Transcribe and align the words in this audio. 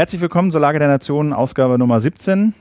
Herzlich 0.00 0.22
willkommen 0.22 0.50
zur 0.50 0.62
Lage 0.62 0.78
der 0.78 0.88
Nationen, 0.88 1.34
Ausgabe 1.34 1.78
Nummer 1.78 2.00
17 2.00 2.54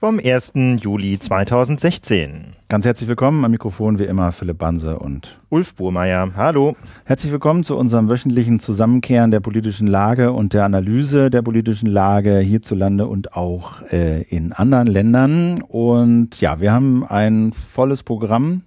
vom 0.00 0.18
1. 0.18 0.54
Juli 0.80 1.18
2016. 1.18 2.54
Ganz 2.70 2.86
herzlich 2.86 3.06
willkommen 3.06 3.44
am 3.44 3.50
Mikrofon 3.50 3.98
wie 3.98 4.04
immer 4.04 4.32
Philipp 4.32 4.56
Banse 4.56 4.98
und 4.98 5.38
Ulf 5.50 5.74
Burmeier. 5.74 6.30
Hallo. 6.36 6.74
Herzlich 7.04 7.32
willkommen 7.32 7.64
zu 7.64 7.76
unserem 7.76 8.08
wöchentlichen 8.08 8.60
Zusammenkehren 8.60 9.30
der 9.30 9.40
politischen 9.40 9.86
Lage 9.86 10.32
und 10.32 10.54
der 10.54 10.64
Analyse 10.64 11.28
der 11.28 11.42
politischen 11.42 11.84
Lage 11.84 12.38
hierzulande 12.38 13.06
und 13.06 13.34
auch 13.34 13.82
äh, 13.92 14.22
in 14.22 14.54
anderen 14.54 14.86
Ländern. 14.86 15.60
Und 15.60 16.40
ja, 16.40 16.60
wir 16.62 16.72
haben 16.72 17.04
ein 17.06 17.52
volles 17.52 18.04
Programm 18.04 18.62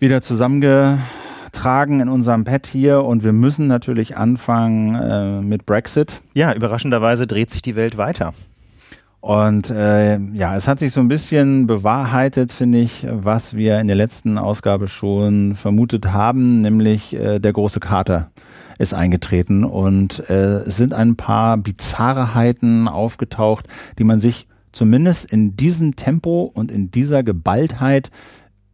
wieder 0.00 0.20
zusammengetragen 1.62 2.00
in 2.00 2.08
unserem 2.08 2.44
Pad 2.44 2.66
hier 2.66 3.04
und 3.04 3.22
wir 3.22 3.32
müssen 3.32 3.68
natürlich 3.68 4.16
anfangen 4.16 4.94
äh, 4.96 5.40
mit 5.40 5.64
Brexit. 5.64 6.20
Ja, 6.34 6.52
überraschenderweise 6.52 7.28
dreht 7.28 7.50
sich 7.50 7.62
die 7.62 7.76
Welt 7.76 7.96
weiter. 7.96 8.34
Und 9.20 9.70
äh, 9.70 10.18
ja, 10.18 10.56
es 10.56 10.66
hat 10.66 10.80
sich 10.80 10.92
so 10.92 10.98
ein 10.98 11.06
bisschen 11.06 11.68
bewahrheitet, 11.68 12.50
finde 12.50 12.78
ich, 12.78 13.06
was 13.08 13.54
wir 13.54 13.78
in 13.78 13.86
der 13.86 13.94
letzten 13.94 14.38
Ausgabe 14.38 14.88
schon 14.88 15.54
vermutet 15.54 16.12
haben, 16.12 16.62
nämlich 16.62 17.14
äh, 17.14 17.38
der 17.38 17.52
große 17.52 17.78
Kater 17.78 18.32
ist 18.78 18.94
eingetreten 18.94 19.62
und 19.62 20.28
äh, 20.28 20.62
es 20.66 20.76
sind 20.76 20.92
ein 20.92 21.14
paar 21.14 21.56
Bizarreheiten 21.58 22.88
aufgetaucht, 22.88 23.68
die 24.00 24.04
man 24.04 24.18
sich 24.18 24.48
zumindest 24.72 25.26
in 25.26 25.56
diesem 25.56 25.94
Tempo 25.94 26.50
und 26.52 26.72
in 26.72 26.90
dieser 26.90 27.22
Geballtheit 27.22 28.10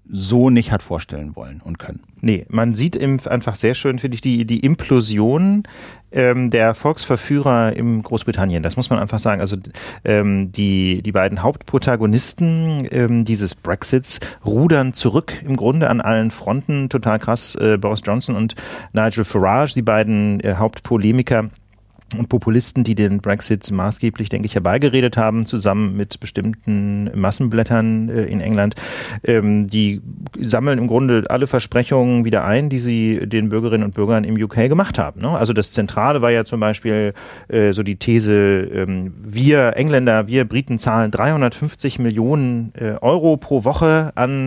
so 0.08 0.50
nicht 0.50 0.72
hat 0.72 0.82
vorstellen 0.82 1.36
wollen 1.36 1.60
und 1.62 1.78
können. 1.78 2.00
Nee, 2.20 2.46
man 2.48 2.74
sieht 2.74 2.96
im, 2.96 3.18
einfach 3.26 3.54
sehr 3.54 3.74
schön, 3.74 3.98
finde 3.98 4.16
ich, 4.16 4.20
die, 4.20 4.44
die 4.44 4.60
Implosion 4.60 5.64
ähm, 6.10 6.50
der 6.50 6.74
Volksverführer 6.74 7.76
im 7.76 8.02
Großbritannien. 8.02 8.62
Das 8.62 8.76
muss 8.76 8.90
man 8.90 8.98
einfach 8.98 9.18
sagen. 9.18 9.40
Also 9.40 9.56
ähm, 10.04 10.50
die, 10.52 11.02
die 11.02 11.12
beiden 11.12 11.42
Hauptprotagonisten 11.42 12.88
ähm, 12.90 13.24
dieses 13.24 13.54
Brexits 13.54 14.20
rudern 14.44 14.94
zurück 14.94 15.34
im 15.44 15.56
Grunde 15.56 15.90
an 15.90 16.00
allen 16.00 16.30
Fronten. 16.30 16.88
Total 16.88 17.18
krass. 17.18 17.54
Äh, 17.54 17.76
Boris 17.78 18.00
Johnson 18.04 18.34
und 18.34 18.54
Nigel 18.92 19.24
Farage, 19.24 19.74
die 19.74 19.82
beiden 19.82 20.40
äh, 20.40 20.54
Hauptpolemiker 20.54 21.50
und 22.16 22.28
Populisten, 22.28 22.84
die 22.84 22.94
den 22.94 23.20
Brexit 23.20 23.70
maßgeblich, 23.70 24.30
denke 24.30 24.46
ich, 24.46 24.54
herbeigeredet 24.54 25.18
haben, 25.18 25.44
zusammen 25.44 25.94
mit 25.94 26.20
bestimmten 26.20 27.10
Massenblättern 27.14 28.08
äh, 28.08 28.24
in 28.24 28.40
England, 28.40 28.76
ähm, 29.24 29.68
die 29.68 30.00
sammeln 30.38 30.78
im 30.78 30.86
Grunde 30.86 31.24
alle 31.28 31.46
Versprechungen 31.46 32.24
wieder 32.24 32.44
ein, 32.44 32.70
die 32.70 32.78
sie 32.78 33.26
den 33.26 33.50
Bürgerinnen 33.50 33.84
und 33.84 33.94
Bürgern 33.94 34.24
im 34.24 34.42
UK 34.42 34.68
gemacht 34.68 34.98
haben. 34.98 35.20
Ne? 35.20 35.36
Also 35.36 35.52
das 35.52 35.72
Zentrale 35.72 36.22
war 36.22 36.30
ja 36.30 36.46
zum 36.46 36.60
Beispiel 36.60 37.12
äh, 37.48 37.72
so 37.72 37.82
die 37.82 37.96
These, 37.96 38.32
ähm, 38.32 39.12
wir 39.18 39.76
Engländer, 39.76 40.28
wir 40.28 40.46
Briten 40.46 40.78
zahlen 40.78 41.10
350 41.10 41.98
Millionen 41.98 42.72
äh, 42.74 42.92
Euro 43.02 43.36
pro 43.36 43.64
Woche 43.64 44.12
an 44.14 44.38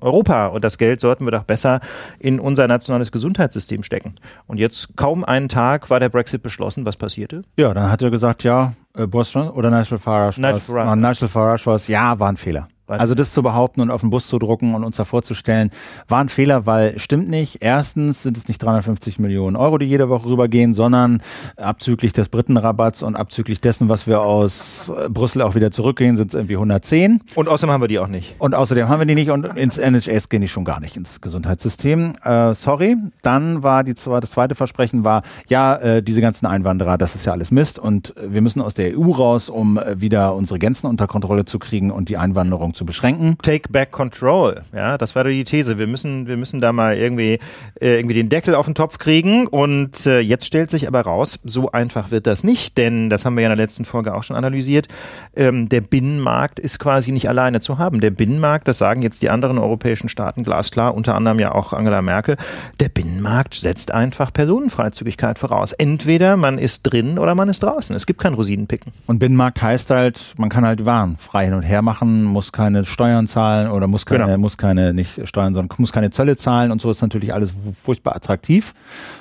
Europa 0.00 0.48
und 0.48 0.64
das 0.64 0.78
Geld 0.78 1.00
sollten 1.00 1.24
wir 1.26 1.30
doch 1.30 1.44
besser 1.44 1.80
in 2.18 2.40
unser 2.40 2.66
nationales 2.66 3.12
Gesundheitssystem 3.12 3.82
stecken. 3.82 4.14
Und 4.46 4.58
jetzt 4.58 4.96
kaum 4.96 5.24
einen 5.24 5.48
Tag 5.48 5.90
war 5.90 6.00
der 6.00 6.08
Brexit 6.08 6.42
beschlossen, 6.42 6.84
was 6.90 6.96
passierte? 6.96 7.42
Ja, 7.56 7.72
dann 7.72 7.88
hat 7.90 8.02
er 8.02 8.10
gesagt, 8.10 8.42
ja, 8.42 8.72
äh, 8.96 9.06
Boris 9.06 9.36
oder 9.36 9.70
Nigel 9.70 9.98
Farage. 9.98 10.40
Nigel 10.40 10.60
Farage. 10.60 11.00
Nigel 11.00 11.28
Farage 11.28 11.66
war 11.66 11.76
es, 11.76 11.86
ja, 11.86 12.18
war 12.18 12.28
ein 12.28 12.36
Fehler. 12.36 12.68
Also 12.98 13.14
das 13.14 13.32
zu 13.32 13.42
behaupten 13.42 13.80
und 13.80 13.90
auf 13.90 14.00
den 14.00 14.10
Bus 14.10 14.26
zu 14.28 14.38
drucken 14.38 14.74
und 14.74 14.84
uns 14.84 14.96
da 14.96 15.04
vorzustellen, 15.04 15.70
war 16.08 16.20
ein 16.20 16.28
Fehler, 16.28 16.66
weil 16.66 16.98
stimmt 16.98 17.28
nicht. 17.28 17.58
Erstens 17.60 18.22
sind 18.22 18.36
es 18.36 18.48
nicht 18.48 18.62
350 18.62 19.18
Millionen 19.18 19.56
Euro, 19.56 19.78
die 19.78 19.86
jede 19.86 20.08
Woche 20.08 20.26
rübergehen, 20.26 20.74
sondern 20.74 21.22
abzüglich 21.56 22.12
des 22.12 22.28
Britenrabatts 22.28 23.02
und 23.02 23.16
abzüglich 23.16 23.60
dessen, 23.60 23.88
was 23.88 24.06
wir 24.06 24.20
aus 24.22 24.90
äh, 24.90 25.08
Brüssel 25.08 25.42
auch 25.42 25.54
wieder 25.54 25.70
zurückgehen, 25.70 26.16
sind 26.16 26.28
es 26.28 26.34
irgendwie 26.34 26.54
110. 26.54 27.20
Und 27.34 27.48
außerdem 27.48 27.72
haben 27.72 27.82
wir 27.82 27.88
die 27.88 27.98
auch 27.98 28.08
nicht. 28.08 28.34
Und 28.38 28.54
außerdem 28.54 28.88
haben 28.88 29.00
wir 29.00 29.06
die 29.06 29.14
nicht 29.14 29.30
und 29.30 29.44
ins 29.56 29.78
NHS 29.78 30.28
gehen 30.28 30.40
die 30.40 30.48
schon 30.48 30.64
gar 30.64 30.80
nicht 30.80 30.96
ins 30.96 31.20
Gesundheitssystem. 31.20 32.14
Äh, 32.22 32.54
sorry. 32.54 32.96
Dann 33.22 33.62
war 33.62 33.84
die 33.84 33.94
das 33.94 34.30
zweite 34.30 34.54
Versprechen 34.54 35.04
war, 35.04 35.22
ja, 35.48 35.76
äh, 35.76 36.02
diese 36.02 36.20
ganzen 36.20 36.46
Einwanderer, 36.46 36.98
das 36.98 37.14
ist 37.14 37.26
ja 37.26 37.32
alles 37.32 37.50
Mist 37.50 37.78
und 37.78 38.14
wir 38.20 38.40
müssen 38.40 38.60
aus 38.60 38.74
der 38.74 38.98
EU 38.98 39.10
raus, 39.12 39.48
um 39.48 39.78
äh, 39.78 40.00
wieder 40.00 40.34
unsere 40.34 40.58
Grenzen 40.58 40.86
unter 40.86 41.06
Kontrolle 41.06 41.44
zu 41.44 41.58
kriegen 41.58 41.90
und 41.90 42.08
die 42.08 42.16
Einwanderung 42.16 42.74
zu 42.74 42.79
beschränken. 42.84 43.36
Take 43.42 43.70
back 43.70 43.90
control. 43.90 44.62
Ja, 44.74 44.98
das 44.98 45.14
war 45.14 45.24
die 45.24 45.44
These. 45.44 45.78
Wir 45.78 45.86
müssen, 45.86 46.26
wir 46.26 46.36
müssen 46.36 46.60
da 46.60 46.72
mal 46.72 46.96
irgendwie, 46.96 47.38
äh, 47.80 47.96
irgendwie 47.96 48.14
den 48.14 48.28
Deckel 48.28 48.54
auf 48.54 48.66
den 48.66 48.74
Topf 48.74 48.98
kriegen. 48.98 49.46
Und 49.46 50.06
äh, 50.06 50.20
jetzt 50.20 50.46
stellt 50.46 50.70
sich 50.70 50.86
aber 50.88 51.02
raus, 51.02 51.38
so 51.44 51.70
einfach 51.72 52.10
wird 52.10 52.26
das 52.26 52.44
nicht, 52.44 52.78
denn 52.78 53.10
das 53.10 53.24
haben 53.24 53.36
wir 53.36 53.42
ja 53.42 53.50
in 53.50 53.56
der 53.56 53.64
letzten 53.64 53.84
Folge 53.84 54.14
auch 54.14 54.22
schon 54.22 54.36
analysiert. 54.36 54.88
Ähm, 55.34 55.68
der 55.68 55.80
Binnenmarkt 55.80 56.58
ist 56.58 56.78
quasi 56.78 57.12
nicht 57.12 57.28
alleine 57.28 57.60
zu 57.60 57.78
haben. 57.78 58.00
Der 58.00 58.10
Binnenmarkt, 58.10 58.68
das 58.68 58.78
sagen 58.78 59.02
jetzt 59.02 59.22
die 59.22 59.30
anderen 59.30 59.58
europäischen 59.58 60.08
Staaten 60.08 60.44
glasklar, 60.44 60.94
unter 60.94 61.14
anderem 61.14 61.38
ja 61.38 61.52
auch 61.52 61.72
Angela 61.72 62.02
Merkel, 62.02 62.36
der 62.78 62.88
Binnenmarkt 62.88 63.54
setzt 63.54 63.92
einfach 63.92 64.32
Personenfreizügigkeit 64.32 65.38
voraus. 65.38 65.72
Entweder 65.72 66.36
man 66.36 66.58
ist 66.58 66.82
drin 66.82 67.18
oder 67.18 67.34
man 67.34 67.48
ist 67.48 67.62
draußen. 67.62 67.94
Es 67.94 68.06
gibt 68.06 68.20
kein 68.20 68.34
Rosinenpicken. 68.34 68.92
Und 69.06 69.18
Binnenmarkt 69.18 69.60
heißt 69.60 69.90
halt, 69.90 70.34
man 70.36 70.48
kann 70.48 70.64
halt 70.64 70.84
Waren 70.84 71.16
frei 71.16 71.46
hin 71.46 71.54
und 71.54 71.62
her 71.62 71.82
machen, 71.82 72.24
muss 72.24 72.52
keine 72.52 72.69
keine 72.72 72.84
Steuern 72.84 73.26
zahlen 73.26 73.70
oder 73.70 73.86
muss 73.86 74.06
keine, 74.06 74.26
genau. 74.26 74.38
muss 74.38 74.56
keine, 74.56 74.94
nicht 74.94 75.26
Steuern, 75.26 75.54
sondern 75.54 75.74
muss 75.78 75.92
keine 75.92 76.10
Zölle 76.10 76.36
zahlen 76.36 76.70
und 76.70 76.80
so 76.80 76.90
ist 76.90 77.02
natürlich 77.02 77.34
alles 77.34 77.52
furchtbar 77.82 78.14
attraktiv. 78.14 78.74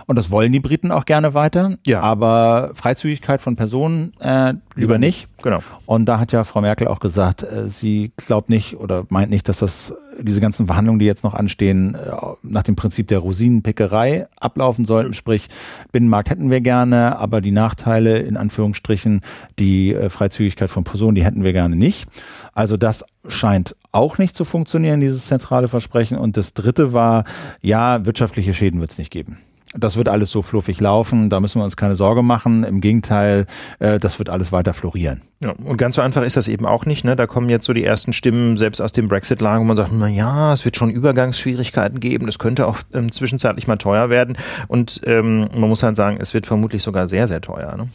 Und 0.05 0.15
das 0.15 0.31
wollen 0.31 0.51
die 0.51 0.59
Briten 0.59 0.91
auch 0.91 1.05
gerne 1.05 1.33
weiter. 1.33 1.77
Ja. 1.85 2.01
Aber 2.01 2.71
Freizügigkeit 2.73 3.41
von 3.41 3.55
Personen 3.55 4.13
äh, 4.19 4.53
lieber 4.75 4.97
nicht. 4.97 5.27
Genau. 5.41 5.59
Und 5.85 6.05
da 6.05 6.19
hat 6.19 6.31
ja 6.31 6.43
Frau 6.43 6.61
Merkel 6.61 6.87
auch 6.87 6.99
gesagt, 6.99 7.43
äh, 7.43 7.67
sie 7.67 8.11
glaubt 8.17 8.49
nicht 8.49 8.77
oder 8.77 9.05
meint 9.09 9.29
nicht, 9.29 9.47
dass 9.47 9.59
das 9.59 9.93
diese 10.21 10.41
ganzen 10.41 10.67
Verhandlungen, 10.67 10.99
die 10.99 11.05
jetzt 11.05 11.23
noch 11.23 11.33
anstehen, 11.33 11.95
äh, 11.95 11.97
nach 12.43 12.63
dem 12.63 12.75
Prinzip 12.75 13.07
der 13.07 13.19
Rosinenpickerei 13.19 14.27
ablaufen 14.39 14.85
sollten. 14.85 15.13
Sprich, 15.13 15.47
Binnenmarkt 15.91 16.29
hätten 16.29 16.49
wir 16.49 16.61
gerne, 16.61 17.17
aber 17.17 17.41
die 17.41 17.51
Nachteile 17.51 18.19
in 18.19 18.37
Anführungsstrichen, 18.37 19.21
die 19.57 19.93
äh, 19.93 20.09
Freizügigkeit 20.09 20.69
von 20.69 20.83
Personen, 20.83 21.15
die 21.15 21.23
hätten 21.23 21.43
wir 21.43 21.53
gerne 21.53 21.75
nicht. 21.75 22.09
Also 22.53 22.77
das 22.77 23.05
scheint 23.27 23.75
auch 23.91 24.17
nicht 24.17 24.35
zu 24.35 24.45
funktionieren, 24.45 24.99
dieses 24.99 25.27
zentrale 25.27 25.67
Versprechen. 25.67 26.17
Und 26.17 26.37
das 26.37 26.53
dritte 26.53 26.93
war, 26.93 27.23
ja, 27.61 28.05
wirtschaftliche 28.05 28.53
Schäden 28.53 28.79
wird 28.81 28.91
es 28.91 28.97
nicht 28.97 29.11
geben. 29.11 29.37
Das 29.77 29.97
wird 29.97 30.09
alles 30.09 30.31
so 30.31 30.41
fluffig 30.41 30.79
laufen, 30.79 31.29
da 31.29 31.39
müssen 31.39 31.59
wir 31.59 31.63
uns 31.63 31.77
keine 31.77 31.95
Sorge 31.95 32.23
machen. 32.23 32.63
Im 32.63 32.81
Gegenteil, 32.81 33.45
äh, 33.77 33.99
das 33.99 34.17
wird 34.17 34.29
alles 34.29 34.51
weiter 34.51 34.73
florieren. 34.73 35.21
Ja, 35.43 35.51
und 35.51 35.77
ganz 35.77 35.95
so 35.95 36.01
einfach 36.01 36.23
ist 36.23 36.37
das 36.37 36.47
eben 36.47 36.65
auch 36.65 36.87
nicht. 36.87 37.05
Ne? 37.05 37.15
Da 37.15 37.27
kommen 37.27 37.49
jetzt 37.49 37.65
so 37.65 37.73
die 37.73 37.83
ersten 37.83 38.11
Stimmen, 38.11 38.57
selbst 38.57 38.81
aus 38.81 38.93
dem 38.93 39.07
Brexit-Lager, 39.07 39.59
wo 39.59 39.65
man 39.65 39.77
sagt, 39.77 39.91
na 39.93 40.07
ja, 40.07 40.53
es 40.53 40.65
wird 40.65 40.75
schon 40.75 40.89
Übergangsschwierigkeiten 40.89 41.99
geben, 41.99 42.25
das 42.25 42.39
könnte 42.39 42.65
auch 42.65 42.79
ähm, 42.93 43.11
zwischenzeitlich 43.11 43.67
mal 43.67 43.77
teuer 43.77 44.09
werden. 44.09 44.37
Und 44.67 45.01
ähm, 45.05 45.47
man 45.53 45.69
muss 45.69 45.83
halt 45.83 45.95
sagen, 45.95 46.17
es 46.19 46.33
wird 46.33 46.47
vermutlich 46.47 46.81
sogar 46.81 47.07
sehr, 47.07 47.27
sehr 47.27 47.41
teuer. 47.41 47.77
Ne? 47.77 47.89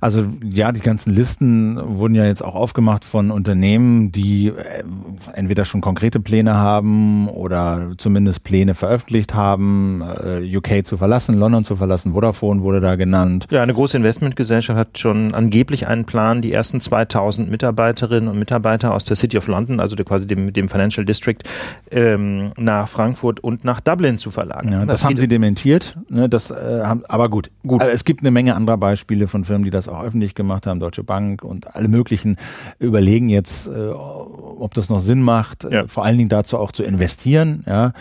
Also 0.00 0.26
ja, 0.42 0.72
die 0.72 0.80
ganzen 0.80 1.12
Listen 1.12 1.78
wurden 1.98 2.14
ja 2.14 2.24
jetzt 2.24 2.42
auch 2.42 2.54
aufgemacht 2.54 3.04
von 3.04 3.30
Unternehmen, 3.30 4.12
die 4.12 4.48
äh, 4.48 4.82
entweder 5.34 5.64
schon 5.64 5.80
konkrete 5.80 6.20
Pläne 6.20 6.54
haben 6.54 7.28
oder 7.28 7.92
zumindest 7.98 8.44
Pläne 8.44 8.74
veröffentlicht 8.74 9.34
haben, 9.34 10.02
äh, 10.02 10.56
UK 10.56 10.84
zu 10.86 10.96
verlassen, 10.96 11.34
London 11.34 11.64
zu 11.64 11.76
verlassen, 11.76 12.12
Vodafone 12.12 12.62
wurde 12.62 12.80
da 12.80 12.96
genannt. 12.96 13.46
Ja, 13.50 13.62
eine 13.62 13.74
große 13.74 13.96
Investmentgesellschaft 13.96 14.78
hat 14.78 14.98
schon 14.98 15.34
angeblich 15.34 15.86
einen 15.86 16.04
Plan, 16.04 16.42
die 16.42 16.52
ersten 16.52 16.80
2000 16.80 17.50
Mitarbeiterinnen 17.50 18.28
und 18.28 18.38
Mitarbeiter 18.38 18.94
aus 18.94 19.04
der 19.04 19.16
City 19.16 19.38
of 19.38 19.46
London, 19.46 19.80
also 19.80 19.96
quasi 19.96 20.26
dem, 20.26 20.52
dem 20.52 20.68
Financial 20.68 21.04
District, 21.04 21.38
ähm, 21.90 22.52
nach 22.56 22.88
Frankfurt 22.88 23.40
und 23.40 23.64
nach 23.64 23.80
Dublin 23.80 24.18
zu 24.18 24.30
verlagern. 24.30 24.72
Ja, 24.72 24.78
das, 24.80 25.00
das 25.00 25.04
haben 25.04 25.16
sie 25.16 25.28
dementiert. 25.28 25.96
Ne, 26.08 26.28
das, 26.28 26.50
äh, 26.50 26.82
haben, 26.84 27.04
aber 27.08 27.28
gut, 27.28 27.50
gut. 27.66 27.80
Also 27.80 27.92
es 27.92 28.04
gibt 28.04 28.20
eine 28.20 28.30
Menge 28.30 28.54
anderer 28.54 28.78
Beispiele 28.78 29.28
von 29.28 29.44
Firmen, 29.44 29.64
die 29.64 29.70
das 29.70 29.81
auch 29.88 30.02
öffentlich 30.02 30.34
gemacht 30.34 30.66
haben, 30.66 30.80
Deutsche 30.80 31.04
Bank 31.04 31.44
und 31.44 31.74
alle 31.74 31.88
möglichen 31.88 32.36
überlegen 32.78 33.28
jetzt, 33.28 33.66
äh, 33.66 33.90
ob 33.90 34.74
das 34.74 34.88
noch 34.88 35.00
Sinn 35.00 35.22
macht, 35.22 35.64
äh, 35.64 35.74
ja. 35.74 35.86
vor 35.86 36.04
allen 36.04 36.18
Dingen 36.18 36.28
dazu 36.28 36.58
auch 36.58 36.72
zu 36.72 36.82
investieren. 36.82 37.64
Ja. 37.66 37.92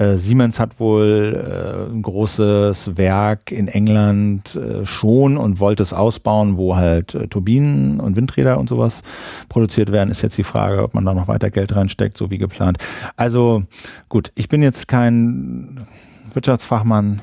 Äh, 0.00 0.16
Siemens 0.16 0.58
hat 0.58 0.80
wohl 0.80 1.36
äh, 1.36 1.92
ein 1.92 2.00
großes 2.00 2.96
Werk 2.96 3.52
in 3.52 3.68
England 3.68 4.56
äh, 4.56 4.86
schon 4.86 5.36
und 5.36 5.60
wollte 5.60 5.82
es 5.82 5.92
ausbauen, 5.92 6.56
wo 6.56 6.76
halt 6.76 7.14
äh, 7.14 7.28
Turbinen 7.28 8.00
und 8.00 8.16
Windräder 8.16 8.58
und 8.58 8.70
sowas 8.70 9.02
produziert 9.50 9.92
werden. 9.92 10.10
Ist 10.10 10.22
jetzt 10.22 10.38
die 10.38 10.44
Frage, 10.44 10.82
ob 10.82 10.94
man 10.94 11.04
da 11.04 11.12
noch 11.12 11.28
weiter 11.28 11.50
Geld 11.50 11.76
reinsteckt, 11.76 12.16
so 12.16 12.30
wie 12.30 12.38
geplant. 12.38 12.78
Also 13.16 13.64
gut, 14.08 14.32
ich 14.36 14.48
bin 14.48 14.62
jetzt 14.62 14.88
kein 14.88 15.86
Wirtschaftsfachmann, 16.32 17.20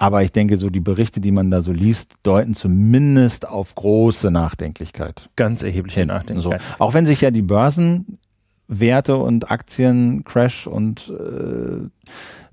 aber 0.00 0.22
ich 0.22 0.32
denke, 0.32 0.56
so 0.56 0.70
die 0.70 0.80
Berichte, 0.80 1.20
die 1.20 1.30
man 1.30 1.50
da 1.50 1.60
so 1.60 1.72
liest, 1.72 2.14
deuten 2.22 2.54
zumindest 2.54 3.46
auf 3.46 3.74
große 3.74 4.30
Nachdenklichkeit. 4.30 5.28
Ganz 5.36 5.62
erhebliche 5.62 6.06
Nachdenklichkeit. 6.06 6.62
So. 6.62 6.82
Auch 6.82 6.94
wenn 6.94 7.04
sich 7.04 7.20
ja 7.20 7.30
die 7.30 7.42
Börsenwerte 7.42 9.18
und 9.18 9.50
Aktien 9.50 10.24
Crash 10.24 10.66
und 10.66 11.10
äh, 11.10 11.86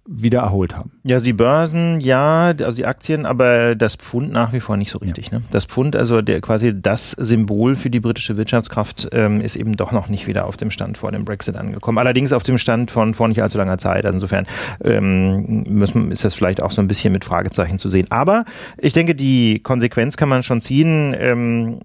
wieder 0.08 0.40
erholt 0.40 0.76
haben. 0.76 0.92
Ja, 1.04 1.16
also 1.16 1.26
die 1.26 1.34
Börsen, 1.34 2.00
ja, 2.00 2.48
also 2.48 2.76
die 2.76 2.86
Aktien, 2.86 3.26
aber 3.26 3.76
das 3.76 3.96
Pfund 3.96 4.32
nach 4.32 4.54
wie 4.54 4.60
vor 4.60 4.78
nicht 4.78 4.90
so 4.90 5.00
richtig. 5.00 5.32
Ja. 5.32 5.40
Ne? 5.40 5.46
Das 5.52 5.66
Pfund, 5.66 5.96
also 5.96 6.22
der 6.22 6.40
quasi 6.42 6.74
das 6.80 7.12
Symbol 7.12 7.76
für 7.76 7.90
die 7.90 8.00
britische 8.00 8.38
Wirtschaftskraft, 8.38 9.10
ähm, 9.12 9.42
ist 9.42 9.56
eben 9.56 9.76
doch 9.76 9.92
noch 9.92 10.08
nicht 10.08 10.26
wieder 10.26 10.46
auf 10.46 10.56
dem 10.58 10.72
Stand 10.72 10.98
vor 10.98 11.12
dem 11.12 11.26
Brexit 11.26 11.58
angekommen. 11.58 11.98
Allerdings 11.98 12.32
auf 12.32 12.44
dem 12.44 12.58
Stand 12.58 12.90
von 12.90 13.14
vor 13.14 13.28
nicht 13.28 13.44
allzu 13.44 13.58
langer 13.58 13.78
Zeit. 13.78 14.06
Also 14.06 14.16
insofern 14.16 14.46
ähm, 14.84 15.64
müssen, 15.68 16.12
ist 16.12 16.24
das 16.24 16.34
vielleicht 16.34 16.64
auch 16.64 16.72
so 16.72 16.82
ein 16.82 16.88
bisschen 16.88 17.12
mit 17.12 17.26
Fragezeichen 17.26 17.78
zu 17.78 17.90
sehen. 17.90 18.08
Aber 18.10 18.46
ich 18.78 18.94
denke, 18.94 19.14
die 19.14 19.60
Konsequenz 19.60 20.16
kann 20.16 20.30
man 20.30 20.44
schon 20.44 20.62
ziehen. 20.62 21.16
Ähm, 21.18 21.80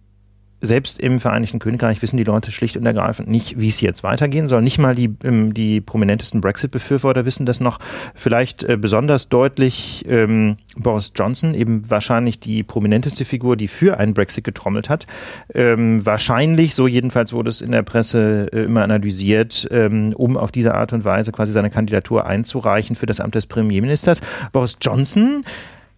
selbst 0.62 1.00
im 1.00 1.18
Vereinigten 1.18 1.58
Königreich 1.58 2.00
wissen 2.02 2.16
die 2.16 2.24
Leute 2.24 2.52
schlicht 2.52 2.76
und 2.76 2.86
ergreifend 2.86 3.28
nicht, 3.28 3.60
wie 3.60 3.68
es 3.68 3.80
jetzt 3.80 4.04
weitergehen 4.04 4.46
soll. 4.46 4.62
Nicht 4.62 4.78
mal 4.78 4.94
die, 4.94 5.14
ähm, 5.24 5.52
die 5.52 5.80
prominentesten 5.80 6.40
Brexit-Befürworter 6.40 7.26
wissen 7.26 7.44
das 7.44 7.60
noch. 7.60 7.80
Vielleicht 8.14 8.62
äh, 8.62 8.76
besonders 8.76 9.28
deutlich 9.28 10.04
ähm, 10.08 10.56
Boris 10.76 11.12
Johnson, 11.14 11.54
eben 11.54 11.90
wahrscheinlich 11.90 12.38
die 12.38 12.62
prominenteste 12.62 13.24
Figur, 13.24 13.56
die 13.56 13.68
für 13.68 13.98
einen 13.98 14.14
Brexit 14.14 14.44
getrommelt 14.44 14.88
hat. 14.88 15.06
Ähm, 15.52 16.06
wahrscheinlich, 16.06 16.74
so 16.74 16.86
jedenfalls 16.86 17.32
wurde 17.32 17.50
es 17.50 17.60
in 17.60 17.72
der 17.72 17.82
Presse 17.82 18.48
äh, 18.52 18.62
immer 18.62 18.82
analysiert, 18.82 19.66
ähm, 19.72 20.12
um 20.16 20.36
auf 20.36 20.52
diese 20.52 20.74
Art 20.74 20.92
und 20.92 21.04
Weise 21.04 21.32
quasi 21.32 21.50
seine 21.50 21.70
Kandidatur 21.70 22.26
einzureichen 22.26 22.94
für 22.94 23.06
das 23.06 23.20
Amt 23.20 23.34
des 23.34 23.46
Premierministers. 23.46 24.20
Boris 24.52 24.78
Johnson 24.80 25.42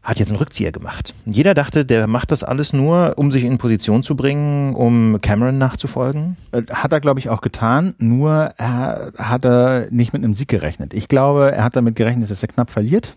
hat 0.05 0.19
jetzt 0.19 0.29
einen 0.29 0.39
Rückzieher 0.39 0.71
gemacht. 0.71 1.15
Jeder 1.25 1.55
dachte, 1.55 1.85
der 1.85 2.07
macht 2.07 2.31
das 2.31 2.45
alles 2.45 2.73
nur, 2.73 3.15
um 3.17 3.33
sich 3.33 3.45
in 3.45 3.59
Position 3.59 4.03
zu 4.03 4.15
bringen, 4.15 4.75
um 4.75 5.21
Cameron 5.21 5.59
nachzufolgen. 5.59 6.37
Äh, 6.53 6.63
hat 6.71 6.93
er, 6.93 7.01
glaube 7.01 7.21
ich, 7.21 7.31
auch 7.31 7.41
getan, 7.41 7.95
nur 7.99 8.53
er 8.59 9.13
hat 9.19 9.45
er 9.45 9.89
nicht 9.91 10.13
mit 10.13 10.23
einem 10.23 10.35
Sieg 10.35 10.49
gerechnet. 10.49 10.95
Ich 10.95 11.09
glaube, 11.09 11.53
er 11.53 11.65
hat 11.65 11.75
damit 11.75 11.97
gerechnet, 11.97 12.31
dass 12.31 12.43
er 12.43 12.49
knapp 12.49 12.71
verliert 12.71 13.17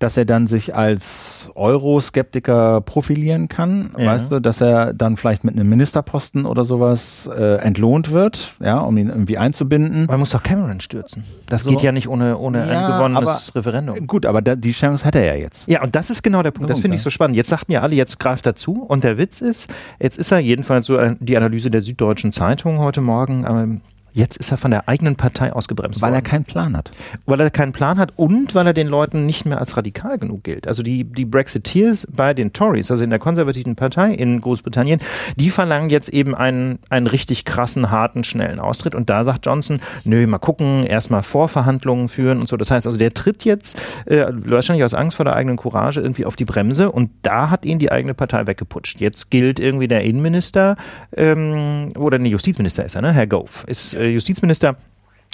dass 0.00 0.16
er 0.16 0.24
dann 0.24 0.46
sich 0.46 0.74
als 0.74 1.50
Euroskeptiker 1.54 2.80
profilieren 2.80 3.48
kann, 3.48 3.90
ja. 3.98 4.06
weißt 4.06 4.32
du, 4.32 4.40
dass 4.40 4.62
er 4.62 4.94
dann 4.94 5.18
vielleicht 5.18 5.44
mit 5.44 5.54
einem 5.54 5.68
Ministerposten 5.68 6.46
oder 6.46 6.64
sowas 6.64 7.28
äh, 7.32 7.56
entlohnt 7.56 8.10
wird, 8.10 8.56
ja, 8.60 8.78
um 8.80 8.96
ihn 8.96 9.10
irgendwie 9.10 9.36
einzubinden. 9.36 10.06
Man 10.06 10.18
muss 10.18 10.30
doch 10.30 10.42
Cameron 10.42 10.80
stürzen. 10.80 11.24
Das 11.46 11.62
so. 11.62 11.70
geht 11.70 11.82
ja 11.82 11.92
nicht 11.92 12.08
ohne, 12.08 12.38
ohne 12.38 12.66
ja, 12.66 12.86
ein 12.86 12.92
gewonnenes 12.92 13.50
aber, 13.50 13.58
Referendum. 13.58 14.06
Gut, 14.06 14.24
aber 14.24 14.40
da, 14.40 14.56
die 14.56 14.72
Chance 14.72 15.04
hat 15.04 15.14
er 15.14 15.24
ja 15.26 15.34
jetzt. 15.34 15.68
Ja, 15.68 15.82
und 15.82 15.94
das 15.94 16.08
ist 16.08 16.22
genau 16.22 16.42
der 16.42 16.50
Punkt. 16.50 16.70
Das 16.70 16.80
finde 16.80 16.96
ich 16.96 17.02
so 17.02 17.10
spannend. 17.10 17.36
Jetzt 17.36 17.50
sagten 17.50 17.70
ja 17.72 17.82
alle, 17.82 17.94
jetzt 17.94 18.18
greift 18.18 18.46
dazu. 18.46 18.82
Und 18.82 19.04
der 19.04 19.18
Witz 19.18 19.42
ist, 19.42 19.68
jetzt 20.00 20.16
ist 20.16 20.32
er 20.32 20.38
jedenfalls 20.38 20.86
so 20.86 20.98
die 21.20 21.36
Analyse 21.36 21.68
der 21.68 21.82
Süddeutschen 21.82 22.32
Zeitung 22.32 22.78
heute 22.78 23.02
Morgen, 23.02 23.44
ähm, 23.46 23.80
Jetzt 24.12 24.36
ist 24.36 24.50
er 24.50 24.58
von 24.58 24.70
der 24.70 24.88
eigenen 24.88 25.16
Partei 25.16 25.52
ausgebremst 25.52 26.00
weil 26.00 26.10
worden. 26.10 26.14
Weil 26.14 26.18
er 26.18 26.30
keinen 26.30 26.44
Plan 26.44 26.76
hat. 26.76 26.90
Weil 27.26 27.40
er 27.40 27.50
keinen 27.50 27.72
Plan 27.72 27.98
hat 27.98 28.12
und 28.16 28.54
weil 28.54 28.66
er 28.66 28.72
den 28.72 28.88
Leuten 28.88 29.26
nicht 29.26 29.46
mehr 29.46 29.58
als 29.58 29.76
radikal 29.76 30.18
genug 30.18 30.44
gilt. 30.44 30.66
Also 30.66 30.82
die, 30.82 31.04
die 31.04 31.24
Brexiteers 31.24 32.06
bei 32.10 32.34
den 32.34 32.52
Tories, 32.52 32.90
also 32.90 33.04
in 33.04 33.10
der 33.10 33.18
konservativen 33.18 33.76
Partei 33.76 34.12
in 34.12 34.40
Großbritannien, 34.40 35.00
die 35.36 35.50
verlangen 35.50 35.90
jetzt 35.90 36.08
eben 36.08 36.34
einen, 36.34 36.78
einen 36.88 37.06
richtig 37.06 37.44
krassen, 37.44 37.90
harten, 37.90 38.24
schnellen 38.24 38.60
Austritt. 38.60 38.94
Und 38.94 39.10
da 39.10 39.24
sagt 39.24 39.46
Johnson, 39.46 39.80
nö, 40.04 40.26
mal 40.26 40.38
gucken, 40.38 40.84
erstmal 40.84 41.22
Vorverhandlungen 41.22 42.08
führen 42.08 42.40
und 42.40 42.48
so. 42.48 42.56
Das 42.56 42.70
heißt 42.70 42.86
also, 42.86 42.98
der 42.98 43.14
tritt 43.14 43.44
jetzt 43.44 43.78
äh, 44.06 44.26
wahrscheinlich 44.30 44.84
aus 44.84 44.94
Angst 44.94 45.16
vor 45.16 45.24
der 45.24 45.36
eigenen 45.36 45.56
Courage 45.56 46.00
irgendwie 46.00 46.24
auf 46.24 46.36
die 46.36 46.44
Bremse 46.44 46.90
und 46.90 47.10
da 47.22 47.50
hat 47.50 47.64
ihn 47.64 47.78
die 47.78 47.92
eigene 47.92 48.14
Partei 48.14 48.46
weggeputscht. 48.46 49.00
Jetzt 49.00 49.30
gilt 49.30 49.60
irgendwie 49.60 49.88
der 49.88 50.02
Innenminister 50.02 50.76
ähm, 51.16 51.92
oder 51.96 52.18
nee, 52.18 52.30
Justizminister 52.30 52.84
ist 52.84 52.94
er, 52.94 53.02
ne? 53.02 53.12
Herr 53.12 53.26
Gove 53.26 53.64
ist 53.66 53.94
Justizminister 54.08 54.76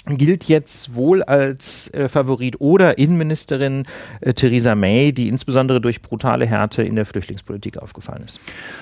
gilt 0.05 0.45
jetzt 0.45 0.95
wohl 0.95 1.23
als 1.23 1.93
äh, 1.93 2.07
Favorit 2.07 2.61
oder 2.61 2.97
Innenministerin 2.97 3.83
äh, 4.21 4.33
Theresa 4.33 4.75
May, 4.75 5.11
die 5.11 5.27
insbesondere 5.27 5.81
durch 5.81 6.01
brutale 6.01 6.45
Härte 6.45 6.83
in 6.83 6.95
der 6.95 7.05
Flüchtlingspolitik 7.05 7.77
aufgefallen 7.77 8.23
ist. 8.23 8.39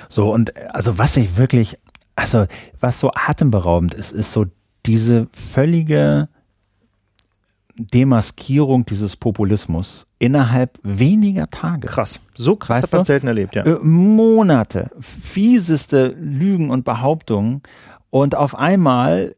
So, 0.10 0.32
und 0.32 0.56
äh, 0.56 0.68
also 0.72 0.98
was 0.98 1.18
ich 1.18 1.38
wirklich, 1.38 1.78
also 2.16 2.46
was 2.80 3.00
so 3.00 3.12
atemberaubend 3.14 3.94
ist, 3.94 4.12
ist 4.12 4.32
so 4.32 4.46
diese 4.86 5.28
völlige 5.34 6.30
Demaskierung 7.78 8.86
dieses 8.86 9.16
Populismus 9.18 10.06
innerhalb 10.20 10.80
weniger 10.84 11.50
Tage. 11.50 11.88
Krass. 11.88 12.22
So 12.34 12.56
krass 12.56 12.84
weißt 12.84 12.94
hat 12.94 13.00
man 13.00 13.04
selten 13.04 13.28
erlebt, 13.28 13.56
ja. 13.56 13.64
Äh, 13.64 13.80
Monate, 13.82 14.92
fieseste 15.00 16.16
Lügen 16.20 16.70
und 16.70 16.86
Behauptungen 16.86 17.64
und 18.12 18.36
auf 18.36 18.56
einmal 18.56 19.36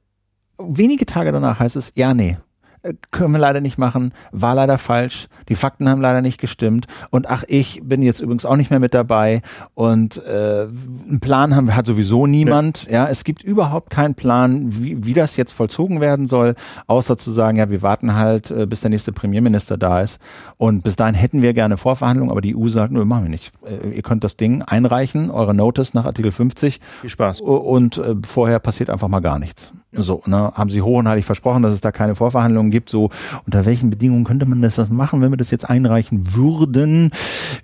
wenige 0.58 1.06
Tage 1.06 1.32
danach 1.32 1.60
heißt 1.60 1.76
es, 1.76 1.92
ja, 1.96 2.14
nee, 2.14 2.38
äh, 2.84 2.94
können 3.12 3.32
wir 3.32 3.40
leider 3.40 3.62
nicht 3.62 3.78
machen, 3.78 4.14
war 4.32 4.56
leider 4.56 4.78
falsch, 4.78 5.28
die 5.50 5.56
Fakten 5.56 5.90
haben 5.90 6.02
leider 6.02 6.22
nicht 6.22 6.40
gestimmt 6.40 6.88
und 7.10 7.30
ach, 7.30 7.44
ich 7.48 7.82
bin 7.84 8.02
jetzt 8.02 8.22
übrigens 8.22 8.46
auch 8.46 8.56
nicht 8.56 8.70
mehr 8.70 8.80
mit 8.80 8.94
dabei 8.94 9.42
und 9.74 10.24
äh, 10.26 10.68
einen 10.68 11.20
Plan 11.20 11.56
haben, 11.56 11.76
hat 11.76 11.86
sowieso 11.86 12.28
niemand. 12.28 12.86
Ja. 12.86 13.06
ja, 13.06 13.10
es 13.10 13.24
gibt 13.24 13.44
überhaupt 13.44 13.90
keinen 13.90 14.16
Plan, 14.16 14.82
wie, 14.82 15.06
wie 15.06 15.14
das 15.14 15.38
jetzt 15.38 15.54
vollzogen 15.54 16.02
werden 16.02 16.28
soll, 16.28 16.56
außer 16.88 17.18
zu 17.18 17.32
sagen, 17.32 17.58
ja, 17.58 17.70
wir 17.70 17.82
warten 17.82 18.16
halt, 18.16 18.52
äh, 18.52 18.66
bis 18.66 18.82
der 18.82 18.90
nächste 18.90 19.12
Premierminister 19.12 19.78
da 19.78 20.02
ist 20.02 20.20
und 20.58 20.84
bis 20.84 20.96
dahin 20.96 21.16
hätten 21.16 21.42
wir 21.42 21.54
gerne 21.54 21.78
Vorverhandlungen, 21.78 22.32
aber 22.32 22.42
die 22.42 22.56
EU 22.56 22.68
sagt, 22.70 22.94
nö, 22.94 23.06
machen 23.06 23.24
wir 23.24 23.30
nicht. 23.30 23.52
Äh, 23.66 23.90
ihr 23.90 24.02
könnt 24.04 24.24
das 24.24 24.38
Ding 24.38 24.62
einreichen, 24.62 25.32
eure 25.32 25.54
Notice 25.54 25.94
nach 25.94 26.06
Artikel 26.06 26.32
50. 26.32 26.80
Viel 27.02 27.10
Spaß. 27.10 27.42
Und 27.42 27.98
äh, 27.98 28.16
vorher 28.26 28.60
passiert 28.60 28.90
einfach 28.90 29.08
mal 29.08 29.20
gar 29.20 29.40
nichts. 29.40 29.74
So, 30.04 30.22
ne, 30.26 30.52
haben 30.54 30.70
sie 30.70 30.82
hoch 30.82 31.00
und 31.00 31.08
heilig 31.08 31.26
versprochen, 31.26 31.64
dass 31.64 31.74
es 31.74 31.82
da 31.82 31.92
keine 31.92 32.16
Vorverhandlungen 32.16 32.72
gibt. 32.72 32.90
So, 32.90 33.10
unter 33.46 33.66
welchen 33.66 33.90
Bedingungen 33.90 34.24
könnte 34.24 34.46
man 34.46 34.62
das 34.62 34.78
machen, 34.90 35.22
wenn 35.22 35.32
wir 35.32 35.38
das 35.38 35.52
jetzt 35.52 35.70
einreichen 35.70 36.36
würden? 36.36 37.12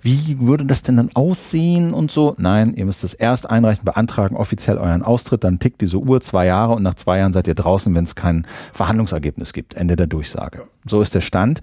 Wie 0.02 0.36
würde 0.40 0.64
das 0.64 0.82
denn 0.82 0.96
dann 0.96 1.10
aussehen 1.14 1.92
und 1.92 2.10
so? 2.10 2.34
Nein, 2.38 2.74
ihr 2.74 2.84
müsst 2.84 3.04
es 3.04 3.14
erst 3.14 3.48
einreichen, 3.48 3.84
beantragen, 3.84 4.36
offiziell 4.36 4.78
euren 4.78 5.02
Austritt, 5.02 5.44
dann 5.44 5.58
tickt 5.58 5.80
diese 5.80 5.98
Uhr 5.98 6.20
zwei 6.20 6.46
Jahre 6.46 6.74
und 6.74 6.82
nach 6.82 6.94
zwei 6.94 7.18
Jahren 7.18 7.32
seid 7.32 7.46
ihr 7.46 7.54
draußen, 7.54 7.94
wenn 7.94 8.04
es 8.04 8.14
kein 8.14 8.46
Verhandlungsergebnis 8.72 9.52
gibt. 9.52 9.74
Ende 9.74 9.96
der 9.96 10.06
Durchsage. 10.06 10.64
So 10.86 11.00
ist 11.00 11.14
der 11.14 11.20
Stand. 11.20 11.60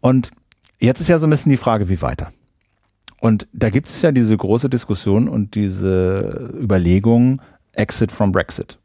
Und 0.00 0.30
jetzt 0.78 1.00
ist 1.00 1.08
ja 1.08 1.18
so 1.18 1.26
ein 1.26 1.30
bisschen 1.30 1.50
die 1.50 1.56
Frage, 1.56 1.88
wie 1.88 2.02
weiter? 2.02 2.28
Und 3.20 3.46
da 3.52 3.70
gibt 3.70 3.88
es 3.88 4.02
ja 4.02 4.10
diese 4.10 4.36
große 4.36 4.68
Diskussion 4.68 5.28
und 5.28 5.54
diese 5.54 6.52
Überlegung, 6.60 7.40
Exit 7.74 8.10
from 8.10 8.32
Brexit. 8.32 8.78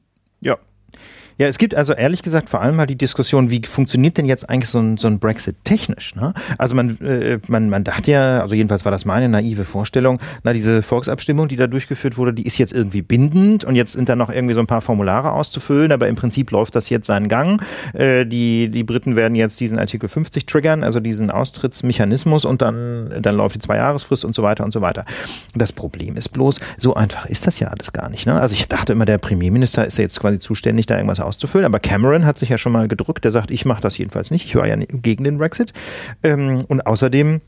Ja. 1.37 1.47
Es 1.47 1.57
gibt 1.57 1.75
also 1.75 1.93
ehrlich 1.93 2.23
gesagt 2.23 2.49
vor 2.49 2.61
allem 2.61 2.75
mal 2.75 2.87
die 2.87 2.97
Diskussion, 2.97 3.51
wie 3.51 3.61
funktioniert 3.63 4.17
denn 4.17 4.25
jetzt 4.25 4.49
eigentlich 4.49 4.69
so 4.69 4.79
ein, 4.79 4.97
so 4.97 5.07
ein 5.07 5.19
Brexit 5.19 5.55
technisch? 5.63 6.15
Ne? 6.15 6.33
Also 6.57 6.73
man, 6.73 6.99
äh, 7.01 7.39
man, 7.47 7.69
man 7.69 7.83
dachte 7.83 8.11
ja, 8.11 8.39
also 8.39 8.55
jedenfalls 8.55 8.85
war 8.85 8.91
das 8.91 9.05
meine 9.05 9.29
naive 9.29 9.63
Vorstellung, 9.63 10.19
na 10.43 10.53
diese 10.53 10.81
Volksabstimmung, 10.81 11.47
die 11.47 11.55
da 11.55 11.67
durchgeführt 11.67 12.17
wurde, 12.17 12.33
die 12.33 12.43
ist 12.43 12.57
jetzt 12.57 12.73
irgendwie 12.73 13.03
bindend 13.03 13.63
und 13.65 13.75
jetzt 13.75 13.93
sind 13.93 14.09
da 14.09 14.15
noch 14.15 14.29
irgendwie 14.29 14.55
so 14.55 14.61
ein 14.61 14.67
paar 14.67 14.81
Formulare 14.81 15.31
auszufüllen, 15.31 15.91
aber 15.91 16.07
im 16.07 16.15
Prinzip 16.15 16.49
läuft 16.51 16.75
das 16.75 16.89
jetzt 16.89 17.05
seinen 17.05 17.27
Gang. 17.27 17.61
Äh, 17.93 18.25
die, 18.25 18.69
die 18.69 18.83
Briten 18.83 19.15
werden 19.15 19.35
jetzt 19.35 19.59
diesen 19.59 19.77
Artikel 19.77 20.09
50 20.09 20.47
triggern, 20.47 20.83
also 20.83 20.99
diesen 20.99 21.29
Austrittsmechanismus 21.29 22.45
und 22.45 22.63
dann, 22.63 23.13
dann 23.21 23.35
läuft 23.35 23.55
die 23.55 23.59
Zwei-Jahresfrist 23.59 24.25
und 24.25 24.33
so 24.33 24.41
weiter 24.41 24.63
und 24.63 24.71
so 24.71 24.81
weiter. 24.81 25.05
Das 25.53 25.71
Problem 25.71 26.15
ist 26.15 26.29
bloß, 26.29 26.59
so 26.79 26.95
einfach 26.95 27.27
ist 27.27 27.45
das 27.45 27.59
ja 27.59 27.67
alles 27.67 27.93
gar 27.93 28.09
nicht. 28.09 28.25
Ne? 28.25 28.39
Also 28.39 28.55
ich 28.55 28.67
dachte 28.67 28.93
immer, 28.93 29.05
der 29.05 29.19
Premierminister 29.19 29.85
ist 29.85 29.99
ja 29.99 30.01
jetzt 30.01 30.19
quasi 30.19 30.39
zuständig, 30.39 30.87
da 30.87 30.95
irgendwas 30.95 31.19
auszufüllen. 31.27 31.65
Aber 31.65 31.79
Cameron 31.79 32.25
hat 32.25 32.37
sich 32.37 32.49
ja 32.49 32.57
schon 32.57 32.71
mal 32.71 32.87
gedrückt. 32.87 33.23
Der 33.23 33.31
sagt, 33.31 33.51
ich 33.51 33.65
mache 33.65 33.81
das 33.81 33.97
jedenfalls 33.97 34.31
nicht. 34.31 34.45
Ich 34.45 34.55
war 34.55 34.67
ja 34.67 34.75
gegen 34.77 35.23
den 35.23 35.37
Brexit. 35.37 35.73
Ähm, 36.23 36.65
und 36.67 36.85
außerdem 36.87 37.41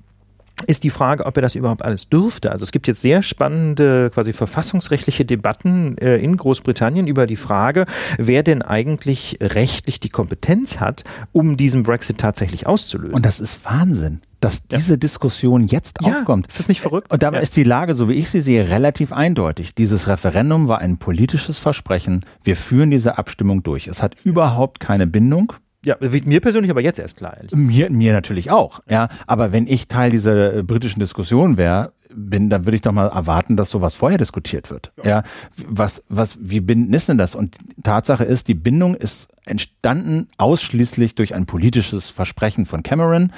ist 0.67 0.83
die 0.83 0.89
Frage, 0.89 1.25
ob 1.25 1.37
er 1.37 1.41
das 1.41 1.55
überhaupt 1.55 1.83
alles 1.83 2.09
dürfte. 2.09 2.51
Also 2.51 2.63
es 2.63 2.71
gibt 2.71 2.87
jetzt 2.87 3.01
sehr 3.01 3.21
spannende 3.21 4.09
quasi 4.13 4.33
verfassungsrechtliche 4.33 5.25
Debatten 5.25 5.97
äh, 5.97 6.17
in 6.17 6.37
Großbritannien 6.37 7.07
über 7.07 7.27
die 7.27 7.35
Frage, 7.35 7.85
wer 8.17 8.43
denn 8.43 8.61
eigentlich 8.61 9.37
rechtlich 9.41 9.99
die 9.99 10.09
Kompetenz 10.09 10.79
hat, 10.79 11.03
um 11.31 11.57
diesen 11.57 11.83
Brexit 11.83 12.17
tatsächlich 12.17 12.67
auszulösen. 12.67 13.15
Und 13.15 13.25
das 13.25 13.39
ist 13.39 13.65
Wahnsinn 13.65 14.21
dass 14.39 14.65
diese 14.67 14.91
ja. 14.93 14.97
Diskussion 14.97 15.67
jetzt 15.67 15.97
ja, 16.01 16.07
aufkommt. 16.07 16.47
Ist 16.47 16.59
das 16.59 16.69
nicht 16.69 16.81
verrückt? 16.81 17.11
Und 17.11 17.23
dabei 17.23 17.37
ja. 17.37 17.43
ist 17.43 17.55
die 17.57 17.63
Lage, 17.63 17.95
so 17.95 18.07
wie 18.07 18.13
ich 18.13 18.29
sie 18.29 18.39
sehe, 18.39 18.69
relativ 18.69 19.11
eindeutig. 19.11 19.75
Dieses 19.75 20.07
Referendum 20.07 20.67
war 20.67 20.79
ein 20.79 20.97
politisches 20.97 21.59
Versprechen. 21.59 22.25
Wir 22.43 22.55
führen 22.55 22.89
diese 22.89 23.17
Abstimmung 23.17 23.63
durch. 23.63 23.87
Es 23.87 24.01
hat 24.01 24.15
überhaupt 24.23 24.79
keine 24.79 25.07
Bindung. 25.07 25.53
Ja, 25.85 25.95
mir 26.01 26.41
persönlich 26.41 26.71
aber 26.71 26.81
jetzt 26.81 26.99
erst 26.99 27.17
klar. 27.17 27.37
Mir, 27.53 27.89
mir 27.89 28.11
natürlich 28.11 28.51
auch, 28.51 28.81
ja. 28.89 29.07
Aber 29.27 29.51
wenn 29.51 29.65
ich 29.65 29.87
Teil 29.87 30.11
dieser 30.11 30.55
äh, 30.55 30.63
britischen 30.63 30.99
Diskussion 30.99 31.57
wäre, 31.57 31.93
bin, 32.13 32.49
dann 32.49 32.65
würde 32.65 32.75
ich 32.75 32.81
doch 32.81 32.91
mal 32.91 33.07
erwarten, 33.07 33.55
dass 33.55 33.69
sowas 33.69 33.93
vorher 33.93 34.17
diskutiert 34.17 34.71
wird. 34.71 34.91
Ja. 35.03 35.09
ja. 35.09 35.23
Was, 35.67 36.03
was, 36.09 36.37
wie 36.41 36.59
binden 36.59 36.93
ist 36.93 37.07
denn 37.07 37.17
das? 37.17 37.35
Und 37.35 37.55
Tatsache 37.83 38.23
ist, 38.23 38.47
die 38.47 38.55
Bindung 38.55 38.95
ist 38.95 39.27
entstanden 39.45 40.27
ausschließlich 40.37 41.15
durch 41.15 41.33
ein 41.33 41.45
politisches 41.45 42.09
Versprechen 42.09 42.65
von 42.65 42.83
Cameron. 42.83 43.31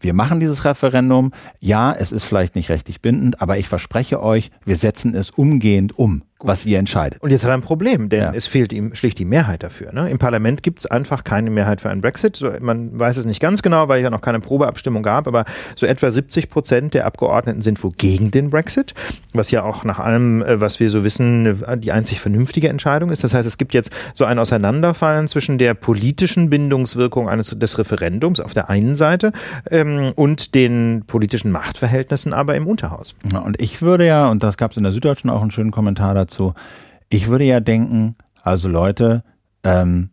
Wir 0.00 0.14
machen 0.14 0.40
dieses 0.40 0.64
Referendum. 0.64 1.32
Ja, 1.60 1.92
es 1.92 2.12
ist 2.12 2.24
vielleicht 2.24 2.54
nicht 2.54 2.70
rechtlich 2.70 3.00
bindend, 3.00 3.40
aber 3.40 3.58
ich 3.58 3.68
verspreche 3.68 4.22
euch, 4.22 4.50
wir 4.64 4.76
setzen 4.76 5.14
es 5.14 5.30
umgehend 5.30 5.98
um. 5.98 6.22
Was 6.44 6.66
ihr 6.66 6.78
entscheidet. 6.78 7.22
Und 7.22 7.30
jetzt 7.30 7.44
hat 7.44 7.50
er 7.50 7.54
ein 7.54 7.62
Problem, 7.62 8.08
denn 8.08 8.20
ja. 8.20 8.32
es 8.34 8.46
fehlt 8.46 8.72
ihm 8.72 8.94
schlicht 8.94 9.18
die 9.18 9.24
Mehrheit 9.24 9.62
dafür. 9.62 9.92
Ne? 9.92 10.10
Im 10.10 10.18
Parlament 10.18 10.62
gibt 10.62 10.80
es 10.80 10.86
einfach 10.86 11.24
keine 11.24 11.50
Mehrheit 11.50 11.80
für 11.80 11.90
einen 11.90 12.00
Brexit. 12.00 12.36
So, 12.36 12.50
man 12.60 12.98
weiß 12.98 13.16
es 13.16 13.26
nicht 13.26 13.40
ganz 13.40 13.62
genau, 13.62 13.88
weil 13.88 14.00
es 14.00 14.04
ja 14.04 14.10
noch 14.10 14.20
keine 14.20 14.40
Probeabstimmung 14.40 15.02
gab, 15.02 15.26
aber 15.26 15.44
so 15.74 15.86
etwa 15.86 16.10
70 16.10 16.50
Prozent 16.50 16.94
der 16.94 17.06
Abgeordneten 17.06 17.62
sind 17.62 17.82
wohl 17.82 17.92
gegen 17.92 18.30
den 18.30 18.50
Brexit, 18.50 18.94
was 19.32 19.50
ja 19.50 19.62
auch 19.62 19.84
nach 19.84 19.98
allem, 19.98 20.42
äh, 20.42 20.60
was 20.60 20.80
wir 20.80 20.90
so 20.90 21.04
wissen, 21.04 21.64
die 21.78 21.92
einzig 21.92 22.20
vernünftige 22.20 22.68
Entscheidung 22.68 23.10
ist. 23.10 23.24
Das 23.24 23.34
heißt, 23.34 23.46
es 23.46 23.58
gibt 23.58 23.74
jetzt 23.74 23.90
so 24.12 24.24
ein 24.24 24.38
Auseinanderfallen 24.38 25.28
zwischen 25.28 25.58
der 25.58 25.74
politischen 25.74 26.50
Bindungswirkung 26.50 27.28
eines 27.28 27.50
des 27.50 27.78
Referendums 27.78 28.40
auf 28.40 28.52
der 28.54 28.68
einen 28.68 28.96
Seite 28.96 29.32
ähm, 29.70 30.12
und 30.14 30.54
den 30.54 31.04
politischen 31.06 31.50
Machtverhältnissen 31.50 32.32
aber 32.32 32.54
im 32.54 32.66
Unterhaus. 32.66 33.14
Ja, 33.32 33.38
und 33.38 33.60
ich 33.60 33.80
würde 33.82 34.06
ja, 34.06 34.28
und 34.28 34.42
das 34.42 34.56
gab 34.56 34.72
es 34.72 34.76
in 34.76 34.82
der 34.82 34.92
Süddeutschen 34.92 35.30
auch 35.30 35.42
einen 35.42 35.50
schönen 35.50 35.70
Kommentar 35.70 36.14
dazu, 36.14 36.33
ich 37.08 37.28
würde 37.28 37.44
ja 37.44 37.60
denken, 37.60 38.16
also 38.42 38.68
Leute, 38.68 39.24
ähm, 39.62 40.10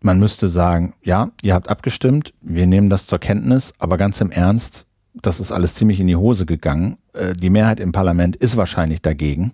man 0.00 0.18
müsste 0.18 0.48
sagen, 0.48 0.94
ja, 1.02 1.30
ihr 1.42 1.54
habt 1.54 1.68
abgestimmt, 1.68 2.32
wir 2.40 2.66
nehmen 2.66 2.90
das 2.90 3.06
zur 3.06 3.18
Kenntnis, 3.18 3.72
aber 3.78 3.98
ganz 3.98 4.20
im 4.20 4.30
Ernst, 4.30 4.86
das 5.14 5.40
ist 5.40 5.50
alles 5.52 5.74
ziemlich 5.74 6.00
in 6.00 6.06
die 6.06 6.16
Hose 6.16 6.46
gegangen. 6.46 6.98
Äh, 7.12 7.34
die 7.34 7.50
Mehrheit 7.50 7.80
im 7.80 7.92
Parlament 7.92 8.36
ist 8.36 8.56
wahrscheinlich 8.56 9.02
dagegen. 9.02 9.52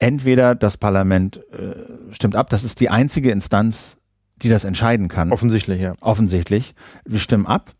Entweder 0.00 0.54
das 0.54 0.76
Parlament 0.76 1.40
äh, 1.52 1.74
stimmt 2.12 2.36
ab, 2.36 2.50
das 2.50 2.64
ist 2.64 2.80
die 2.80 2.90
einzige 2.90 3.30
Instanz, 3.30 3.96
die 4.36 4.48
das 4.48 4.64
entscheiden 4.64 5.08
kann. 5.08 5.32
Offensichtlich, 5.32 5.80
ja. 5.80 5.94
Offensichtlich. 6.00 6.74
Wir 7.04 7.18
stimmen 7.18 7.46
ab 7.46 7.72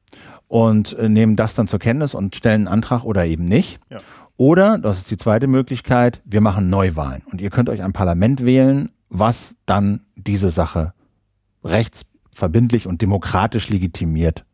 und 0.49 0.97
äh, 0.99 1.09
nehmen 1.09 1.37
das 1.37 1.55
dann 1.55 1.69
zur 1.69 1.79
Kenntnis 1.79 2.15
und 2.15 2.35
stellen 2.35 2.67
einen 2.67 2.69
Antrag 2.69 3.05
oder 3.05 3.25
eben 3.27 3.45
nicht. 3.45 3.79
Ja. 3.91 3.99
Oder, 4.39 4.79
das 4.79 4.99
ist 4.99 5.11
die 5.11 5.17
zweite 5.17 5.49
Möglichkeit, 5.49 6.23
wir 6.25 6.41
machen 6.41 6.71
Neuwahlen. 6.71 7.23
Und 7.31 7.41
ihr 7.41 7.51
könnt 7.51 7.69
euch 7.69 7.83
ein 7.83 7.93
Parlament 7.93 8.45
wählen, 8.45 8.91
was 9.09 9.57
dann 9.67 10.03
diese 10.15 10.51
Sache 10.51 10.95
rechtsverbindlich 11.65 12.87
und 12.87 13.03
demokratisch 13.03 13.69
legitimiert 13.69 14.47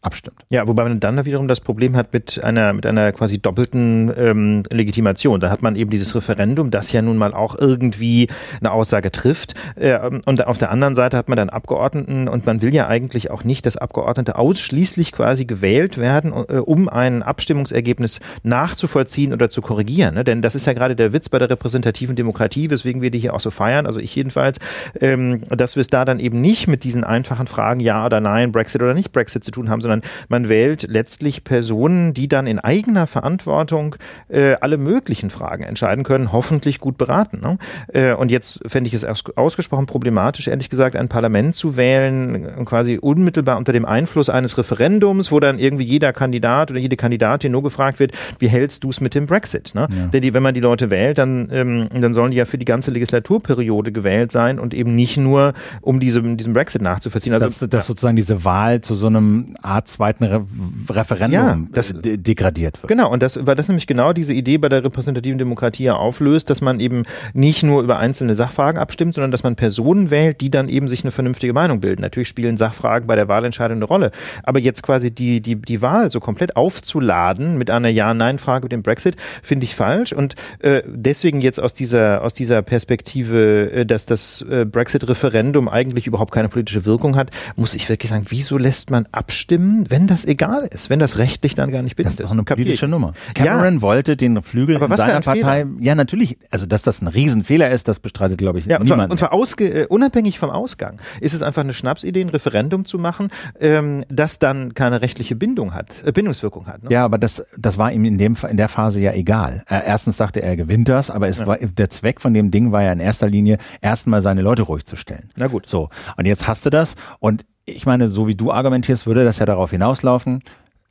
abstimmt. 0.00 0.36
Ja, 0.48 0.68
wobei 0.68 0.84
man 0.84 1.00
dann 1.00 1.24
wiederum 1.24 1.48
das 1.48 1.60
Problem 1.60 1.96
hat 1.96 2.12
mit 2.12 2.42
einer, 2.42 2.72
mit 2.72 2.86
einer 2.86 3.12
quasi 3.12 3.38
doppelten 3.38 4.12
ähm, 4.16 4.62
Legitimation. 4.70 5.40
Da 5.40 5.50
hat 5.50 5.62
man 5.62 5.74
eben 5.74 5.90
dieses 5.90 6.14
Referendum, 6.14 6.70
das 6.70 6.92
ja 6.92 7.02
nun 7.02 7.16
mal 7.16 7.34
auch 7.34 7.58
irgendwie 7.58 8.28
eine 8.60 8.70
Aussage 8.70 9.10
trifft. 9.10 9.54
Äh, 9.74 9.98
und 10.24 10.46
auf 10.46 10.58
der 10.58 10.70
anderen 10.70 10.94
Seite 10.94 11.16
hat 11.16 11.28
man 11.28 11.36
dann 11.36 11.50
Abgeordneten 11.50 12.28
und 12.28 12.46
man 12.46 12.62
will 12.62 12.72
ja 12.72 12.86
eigentlich 12.86 13.30
auch 13.30 13.42
nicht, 13.42 13.66
dass 13.66 13.76
Abgeordnete 13.76 14.36
ausschließlich 14.36 15.12
quasi 15.12 15.46
gewählt 15.46 15.98
werden, 15.98 16.32
äh, 16.32 16.58
um 16.58 16.88
ein 16.88 17.22
Abstimmungsergebnis 17.22 18.20
nachzuvollziehen 18.44 19.32
oder 19.32 19.50
zu 19.50 19.60
korrigieren. 19.60 20.14
Ne? 20.14 20.24
Denn 20.24 20.42
das 20.42 20.54
ist 20.54 20.66
ja 20.66 20.74
gerade 20.74 20.94
der 20.94 21.12
Witz 21.12 21.28
bei 21.28 21.38
der 21.38 21.50
repräsentativen 21.50 22.14
Demokratie, 22.14 22.70
weswegen 22.70 23.02
wir 23.02 23.10
die 23.10 23.18
hier 23.18 23.34
auch 23.34 23.40
so 23.40 23.50
feiern, 23.50 23.86
also 23.86 23.98
ich 23.98 24.14
jedenfalls, 24.14 24.58
ähm, 25.00 25.42
dass 25.48 25.74
wir 25.74 25.80
es 25.80 25.88
da 25.88 26.04
dann 26.04 26.20
eben 26.20 26.40
nicht 26.40 26.68
mit 26.68 26.84
diesen 26.84 27.02
einfachen 27.02 27.48
Fragen 27.48 27.80
Ja 27.80 28.06
oder 28.06 28.20
Nein, 28.20 28.52
Brexit 28.52 28.82
oder 28.82 28.94
nicht 28.94 29.12
Brexit 29.12 29.42
zu 29.42 29.50
tun 29.50 29.68
haben, 29.70 29.80
sondern 29.88 30.08
man 30.28 30.48
wählt 30.48 30.86
letztlich 30.88 31.44
Personen, 31.44 32.12
die 32.12 32.28
dann 32.28 32.46
in 32.46 32.58
eigener 32.58 33.06
Verantwortung 33.06 33.96
äh, 34.28 34.54
alle 34.60 34.76
möglichen 34.76 35.30
Fragen 35.30 35.64
entscheiden 35.64 36.04
können, 36.04 36.32
hoffentlich 36.32 36.78
gut 36.78 36.98
beraten. 36.98 37.40
Ne? 37.40 37.58
Äh, 37.92 38.14
und 38.14 38.30
jetzt 38.30 38.60
fände 38.66 38.88
ich 38.88 38.94
es 38.94 39.04
ausgesprochen 39.04 39.86
problematisch, 39.86 40.48
ehrlich 40.48 40.68
gesagt, 40.68 40.94
ein 40.96 41.08
Parlament 41.08 41.54
zu 41.54 41.76
wählen, 41.76 42.64
quasi 42.64 42.98
unmittelbar 43.00 43.56
unter 43.56 43.72
dem 43.72 43.86
Einfluss 43.86 44.28
eines 44.28 44.58
Referendums, 44.58 45.32
wo 45.32 45.40
dann 45.40 45.58
irgendwie 45.58 45.84
jeder 45.84 46.12
Kandidat 46.12 46.70
oder 46.70 46.80
jede 46.80 46.96
Kandidatin 46.96 47.52
nur 47.52 47.62
gefragt 47.62 47.98
wird, 47.98 48.12
wie 48.38 48.48
hältst 48.48 48.84
du 48.84 48.90
es 48.90 49.00
mit 49.00 49.14
dem 49.14 49.26
Brexit? 49.26 49.74
Ne? 49.74 49.86
Ja. 49.90 50.06
Denn 50.06 50.22
die, 50.22 50.34
wenn 50.34 50.42
man 50.42 50.54
die 50.54 50.60
Leute 50.60 50.90
wählt, 50.90 51.18
dann, 51.18 51.48
ähm, 51.50 51.88
dann 51.98 52.12
sollen 52.12 52.30
die 52.30 52.36
ja 52.36 52.44
für 52.44 52.58
die 52.58 52.64
ganze 52.64 52.90
Legislaturperiode 52.90 53.92
gewählt 53.92 54.32
sein 54.32 54.58
und 54.58 54.74
eben 54.74 54.94
nicht 54.94 55.16
nur, 55.16 55.54
um 55.80 56.00
diese, 56.00 56.22
diesem 56.22 56.52
Brexit 56.52 56.82
nachzuvollziehen. 56.82 57.32
Also, 57.32 57.46
das, 57.46 57.58
das 57.70 57.86
sozusagen 57.86 58.16
diese 58.16 58.44
Wahl 58.44 58.80
zu 58.80 58.94
so 58.94 59.06
einem 59.06 59.56
Art 59.62 59.77
zweiten 59.84 60.24
Re 60.24 60.44
Referendum 60.90 61.32
ja, 61.32 61.58
das, 61.72 61.94
de 62.00 62.16
degradiert 62.16 62.82
wird. 62.82 62.88
Genau, 62.88 63.10
und 63.10 63.22
das, 63.22 63.46
weil 63.46 63.54
das 63.54 63.68
nämlich 63.68 63.86
genau 63.86 64.12
diese 64.12 64.32
Idee 64.32 64.58
bei 64.58 64.68
der 64.68 64.84
repräsentativen 64.84 65.38
Demokratie 65.38 65.84
ja 65.84 65.94
auflöst, 65.94 66.50
dass 66.50 66.60
man 66.60 66.80
eben 66.80 67.02
nicht 67.34 67.62
nur 67.62 67.82
über 67.82 67.98
einzelne 67.98 68.34
Sachfragen 68.34 68.80
abstimmt, 68.80 69.14
sondern 69.14 69.30
dass 69.30 69.42
man 69.42 69.56
Personen 69.56 70.10
wählt, 70.10 70.40
die 70.40 70.50
dann 70.50 70.68
eben 70.68 70.88
sich 70.88 71.04
eine 71.04 71.10
vernünftige 71.10 71.52
Meinung 71.52 71.80
bilden. 71.80 72.02
Natürlich 72.02 72.28
spielen 72.28 72.56
Sachfragen 72.56 73.06
bei 73.06 73.16
der 73.16 73.28
Wahlentscheidung 73.28 73.78
eine 73.78 73.84
Rolle, 73.84 74.10
aber 74.42 74.58
jetzt 74.58 74.82
quasi 74.82 75.10
die, 75.10 75.40
die, 75.40 75.56
die 75.56 75.82
Wahl 75.82 76.10
so 76.10 76.20
komplett 76.20 76.56
aufzuladen 76.56 77.58
mit 77.58 77.70
einer 77.70 77.88
Ja-Nein-Frage 77.88 78.64
mit 78.64 78.72
dem 78.72 78.82
Brexit, 78.82 79.16
finde 79.42 79.64
ich 79.64 79.74
falsch 79.74 80.12
und 80.12 80.34
äh, 80.60 80.82
deswegen 80.86 81.40
jetzt 81.40 81.60
aus 81.60 81.74
dieser, 81.74 82.22
aus 82.22 82.34
dieser 82.34 82.62
Perspektive, 82.62 83.70
äh, 83.72 83.86
dass 83.86 84.06
das 84.06 84.42
äh, 84.42 84.64
Brexit-Referendum 84.64 85.68
eigentlich 85.68 86.06
überhaupt 86.06 86.32
keine 86.32 86.48
politische 86.48 86.84
Wirkung 86.86 87.16
hat, 87.16 87.30
muss 87.56 87.74
ich 87.74 87.88
wirklich 87.88 88.10
sagen, 88.10 88.26
wieso 88.28 88.56
lässt 88.56 88.90
man 88.90 89.06
abstimmen? 89.12 89.67
Abstimmen, 89.68 89.90
wenn 89.90 90.06
das 90.06 90.24
egal 90.24 90.68
ist, 90.70 90.90
wenn 90.90 90.98
das 90.98 91.18
rechtlich 91.18 91.54
dann 91.54 91.70
gar 91.70 91.82
nicht 91.82 91.96
bindend 91.96 92.14
ist. 92.14 92.20
Das 92.20 92.26
ist 92.26 92.30
auch 92.30 92.34
eine 92.34 92.44
politische 92.44 92.86
Kapier. 92.86 92.88
Nummer. 92.88 93.12
Cameron 93.34 93.74
ja. 93.74 93.82
wollte 93.82 94.16
den 94.16 94.42
Flügel 94.42 94.76
Aber 94.76 94.86
in 94.86 94.96
seiner 94.96 95.20
Partei, 95.20 95.64
Fehler? 95.64 95.66
ja 95.80 95.94
natürlich, 95.94 96.38
also 96.50 96.66
dass 96.66 96.82
das 96.82 97.00
ein 97.00 97.08
Riesenfehler 97.08 97.70
ist, 97.70 97.88
das 97.88 98.00
bestreitet 98.00 98.38
glaube 98.38 98.58
ich 98.58 98.66
ja, 98.66 98.78
und 98.78 98.84
niemand. 98.84 99.02
Zwar, 99.02 99.10
und 99.10 99.16
zwar 99.18 99.32
ausge, 99.32 99.82
äh, 99.82 99.86
unabhängig 99.86 100.38
vom 100.38 100.50
Ausgang 100.50 101.00
ist 101.20 101.34
es 101.34 101.42
einfach 101.42 101.62
eine 101.62 101.74
Schnapsidee, 101.74 102.22
ein 102.22 102.28
Referendum 102.28 102.84
zu 102.84 102.98
machen, 102.98 103.28
ähm, 103.60 104.04
das 104.08 104.38
dann 104.38 104.74
keine 104.74 105.02
rechtliche 105.02 105.36
Bindung 105.36 105.74
hat, 105.74 106.02
äh, 106.04 106.12
Bindungswirkung 106.12 106.66
hat. 106.66 106.84
Ne? 106.84 106.90
Ja, 106.90 107.04
aber 107.04 107.18
das, 107.18 107.42
das 107.56 107.78
war 107.78 107.92
ihm 107.92 108.04
in, 108.04 108.18
dem, 108.18 108.36
in 108.48 108.56
der 108.56 108.68
Phase 108.68 109.00
ja 109.00 109.12
egal. 109.12 109.64
Äh, 109.68 109.80
erstens 109.86 110.16
dachte 110.16 110.42
er, 110.42 110.48
er 110.48 110.56
gewinnt 110.56 110.88
das, 110.88 111.10
aber 111.10 111.28
es 111.28 111.38
ja. 111.38 111.46
war, 111.46 111.58
der 111.58 111.90
Zweck 111.90 112.20
von 112.20 112.32
dem 112.32 112.50
Ding 112.50 112.72
war 112.72 112.82
ja 112.82 112.92
in 112.92 113.00
erster 113.00 113.28
Linie 113.28 113.58
erstmal 113.80 114.22
seine 114.22 114.42
Leute 114.42 114.62
ruhig 114.62 114.86
zu 114.86 114.96
stellen. 114.96 115.28
Na 115.36 115.46
gut. 115.46 115.68
So. 115.68 115.90
Und 116.16 116.26
jetzt 116.26 116.48
hast 116.48 116.64
du 116.64 116.70
das 116.70 116.94
und 117.20 117.44
ich 117.68 117.86
meine, 117.86 118.08
so 118.08 118.26
wie 118.26 118.34
du 118.34 118.52
argumentierst, 118.52 119.06
würde 119.06 119.24
das 119.24 119.38
ja 119.38 119.46
darauf 119.46 119.70
hinauslaufen, 119.70 120.42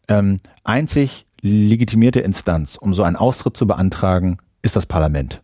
ähm, 0.07 0.39
einzig 0.63 1.25
legitimierte 1.41 2.19
Instanz, 2.19 2.77
um 2.77 2.93
so 2.93 3.03
einen 3.03 3.15
Austritt 3.15 3.57
zu 3.57 3.67
beantragen, 3.67 4.37
ist 4.61 4.75
das 4.75 4.85
Parlament. 4.85 5.41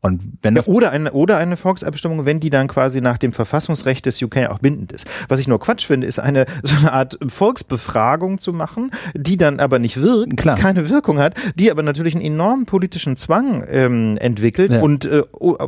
Und 0.00 0.22
wenn 0.42 0.54
ja, 0.54 0.62
oder, 0.66 0.90
eine, 0.90 1.12
oder 1.12 1.36
eine 1.38 1.56
Volksabstimmung, 1.56 2.26
wenn 2.26 2.38
die 2.38 2.50
dann 2.50 2.68
quasi 2.68 3.00
nach 3.00 3.18
dem 3.18 3.32
Verfassungsrecht 3.32 4.06
des 4.06 4.22
UK 4.22 4.48
auch 4.48 4.58
bindend 4.58 4.92
ist. 4.92 5.06
Was 5.28 5.40
ich 5.40 5.48
nur 5.48 5.58
Quatsch 5.58 5.86
finde, 5.86 6.06
ist 6.06 6.18
eine 6.18 6.46
so 6.62 6.76
eine 6.78 6.92
Art 6.92 7.18
Volksbefragung 7.26 8.38
zu 8.38 8.52
machen, 8.52 8.90
die 9.14 9.36
dann 9.36 9.58
aber 9.58 9.78
nicht 9.78 10.00
wirkt, 10.00 10.36
Klar. 10.36 10.56
keine 10.56 10.88
Wirkung 10.90 11.18
hat, 11.18 11.34
die 11.56 11.70
aber 11.70 11.82
natürlich 11.82 12.14
einen 12.14 12.24
enormen 12.24 12.66
politischen 12.66 13.16
Zwang 13.16 13.64
ähm, 13.68 14.16
entwickelt. 14.18 14.70
Ja. 14.70 14.80
Und 14.80 15.06
äh, 15.06 15.22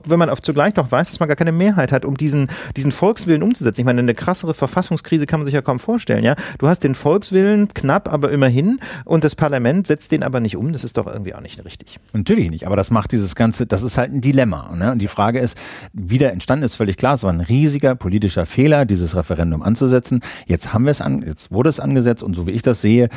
wenn 0.05 0.19
man 0.19 0.31
auf 0.31 0.41
zugleich 0.43 0.77
noch 0.77 0.93
weiß, 0.93 1.09
dass 1.09 1.21
man 1.21 1.29
gar 1.29 1.37
keine 1.37 1.53
Mehrheit 1.53 1.91
hat, 1.91 2.05
um 2.05 2.17
diesen, 2.17 2.49
diesen 2.77 2.93
Volkswillen 2.93 3.43
umzusetzen. 3.43 3.81
Ich 3.81 3.87
meine, 3.87 4.01
eine 4.01 4.15
krassere 4.15 4.55
Verfassungskrise 4.55 5.27
kann 5.27 5.41
man 5.41 5.45
sich 5.47 5.55
ja 5.55 5.63
kaum 5.63 5.79
vorstellen. 5.79 6.25
Ja, 6.25 6.37
Du 6.59 6.69
hast 6.69 6.85
den 6.85 6.95
Volkswillen 6.95 7.69
knapp, 7.75 8.13
aber 8.13 8.31
immerhin 8.31 8.81
und 9.05 9.25
das 9.25 9.35
Parlament 9.35 9.87
setzt 9.87 10.13
den 10.13 10.23
aber 10.23 10.41
nicht 10.41 10.57
um. 10.57 10.73
Das 10.73 10.85
ist 10.85 10.97
doch 10.97 11.07
irgendwie 11.07 11.35
auch 11.35 11.41
nicht 11.41 11.65
richtig. 11.65 11.99
Natürlich 12.13 12.51
nicht, 12.51 12.67
aber 12.67 12.77
das 12.77 12.91
macht 12.91 13.13
dieses 13.13 13.35
Ganze, 13.35 13.67
das 13.67 13.83
ist 13.83 13.99
halt 13.99 14.13
ein 14.19 14.21
Dilemma. 14.21 14.75
Ne? 14.77 14.93
Und 14.93 14.99
die 15.01 15.09
Frage 15.09 15.39
ist, 15.39 15.57
wie 15.93 16.19
der 16.19 16.33
entstanden 16.33 16.65
ist, 16.65 16.75
völlig 16.75 16.97
klar. 16.97 17.15
Es 17.15 17.23
war 17.23 17.33
ein 17.33 17.41
riesiger 17.41 17.95
politischer 17.95 18.47
Fehler, 18.47 18.85
dieses 18.85 19.17
Referendum 19.17 19.63
anzusetzen. 19.63 20.21
Jetzt 20.47 20.73
haben 20.73 20.85
wir 20.85 20.91
es 20.91 21.01
an, 21.01 21.23
jetzt 21.23 21.51
wurde 21.51 21.71
es 21.71 21.81
angesetzt 21.81 22.23
und 22.23 22.35
so 22.35 22.47
wie 22.47 22.53
ich 22.53 22.63
das 22.63 22.83
sehe, 22.83 23.09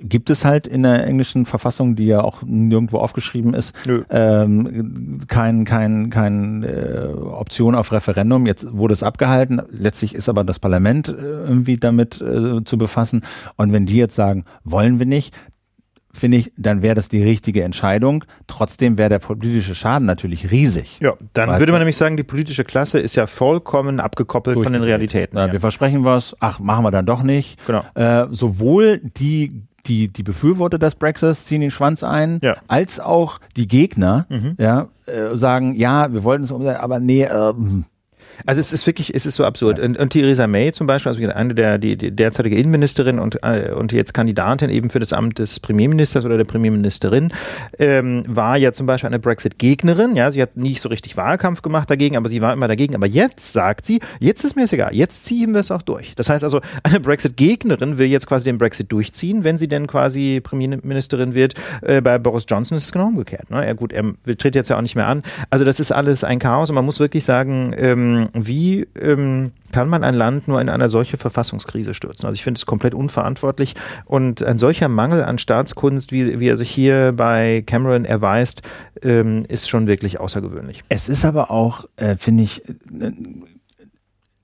gibt 0.00 0.30
es 0.30 0.44
halt 0.44 0.66
in 0.66 0.82
der 0.82 1.06
englischen 1.06 1.44
Verfassung, 1.44 1.94
die 1.94 2.06
ja 2.06 2.22
auch 2.22 2.42
nirgendwo 2.42 2.98
aufgeschrieben 2.98 3.52
ist, 3.54 3.74
ähm, 4.08 5.20
kein, 5.28 5.64
kein, 5.64 6.10
kein 6.10 6.62
äh, 6.62 7.08
Option 7.14 7.74
auf 7.74 7.92
Referendum. 7.92 8.46
Jetzt 8.46 8.66
wurde 8.72 8.94
es 8.94 9.02
abgehalten. 9.02 9.60
Letztlich 9.70 10.14
ist 10.14 10.28
aber 10.28 10.44
das 10.44 10.58
Parlament 10.58 11.08
äh, 11.08 11.12
irgendwie 11.12 11.76
damit 11.76 12.20
äh, 12.20 12.64
zu 12.64 12.78
befassen. 12.78 13.22
Und 13.56 13.72
wenn 13.72 13.86
die 13.86 13.96
jetzt 13.96 14.14
sagen, 14.14 14.44
wollen 14.64 14.98
wir 14.98 15.06
nicht, 15.06 15.34
finde 16.14 16.38
ich, 16.38 16.52
dann 16.56 16.82
wäre 16.82 16.94
das 16.94 17.08
die 17.08 17.22
richtige 17.22 17.62
Entscheidung. 17.62 18.24
Trotzdem 18.46 18.96
wäre 18.96 19.08
der 19.08 19.18
politische 19.18 19.74
Schaden 19.74 20.06
natürlich 20.06 20.50
riesig. 20.50 20.98
Ja, 21.00 21.14
dann 21.34 21.58
würde 21.58 21.72
man 21.72 21.80
nämlich 21.80 21.96
sagen, 21.96 22.16
die 22.16 22.22
politische 22.22 22.64
Klasse 22.64 22.98
ist 22.98 23.14
ja 23.16 23.26
vollkommen 23.26 24.00
abgekoppelt 24.00 24.62
von 24.62 24.72
den 24.72 24.82
Realitäten. 24.82 25.36
Ja, 25.36 25.46
ja. 25.46 25.52
Wir 25.52 25.60
versprechen 25.60 26.04
was, 26.04 26.36
ach, 26.40 26.60
machen 26.60 26.84
wir 26.84 26.90
dann 26.90 27.06
doch 27.06 27.22
nicht. 27.22 27.58
Genau. 27.66 27.82
Äh, 27.94 28.28
sowohl 28.30 28.98
die 28.98 29.62
die, 29.86 30.10
die 30.10 30.22
Befürworter 30.22 30.78
des 30.78 30.94
Brexits 30.94 31.44
ziehen 31.44 31.60
den 31.60 31.70
Schwanz 31.70 32.02
ein, 32.02 32.38
ja. 32.42 32.56
als 32.68 33.00
auch 33.00 33.38
die 33.54 33.68
Gegner, 33.68 34.24
mhm. 34.30 34.56
ja, 34.58 34.88
äh, 35.04 35.36
sagen, 35.36 35.74
ja, 35.74 36.10
wir 36.10 36.24
wollten 36.24 36.44
es 36.44 36.50
umsetzen, 36.50 36.80
aber 36.80 37.00
nee, 37.00 37.24
äh, 37.24 37.52
Also 38.46 38.60
es 38.60 38.72
ist 38.72 38.86
wirklich, 38.86 39.14
es 39.14 39.26
ist 39.26 39.36
so 39.36 39.44
absurd. 39.44 39.78
Und, 39.78 39.98
und 39.98 40.10
Theresa 40.10 40.46
May 40.46 40.72
zum 40.72 40.86
Beispiel, 40.86 41.10
also 41.10 41.24
eine 41.28 41.54
der 41.54 41.78
die, 41.78 41.96
die 41.96 42.10
derzeitige 42.10 42.56
Innenministerin 42.56 43.18
und, 43.18 43.42
äh, 43.42 43.72
und 43.74 43.92
jetzt 43.92 44.14
Kandidatin 44.14 44.70
eben 44.70 44.90
für 44.90 44.98
das 44.98 45.12
Amt 45.12 45.38
des 45.38 45.60
Premierministers 45.60 46.24
oder 46.24 46.36
der 46.36 46.44
Premierministerin, 46.44 47.30
ähm, 47.78 48.24
war 48.26 48.56
ja 48.56 48.72
zum 48.72 48.86
Beispiel 48.86 49.08
eine 49.08 49.18
Brexit-Gegnerin. 49.18 50.16
Ja, 50.16 50.30
sie 50.30 50.42
hat 50.42 50.56
nicht 50.56 50.80
so 50.80 50.88
richtig 50.88 51.16
Wahlkampf 51.16 51.62
gemacht 51.62 51.90
dagegen, 51.90 52.16
aber 52.16 52.28
sie 52.28 52.40
war 52.40 52.52
immer 52.52 52.68
dagegen. 52.68 52.94
Aber 52.94 53.06
jetzt 53.06 53.52
sagt 53.52 53.86
sie, 53.86 54.00
jetzt 54.20 54.44
ist 54.44 54.56
mir 54.56 54.64
es 54.64 54.72
egal, 54.72 54.94
jetzt 54.94 55.24
ziehen 55.24 55.52
wir 55.52 55.60
es 55.60 55.70
auch 55.70 55.82
durch. 55.82 56.14
Das 56.16 56.28
heißt 56.28 56.44
also, 56.44 56.60
eine 56.82 57.00
Brexit-Gegnerin 57.00 57.98
will 57.98 58.06
jetzt 58.06 58.26
quasi 58.26 58.44
den 58.44 58.58
Brexit 58.58 58.90
durchziehen, 58.92 59.44
wenn 59.44 59.58
sie 59.58 59.68
denn 59.68 59.86
quasi 59.86 60.40
Premierministerin 60.42 61.34
wird. 61.34 61.54
Äh, 61.82 62.00
bei 62.00 62.18
Boris 62.18 62.44
Johnson 62.48 62.76
ist 62.76 62.84
es 62.84 62.92
genau 62.92 63.06
umgekehrt. 63.06 63.50
Ne? 63.50 63.66
Ja 63.66 63.72
gut, 63.72 63.92
er 63.92 64.04
tritt 64.38 64.54
jetzt 64.54 64.70
ja 64.70 64.76
auch 64.76 64.82
nicht 64.82 64.96
mehr 64.96 65.06
an. 65.06 65.22
Also 65.50 65.64
das 65.64 65.80
ist 65.80 65.92
alles 65.92 66.24
ein 66.24 66.38
Chaos 66.38 66.70
und 66.70 66.74
man 66.74 66.84
muss 66.84 67.00
wirklich 67.00 67.24
sagen, 67.24 67.74
ähm, 67.76 68.23
wie 68.32 68.86
ähm, 69.00 69.52
kann 69.72 69.88
man 69.88 70.04
ein 70.04 70.14
Land 70.14 70.48
nur 70.48 70.60
in 70.60 70.68
eine 70.68 70.88
solche 70.88 71.16
Verfassungskrise 71.16 71.94
stürzen? 71.94 72.26
Also 72.26 72.34
ich 72.34 72.44
finde 72.44 72.58
es 72.58 72.66
komplett 72.66 72.94
unverantwortlich 72.94 73.74
und 74.04 74.42
ein 74.42 74.58
solcher 74.58 74.88
Mangel 74.88 75.24
an 75.24 75.38
Staatskunst, 75.38 76.12
wie, 76.12 76.40
wie 76.40 76.48
er 76.48 76.56
sich 76.56 76.70
hier 76.70 77.12
bei 77.16 77.62
Cameron 77.66 78.04
erweist, 78.04 78.62
ähm, 79.02 79.44
ist 79.48 79.68
schon 79.68 79.86
wirklich 79.86 80.20
außergewöhnlich. 80.20 80.84
Es 80.88 81.08
ist 81.08 81.24
aber 81.24 81.50
auch, 81.50 81.86
äh, 81.96 82.16
finde 82.16 82.44
ich, 82.44 82.68
äh, 82.68 83.12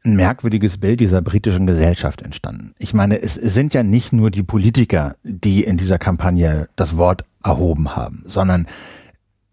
ein 0.02 0.16
merkwürdiges 0.16 0.78
Bild 0.78 1.00
dieser 1.00 1.20
britischen 1.20 1.66
Gesellschaft 1.66 2.22
entstanden. 2.22 2.74
Ich 2.78 2.94
meine, 2.94 3.20
es 3.20 3.34
sind 3.34 3.74
ja 3.74 3.82
nicht 3.82 4.12
nur 4.12 4.30
die 4.30 4.42
Politiker, 4.42 5.16
die 5.22 5.62
in 5.62 5.76
dieser 5.76 5.98
Kampagne 5.98 6.68
das 6.74 6.96
Wort 6.96 7.24
erhoben 7.44 7.96
haben, 7.96 8.22
sondern 8.26 8.66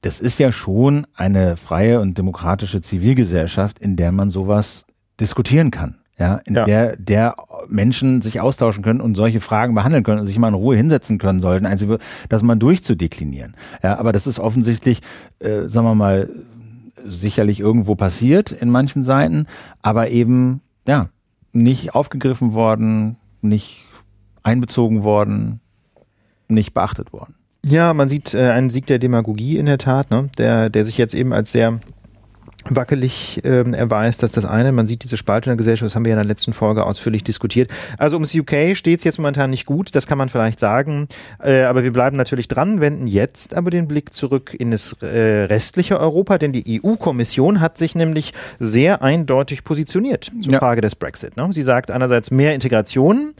das 0.07 0.21
ist 0.21 0.39
ja 0.39 0.53
schon 0.53 1.05
eine 1.15 1.57
freie 1.57 1.99
und 1.99 2.17
demokratische 2.17 2.79
Zivilgesellschaft, 2.81 3.77
in 3.77 3.97
der 3.97 4.13
man 4.13 4.31
sowas 4.31 4.85
diskutieren 5.19 5.69
kann. 5.69 5.97
Ja, 6.17 6.35
in 6.45 6.55
ja. 6.55 6.63
der, 6.63 6.95
der 6.95 7.35
Menschen 7.67 8.21
sich 8.21 8.39
austauschen 8.39 8.83
können 8.83 9.01
und 9.01 9.15
solche 9.15 9.41
Fragen 9.41 9.75
behandeln 9.75 10.03
können 10.03 10.21
und 10.21 10.25
sich 10.27 10.39
mal 10.39 10.47
in 10.47 10.53
Ruhe 10.53 10.77
hinsetzen 10.77 11.17
können 11.17 11.41
sollten, 11.41 11.65
also 11.65 11.97
das 12.29 12.41
mal 12.41 12.55
durchzudeklinieren. 12.55 13.53
Ja, 13.83 13.99
aber 13.99 14.13
das 14.13 14.27
ist 14.27 14.39
offensichtlich, 14.39 15.01
äh, 15.39 15.67
sagen 15.67 15.85
wir 15.85 15.93
mal, 15.93 16.29
sicherlich 17.05 17.59
irgendwo 17.59 17.95
passiert 17.95 18.53
in 18.53 18.69
manchen 18.69 19.03
Seiten, 19.03 19.45
aber 19.81 20.09
eben, 20.09 20.61
ja, 20.87 21.09
nicht 21.51 21.95
aufgegriffen 21.95 22.53
worden, 22.53 23.17
nicht 23.41 23.83
einbezogen 24.41 25.03
worden, 25.03 25.59
nicht 26.47 26.73
beachtet 26.73 27.11
worden. 27.11 27.36
Ja, 27.65 27.93
man 27.93 28.07
sieht 28.07 28.33
äh, 28.33 28.49
einen 28.49 28.69
Sieg 28.69 28.85
der 28.85 28.99
Demagogie 28.99 29.57
in 29.57 29.65
der 29.65 29.77
Tat, 29.77 30.11
ne? 30.11 30.29
der, 30.37 30.69
der 30.69 30.85
sich 30.85 30.97
jetzt 30.97 31.13
eben 31.13 31.33
als 31.33 31.51
sehr 31.51 31.79
wackelig 32.75 33.41
ähm, 33.43 33.73
erweist, 33.73 34.23
dass 34.23 34.31
das 34.31 34.45
eine, 34.45 34.71
man 34.71 34.87
sieht 34.87 35.03
diese 35.03 35.17
Spalte 35.17 35.49
in 35.49 35.51
der 35.51 35.57
Gesellschaft, 35.57 35.89
das 35.89 35.95
haben 35.95 36.05
wir 36.05 36.11
ja 36.11 36.17
in 36.17 36.23
der 36.23 36.27
letzten 36.27 36.53
Folge 36.53 36.85
ausführlich 36.85 37.23
diskutiert. 37.23 37.69
Also 37.97 38.17
ums 38.17 38.35
UK 38.35 38.75
steht 38.75 38.99
es 38.99 39.03
jetzt 39.03 39.17
momentan 39.19 39.49
nicht 39.49 39.65
gut, 39.65 39.95
das 39.95 40.07
kann 40.07 40.17
man 40.17 40.29
vielleicht 40.29 40.59
sagen, 40.59 41.07
äh, 41.41 41.63
aber 41.63 41.83
wir 41.83 41.93
bleiben 41.93 42.17
natürlich 42.17 42.47
dran, 42.47 42.81
wenden 42.81 43.07
jetzt 43.07 43.55
aber 43.55 43.69
den 43.69 43.87
Blick 43.87 44.13
zurück 44.13 44.55
in 44.57 44.71
das 44.71 44.95
äh, 45.01 45.45
restliche 45.45 45.99
Europa, 45.99 46.37
denn 46.37 46.51
die 46.51 46.81
EU-Kommission 46.83 47.61
hat 47.61 47.77
sich 47.77 47.95
nämlich 47.95 48.33
sehr 48.59 49.01
eindeutig 49.01 49.63
positioniert 49.63 50.31
zur 50.41 50.53
ja. 50.53 50.59
Frage 50.59 50.81
des 50.81 50.95
Brexit. 50.95 51.37
Ne? 51.37 51.47
Sie 51.51 51.61
sagt 51.61 51.91
einerseits 51.91 52.31
mehr 52.31 52.53
Integration, 52.53 53.33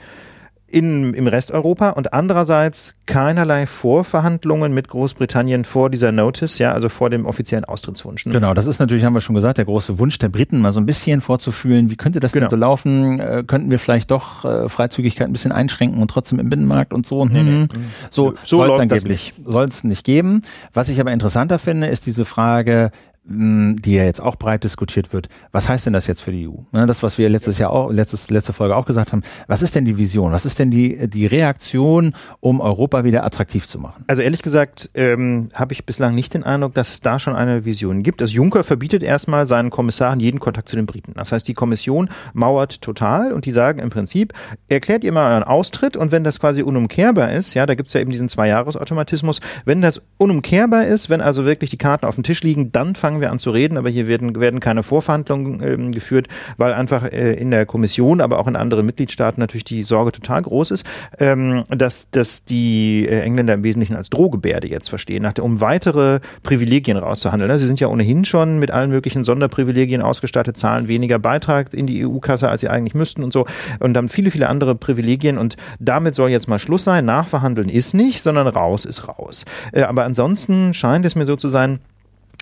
in, 0.70 1.14
im 1.14 1.28
Rest 1.28 1.52
Europa 1.52 1.92
und 1.92 2.14
andererseits 2.14 2.96
keinerlei 3.06 3.66
Vorverhandlungen 3.68 4.74
mit 4.74 4.90
Großbritannien 4.90 5.64
vor 5.64 5.90
dieser 5.90 6.12
Notice, 6.12 6.60
ja, 6.60 6.74
also 6.74 6.90
vor 6.90 7.10
dem 7.10 7.26
offiziellen 7.26 7.64
Austrittswunsch. 7.64 8.26
Ne? 8.26 8.34
Genau, 8.34 8.54
das 8.54 8.68
ist 8.68 8.80
natürlich, 8.80 9.06
haben 9.06 9.14
wir 9.14 9.22
schon 9.22 9.36
gesagt, 9.36 9.58
der 9.58 9.66
große 9.66 9.98
Wunsch 9.98 10.18
der 10.20 10.28
Briten, 10.28 10.60
mal 10.60 10.74
so 10.74 10.82
ein 10.82 10.86
bisschen 10.86 11.22
vorzufühlen, 11.22 11.90
wie 11.90 11.96
könnte 11.96 12.20
das 12.20 12.34
genau. 12.34 12.48
denn 12.48 12.50
so 12.50 12.56
laufen? 12.58 13.20
Äh, 13.20 13.44
könnten 13.48 13.72
wir 13.72 13.80
vielleicht 13.80 14.12
doch 14.12 14.44
äh, 14.44 14.68
Freizügigkeit 14.68 15.28
ein 15.28 15.34
bisschen 15.34 15.54
einschränken 15.54 16.02
und 16.02 16.10
trotzdem 16.10 16.38
im 16.40 16.50
Binnenmarkt 16.50 16.92
und 16.92 17.06
so? 17.06 17.24
Nee, 17.26 17.44
nee. 17.44 17.52
Mhm. 17.52 17.68
So, 18.10 18.34
so 18.44 18.58
soll 18.58 18.72
es 18.72 18.80
angeblich 18.80 19.34
soll 19.46 19.66
es 19.66 19.86
nicht 19.86 20.04
geben. 20.04 20.42
Was 20.74 20.90
ich 20.90 21.00
aber 21.00 21.14
interessanter 21.14 21.60
finde, 21.60 21.88
ist 21.88 22.06
diese 22.06 22.26
Frage, 22.26 22.92
die 23.29 23.93
ja 23.93 24.03
jetzt 24.03 24.22
auch 24.22 24.38
breit 24.38 24.63
diskutiert 24.63 25.12
wird. 25.12 25.27
Was 25.51 25.67
heißt 25.67 25.86
denn 25.86 25.93
das 25.93 26.07
jetzt 26.07 26.22
für 26.22 26.31
die 26.31 26.48
EU? 26.48 26.53
Ne, 26.72 26.86
das, 26.86 27.03
was 27.03 27.17
wir 27.17 27.29
letztes 27.29 27.57
Jahr 27.57 27.72
auch, 27.72 27.91
letztes, 27.91 28.29
letzte 28.29 28.53
Folge 28.53 28.75
auch 28.75 28.86
gesagt 28.86 29.12
haben. 29.12 29.22
Was 29.48 29.62
ist 29.62 29.75
denn 29.75 29.84
die 29.84 29.98
Vision? 29.98 30.31
Was 30.31 30.46
ist 30.46 30.60
denn 30.60 30.72
die, 30.72 31.10
die 31.10 31.25
Reaktion, 31.25 32.13
um 32.39 32.62
Europa 32.62 33.03
wieder 33.03 33.25
attraktiv 33.25 33.67
zu 33.67 33.79
machen? 33.79 34.05
Also 34.07 34.22
ehrlich 34.22 34.41
gesagt, 34.41 34.89
ähm, 34.93 35.50
habe 35.53 35.74
ich 35.74 35.86
bislang 35.86 36.15
nicht 36.15 36.34
den 36.34 36.43
Eindruck, 36.43 36.74
dass 36.74 36.91
es 36.91 37.01
da 37.01 37.19
schon 37.19 37.36
eine 37.36 37.65
Vision 37.65 38.01
gibt. 38.01 38.22
Also 38.22 38.34
Juncker 38.34 38.63
verbietet 38.63 39.03
erstmal 39.03 39.46
seinen 39.46 39.72
Kommissaren 39.72 40.22
jeden 40.22 40.39
Kontakt 40.39 40.69
zu 40.69 40.77
den 40.77 40.86
Briten. 40.86 41.13
Das 41.15 41.34
heißt, 41.34 41.48
die 41.48 41.53
Kommission 41.53 42.10
mauert 42.34 42.81
total 42.81 43.34
und 43.34 43.46
die 43.46 43.51
sagen 43.51 43.79
im 43.79 43.89
Prinzip, 43.89 44.34
erklärt 44.69 45.03
ihr 45.03 45.12
mal 45.12 45.34
euren 45.34 45.43
Austritt 45.43 45.98
und 45.98 46.13
wenn 46.13 46.24
das 46.24 46.39
quasi 46.39 46.62
unumkehrbar 46.62 47.34
ist, 47.34 47.53
ja, 47.55 47.65
da 47.65 47.75
gibt's 47.75 47.93
ja 47.93 48.00
eben 48.00 48.12
diesen 48.12 48.29
Zwei-Jahres-Automatismus, 48.29 49.41
wenn 49.65 49.81
das 49.81 50.01
unumkehrbar 50.17 50.86
ist, 50.86 51.10
wenn 51.10 51.19
also 51.19 51.46
wirklich 51.46 51.69
die 51.69 51.77
Karten 51.77 52.05
auf 52.05 52.15
dem 52.15 52.24
Tisch 52.24 52.41
liegen, 52.43 52.72
dann 52.72 52.96
fangen 52.96 53.17
fangen 53.18 53.22
wir 53.22 53.32
an 53.32 53.40
zu 53.40 53.50
reden, 53.50 53.78
aber 53.78 53.90
hier 53.90 54.08
werden, 54.08 54.40
werden 54.40 54.60
keine 54.60 54.84
Vorverhandlungen 54.84 55.62
ähm, 55.64 55.92
geführt, 55.92 56.27
weil 56.58 56.74
einfach 56.74 57.03
äh, 57.12 57.34
in 57.34 57.50
der 57.50 57.66
Kommission, 57.66 58.22
aber 58.22 58.38
auch 58.38 58.48
in 58.48 58.56
anderen 58.56 58.86
Mitgliedstaaten 58.86 59.40
natürlich 59.42 59.64
die 59.64 59.82
Sorge 59.82 60.12
total 60.12 60.44
groß 60.44 60.70
ist, 60.70 60.86
ähm, 61.20 61.64
dass, 61.70 62.12
dass 62.12 62.46
die 62.46 63.08
äh, 63.08 63.22
Engländer 63.22 63.56
im 63.56 63.64
Wesentlichen 63.64 63.96
als 63.96 64.12
Drohgebärde 64.12 64.68
jetzt 64.68 64.90
verstehen, 64.90 65.24
nach 65.24 65.34
der, 65.34 65.46
um 65.46 65.62
weitere 65.62 66.20
Privilegien 66.44 66.98
rauszuhandeln. 66.98 67.50
Ne? 67.50 67.58
Sie 67.58 67.66
sind 67.66 67.80
ja 67.80 67.88
ohnehin 67.88 68.24
schon 68.24 68.60
mit 68.60 68.70
allen 68.70 68.92
möglichen 68.92 69.24
Sonderprivilegien 69.24 70.03
ausgestattet, 70.03 70.58
zahlen 70.58 70.88
weniger 70.88 71.18
Beitrag 71.18 71.74
in 71.74 71.88
die 71.88 72.06
EU-Kasse, 72.06 72.50
als 72.50 72.62
sie 72.62 72.70
eigentlich 72.70 72.94
müssten 72.94 73.24
und 73.24 73.34
so 73.34 73.48
und 73.80 73.98
haben 73.98 74.10
viele, 74.10 74.30
viele 74.30 74.48
andere 74.48 74.75
Privilegien 74.75 75.40
und 75.40 75.58
damit 75.80 76.14
soll 76.14 76.30
jetzt 76.30 76.48
mal 76.48 76.60
Schluss 76.60 76.84
sein. 76.84 77.06
Nachverhandeln 77.06 77.70
ist 77.70 77.96
nicht, 77.96 78.22
sondern 78.22 78.48
raus 78.48 78.86
ist 78.86 79.08
raus. 79.08 79.46
Äh, 79.72 79.82
aber 79.84 80.03
ansonsten 80.03 80.75
scheint 80.75 81.06
es 81.06 81.16
mir 81.16 81.25
so 81.25 81.36
zu 81.36 81.48
sein, 81.48 81.80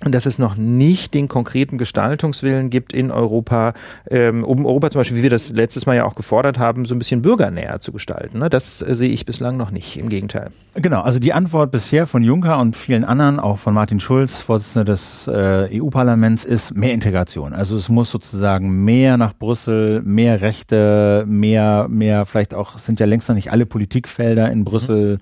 dass 0.02 0.26
es 0.26 0.40
noch 0.40 0.56
nicht 0.58 1.14
den 1.14 1.30
konkreten 1.30 1.78
Gestaltungswillen 1.78 2.70
gibt 2.70 2.92
in 2.92 3.12
Europa, 3.12 3.74
ähm, 4.10 4.44
um 4.44 4.66
Europa 4.66 4.90
zum 4.90 5.00
Beispiel, 5.00 5.18
wie 5.18 5.24
wir 5.24 5.30
das 5.30 5.52
letztes 5.52 5.86
Mal 5.86 5.96
ja 5.96 6.06
auch 6.06 6.16
gefordert 6.16 6.60
haben, 6.60 6.84
so 6.84 6.94
ein 6.94 7.00
bisschen 7.00 7.22
bürgernäher 7.22 7.80
zu 7.80 7.94
gestalten. 7.94 8.40
Ne? 8.40 8.50
Das 8.50 8.82
äh, 8.82 8.94
sehe 8.94 9.10
ich 9.10 9.26
bislang 9.26 9.56
noch 9.56 9.72
nicht, 9.72 9.98
im 9.98 10.10
Gegenteil. 10.10 10.52
Genau, 10.74 11.02
also 11.02 11.20
die 11.20 11.32
Antwort 11.32 11.72
bisher 11.72 12.08
von 12.08 12.24
Juncker 12.24 12.60
und 12.60 12.76
vielen 12.76 13.06
anderen, 13.06 13.40
auch 13.40 13.58
von 13.58 13.74
Martin 13.74 14.02
Schulz, 14.02 14.42
Vorsitzender 14.42 14.84
des 14.84 15.28
äh, 15.28 15.80
EU-Parlaments, 15.80 16.44
ist 16.44 16.76
mehr 16.76 16.92
Integration. 16.92 17.54
Also 17.54 17.78
es 17.78 17.88
muss 17.88 18.12
sozusagen 18.12 18.84
mehr 18.84 19.16
nach 19.16 19.34
Brüssel, 19.34 20.02
mehr 20.02 20.42
Rechte, 20.42 21.24
mehr, 21.26 21.88
mehr, 21.90 22.26
vielleicht 22.26 22.54
auch, 22.54 22.78
sind 22.80 23.00
ja 23.00 23.06
längst 23.06 23.30
noch 23.30 23.36
nicht 23.36 23.54
alle 23.54 23.66
Politikfelder 23.66 24.52
in 24.52 24.66
Brüssel 24.66 25.20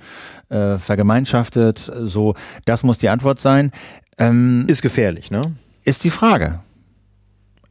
äh, 0.50 0.80
vergemeinschaftet. 0.80 1.92
So, 2.02 2.34
das 2.66 2.82
muss 2.82 2.98
die 2.98 3.10
Antwort 3.10 3.40
sein. 3.40 3.72
Ähm, 4.18 4.66
ist 4.68 4.82
gefährlich, 4.82 5.32
ne? 5.32 5.42
Ist 5.84 6.04
die 6.04 6.10
Frage. 6.10 6.60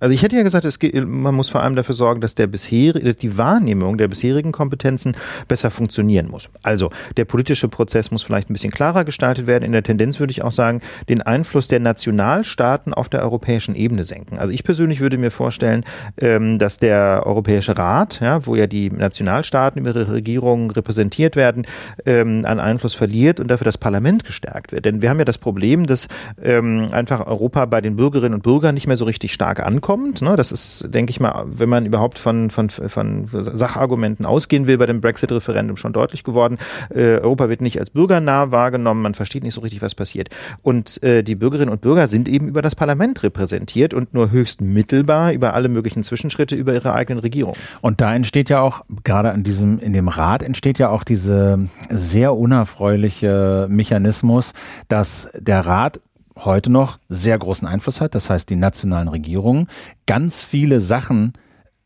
Also 0.02 0.14
ich 0.14 0.24
hätte 0.24 0.34
ja 0.34 0.42
gesagt, 0.42 0.64
es 0.64 0.80
geht, 0.80 1.06
man 1.06 1.32
muss 1.32 1.48
vor 1.48 1.62
allem 1.62 1.76
dafür 1.76 1.94
sorgen, 1.94 2.20
dass 2.20 2.34
der 2.34 2.48
bisherige, 2.48 3.06
dass 3.06 3.16
die 3.16 3.38
Wahrnehmung 3.38 3.98
der 3.98 4.08
bisherigen 4.08 4.50
Kompetenzen 4.50 5.16
besser 5.46 5.70
funktionieren 5.70 6.28
muss. 6.28 6.48
Also 6.64 6.90
der 7.16 7.24
politische 7.24 7.68
Prozess 7.68 8.10
muss 8.10 8.24
vielleicht 8.24 8.50
ein 8.50 8.52
bisschen 8.52 8.72
klarer 8.72 9.04
gestaltet 9.04 9.46
werden. 9.46 9.62
In 9.62 9.70
der 9.70 9.84
Tendenz 9.84 10.18
würde 10.18 10.32
ich 10.32 10.42
auch 10.42 10.50
sagen, 10.50 10.80
den 11.08 11.22
Einfluss 11.22 11.68
der 11.68 11.78
Nationalstaaten 11.78 12.92
auf 12.92 13.10
der 13.10 13.22
europäischen 13.22 13.76
Ebene 13.76 14.04
senken. 14.04 14.40
Also 14.40 14.52
ich 14.52 14.64
persönlich 14.64 14.98
würde 14.98 15.18
mir 15.18 15.30
vorstellen, 15.30 15.84
ähm, 16.20 16.58
dass 16.58 16.78
der 16.78 17.22
Europäische 17.24 17.78
Rat, 17.78 18.18
ja, 18.20 18.44
wo 18.44 18.56
ja 18.56 18.66
die 18.66 18.90
Nationalstaaten 18.90 19.80
über 19.80 19.90
ihre 19.90 20.12
Regierungen 20.12 20.72
repräsentiert 20.72 21.36
werden, 21.36 21.64
ähm, 22.06 22.42
an 22.44 22.58
Einfluss 22.58 22.94
verliert 22.94 23.38
und 23.38 23.48
dafür 23.52 23.66
das 23.66 23.78
Parlament 23.78 24.24
gestärkt 24.24 24.72
wird. 24.72 24.84
Denn 24.84 25.00
wir 25.00 25.10
haben 25.10 25.20
ja 25.20 25.24
das 25.24 25.38
Problem, 25.38 25.86
dass 25.86 26.08
ähm, 26.42 26.88
einfach 26.90 27.24
Europa 27.24 27.66
bei 27.66 27.80
den 27.80 27.94
Bürgerinnen 27.94 28.34
und 28.34 28.42
Bürgern 28.42 28.74
nicht 28.74 28.88
mehr 28.88 28.96
so 28.96 29.04
richtig 29.04 29.32
stark 29.32 29.64
ankommt 29.64 29.91
kommt. 29.92 30.22
Ne? 30.22 30.36
Das 30.36 30.52
ist, 30.52 30.86
denke 30.88 31.10
ich 31.10 31.20
mal, 31.20 31.44
wenn 31.46 31.68
man 31.68 31.84
überhaupt 31.84 32.18
von, 32.18 32.48
von, 32.48 32.70
von 32.70 33.26
Sachargumenten 33.28 34.24
ausgehen 34.24 34.66
will, 34.66 34.78
bei 34.78 34.86
dem 34.86 35.02
Brexit-Referendum 35.02 35.76
schon 35.76 35.92
deutlich 35.92 36.24
geworden. 36.24 36.56
Äh, 36.88 37.18
Europa 37.18 37.50
wird 37.50 37.60
nicht 37.60 37.78
als 37.78 37.90
bürgernah 37.90 38.50
wahrgenommen, 38.50 39.02
man 39.02 39.12
versteht 39.12 39.42
nicht 39.42 39.52
so 39.52 39.60
richtig, 39.60 39.82
was 39.82 39.94
passiert. 39.94 40.30
Und 40.62 41.02
äh, 41.02 41.22
die 41.22 41.34
Bürgerinnen 41.34 41.70
und 41.70 41.82
Bürger 41.82 42.06
sind 42.06 42.26
eben 42.26 42.48
über 42.48 42.62
das 42.62 42.74
Parlament 42.74 43.22
repräsentiert 43.22 43.92
und 43.92 44.14
nur 44.14 44.30
höchst 44.30 44.62
mittelbar 44.62 45.34
über 45.34 45.52
alle 45.52 45.68
möglichen 45.68 46.02
Zwischenschritte 46.02 46.54
über 46.54 46.72
ihre 46.72 46.94
eigenen 46.94 47.18
Regierungen. 47.18 47.58
Und 47.82 48.00
da 48.00 48.14
entsteht 48.14 48.48
ja 48.48 48.62
auch, 48.62 48.86
gerade 49.04 49.28
in 49.28 49.42
diesem, 49.42 49.78
in 49.78 49.92
dem 49.92 50.08
Rat 50.08 50.42
entsteht 50.42 50.78
ja 50.78 50.88
auch 50.88 51.04
diese 51.04 51.68
sehr 51.90 52.34
unerfreuliche 52.34 53.66
Mechanismus, 53.68 54.54
dass 54.88 55.28
der 55.38 55.66
Rat 55.66 56.00
heute 56.36 56.70
noch 56.70 56.98
sehr 57.08 57.38
großen 57.38 57.66
Einfluss 57.66 58.00
hat. 58.00 58.14
Das 58.14 58.30
heißt, 58.30 58.48
die 58.48 58.56
nationalen 58.56 59.08
Regierungen 59.08 59.68
ganz 60.06 60.42
viele 60.42 60.80
Sachen 60.80 61.32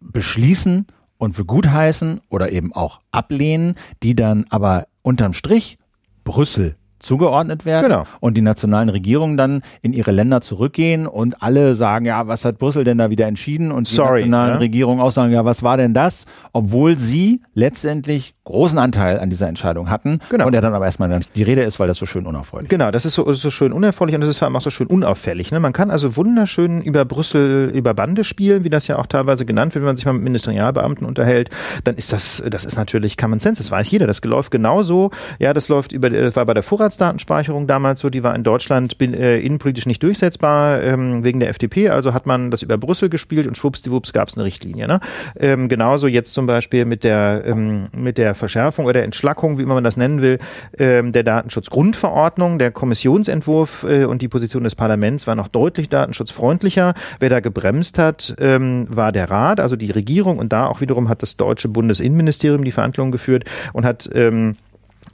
beschließen 0.00 0.86
und 1.18 1.34
für 1.34 1.44
gut 1.44 1.68
heißen 1.68 2.20
oder 2.28 2.52
eben 2.52 2.72
auch 2.72 2.98
ablehnen, 3.10 3.74
die 4.02 4.14
dann 4.14 4.46
aber 4.50 4.86
unterm 5.02 5.32
Strich 5.32 5.78
Brüssel 6.24 6.76
zugeordnet 7.06 7.64
werden 7.64 7.84
Genau. 7.90 8.04
und 8.20 8.36
die 8.36 8.42
nationalen 8.42 8.88
Regierungen 8.88 9.36
dann 9.36 9.62
in 9.82 9.92
ihre 9.92 10.10
Länder 10.10 10.40
zurückgehen 10.40 11.06
und 11.06 11.42
alle 11.42 11.74
sagen, 11.74 12.04
ja, 12.04 12.26
was 12.26 12.44
hat 12.44 12.58
Brüssel 12.58 12.84
denn 12.84 12.98
da 12.98 13.10
wieder 13.10 13.26
entschieden? 13.26 13.72
Und 13.72 13.88
die 13.90 13.94
Sorry, 13.94 14.20
nationalen 14.20 14.54
ja. 14.54 14.58
Regierungen 14.58 15.00
auch 15.00 15.12
sagen, 15.12 15.32
ja, 15.32 15.44
was 15.44 15.62
war 15.62 15.76
denn 15.76 15.94
das? 15.94 16.26
Obwohl 16.52 16.98
sie 16.98 17.40
letztendlich 17.54 18.34
großen 18.44 18.78
Anteil 18.78 19.18
an 19.18 19.28
dieser 19.28 19.48
Entscheidung 19.48 19.90
hatten 19.90 20.20
Genau. 20.30 20.46
und 20.46 20.52
der 20.52 20.60
dann 20.60 20.72
aber 20.74 20.84
erstmal 20.84 21.08
nicht 21.08 21.34
die 21.34 21.42
Rede 21.42 21.62
ist, 21.62 21.80
weil 21.80 21.88
das 21.88 21.98
so 21.98 22.06
schön 22.06 22.26
unerfreulich 22.26 22.68
Genau, 22.68 22.90
das 22.92 23.04
ist 23.04 23.14
so, 23.14 23.32
so 23.32 23.50
schön 23.50 23.72
unerfreulich 23.72 24.14
und 24.14 24.20
das 24.20 24.30
ist 24.30 24.38
vor 24.38 24.46
allem 24.46 24.54
auch 24.56 24.60
so 24.60 24.70
schön 24.70 24.86
unauffällig. 24.86 25.50
Ne? 25.50 25.58
Man 25.58 25.72
kann 25.72 25.90
also 25.90 26.16
wunderschön 26.16 26.80
über 26.80 27.04
Brüssel, 27.04 27.70
über 27.74 27.92
Bande 27.94 28.22
spielen, 28.22 28.62
wie 28.62 28.70
das 28.70 28.86
ja 28.86 28.98
auch 28.98 29.06
teilweise 29.06 29.46
genannt 29.46 29.74
wird, 29.74 29.82
wenn 29.82 29.88
man 29.88 29.96
sich 29.96 30.06
mal 30.06 30.12
mit 30.12 30.22
Ministerialbeamten 30.22 31.04
unterhält. 31.06 31.50
Dann 31.84 31.96
ist 31.96 32.12
das, 32.12 32.40
das 32.48 32.64
ist 32.64 32.76
natürlich 32.76 33.16
Common 33.16 33.40
Sense, 33.40 33.60
das 33.62 33.70
weiß 33.70 33.90
jeder. 33.90 34.06
Das 34.06 34.22
läuft 34.24 34.52
genauso. 34.52 35.10
Ja, 35.40 35.52
das 35.52 35.68
läuft 35.68 35.90
über, 35.92 36.08
das 36.10 36.36
war 36.36 36.46
bei 36.46 36.54
der 36.54 36.62
Vorratsdatenspeicherung 36.96 37.66
damals 37.66 38.00
so, 38.00 38.10
die 38.10 38.22
war 38.22 38.34
in 38.34 38.42
Deutschland 38.42 38.98
bin, 38.98 39.14
äh, 39.14 39.38
innenpolitisch 39.38 39.86
nicht 39.86 40.02
durchsetzbar 40.02 40.82
ähm, 40.82 41.24
wegen 41.24 41.40
der 41.40 41.50
FDP. 41.50 41.90
Also 41.90 42.14
hat 42.14 42.26
man 42.26 42.50
das 42.50 42.62
über 42.62 42.78
Brüssel 42.78 43.08
gespielt 43.08 43.46
und 43.46 43.56
schwuppsdiwupps 43.56 44.12
gab 44.12 44.28
es 44.28 44.36
eine 44.36 44.44
Richtlinie. 44.44 44.88
Ne? 44.88 45.00
Ähm, 45.38 45.68
genauso 45.68 46.06
jetzt 46.06 46.32
zum 46.32 46.46
Beispiel 46.46 46.84
mit 46.84 47.04
der, 47.04 47.42
ähm, 47.44 47.88
mit 47.92 48.18
der 48.18 48.34
Verschärfung 48.34 48.86
oder 48.86 48.94
der 48.94 49.04
Entschlackung, 49.04 49.58
wie 49.58 49.62
immer 49.62 49.74
man 49.74 49.84
das 49.84 49.96
nennen 49.96 50.22
will, 50.22 50.38
ähm, 50.78 51.12
der 51.12 51.22
Datenschutzgrundverordnung. 51.22 52.58
Der 52.58 52.70
Kommissionsentwurf 52.70 53.84
äh, 53.88 54.04
und 54.04 54.22
die 54.22 54.28
Position 54.28 54.64
des 54.64 54.74
Parlaments 54.74 55.26
war 55.26 55.34
noch 55.34 55.48
deutlich 55.48 55.88
datenschutzfreundlicher. 55.88 56.94
Wer 57.20 57.30
da 57.30 57.40
gebremst 57.40 57.98
hat, 57.98 58.34
ähm, 58.40 58.86
war 58.88 59.12
der 59.12 59.30
Rat, 59.30 59.60
also 59.60 59.76
die 59.76 59.90
Regierung. 59.90 60.38
Und 60.38 60.52
da 60.52 60.66
auch 60.66 60.80
wiederum 60.80 61.08
hat 61.08 61.22
das 61.22 61.36
deutsche 61.36 61.68
Bundesinnenministerium 61.68 62.64
die 62.64 62.72
Verhandlungen 62.72 63.12
geführt 63.12 63.44
und 63.72 63.84
hat 63.84 64.08
ähm, 64.14 64.54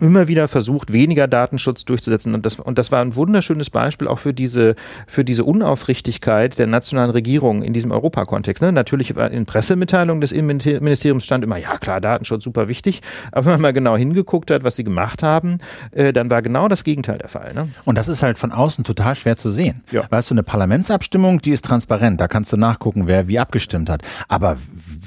immer 0.02 0.28
wieder 0.28 0.48
versucht, 0.48 0.92
weniger 0.92 1.28
Datenschutz 1.28 1.84
durchzusetzen. 1.84 2.34
Und 2.34 2.44
das, 2.44 2.56
und 2.56 2.78
das 2.78 2.92
war 2.92 3.00
ein 3.00 3.14
wunderschönes 3.14 3.70
Beispiel 3.70 4.08
auch 4.08 4.18
für 4.18 4.34
diese, 4.34 4.74
für 5.06 5.24
diese 5.24 5.44
Unaufrichtigkeit 5.44 6.58
der 6.58 6.66
nationalen 6.66 7.10
Regierung 7.10 7.62
in 7.62 7.72
diesem 7.72 7.92
Europakontext. 7.92 8.62
Ne? 8.62 8.72
Natürlich 8.72 9.14
war 9.16 9.30
in 9.30 9.46
Pressemitteilungen 9.46 10.20
des 10.20 10.32
Innenministeriums 10.32 11.24
stand 11.24 11.44
immer, 11.44 11.56
ja 11.56 11.78
klar, 11.78 12.00
Datenschutz 12.00 12.44
super 12.44 12.68
wichtig. 12.68 13.00
Aber 13.32 13.46
wenn 13.46 13.52
man 13.52 13.60
mal 13.60 13.72
genau 13.72 13.96
hingeguckt 13.96 14.50
hat, 14.50 14.64
was 14.64 14.76
sie 14.76 14.84
gemacht 14.84 15.22
haben, 15.22 15.58
äh, 15.92 16.12
dann 16.12 16.30
war 16.30 16.42
genau 16.42 16.68
das 16.68 16.84
Gegenteil 16.84 17.18
der 17.18 17.28
Fall. 17.28 17.52
Ne? 17.54 17.68
Und 17.84 17.96
das 17.96 18.08
ist 18.08 18.22
halt 18.22 18.38
von 18.38 18.52
außen 18.52 18.84
total 18.84 19.14
schwer 19.14 19.36
zu 19.36 19.52
sehen. 19.52 19.82
Ja. 19.90 20.04
Weißt 20.10 20.30
du, 20.30 20.34
eine 20.34 20.42
Parlamentsabstimmung, 20.42 21.40
die 21.40 21.50
ist 21.50 21.64
transparent. 21.64 22.20
Da 22.20 22.28
kannst 22.28 22.52
du 22.52 22.56
nachgucken, 22.56 23.06
wer 23.06 23.28
wie 23.28 23.38
abgestimmt 23.38 23.88
hat. 23.88 24.02
Aber 24.28 24.56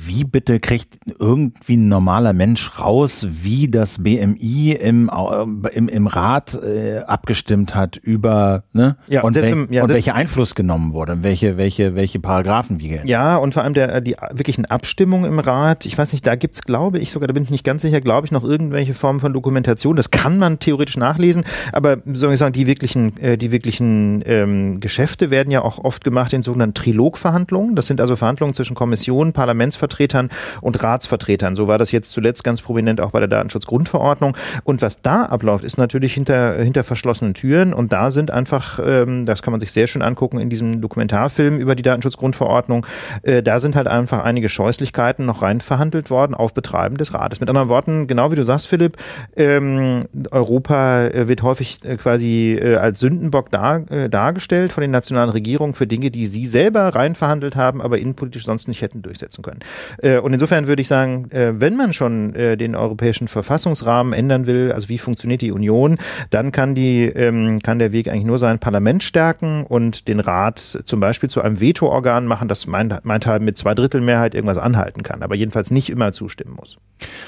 wie 0.05 0.23
bitte 0.23 0.59
kriegt 0.59 0.97
irgendwie 1.19 1.75
ein 1.75 1.87
normaler 1.87 2.33
Mensch 2.33 2.79
raus, 2.79 3.27
wie 3.29 3.67
das 3.67 4.01
BMI 4.03 4.77
im, 4.85 5.09
äh, 5.09 5.69
im, 5.75 5.87
im 5.89 6.07
Rat 6.07 6.53
äh, 6.53 6.99
abgestimmt 6.99 7.75
hat 7.75 7.97
über, 7.97 8.63
ne? 8.73 8.97
Ja, 9.09 9.23
und, 9.23 9.35
wel 9.35 9.43
im- 9.45 9.67
ja, 9.71 9.83
und 9.83 9.89
welcher 9.89 10.15
Einfluss 10.15 10.55
genommen 10.55 10.93
wurde, 10.93 11.23
welche, 11.23 11.57
welche, 11.57 11.95
welche 11.95 12.19
Paragraphen 12.19 12.79
wie 12.79 12.89
gelten. 12.89 13.07
Ja, 13.07 13.37
und 13.37 13.53
vor 13.53 13.63
allem 13.63 13.73
der, 13.73 14.01
die 14.01 14.15
wirklichen 14.31 14.65
Abstimmungen 14.65 15.29
im 15.31 15.39
Rat. 15.39 15.85
Ich 15.85 15.97
weiß 15.97 16.13
nicht, 16.13 16.25
da 16.25 16.35
gibt's, 16.35 16.61
glaube 16.61 16.99
ich, 16.99 17.11
sogar, 17.11 17.27
da 17.27 17.33
bin 17.33 17.43
ich 17.43 17.49
nicht 17.49 17.63
ganz 17.63 17.81
sicher, 17.81 18.01
glaube 18.01 18.25
ich, 18.25 18.31
noch 18.31 18.43
irgendwelche 18.43 18.93
Formen 18.93 19.19
von 19.19 19.33
Dokumentation. 19.33 19.95
Das 19.95 20.11
kann 20.11 20.37
man 20.37 20.59
theoretisch 20.59 20.97
nachlesen, 20.97 21.43
aber 21.73 21.97
soll 22.13 22.33
ich 22.33 22.39
sagen, 22.39 22.53
die 22.53 22.67
wirklichen, 22.67 23.17
äh, 23.17 23.37
die 23.37 23.51
wirklichen 23.51 24.23
ähm, 24.25 24.79
Geschäfte 24.79 25.31
werden 25.31 25.51
ja 25.51 25.61
auch 25.61 25.83
oft 25.83 26.03
gemacht 26.03 26.33
in 26.33 26.43
sogenannten 26.43 26.75
Trilogverhandlungen. 26.75 27.75
Das 27.75 27.87
sind 27.87 28.01
also 28.01 28.15
Verhandlungen 28.15 28.53
zwischen 28.53 28.75
Kommission, 28.75 29.33
Parlamentsvertretern 29.33 30.29
und 30.61 30.83
Ratsvertretern. 30.83 31.55
So 31.55 31.67
war 31.67 31.77
das 31.77 31.91
jetzt 31.91 32.11
zuletzt 32.11 32.43
ganz 32.43 32.61
prominent 32.61 33.01
auch 33.01 33.11
bei 33.11 33.19
der 33.19 33.27
Datenschutzgrundverordnung. 33.27 34.37
Und 34.63 34.74
was 34.81 35.01
da 35.01 35.23
abläuft, 35.23 35.63
ist 35.63 35.77
natürlich 35.77 36.13
hinter, 36.13 36.55
hinter 36.55 36.83
verschlossenen 36.83 37.33
Türen. 37.33 37.73
Und 37.73 37.93
da 37.93 38.11
sind 38.11 38.31
einfach, 38.31 38.79
ähm, 38.83 39.25
das 39.25 39.41
kann 39.41 39.51
man 39.51 39.59
sich 39.59 39.71
sehr 39.71 39.87
schön 39.87 40.01
angucken 40.01 40.39
in 40.39 40.49
diesem 40.49 40.81
Dokumentarfilm 40.81 41.57
über 41.57 41.75
die 41.75 41.83
Datenschutzgrundverordnung, 41.83 42.85
äh, 43.23 43.43
da 43.43 43.59
sind 43.59 43.75
halt 43.75 43.87
einfach 43.87 44.23
einige 44.23 44.49
Scheußlichkeiten 44.49 45.25
noch 45.25 45.41
rein 45.41 45.61
verhandelt 45.61 46.09
worden 46.09 46.33
auf 46.33 46.53
Betreiben 46.53 46.97
des 46.97 47.13
Rates. 47.13 47.39
Mit 47.39 47.49
anderen 47.49 47.69
Worten, 47.69 48.07
genau 48.07 48.31
wie 48.31 48.35
du 48.35 48.43
sagst, 48.43 48.67
Philipp, 48.67 48.97
ähm, 49.35 50.05
Europa 50.31 51.07
äh, 51.07 51.27
wird 51.27 51.43
häufig 51.43 51.79
äh, 51.83 51.97
quasi 51.97 52.57
äh, 52.59 52.75
als 52.75 52.99
Sündenbock 52.99 53.49
dar, 53.51 53.89
äh, 53.91 54.09
dargestellt 54.09 54.73
von 54.73 54.81
den 54.81 54.91
nationalen 54.91 55.29
Regierungen 55.29 55.73
für 55.73 55.87
Dinge, 55.87 56.11
die 56.11 56.25
sie 56.25 56.45
selber 56.45 56.95
rein 56.95 57.15
verhandelt 57.15 57.55
haben, 57.55 57.81
aber 57.81 57.97
innenpolitisch 57.97 58.45
sonst 58.45 58.67
nicht 58.67 58.81
hätten 58.81 59.01
durchsetzen 59.01 59.41
können. 59.41 59.59
Äh, 60.01 60.19
und 60.19 60.33
insofern 60.33 60.67
würde 60.67 60.81
ich 60.81 60.87
sagen, 60.87 61.27
wenn 61.31 61.75
man 61.75 61.93
schon 61.93 62.33
den 62.33 62.75
europäischen 62.75 63.27
Verfassungsrahmen 63.27 64.13
ändern 64.13 64.45
will, 64.45 64.54
also 64.73 64.89
wie 64.89 64.97
funktioniert 64.97 65.41
die 65.41 65.51
Union, 65.51 65.97
dann 66.29 66.51
kann 66.51 66.75
die 66.75 67.05
ähm, 67.05 67.59
kann 67.61 67.79
der 67.79 67.91
Weg 67.91 68.09
eigentlich 68.09 68.25
nur 68.25 68.39
sein, 68.39 68.59
Parlament 68.59 69.03
stärken 69.03 69.63
und 69.63 70.07
den 70.07 70.19
Rat 70.19 70.59
zum 70.59 70.99
Beispiel 70.99 71.29
zu 71.29 71.41
einem 71.41 71.59
Vetoorgan 71.59 72.25
machen, 72.25 72.47
das 72.47 72.67
meint, 72.67 73.05
meint 73.05 73.25
halt 73.25 73.41
mit 73.41 73.57
zwei 73.57 73.73
Drittel 73.73 74.01
Mehrheit 74.01 74.35
irgendwas 74.35 74.57
anhalten 74.57 75.03
kann, 75.03 75.21
aber 75.21 75.35
jedenfalls 75.35 75.71
nicht 75.71 75.89
immer 75.89 76.13
zustimmen 76.13 76.55
muss. 76.55 76.77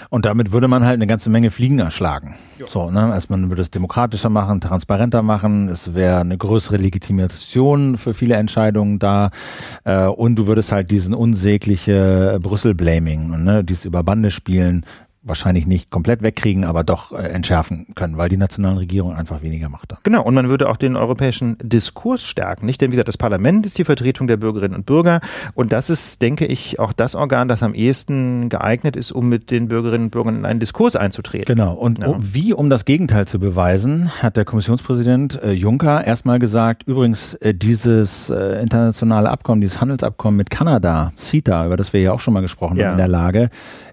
Und 0.10 0.26
damit 0.26 0.52
würde 0.52 0.68
man 0.68 0.86
halt 0.86 0.96
eine 0.96 1.08
ganze 1.08 1.30
Menge 1.30 1.52
Fliegen 1.52 1.80
erschlagen. 1.80 2.36
So, 2.68 2.90
ne? 2.90 3.12
Also 3.12 3.28
man 3.30 3.50
würde 3.50 3.62
es 3.62 3.70
demokratischer 3.70 4.30
machen, 4.30 4.62
transparenter 4.62 5.22
machen, 5.22 5.70
es 5.70 5.94
wäre 5.94 6.22
eine 6.22 6.38
größere 6.38 6.78
Legitimation 6.78 7.98
für 7.98 8.14
viele 8.14 8.36
Entscheidungen 8.36 9.00
da 9.00 9.32
äh, 9.84 10.06
und 10.06 10.36
du 10.36 10.48
würdest 10.48 10.72
halt 10.72 10.90
diesen 10.92 11.14
unsägliche 11.14 12.40
Brüssel-Blaming, 12.42 13.44
ne? 13.44 13.64
dieses 13.64 13.86
Überbande 13.86 14.32
spielen, 14.32 14.86
wahrscheinlich 15.28 15.68
nicht 15.68 15.90
komplett 15.92 16.22
wegkriegen, 16.22 16.64
aber 16.66 16.84
doch 16.84 17.12
äh, 17.12 17.18
entschärfen 17.28 17.88
können, 17.96 18.18
weil 18.18 18.30
die 18.30 18.38
nationalen 18.38 18.78
Regierungen 18.78 19.16
einfach 19.16 19.42
weniger 19.42 19.70
Macht 19.70 19.92
haben. 19.94 20.00
Genau, 20.04 20.24
und 20.24 20.34
man 20.34 20.50
würde 20.50 20.70
auch 20.70 20.78
den 20.78 20.96
europäischen 20.96 21.58
Diskurs 21.62 22.24
stärken, 22.24 22.66
nicht? 22.66 22.82
Denn 22.82 22.92
wie 22.92 22.96
gesagt, 22.96 23.08
das 23.08 23.18
Parlament 23.18 23.66
ist 23.66 23.78
die 23.78 23.84
Vertretung 23.86 24.28
der 24.28 24.38
Bürgerinnen 24.38 24.76
und 24.76 24.86
Bürger 24.86 25.22
und 25.54 25.72
das 25.72 25.90
ist, 25.90 26.22
denke 26.22 26.46
ich, 26.46 26.80
auch 26.80 26.94
das 26.94 27.16
Organ, 27.16 27.48
das 27.48 27.64
am 27.64 27.74
ehesten 27.74 28.50
geeignet 28.50 28.96
ist, 28.96 29.12
um 29.12 29.28
mit 29.30 29.52
den 29.52 29.68
Bürgerinnen 29.68 30.06
und 30.06 30.12
Bürgern 30.12 30.36
in 30.38 30.46
einen 30.46 30.60
Diskurs 30.60 30.96
einzutreten. 30.96 31.46
Genau. 31.56 31.74
Und 31.74 32.00
Ja. 32.00 32.16
wie, 32.20 32.54
um 32.54 32.70
das 32.70 32.86
Gegenteil 32.86 33.28
zu 33.28 33.40
beweisen, 33.40 34.10
hat 34.22 34.38
der 34.38 34.46
Kommissionspräsident 34.46 35.42
äh, 35.42 35.52
Juncker 35.52 36.06
erstmal 36.06 36.40
gesagt, 36.40 36.84
übrigens 36.88 37.34
äh, 37.36 37.54
dieses 37.54 38.30
äh, 38.30 38.62
internationale 38.62 39.30
Abkommen, 39.30 39.62
dieses 39.62 39.82
Handelsabkommen 39.82 40.38
mit 40.38 40.50
Kanada, 40.50 41.12
CETA, 41.18 41.66
über 41.66 41.78
das 41.78 41.94
wir 41.94 42.02
ja 42.02 42.12
auch 42.12 42.20
schon 42.20 42.34
mal 42.34 42.42
gesprochen 42.42 42.78
Ja. 42.78 42.86
haben 42.86 42.92
in 42.94 42.98
der 42.98 43.08
Lage, 43.08 43.50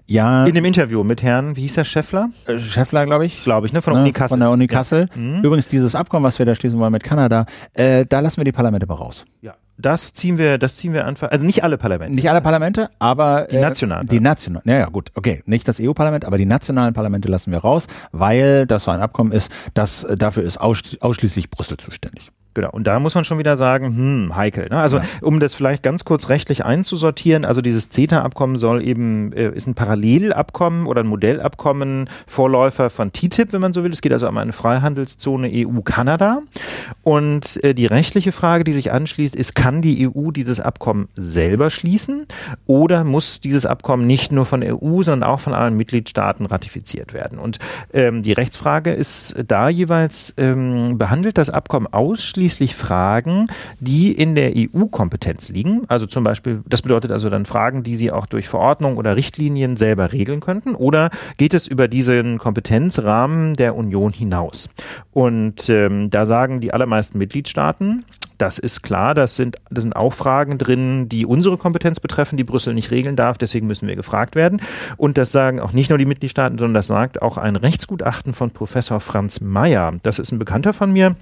ja, 0.07 0.45
In 0.45 0.55
dem 0.55 0.65
Interview 0.65 1.03
mit 1.03 1.23
Herrn, 1.23 1.55
wie 1.55 1.61
hieß 1.61 1.75
der 1.75 1.83
Scheffler? 1.83 2.29
äh, 2.47 2.57
Scheffler, 2.59 3.05
glaube 3.05 3.25
ich. 3.25 3.43
Glaube 3.43 3.67
ich, 3.67 3.73
ne? 3.73 3.81
Von 3.81 3.93
der 3.93 4.01
ne, 4.01 4.03
Uni 4.03 4.13
Kassel. 4.13 4.29
Von 4.29 4.39
der 4.39 4.49
Uni 4.51 4.67
Kassel. 4.67 5.07
Mhm. 5.15 5.41
Übrigens, 5.43 5.67
dieses 5.67 5.95
Abkommen, 5.95 6.23
was 6.23 6.39
wir 6.39 6.45
da 6.45 6.55
schließen 6.55 6.79
wollen 6.79 6.91
mit 6.91 7.03
Kanada, 7.03 7.45
äh, 7.73 8.05
da 8.05 8.19
lassen 8.19 8.37
wir 8.37 8.45
die 8.45 8.51
Parlamente 8.51 8.85
aber 8.87 8.95
raus. 8.99 9.25
Ja. 9.41 9.55
Das 9.77 10.13
ziehen 10.13 10.37
wir, 10.37 10.57
das 10.57 10.77
ziehen 10.77 10.93
wir 10.93 11.05
einfach, 11.05 11.31
also 11.31 11.45
nicht 11.45 11.63
alle 11.63 11.77
Parlamente. 11.77 12.15
Nicht 12.15 12.29
alle 12.29 12.39
Parlamente, 12.39 12.89
aber 12.97 13.47
Die 13.51 13.57
nationalen 13.57 14.07
Die 14.07 14.21
nationalen. 14.21 14.63
Ja, 14.69 14.77
ja, 14.77 14.85
gut, 14.85 15.11
okay. 15.15 15.43
Nicht 15.45 15.67
das 15.67 15.81
EU-Parlament, 15.81 16.23
aber 16.23 16.37
die 16.37 16.45
nationalen 16.45 16.93
Parlamente 16.93 17.27
lassen 17.27 17.51
wir 17.51 17.57
raus, 17.57 17.87
weil 18.13 18.65
das 18.67 18.85
so 18.85 18.91
ein 18.91 19.01
Abkommen 19.01 19.33
ist, 19.33 19.51
das 19.73 20.05
äh, 20.05 20.15
dafür 20.15 20.43
ist 20.43 20.57
aussch 20.61 20.95
ausschließlich 21.01 21.49
Brüssel 21.49 21.75
zuständig. 21.75 22.31
Genau, 22.55 22.69
und 22.71 22.87
da 22.87 23.01
muss 23.01 23.13
man 23.15 23.25
schon 23.25 23.37
wieder 23.37 23.57
sagen, 23.57 23.87
hm, 23.97 24.35
heikel. 24.35 24.69
Ne? 24.69 24.77
Also 24.77 24.97
Ja. 24.97 25.03
um 25.21 25.41
das 25.41 25.53
vielleicht 25.53 25.83
ganz 25.83 26.05
kurz 26.05 26.29
rechtlich 26.29 26.63
einzusortieren, 26.65 27.43
also 27.43 27.59
dieses 27.61 27.89
CETA-Abkommen 27.89 28.57
soll 28.57 28.81
eben, 28.81 29.33
äh, 29.33 29.49
ist 29.49 29.67
ein 29.67 29.75
Parallelabkommen 29.75 30.87
oder 30.87 31.01
ein 31.01 31.07
Modellabkommen, 31.07 32.09
Vorläufer 32.27 32.89
von 32.89 33.11
TTIP, 33.11 33.51
wenn 33.51 33.59
man 33.59 33.73
so 33.73 33.83
will. 33.83 33.91
Es 33.91 33.99
geht 33.99 34.13
also 34.13 34.29
um 34.29 34.37
eine 34.37 34.53
Freihandelszone 34.53 35.51
EU-Kanada. 35.53 36.43
Und 37.03 37.61
äh, 37.61 37.73
die 37.73 37.87
rechtliche 37.87 38.31
Frage, 38.31 38.63
die 38.63 38.71
sich 38.71 38.89
anschließt, 38.93 39.35
ist, 39.35 39.53
kann 39.53 39.81
die 39.81 40.07
EU 40.07 40.31
dieses 40.31 40.61
Abkommen 40.61 41.09
selber 41.15 41.69
schließen 41.69 42.25
oder 42.67 43.03
muss 43.03 43.41
dieses 43.41 43.65
Abkommen 43.65 44.07
nicht 44.07 44.31
nur 44.31 44.45
von 44.45 44.61
der 44.61 44.81
EU, 44.81 45.03
sondern 45.03 45.29
auch 45.29 45.41
von 45.41 45.53
allen 45.53 45.75
Mitgliedstaaten 45.75 46.45
ratifiziert 46.45 47.11
werden? 47.13 47.37
Und 47.37 47.59
ähm, 47.93 48.23
die 48.23 48.31
Rechtsfrage 48.31 48.93
ist 48.93 49.35
da 49.45 49.67
jeweils, 49.67 50.33
ähm, 50.37 50.97
behandelt 50.97 51.37
das 51.37 51.49
Abkommen 51.49 51.87
ausschließlich 51.91 52.44
Fragen, 52.49 53.47
die 53.79 54.11
in 54.11 54.35
der 54.35 54.53
EU-Kompetenz 54.55 55.49
liegen? 55.49 55.83
Also 55.87 56.05
zum 56.05 56.23
Beispiel, 56.23 56.61
das 56.67 56.81
bedeutet 56.81 57.11
also 57.11 57.29
dann 57.29 57.45
Fragen, 57.45 57.83
die 57.83 57.95
Sie 57.95 58.11
auch 58.11 58.25
durch 58.25 58.47
Verordnung 58.47 58.97
oder 58.97 59.15
Richtlinien 59.15 59.77
selber 59.77 60.11
regeln 60.11 60.39
könnten? 60.39 60.75
Oder 60.75 61.09
geht 61.37 61.53
es 61.53 61.67
über 61.67 61.87
diesen 61.87 62.37
Kompetenzrahmen 62.37 63.53
der 63.53 63.75
Union 63.75 64.13
hinaus? 64.13 64.69
Und 65.11 65.69
ähm, 65.69 66.09
da 66.09 66.25
sagen 66.25 66.61
die 66.61 66.73
allermeisten 66.73 67.17
Mitgliedstaaten, 67.17 68.05
das 68.37 68.59
ist 68.59 68.81
klar, 68.81 69.13
das 69.13 69.35
sind, 69.35 69.55
das 69.69 69.83
sind 69.83 69.95
auch 69.95 70.13
Fragen 70.13 70.57
drin, 70.57 71.07
die 71.07 71.25
unsere 71.25 71.57
Kompetenz 71.57 71.99
betreffen, 71.99 72.37
die 72.37 72.43
Brüssel 72.43 72.73
nicht 72.73 72.91
regeln 72.91 73.15
darf, 73.15 73.37
deswegen 73.37 73.67
müssen 73.67 73.87
wir 73.87 73.95
gefragt 73.95 74.35
werden. 74.35 74.61
Und 74.97 75.17
das 75.17 75.31
sagen 75.31 75.59
auch 75.59 75.71
nicht 75.71 75.89
nur 75.89 75.97
die 75.97 76.05
Mitgliedstaaten, 76.05 76.57
sondern 76.57 76.73
das 76.73 76.87
sagt 76.87 77.21
auch 77.21 77.37
ein 77.37 77.55
Rechtsgutachten 77.55 78.33
von 78.33 78.51
Professor 78.51 78.99
Franz 78.99 79.39
Mayer. 79.41 79.93
Das 80.03 80.19
ist 80.19 80.31
ein 80.31 80.39
Bekannter 80.39 80.73
von 80.73 80.91
mir. 80.91 81.15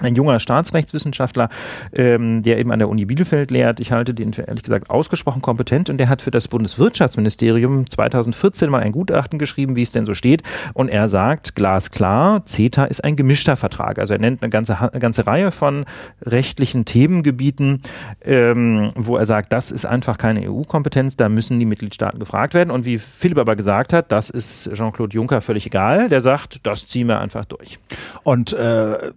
Ein 0.00 0.14
junger 0.14 0.40
Staatsrechtswissenschaftler, 0.40 1.48
ähm, 1.92 2.42
der 2.42 2.58
eben 2.58 2.72
an 2.72 2.78
der 2.78 2.88
Uni 2.88 3.04
Bielefeld 3.04 3.50
lehrt. 3.50 3.80
Ich 3.80 3.92
halte 3.92 4.14
den 4.14 4.32
für 4.32 4.42
ehrlich 4.42 4.62
gesagt 4.62 4.90
ausgesprochen 4.90 5.42
kompetent 5.42 5.90
und 5.90 5.98
der 5.98 6.08
hat 6.08 6.22
für 6.22 6.30
das 6.30 6.48
Bundeswirtschaftsministerium 6.48 7.88
2014 7.88 8.70
mal 8.70 8.82
ein 8.82 8.92
Gutachten 8.92 9.38
geschrieben, 9.38 9.76
wie 9.76 9.82
es 9.82 9.92
denn 9.92 10.04
so 10.04 10.14
steht. 10.14 10.42
Und 10.74 10.88
er 10.88 11.08
sagt 11.08 11.54
glasklar, 11.54 12.44
CETA 12.46 12.84
ist 12.84 13.04
ein 13.04 13.16
gemischter 13.16 13.56
Vertrag. 13.56 13.98
Also 13.98 14.14
er 14.14 14.20
nennt 14.20 14.42
eine 14.42 14.50
ganze, 14.50 14.78
eine 14.78 15.00
ganze 15.00 15.26
Reihe 15.26 15.52
von 15.52 15.84
rechtlichen 16.22 16.84
Themengebieten, 16.84 17.82
ähm, 18.24 18.90
wo 18.94 19.16
er 19.16 19.26
sagt, 19.26 19.52
das 19.52 19.70
ist 19.70 19.84
einfach 19.84 20.18
keine 20.18 20.48
EU-Kompetenz, 20.50 21.16
da 21.16 21.28
müssen 21.28 21.58
die 21.58 21.66
Mitgliedstaaten 21.66 22.18
gefragt 22.18 22.54
werden. 22.54 22.70
Und 22.70 22.84
wie 22.84 22.98
Philipp 22.98 23.38
aber 23.38 23.56
gesagt 23.56 23.92
hat, 23.92 24.12
das 24.12 24.30
ist 24.30 24.70
Jean-Claude 24.74 25.14
Juncker 25.14 25.40
völlig 25.40 25.66
egal. 25.66 26.08
Der 26.08 26.20
sagt, 26.20 26.66
das 26.66 26.86
ziehen 26.86 27.08
wir 27.08 27.20
einfach 27.20 27.44
durch. 27.44 27.78
Und 28.22 28.52
äh, 28.52 29.12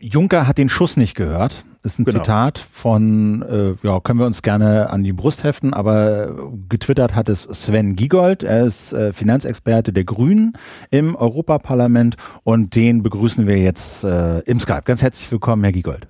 Juncker 0.00 0.46
hat 0.46 0.58
den 0.58 0.68
Schuss 0.68 0.96
nicht 0.96 1.14
gehört. 1.14 1.64
Ist 1.82 1.98
ein 1.98 2.04
genau. 2.04 2.18
Zitat 2.18 2.58
von, 2.58 3.42
äh, 3.42 3.74
ja, 3.86 4.00
können 4.00 4.18
wir 4.18 4.26
uns 4.26 4.42
gerne 4.42 4.90
an 4.90 5.02
die 5.02 5.12
Brust 5.12 5.44
heften, 5.44 5.72
aber 5.72 6.36
getwittert 6.68 7.14
hat 7.14 7.28
es 7.28 7.42
Sven 7.42 7.96
Giegold. 7.96 8.42
Er 8.42 8.64
ist 8.66 8.92
äh, 8.92 9.12
Finanzexperte 9.12 9.92
der 9.92 10.04
Grünen 10.04 10.54
im 10.90 11.14
Europaparlament 11.16 12.16
und 12.44 12.74
den 12.74 13.02
begrüßen 13.02 13.46
wir 13.46 13.58
jetzt 13.58 14.04
äh, 14.04 14.40
im 14.40 14.60
Skype. 14.60 14.82
Ganz 14.84 15.02
herzlich 15.02 15.30
willkommen, 15.30 15.62
Herr 15.62 15.72
Giegold. 15.72 16.06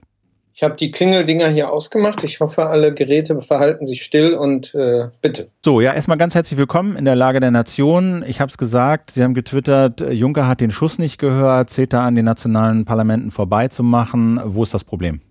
Ich 0.60 0.64
habe 0.64 0.74
die 0.74 0.90
Klingeldinger 0.90 1.48
hier 1.48 1.70
ausgemacht. 1.70 2.22
Ich 2.22 2.40
hoffe, 2.40 2.66
alle 2.66 2.92
Geräte 2.92 3.40
verhalten 3.40 3.86
sich 3.86 4.02
still 4.02 4.34
und 4.34 4.74
äh, 4.74 5.08
bitte. 5.22 5.48
So, 5.64 5.80
ja, 5.80 5.94
erstmal 5.94 6.18
ganz 6.18 6.34
herzlich 6.34 6.58
willkommen 6.58 6.96
in 6.96 7.06
der 7.06 7.16
Lage 7.16 7.40
der 7.40 7.50
Nation. 7.50 8.22
Ich 8.28 8.42
habe 8.42 8.50
es 8.50 8.58
gesagt, 8.58 9.10
Sie 9.10 9.22
haben 9.22 9.32
getwittert, 9.32 10.02
Juncker 10.02 10.46
hat 10.46 10.60
den 10.60 10.70
Schuss 10.70 10.98
nicht 10.98 11.16
gehört, 11.16 11.70
CETA 11.70 12.06
an 12.06 12.14
den 12.14 12.26
nationalen 12.26 12.84
Parlamenten 12.84 13.30
vorbeizumachen. 13.30 14.38
Wo 14.44 14.62
ist 14.62 14.74
das 14.74 14.84
Problem? 14.84 15.22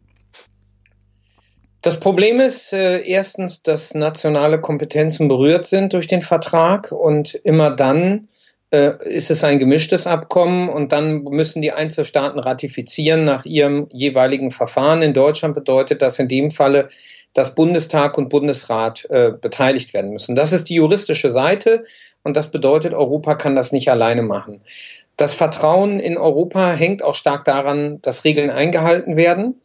Das 1.84 2.00
Problem 2.00 2.40
ist 2.40 2.74
äh, 2.74 3.02
erstens, 3.04 3.62
dass 3.62 3.94
nationale 3.94 4.60
Kompetenzen 4.60 5.28
berührt 5.28 5.68
sind 5.68 5.94
durch 5.94 6.08
den 6.08 6.24
Vertrag 6.24 6.92
und 6.92 7.36
immer 7.36 7.70
dann, 7.70 8.02
äh, 8.02 8.29
ist 8.72 9.32
es 9.32 9.44
ein 9.44 9.58
gemischtes 9.58 10.06
Abkommen 10.06 10.70
und 10.70 10.92
dann 10.92 11.24
müssen 11.24 11.62
die 11.62 11.72
Einzelstaaten 11.72 12.40
ratifizieren 12.40 13.26
nach 13.26 13.46
ihrem 13.46 13.88
jeweiligen 13.92 14.52
Verfahren. 14.52 15.02
In 15.02 15.14
Deutschland 15.14 15.56
bedeutet 15.56 16.02
das 16.02 16.20
in 16.20 16.28
dem 16.28 16.52
Falle, 16.52 16.88
dass 17.34 17.56
Bundestag 17.56 18.18
und 18.18 18.30
Bundesrat 18.30 19.06
äh, 19.10 19.32
beteiligt 19.32 19.94
werden 19.94 20.12
müssen. 20.12 20.36
Das 20.36 20.52
ist 20.52 20.70
die 20.70 20.76
juristische 20.76 21.32
Seite 21.32 21.84
und 22.24 22.38
das 22.38 22.52
bedeutet, 22.52 22.94
Europa 22.94 23.36
kann 23.36 23.56
das 23.56 23.72
nicht 23.72 23.90
alleine 23.90 24.22
machen. 24.22 24.62
Das 25.18 25.34
Vertrauen 25.34 26.00
in 26.00 26.18
Europa 26.18 26.72
hängt 26.72 27.04
auch 27.04 27.16
stark 27.16 27.46
daran, 27.46 28.02
dass 28.02 28.24
Regeln 28.24 28.50
eingehalten 28.50 29.18
werden. 29.18 29.62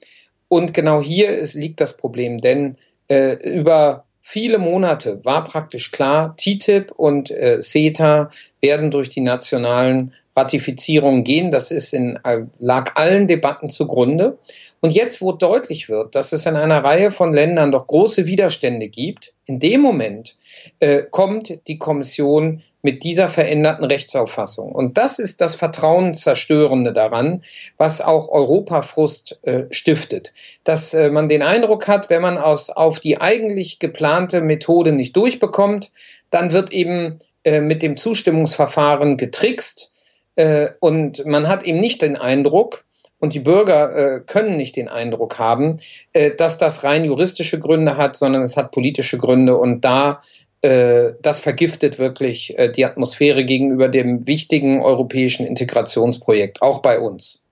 Und 0.49 0.75
genau 0.75 1.01
hier 1.01 1.31
ist, 1.31 1.55
liegt 1.55 1.81
das 1.81 1.97
Problem, 1.97 2.38
denn 2.38 2.77
äh, 3.09 3.35
über 3.49 4.04
viele 4.25 4.59
Monate 4.59 5.21
war 5.23 5.45
praktisch 5.45 5.93
klar, 5.93 6.35
TTIP 6.37 6.91
und 6.91 7.31
äh, 7.31 7.61
CETA 7.61 8.31
werden 8.61 8.91
durch 8.91 9.11
die 9.11 9.21
nationalen 9.21 10.15
Ratifizierungen 10.35 11.23
gehen. 11.23 11.51
Das 11.53 11.71
ist 11.71 11.93
in, 11.93 12.19
äh, 12.25 12.47
lag 12.59 12.97
allen 12.97 13.29
Debatten 13.29 13.71
zugrunde. 13.71 14.39
Und 14.85 14.90
jetzt, 14.90 15.23
wo 15.23 15.33
deutlich 15.33 15.88
wird, 15.88 16.14
dass 16.14 16.35
es 16.35 16.44
in 16.44 16.57
einer 16.57 16.85
Reihe 16.85 17.11
von 17.11 17.33
Ländern 17.33 17.73
doch 17.73 17.87
große 17.87 18.27
Widerstände 18.27 18.88
gibt, 18.88 19.33
in 19.47 19.59
dem 19.59 19.81
Moment 19.81 20.37
äh, 20.79 21.05
kommt 21.11 21.66
die 21.68 21.79
Kommission 21.79 22.62
mit 22.83 23.03
dieser 23.03 23.31
veränderten 23.31 23.87
Rechtsauffassung. 23.87 24.73
Und 24.73 24.99
das 24.99 25.18
ist 25.18 25.40
das 25.40 25.55
Vertrauenszerstörende 25.55 26.92
daran, 26.92 27.42
was 27.79 28.03
auch 28.03 28.29
Europafrust 28.29 29.38
äh, 29.44 29.62
stiftet. 29.70 30.35
Dass 30.64 30.92
äh, 30.92 31.09
man 31.09 31.29
den 31.29 31.40
Eindruck 31.40 31.88
hat, 31.88 32.11
wenn 32.11 32.20
man 32.20 32.37
aus, 32.37 32.68
auf 32.68 33.01
die 33.01 33.18
eigentlich 33.23 33.79
geplante 33.79 34.42
Methode 34.42 34.92
nicht 34.92 35.16
durchbekommt, 35.16 35.92
dann 36.29 36.53
wird 36.53 36.75
eben 36.75 37.20
äh, 37.44 37.62
mit 37.62 37.83
dem 37.83 37.97
Zustimmungsverfahren 37.97 39.16
getrickst 39.16 39.92
äh, 40.37 40.73
und 40.79 41.25
man 41.25 41.49
hat 41.49 41.62
eben 41.62 41.81
nicht 41.81 42.03
den 42.03 42.18
Eindruck, 42.18 42.85
und 43.25 43.35
die 43.35 43.41
Bürger 43.41 43.97
äh, 43.97 44.21
können 44.21 44.57
nicht 44.57 44.77
den 44.77 44.89
Eindruck 44.89 45.39
haben, 45.39 45.79
äh, 46.13 46.31
dass 46.31 46.59
das 46.59 46.85
rein 46.85 47.05
juristische 47.05 47.59
Gründe 47.59 47.97
hat, 47.97 48.17
sondern 48.17 48.43
es 48.43 48.57
hat 48.57 48.71
politische 48.71 49.17
Gründe 49.19 49.57
und 49.57 49.83
da 49.83 50.21
äh, 50.61 51.15
das 51.23 51.41
vergiftet 51.41 51.99
wirklich 51.99 52.59
äh, 52.59 52.71
die 52.71 52.85
Atmosphäre 52.85 53.45
gegenüber 53.45 53.89
dem 53.89 54.27
wichtigen 54.27 54.83
europäischen 54.83 55.47
Integrationsprojekt, 55.47 56.61
auch 56.61 56.81
bei 56.81 57.01
uns. 57.01 57.45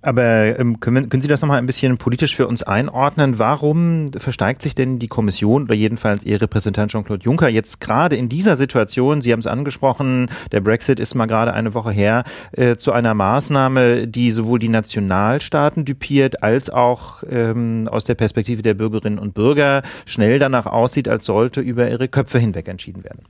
Aber 0.00 0.58
ähm, 0.58 0.78
können, 0.78 1.08
können 1.08 1.22
Sie 1.22 1.28
das 1.28 1.40
nochmal 1.40 1.58
ein 1.58 1.66
bisschen 1.66 1.98
politisch 1.98 2.36
für 2.36 2.46
uns 2.46 2.62
einordnen? 2.62 3.38
Warum 3.38 4.06
versteigt 4.12 4.62
sich 4.62 4.76
denn 4.76 5.00
die 5.00 5.08
Kommission 5.08 5.64
oder 5.64 5.74
jedenfalls 5.74 6.24
Ihr 6.24 6.40
Repräsentant 6.40 6.92
Jean-Claude 6.92 7.24
Juncker 7.24 7.48
jetzt 7.48 7.80
gerade 7.80 8.14
in 8.14 8.28
dieser 8.28 8.56
Situation, 8.56 9.20
Sie 9.20 9.32
haben 9.32 9.40
es 9.40 9.46
angesprochen, 9.48 10.30
der 10.52 10.60
Brexit 10.60 11.00
ist 11.00 11.14
mal 11.14 11.26
gerade 11.26 11.52
eine 11.52 11.74
Woche 11.74 11.90
her, 11.90 12.22
äh, 12.52 12.76
zu 12.76 12.92
einer 12.92 13.14
Maßnahme, 13.14 14.06
die 14.06 14.30
sowohl 14.30 14.60
die 14.60 14.68
Nationalstaaten 14.68 15.84
düpiert, 15.84 16.44
als 16.44 16.70
auch 16.70 17.24
ähm, 17.28 17.88
aus 17.90 18.04
der 18.04 18.14
Perspektive 18.14 18.62
der 18.62 18.74
Bürgerinnen 18.74 19.18
und 19.18 19.34
Bürger 19.34 19.82
schnell 20.06 20.38
danach 20.38 20.66
aussieht, 20.66 21.08
als 21.08 21.24
sollte 21.24 21.60
über 21.60 21.90
ihre 21.90 22.08
Köpfe 22.08 22.38
hinweg 22.38 22.68
entschieden 22.68 23.02
werden? 23.02 23.24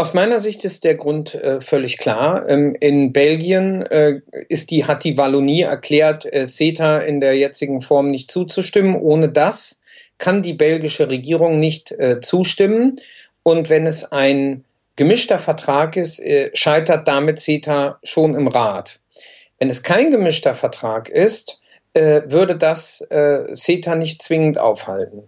Aus 0.00 0.14
meiner 0.14 0.38
Sicht 0.38 0.64
ist 0.64 0.84
der 0.84 0.94
Grund 0.94 1.34
äh, 1.34 1.60
völlig 1.60 1.98
klar. 1.98 2.48
Ähm, 2.48 2.76
in 2.78 3.12
Belgien 3.12 3.82
äh, 3.82 4.20
ist 4.48 4.70
die, 4.70 4.84
hat 4.84 5.02
die 5.02 5.18
Wallonie 5.18 5.62
erklärt, 5.62 6.24
äh, 6.32 6.46
CETA 6.46 6.98
in 6.98 7.20
der 7.20 7.36
jetzigen 7.36 7.80
Form 7.82 8.12
nicht 8.12 8.30
zuzustimmen. 8.30 8.94
Ohne 8.94 9.28
das 9.28 9.80
kann 10.18 10.44
die 10.44 10.52
belgische 10.52 11.08
Regierung 11.08 11.56
nicht 11.56 11.90
äh, 11.90 12.20
zustimmen. 12.20 13.00
Und 13.42 13.70
wenn 13.70 13.88
es 13.88 14.12
ein 14.12 14.64
gemischter 14.94 15.40
Vertrag 15.40 15.96
ist, 15.96 16.20
äh, 16.20 16.52
scheitert 16.54 17.08
damit 17.08 17.40
CETA 17.40 17.98
schon 18.04 18.36
im 18.36 18.46
Rat. 18.46 19.00
Wenn 19.58 19.68
es 19.68 19.82
kein 19.82 20.12
gemischter 20.12 20.54
Vertrag 20.54 21.08
ist, 21.08 21.60
äh, 21.94 22.22
würde 22.26 22.54
das 22.54 23.04
CETA 23.54 23.96
nicht 23.96 24.22
zwingend 24.22 24.58
aufhalten. 24.58 25.24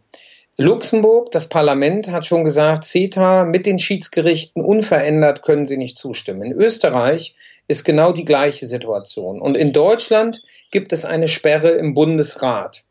Luxemburg, 0.60 1.30
das 1.30 1.48
Parlament 1.48 2.10
hat 2.10 2.26
schon 2.26 2.44
gesagt, 2.44 2.84
CETA 2.84 3.46
mit 3.46 3.64
den 3.64 3.78
Schiedsgerichten 3.78 4.62
unverändert 4.62 5.40
können 5.40 5.66
sie 5.66 5.78
nicht 5.78 5.96
zustimmen. 5.96 6.42
In 6.42 6.52
Österreich 6.52 7.34
ist 7.66 7.82
genau 7.82 8.12
die 8.12 8.26
gleiche 8.26 8.66
Situation. 8.66 9.40
Und 9.40 9.56
in 9.56 9.72
Deutschland 9.72 10.42
gibt 10.70 10.92
es 10.92 11.06
eine 11.06 11.28
Sperre 11.28 11.70
im 11.70 11.94
Bundesrat. 11.94 12.84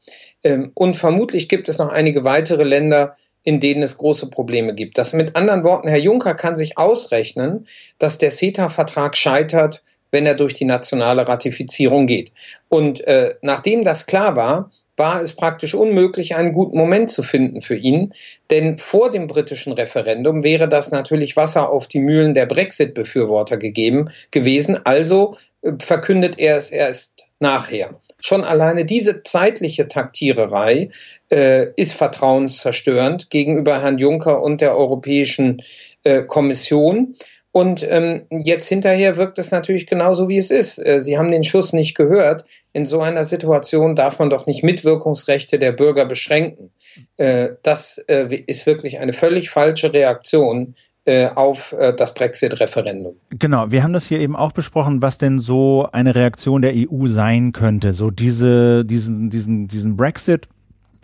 Ähm, 0.43 0.71
und 0.73 0.95
vermutlich 0.95 1.47
gibt 1.47 1.69
es 1.69 1.77
noch 1.77 1.89
einige 1.89 2.23
weitere 2.23 2.63
Länder, 2.63 3.15
in 3.43 3.59
denen 3.59 3.83
es 3.83 3.97
große 3.97 4.31
Probleme 4.31 4.73
gibt. 4.73 4.97
Das 4.97 5.13
mit 5.13 5.35
anderen 5.35 5.63
Worten, 5.63 5.89
Herr 5.89 5.99
Juncker 5.99 6.33
kann 6.33 6.55
sich 6.55 6.75
ausrechnen, 6.79 7.67
dass 7.99 8.17
der 8.17 8.31
CETA-Vertrag 8.31 9.15
scheitert, 9.15 9.83
wenn 10.09 10.25
er 10.25 10.33
durch 10.33 10.55
die 10.55 10.65
nationale 10.65 11.27
Ratifizierung 11.27 12.07
geht. 12.07 12.31
Und 12.67 13.05
äh, 13.05 13.35
nachdem 13.43 13.83
das 13.83 14.07
klar 14.07 14.35
war, 14.35 14.71
war 14.99 15.21
es 15.21 15.33
praktisch 15.33 15.73
unmöglich, 15.73 16.35
einen 16.35 16.51
guten 16.51 16.77
Moment 16.77 17.09
zu 17.09 17.23
finden 17.23 17.61
für 17.61 17.75
ihn. 17.75 18.13
Denn 18.51 18.77
vor 18.77 19.11
dem 19.11 19.25
britischen 19.27 19.73
Referendum 19.73 20.43
wäre 20.43 20.67
das 20.67 20.91
natürlich 20.91 21.35
Wasser 21.37 21.71
auf 21.71 21.87
die 21.87 21.99
Mühlen 21.99 22.33
der 22.33 22.45
Brexit-Befürworter 22.45 23.57
gegeben 23.57 24.09
gewesen. 24.29 24.79
Also 24.83 25.37
äh, 25.61 25.71
verkündet 25.79 26.37
er 26.37 26.57
es 26.57 26.69
erst 26.69 27.25
nachher. 27.39 27.99
Schon 28.19 28.43
alleine 28.43 28.83
diese 28.83 29.23
zeitliche 29.23 29.87
Taktiererei 29.87 30.89
äh, 31.31 31.67
ist 31.77 31.93
vertrauenszerstörend 31.93 33.29
gegenüber 33.29 33.81
Herrn 33.81 33.97
Juncker 33.97 34.43
und 34.43 34.59
der 34.59 34.75
Europäischen 34.77 35.61
äh, 36.03 36.23
Kommission. 36.23 37.15
Und 37.51 37.85
ähm, 37.89 38.21
jetzt 38.29 38.67
hinterher 38.67 39.17
wirkt 39.17 39.39
es 39.39 39.51
natürlich 39.51 39.87
genauso, 39.87 40.29
wie 40.29 40.37
es 40.37 40.51
ist. 40.51 40.77
Äh, 40.77 41.01
Sie 41.01 41.17
haben 41.17 41.31
den 41.31 41.43
Schuss 41.43 41.73
nicht 41.73 41.95
gehört. 41.95 42.45
In 42.73 42.85
so 42.85 43.01
einer 43.01 43.23
Situation 43.23 43.95
darf 43.95 44.19
man 44.19 44.29
doch 44.29 44.45
nicht 44.45 44.63
Mitwirkungsrechte 44.63 45.57
der 45.57 45.71
Bürger 45.71 46.05
beschränken. 46.05 46.71
Äh, 47.17 47.49
das 47.63 47.97
äh, 48.07 48.43
ist 48.45 48.67
wirklich 48.67 48.99
eine 48.99 49.13
völlig 49.13 49.49
falsche 49.49 49.91
Reaktion 49.93 50.75
äh, 51.05 51.29
auf 51.33 51.71
äh, 51.71 51.91
das 51.91 52.13
Brexit-Referendum. 52.13 53.15
Genau, 53.31 53.71
wir 53.71 53.81
haben 53.81 53.93
das 53.93 54.05
hier 54.05 54.19
eben 54.19 54.35
auch 54.35 54.51
besprochen, 54.51 55.01
was 55.01 55.17
denn 55.17 55.39
so 55.39 55.89
eine 55.91 56.13
Reaktion 56.13 56.61
der 56.61 56.73
EU 56.75 57.07
sein 57.07 57.51
könnte. 57.51 57.93
So 57.93 58.11
diese, 58.11 58.85
diesen, 58.85 59.31
diesen, 59.31 59.67
diesen 59.67 59.97
Brexit 59.97 60.47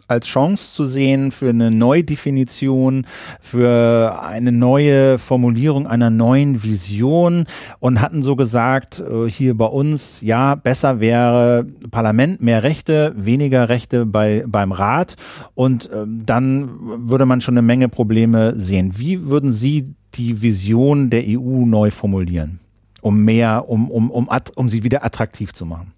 als 0.07 0.27
Chance 0.27 0.73
zu 0.73 0.85
sehen 0.85 1.31
für 1.31 1.49
eine 1.49 1.71
Neudefinition, 1.71 3.05
für 3.39 4.19
eine 4.21 4.51
neue 4.51 5.17
Formulierung 5.17 5.87
einer 5.87 6.09
neuen 6.09 6.63
Vision 6.63 7.45
und 7.79 8.01
hatten 8.01 8.23
so 8.23 8.35
gesagt, 8.35 8.99
äh, 8.99 9.29
hier 9.29 9.57
bei 9.57 9.65
uns, 9.65 10.21
ja, 10.21 10.55
besser 10.55 10.99
wäre 10.99 11.65
Parlament, 11.91 12.41
mehr 12.41 12.63
Rechte, 12.63 13.13
weniger 13.17 13.69
Rechte 13.69 14.05
bei, 14.05 14.43
beim 14.47 14.71
Rat 14.71 15.15
und 15.53 15.89
ähm, 15.93 16.23
dann 16.25 16.69
würde 17.09 17.25
man 17.25 17.41
schon 17.41 17.55
eine 17.55 17.61
Menge 17.61 17.89
Probleme 17.89 18.53
sehen. 18.57 18.97
Wie 18.97 19.25
würden 19.27 19.51
Sie 19.51 19.95
die 20.15 20.41
Vision 20.41 21.09
der 21.09 21.23
EU 21.27 21.65
neu 21.65 21.91
formulieren, 21.91 22.59
um 23.01 23.23
mehr, 23.23 23.67
um, 23.67 23.89
um, 23.89 24.09
um, 24.09 24.29
um 24.55 24.69
sie 24.69 24.83
wieder 24.83 25.03
attraktiv 25.03 25.53
zu 25.53 25.65
machen? 25.65 25.94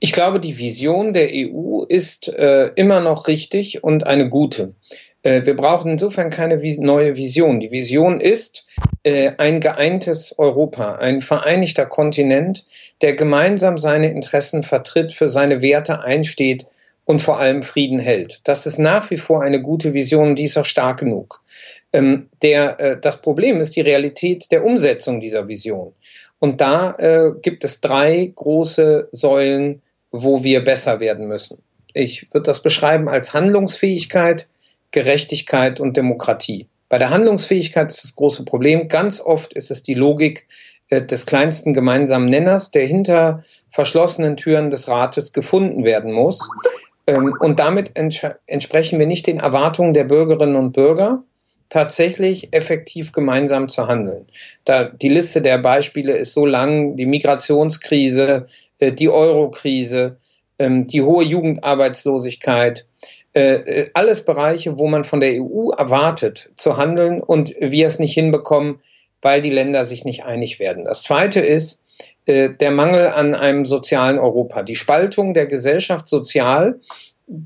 Ich 0.00 0.12
glaube, 0.12 0.38
die 0.38 0.58
Vision 0.58 1.12
der 1.12 1.30
EU 1.32 1.82
ist 1.82 2.28
äh, 2.28 2.68
immer 2.76 3.00
noch 3.00 3.26
richtig 3.26 3.82
und 3.82 4.06
eine 4.06 4.28
gute. 4.28 4.74
Äh, 5.22 5.44
wir 5.44 5.56
brauchen 5.56 5.92
insofern 5.92 6.30
keine 6.30 6.62
vis 6.62 6.78
neue 6.78 7.16
Vision. 7.16 7.58
Die 7.58 7.72
Vision 7.72 8.20
ist 8.20 8.64
äh, 9.02 9.32
ein 9.38 9.60
geeintes 9.60 10.38
Europa, 10.38 10.96
ein 10.96 11.20
vereinigter 11.20 11.86
Kontinent, 11.86 12.64
der 13.00 13.14
gemeinsam 13.14 13.76
seine 13.76 14.10
Interessen 14.10 14.62
vertritt, 14.62 15.10
für 15.10 15.28
seine 15.28 15.62
Werte 15.62 16.02
einsteht 16.02 16.68
und 17.04 17.20
vor 17.20 17.40
allem 17.40 17.62
Frieden 17.62 17.98
hält. 17.98 18.40
Das 18.44 18.66
ist 18.66 18.78
nach 18.78 19.10
wie 19.10 19.18
vor 19.18 19.42
eine 19.42 19.60
gute 19.60 19.94
Vision, 19.94 20.36
die 20.36 20.44
ist 20.44 20.58
auch 20.58 20.64
stark 20.64 21.00
genug. 21.00 21.42
Ähm, 21.92 22.28
der, 22.42 22.78
äh, 22.78 23.00
das 23.00 23.20
Problem 23.20 23.60
ist 23.60 23.74
die 23.74 23.80
Realität 23.80 24.52
der 24.52 24.64
Umsetzung 24.64 25.18
dieser 25.18 25.48
Vision. 25.48 25.94
Und 26.38 26.60
da 26.60 26.92
äh, 26.98 27.32
gibt 27.42 27.64
es 27.64 27.80
drei 27.80 28.30
große 28.36 29.08
Säulen, 29.10 29.82
wo 30.10 30.42
wir 30.42 30.64
besser 30.64 31.00
werden 31.00 31.26
müssen. 31.26 31.62
Ich 31.94 32.32
würde 32.32 32.44
das 32.44 32.62
beschreiben 32.62 33.08
als 33.08 33.34
Handlungsfähigkeit, 33.34 34.48
Gerechtigkeit 34.90 35.80
und 35.80 35.96
Demokratie. 35.96 36.66
Bei 36.88 36.98
der 36.98 37.10
Handlungsfähigkeit 37.10 37.90
ist 37.90 38.04
das 38.04 38.14
große 38.14 38.44
Problem. 38.44 38.88
Ganz 38.88 39.20
oft 39.20 39.52
ist 39.52 39.70
es 39.70 39.82
die 39.82 39.94
Logik 39.94 40.46
äh, 40.88 41.02
des 41.02 41.26
kleinsten 41.26 41.74
gemeinsamen 41.74 42.26
Nenners, 42.26 42.70
der 42.70 42.86
hinter 42.86 43.42
verschlossenen 43.70 44.36
Türen 44.36 44.70
des 44.70 44.88
Rates 44.88 45.32
gefunden 45.32 45.84
werden 45.84 46.12
muss. 46.12 46.48
Ähm, 47.06 47.34
und 47.40 47.58
damit 47.58 47.92
entsprechen 48.46 48.98
wir 48.98 49.06
nicht 49.06 49.26
den 49.26 49.40
Erwartungen 49.40 49.94
der 49.94 50.04
Bürgerinnen 50.04 50.56
und 50.56 50.72
Bürger, 50.72 51.24
tatsächlich 51.68 52.54
effektiv 52.54 53.12
gemeinsam 53.12 53.68
zu 53.68 53.88
handeln. 53.88 54.26
Da 54.64 54.84
die 54.84 55.10
Liste 55.10 55.42
der 55.42 55.58
Beispiele 55.58 56.16
ist 56.16 56.32
so 56.32 56.46
lang, 56.46 56.96
die 56.96 57.04
Migrationskrise, 57.04 58.46
die 58.80 59.08
Eurokrise, 59.08 60.18
ähm, 60.58 60.86
die 60.86 61.02
hohe 61.02 61.24
Jugendarbeitslosigkeit, 61.24 62.86
äh, 63.34 63.54
äh, 63.54 63.90
alles 63.94 64.24
Bereiche, 64.24 64.78
wo 64.78 64.88
man 64.88 65.04
von 65.04 65.20
der 65.20 65.32
EU 65.42 65.70
erwartet 65.70 66.50
zu 66.56 66.76
handeln 66.76 67.20
und 67.20 67.54
wir 67.60 67.86
es 67.86 67.98
nicht 67.98 68.14
hinbekommen, 68.14 68.80
weil 69.22 69.42
die 69.42 69.50
Länder 69.50 69.84
sich 69.84 70.04
nicht 70.04 70.24
einig 70.24 70.58
werden. 70.58 70.84
Das 70.84 71.02
Zweite 71.02 71.40
ist 71.40 71.82
der 72.26 72.70
Mangel 72.70 73.06
an 73.06 73.34
einem 73.34 73.64
sozialen 73.64 74.18
Europa, 74.18 74.62
die 74.62 74.76
Spaltung 74.76 75.32
der 75.32 75.46
Gesellschaft 75.46 76.06
sozial 76.06 76.78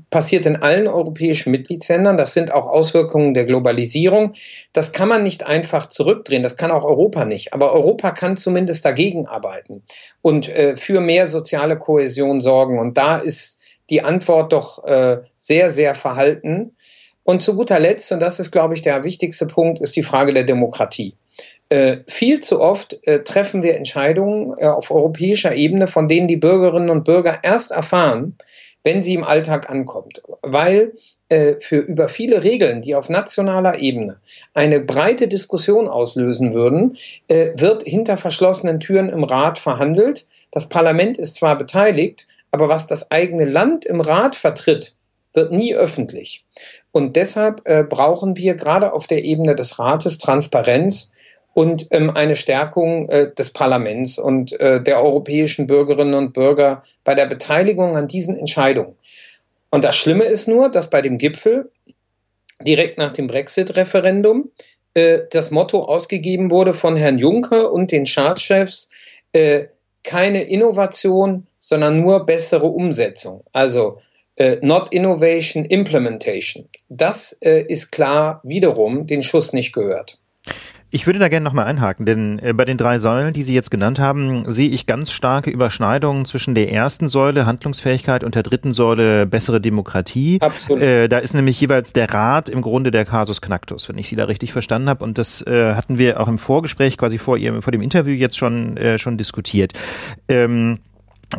passiert 0.09 0.45
in 0.45 0.55
allen 0.55 0.87
europäischen 0.87 1.51
Mitgliedsländern. 1.51 2.17
Das 2.17 2.33
sind 2.33 2.53
auch 2.53 2.67
Auswirkungen 2.67 3.33
der 3.33 3.45
Globalisierung. 3.45 4.33
Das 4.71 4.93
kann 4.93 5.09
man 5.09 5.23
nicht 5.23 5.45
einfach 5.45 5.89
zurückdrehen. 5.89 6.43
Das 6.43 6.55
kann 6.55 6.71
auch 6.71 6.83
Europa 6.83 7.25
nicht. 7.25 7.53
Aber 7.53 7.73
Europa 7.73 8.11
kann 8.11 8.37
zumindest 8.37 8.85
dagegen 8.85 9.27
arbeiten 9.27 9.83
und 10.21 10.49
äh, 10.49 10.77
für 10.77 11.01
mehr 11.01 11.27
soziale 11.27 11.77
Kohäsion 11.77 12.41
sorgen. 12.41 12.79
Und 12.79 12.97
da 12.97 13.17
ist 13.17 13.59
die 13.89 14.03
Antwort 14.03 14.53
doch 14.53 14.83
äh, 14.85 15.17
sehr, 15.37 15.71
sehr 15.71 15.95
verhalten. 15.95 16.75
Und 17.23 17.41
zu 17.41 17.55
guter 17.55 17.79
Letzt, 17.79 18.11
und 18.11 18.19
das 18.19 18.39
ist, 18.39 18.51
glaube 18.51 18.73
ich, 18.73 18.81
der 18.81 19.03
wichtigste 19.03 19.47
Punkt, 19.47 19.79
ist 19.79 19.95
die 19.95 20.03
Frage 20.03 20.33
der 20.33 20.43
Demokratie. 20.43 21.15
Äh, 21.69 21.97
viel 22.07 22.39
zu 22.39 22.61
oft 22.61 22.99
äh, 23.07 23.23
treffen 23.23 23.63
wir 23.63 23.75
Entscheidungen 23.75 24.53
äh, 24.57 24.67
auf 24.67 24.91
europäischer 24.91 25.55
Ebene, 25.55 25.87
von 25.87 26.07
denen 26.07 26.27
die 26.27 26.37
Bürgerinnen 26.37 26.89
und 26.89 27.03
Bürger 27.03 27.39
erst 27.41 27.71
erfahren, 27.71 28.37
wenn 28.83 29.01
sie 29.01 29.13
im 29.13 29.23
Alltag 29.23 29.69
ankommt. 29.69 30.21
Weil 30.41 30.93
äh, 31.29 31.55
für 31.59 31.77
über 31.77 32.09
viele 32.09 32.43
Regeln, 32.43 32.81
die 32.81 32.95
auf 32.95 33.09
nationaler 33.09 33.79
Ebene 33.79 34.19
eine 34.53 34.79
breite 34.79 35.27
Diskussion 35.27 35.87
auslösen 35.87 36.53
würden, 36.53 36.97
äh, 37.27 37.51
wird 37.55 37.83
hinter 37.83 38.17
verschlossenen 38.17 38.79
Türen 38.79 39.09
im 39.09 39.23
Rat 39.23 39.57
verhandelt. 39.57 40.27
Das 40.51 40.69
Parlament 40.69 41.17
ist 41.17 41.35
zwar 41.35 41.57
beteiligt, 41.57 42.27
aber 42.51 42.69
was 42.69 42.85
das 42.85 43.09
eigene 43.09 43.45
Land 43.45 43.85
im 43.85 44.01
Rat 44.01 44.35
vertritt, 44.35 44.95
wird 45.33 45.51
nie 45.51 45.73
öffentlich. 45.73 46.45
Und 46.91 47.15
deshalb 47.15 47.61
äh, 47.65 47.83
brauchen 47.83 48.37
wir 48.37 48.53
gerade 48.53 48.93
auf 48.93 49.07
der 49.07 49.23
Ebene 49.23 49.55
des 49.55 49.79
Rates 49.79 50.19
Transparenz 50.19 51.11
und 51.53 51.87
ähm, 51.91 52.09
eine 52.09 52.35
Stärkung 52.35 53.07
äh, 53.09 53.33
des 53.33 53.51
Parlaments 53.51 54.17
und 54.17 54.59
äh, 54.59 54.81
der 54.81 55.01
europäischen 55.01 55.67
Bürgerinnen 55.67 56.15
und 56.15 56.33
Bürger 56.33 56.83
bei 57.03 57.15
der 57.15 57.27
Beteiligung 57.27 57.95
an 57.95 58.07
diesen 58.07 58.35
Entscheidungen. 58.35 58.95
Und 59.69 59.83
das 59.83 59.95
Schlimme 59.95 60.25
ist 60.25 60.47
nur, 60.47 60.69
dass 60.69 60.89
bei 60.89 61.01
dem 61.01 61.17
Gipfel 61.17 61.71
direkt 62.63 62.97
nach 62.97 63.11
dem 63.11 63.27
Brexit-Referendum 63.27 64.49
äh, 64.93 65.21
das 65.31 65.51
Motto 65.51 65.83
ausgegeben 65.83 66.51
wurde 66.51 66.73
von 66.73 66.95
Herrn 66.95 67.17
Juncker 67.17 67.71
und 67.71 67.91
den 67.91 68.05
Staatschefs, 68.05 68.89
äh, 69.31 69.65
keine 70.03 70.43
Innovation, 70.43 71.47
sondern 71.59 72.01
nur 72.01 72.25
bessere 72.25 72.67
Umsetzung. 72.67 73.43
Also 73.53 73.99
äh, 74.35 74.57
not 74.61 74.91
innovation, 74.91 75.65
implementation. 75.65 76.67
Das 76.89 77.37
äh, 77.41 77.63
ist 77.67 77.91
klar 77.91 78.41
wiederum 78.43 79.07
den 79.07 79.23
Schuss 79.23 79.53
nicht 79.53 79.71
gehört. 79.71 80.17
Ich 80.95 81.07
würde 81.07 81.17
da 81.17 81.27
gerne 81.27 81.43
nochmal 81.43 81.65
einhaken, 81.65 82.05
denn 82.05 82.37
äh, 82.37 82.53
bei 82.53 82.65
den 82.65 82.77
drei 82.77 82.99
Säulen, 82.99 83.33
die 83.33 83.41
Sie 83.41 83.55
jetzt 83.55 83.71
genannt 83.71 83.97
haben, 83.97 84.45
sehe 84.53 84.69
ich 84.69 84.85
ganz 84.85 85.11
starke 85.11 85.49
Überschneidungen 85.49 86.23
zwischen 86.25 86.53
der 86.53 86.71
ersten 86.71 87.07
Säule 87.07 87.47
Handlungsfähigkeit 87.47 88.23
und 88.23 88.35
der 88.35 88.43
dritten 88.43 88.73
Säule 88.73 89.25
bessere 89.25 89.59
Demokratie. 89.59 90.37
Absolut. 90.39 90.83
Äh, 90.83 91.07
da 91.07 91.17
ist 91.17 91.33
nämlich 91.33 91.59
jeweils 91.59 91.93
der 91.93 92.13
Rat 92.13 92.47
im 92.47 92.61
Grunde 92.61 92.91
der 92.91 93.05
Casus 93.05 93.41
Knactus, 93.41 93.89
wenn 93.89 93.97
ich 93.97 94.07
Sie 94.07 94.15
da 94.15 94.25
richtig 94.25 94.53
verstanden 94.53 94.87
habe. 94.87 95.03
Und 95.03 95.17
das 95.17 95.41
äh, 95.41 95.73
hatten 95.73 95.97
wir 95.97 96.19
auch 96.19 96.27
im 96.27 96.37
Vorgespräch 96.37 96.95
quasi 96.95 97.17
vor, 97.17 97.37
Ihrem, 97.37 97.63
vor 97.63 97.71
dem 97.71 97.81
Interview 97.81 98.13
jetzt 98.13 98.37
schon, 98.37 98.77
äh, 98.77 98.99
schon 98.99 99.17
diskutiert. 99.17 99.73
Ähm, 100.29 100.77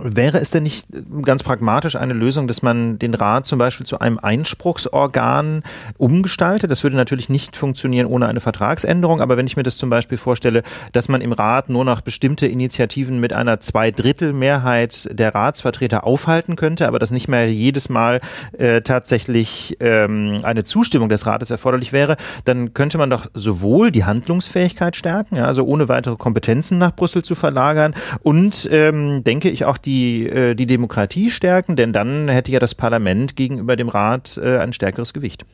Wäre 0.02 0.38
es 0.38 0.50
denn 0.50 0.64
nicht 0.64 0.86
ganz 1.22 1.42
pragmatisch 1.42 1.96
eine 1.96 2.14
Lösung, 2.14 2.48
dass 2.48 2.62
man 2.62 2.98
den 2.98 3.14
Rat 3.14 3.46
zum 3.46 3.58
Beispiel 3.58 3.86
zu 3.86 3.98
einem 4.00 4.18
Einspruchsorgan 4.18 5.62
umgestaltet? 5.98 6.70
Das 6.70 6.82
würde 6.82 6.96
natürlich 6.96 7.28
nicht 7.28 7.56
funktionieren 7.56 8.06
ohne 8.06 8.26
eine 8.26 8.40
Vertragsänderung, 8.40 9.20
aber 9.20 9.36
wenn 9.36 9.46
ich 9.46 9.56
mir 9.56 9.62
das 9.62 9.76
zum 9.76 9.90
Beispiel 9.90 10.18
vorstelle, 10.18 10.62
dass 10.92 11.08
man 11.08 11.20
im 11.20 11.32
Rat 11.32 11.68
nur 11.68 11.84
noch 11.84 12.00
bestimmte 12.00 12.46
Initiativen 12.46 13.20
mit 13.20 13.32
einer 13.32 13.60
Zweidrittelmehrheit 13.60 15.08
der 15.12 15.34
Ratsvertreter 15.34 16.04
aufhalten 16.04 16.56
könnte, 16.56 16.88
aber 16.88 16.98
dass 16.98 17.10
nicht 17.10 17.28
mehr 17.28 17.50
jedes 17.50 17.88
Mal 17.88 18.20
äh, 18.58 18.82
tatsächlich 18.82 19.76
ähm, 19.80 20.38
eine 20.42 20.64
Zustimmung 20.64 21.08
des 21.08 21.26
Rates 21.26 21.50
erforderlich 21.50 21.92
wäre, 21.92 22.16
dann 22.44 22.74
könnte 22.74 22.98
man 22.98 23.10
doch 23.10 23.26
sowohl 23.34 23.90
die 23.90 24.04
Handlungsfähigkeit 24.04 24.96
stärken, 24.96 25.36
ja, 25.36 25.44
also 25.44 25.64
ohne 25.64 25.88
weitere 25.88 26.16
Kompetenzen 26.16 26.78
nach 26.78 26.94
Brüssel 26.94 27.22
zu 27.22 27.34
verlagern 27.34 27.94
und 28.22 28.68
ähm, 28.70 29.22
denke 29.24 29.50
ich 29.50 29.64
auch 29.64 29.78
die, 29.84 30.26
äh, 30.26 30.54
die 30.54 30.66
Demokratie 30.66 31.30
stärken, 31.30 31.76
denn 31.76 31.92
dann 31.92 32.28
hätte 32.28 32.52
ja 32.52 32.58
das 32.58 32.74
Parlament 32.74 33.36
gegenüber 33.36 33.76
dem 33.76 33.88
Rat 33.88 34.38
äh, 34.42 34.58
ein 34.58 34.72
stärkeres 34.72 35.12
Gewicht. 35.12 35.44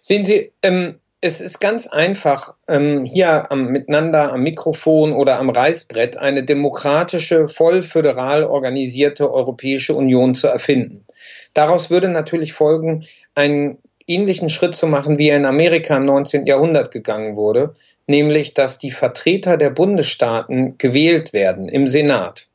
Sehen 0.00 0.26
Sie, 0.26 0.52
ähm, 0.62 0.96
es 1.20 1.40
ist 1.40 1.60
ganz 1.60 1.86
einfach, 1.86 2.54
ähm, 2.66 3.04
hier 3.04 3.50
am, 3.52 3.66
miteinander 3.66 4.32
am 4.32 4.42
Mikrofon 4.42 5.12
oder 5.12 5.38
am 5.38 5.50
Reißbrett 5.50 6.16
eine 6.16 6.44
demokratische, 6.44 7.48
voll 7.48 7.82
föderal 7.82 8.44
organisierte 8.44 9.30
Europäische 9.32 9.94
Union 9.94 10.34
zu 10.34 10.46
erfinden. 10.46 11.04
Daraus 11.52 11.90
würde 11.90 12.08
natürlich 12.08 12.54
folgen, 12.54 13.04
einen 13.34 13.78
ähnlichen 14.06 14.48
Schritt 14.48 14.74
zu 14.74 14.86
machen, 14.86 15.18
wie 15.18 15.28
er 15.28 15.36
in 15.36 15.44
Amerika 15.44 15.96
im 15.96 16.06
19. 16.06 16.46
Jahrhundert 16.46 16.90
gegangen 16.90 17.36
wurde, 17.36 17.74
nämlich 18.06 18.54
dass 18.54 18.78
die 18.78 18.90
Vertreter 18.90 19.58
der 19.58 19.70
Bundesstaaten 19.70 20.78
gewählt 20.78 21.32
werden 21.32 21.68
im 21.68 21.86
Senat 21.86 22.49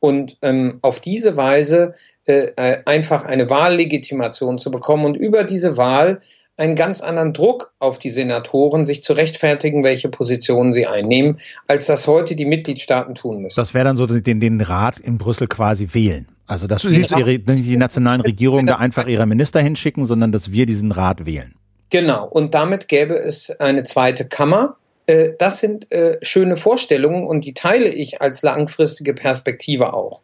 und 0.00 0.38
ähm, 0.42 0.78
auf 0.82 1.00
diese 1.00 1.36
Weise 1.36 1.94
äh, 2.26 2.52
äh, 2.56 2.82
einfach 2.84 3.24
eine 3.24 3.50
Wahllegitimation 3.50 4.58
zu 4.58 4.70
bekommen 4.70 5.04
und 5.04 5.14
über 5.14 5.44
diese 5.44 5.76
Wahl 5.76 6.20
einen 6.58 6.74
ganz 6.74 7.00
anderen 7.00 7.32
Druck 7.32 7.72
auf 7.78 7.98
die 7.98 8.10
Senatoren, 8.10 8.84
sich 8.84 9.02
zu 9.02 9.12
rechtfertigen, 9.12 9.84
welche 9.84 10.08
Positionen 10.08 10.72
sie 10.72 10.86
einnehmen, 10.86 11.38
als 11.68 11.86
das 11.86 12.06
heute 12.08 12.34
die 12.34 12.46
Mitgliedstaaten 12.46 13.14
tun 13.14 13.42
müssen. 13.42 13.60
Das 13.60 13.74
wäre 13.74 13.84
dann 13.84 13.96
so 13.96 14.06
den, 14.06 14.40
den 14.40 14.60
Rat 14.60 14.98
in 14.98 15.18
Brüssel 15.18 15.46
quasi 15.46 15.88
wählen. 15.92 16.26
Also 16.46 16.66
dass 16.66 16.82
die, 16.82 17.06
ihre, 17.16 17.38
die 17.38 17.76
nationalen 17.76 18.22
Regierungen 18.22 18.66
da 18.66 18.76
einfach 18.76 19.06
ihre 19.06 19.26
Minister 19.26 19.60
hinschicken, 19.60 20.06
sondern 20.06 20.32
dass 20.32 20.50
wir 20.50 20.66
diesen 20.66 20.92
Rat 20.92 21.26
wählen. 21.26 21.54
Genau, 21.90 22.26
und 22.26 22.54
damit 22.54 22.88
gäbe 22.88 23.14
es 23.14 23.50
eine 23.60 23.84
zweite 23.84 24.26
Kammer, 24.26 24.76
äh, 25.08 25.32
das 25.38 25.58
sind 25.60 25.90
äh, 25.90 26.18
schöne 26.22 26.56
Vorstellungen 26.56 27.26
und 27.26 27.44
die 27.44 27.54
teile 27.54 27.88
ich 27.88 28.20
als 28.20 28.42
langfristige 28.42 29.14
Perspektive 29.14 29.94
auch. 29.94 30.22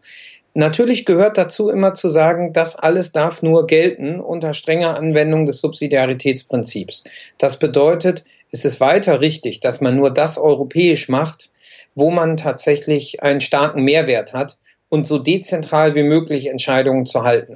Natürlich 0.52 1.04
gehört 1.04 1.36
dazu 1.36 1.68
immer 1.68 1.94
zu 1.94 2.08
sagen, 2.08 2.52
das 2.52 2.76
alles 2.76 3.10
darf 3.10 3.42
nur 3.42 3.66
gelten 3.66 4.20
unter 4.20 4.54
strenger 4.54 4.96
Anwendung 4.96 5.46
des 5.46 5.58
Subsidiaritätsprinzips. 5.60 7.04
Das 7.38 7.58
bedeutet, 7.58 8.24
es 8.52 8.64
ist 8.64 8.78
weiter 8.78 9.20
richtig, 9.20 9.58
dass 9.58 9.80
man 9.80 9.96
nur 9.96 10.12
das 10.12 10.38
europäisch 10.38 11.08
macht, 11.08 11.50
wo 11.96 12.10
man 12.10 12.36
tatsächlich 12.36 13.20
einen 13.20 13.40
starken 13.40 13.82
Mehrwert 13.82 14.32
hat 14.32 14.58
und 14.90 15.08
so 15.08 15.18
dezentral 15.18 15.96
wie 15.96 16.04
möglich 16.04 16.46
Entscheidungen 16.46 17.06
zu 17.06 17.24
halten. 17.24 17.54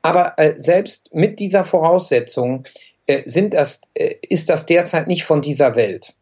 Aber 0.00 0.32
äh, 0.38 0.54
selbst 0.56 1.14
mit 1.14 1.38
dieser 1.38 1.64
Voraussetzung 1.64 2.64
sind 3.24 3.52
das, 3.52 3.82
ist 4.28 4.48
das 4.48 4.64
derzeit 4.64 5.08
nicht 5.08 5.24
von 5.24 5.42
dieser 5.42 5.74
Welt. 5.74 6.14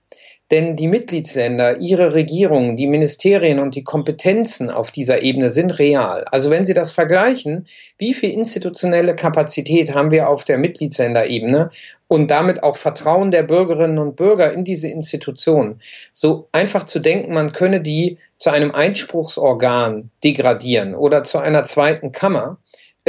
Denn 0.50 0.74
die 0.74 0.88
Mitgliedsländer, 0.88 1.78
ihre 1.78 2.12
Regierungen, 2.12 2.74
die 2.74 2.88
Ministerien 2.88 3.60
und 3.60 3.76
die 3.76 3.84
Kompetenzen 3.84 4.68
auf 4.70 4.90
dieser 4.90 5.22
Ebene 5.22 5.48
sind 5.48 5.78
real. 5.78 6.24
Also 6.24 6.50
wenn 6.50 6.64
Sie 6.64 6.74
das 6.74 6.90
vergleichen, 6.90 7.66
wie 7.98 8.14
viel 8.14 8.30
institutionelle 8.30 9.14
Kapazität 9.14 9.94
haben 9.94 10.10
wir 10.10 10.28
auf 10.28 10.42
der 10.42 10.58
Mitgliedsländerebene 10.58 11.70
und 12.08 12.32
damit 12.32 12.64
auch 12.64 12.76
Vertrauen 12.76 13.30
der 13.30 13.44
Bürgerinnen 13.44 13.98
und 13.98 14.16
Bürger 14.16 14.52
in 14.52 14.64
diese 14.64 14.88
Institutionen. 14.88 15.80
So 16.10 16.48
einfach 16.50 16.84
zu 16.84 16.98
denken, 16.98 17.32
man 17.32 17.52
könne 17.52 17.80
die 17.80 18.18
zu 18.36 18.50
einem 18.50 18.72
Einspruchsorgan 18.72 20.10
degradieren 20.24 20.96
oder 20.96 21.22
zu 21.22 21.38
einer 21.38 21.62
zweiten 21.62 22.10
Kammer, 22.10 22.58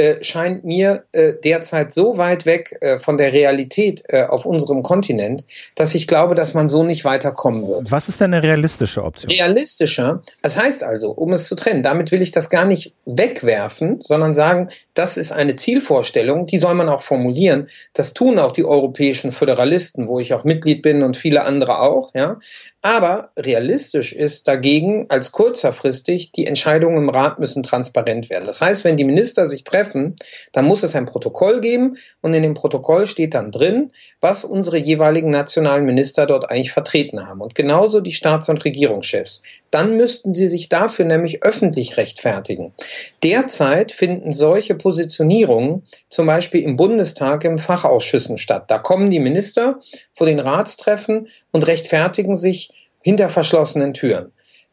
äh, 0.02 0.24
scheint 0.24 0.64
mir 0.64 1.04
äh, 1.12 1.34
derzeit 1.44 1.92
so 1.92 2.18
weit 2.18 2.44
weg 2.44 2.76
äh, 2.80 2.98
von 2.98 3.18
der 3.18 3.32
Realität 3.32 4.02
äh, 4.08 4.24
auf 4.24 4.46
unserem 4.46 4.82
Kontinent, 4.82 5.44
dass 5.76 5.94
ich 5.94 6.08
glaube, 6.08 6.34
dass 6.34 6.54
man 6.54 6.68
so 6.68 6.82
nicht 6.82 7.04
weiterkommen 7.04 7.68
wird. 7.68 7.92
Was 7.92 8.08
ist 8.08 8.20
denn 8.20 8.34
eine 8.34 8.42
realistische 8.42 9.04
Option? 9.04 9.30
Realistischer, 9.30 10.24
das 10.42 10.58
heißt 10.58 10.82
also, 10.82 11.12
um 11.12 11.32
es 11.32 11.46
zu 11.46 11.54
trennen, 11.54 11.84
damit 11.84 12.10
will 12.10 12.20
ich 12.20 12.32
das 12.32 12.50
gar 12.50 12.64
nicht 12.64 12.92
wegwerfen, 13.06 14.00
sondern 14.00 14.34
sagen, 14.34 14.70
das 14.94 15.16
ist 15.16 15.30
eine 15.30 15.54
Zielvorstellung, 15.54 16.46
die 16.46 16.58
soll 16.58 16.74
man 16.74 16.88
auch 16.88 17.02
formulieren. 17.02 17.68
Das 17.94 18.12
tun 18.12 18.40
auch 18.40 18.50
die 18.50 18.64
europäischen 18.64 19.30
Föderalisten, 19.30 20.08
wo 20.08 20.18
ich 20.18 20.34
auch 20.34 20.42
Mitglied 20.42 20.82
bin 20.82 21.04
und 21.04 21.16
viele 21.16 21.44
andere 21.44 21.78
auch, 21.78 22.12
ja. 22.12 22.40
Aber 22.84 23.30
realistisch 23.38 24.12
ist 24.12 24.48
dagegen 24.48 25.06
als 25.08 25.30
kurzerfristig, 25.30 26.32
die 26.32 26.46
Entscheidungen 26.48 26.98
im 26.98 27.08
Rat 27.08 27.38
müssen 27.38 27.62
transparent 27.62 28.28
werden. 28.28 28.46
Das 28.46 28.60
heißt, 28.60 28.82
wenn 28.84 28.96
die 28.96 29.04
Minister 29.04 29.46
sich 29.46 29.62
treffen, 29.62 30.16
dann 30.50 30.64
muss 30.64 30.82
es 30.82 30.96
ein 30.96 31.06
Protokoll 31.06 31.60
geben 31.60 31.96
und 32.22 32.34
in 32.34 32.42
dem 32.42 32.54
Protokoll 32.54 33.06
steht 33.06 33.34
dann 33.34 33.52
drin, 33.52 33.92
was 34.20 34.44
unsere 34.44 34.78
jeweiligen 34.78 35.30
nationalen 35.30 35.84
Minister 35.84 36.26
dort 36.26 36.50
eigentlich 36.50 36.72
vertreten 36.72 37.24
haben. 37.24 37.40
Und 37.40 37.54
genauso 37.54 38.00
die 38.00 38.10
Staats- 38.10 38.48
und 38.48 38.64
Regierungschefs. 38.64 39.42
Dann 39.70 39.96
müssten 39.96 40.34
sie 40.34 40.48
sich 40.48 40.68
dafür 40.68 41.04
nämlich 41.04 41.44
öffentlich 41.44 41.96
rechtfertigen. 41.96 42.74
Derzeit 43.22 43.92
finden 43.92 44.32
solche 44.32 44.74
Positionierungen 44.74 45.84
zum 46.10 46.26
Beispiel 46.26 46.62
im 46.62 46.76
Bundestag 46.76 47.44
im 47.44 47.58
Fachausschüssen 47.58 48.38
statt. 48.38 48.64
Da 48.68 48.78
kommen 48.78 49.08
die 49.08 49.20
Minister 49.20 49.78
vor 50.12 50.26
den 50.26 50.40
Ratstreffen 50.40 51.28
und 51.52 51.66
rechtfertigen 51.66 52.36
sich 52.36 52.70
hinter 53.00 53.28
verschlossenen 53.28 53.94
Türen. 53.94 54.32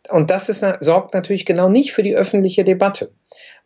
Und 0.09 0.31
das 0.31 0.49
ist, 0.49 0.65
sorgt 0.79 1.13
natürlich 1.13 1.45
genau 1.45 1.69
nicht 1.69 1.91
für 1.91 2.03
die 2.03 2.15
öffentliche 2.15 2.63
Debatte. 2.63 3.11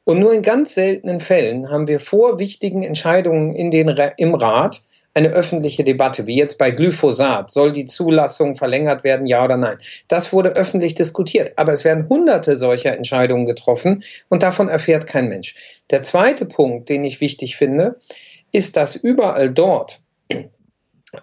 Und 0.03 0.20
nur 0.20 0.34
in 0.34 0.41
ganz 0.41 0.74
seltenen 0.74 1.20
Fällen 1.22 1.70
haben 1.70 1.88
wir 1.88 1.99
vor 1.99 2.38
wichtigen 2.39 2.84
Entscheidungen 2.84 3.55
in 3.55 3.72
den, 3.72 3.88
im 4.18 4.36
Rat 4.36 4.82
eine 5.14 5.30
öffentliche 5.30 5.84
Debatte, 5.84 6.26
wie 6.26 6.36
jetzt 6.36 6.57
bei 6.57 6.72
Glyphosat. 6.72 7.51
Soll 7.51 7.72
die 7.72 7.86
Zulassung 7.86 8.55
verlängert 8.55 9.03
werden, 9.03 9.28
ja 9.28 9.43
oder 9.43 9.57
nein? 9.57 9.78
Das 10.07 10.34
wurde 10.34 10.55
öffentlich 10.55 10.95
diskutiert. 10.95 11.53
Aber 11.55 11.74
es 11.74 11.86
werden 11.86 12.09
hunderte 12.09 12.55
solcher 12.55 12.97
Entscheidungen 12.97 13.45
getroffen 13.45 14.03
und 14.30 14.43
davon 14.43 14.70
erfährt 14.70 15.05
kein 15.05 15.28
Mensch. 15.28 15.55
Der 15.91 16.03
zweite 16.03 16.45
Punkt, 16.45 16.89
den 16.89 17.03
ich 17.03 17.22
wichtig 17.22 17.55
finde, 17.55 17.99
ist, 18.51 18.76
dass 18.76 18.95
überall 18.95 19.51
dort, 19.51 20.01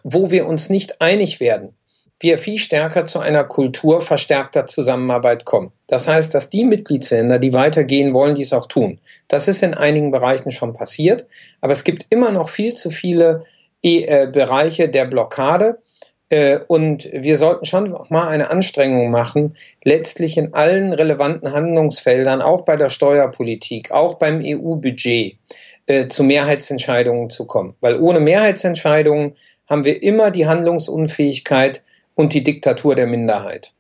wo 0.05 0.31
wir 0.31 0.47
uns 0.47 0.71
nicht 0.71 1.01
einig 1.01 1.41
werden, 1.41 1.75
wir 2.21 2.37
viel 2.37 2.59
stärker 2.59 3.07
zu 3.07 3.19
einer 3.19 3.45
Kultur 3.45 4.03
verstärkter 4.03 4.67
Zusammenarbeit 4.67 5.47
kommen. 5.47 5.73
Das 5.89 6.07
heißt, 6.07 6.35
dass 6.35 6.51
die 6.51 6.65
Mitgliedsländer, 6.65 7.39
die 7.39 7.55
weitergehen 7.55 8.13
wollen, 8.13 8.35
dies 8.35 8.53
auch 8.53 8.67
tun. 8.67 9.01
Das 9.27 9.49
ist 9.49 9.63
in 9.63 9.75
einigen 9.75 10.11
Bereichen 10.11 10.53
schon 10.53 10.75
passiert, 10.75 11.27
aber 11.63 11.73
es 11.73 11.83
gibt 11.83 12.07
immer 12.11 12.31
noch 12.31 12.51
viel 12.51 12.75
zu 12.75 12.91
viele 12.91 13.47
äh, 13.83 14.27
Bereiche 14.27 14.91
der 14.91 15.07
Blockade. 15.07 15.79
Äh, 16.29 16.61
und 16.69 17.09
wir 17.13 17.39
sollten 17.39 17.65
schon 17.65 17.97
mal 18.11 18.29
eine 18.29 18.51
Anstrengung 18.51 19.11
machen, 19.11 19.57
letztlich 19.83 20.37
in 20.37 20.53
allen 20.53 20.93
relevanten 20.93 21.53
Handlungsfeldern, 21.53 22.43
auch 22.43 22.67
bei 22.67 22.77
der 22.77 22.91
Steuerpolitik, 22.91 23.91
auch 23.91 24.15
beim 24.15 24.43
EU-Budget, 24.45 25.39
äh, 25.87 26.09
zu 26.09 26.23
Mehrheitsentscheidungen 26.23 27.31
zu 27.31 27.47
kommen. 27.47 27.75
Weil 27.81 27.99
ohne 27.99 28.21
Mehrheitsentscheidungen 28.21 29.37
haben 29.69 29.85
wir 29.85 30.03
immer 30.03 30.31
die 30.31 30.47
Handlungsunfähigkeit 30.47 31.83
und 32.21 32.35
die 32.35 32.45
Diktatur 32.45 32.95
der 32.95 33.07
Minderheit. 33.07 33.73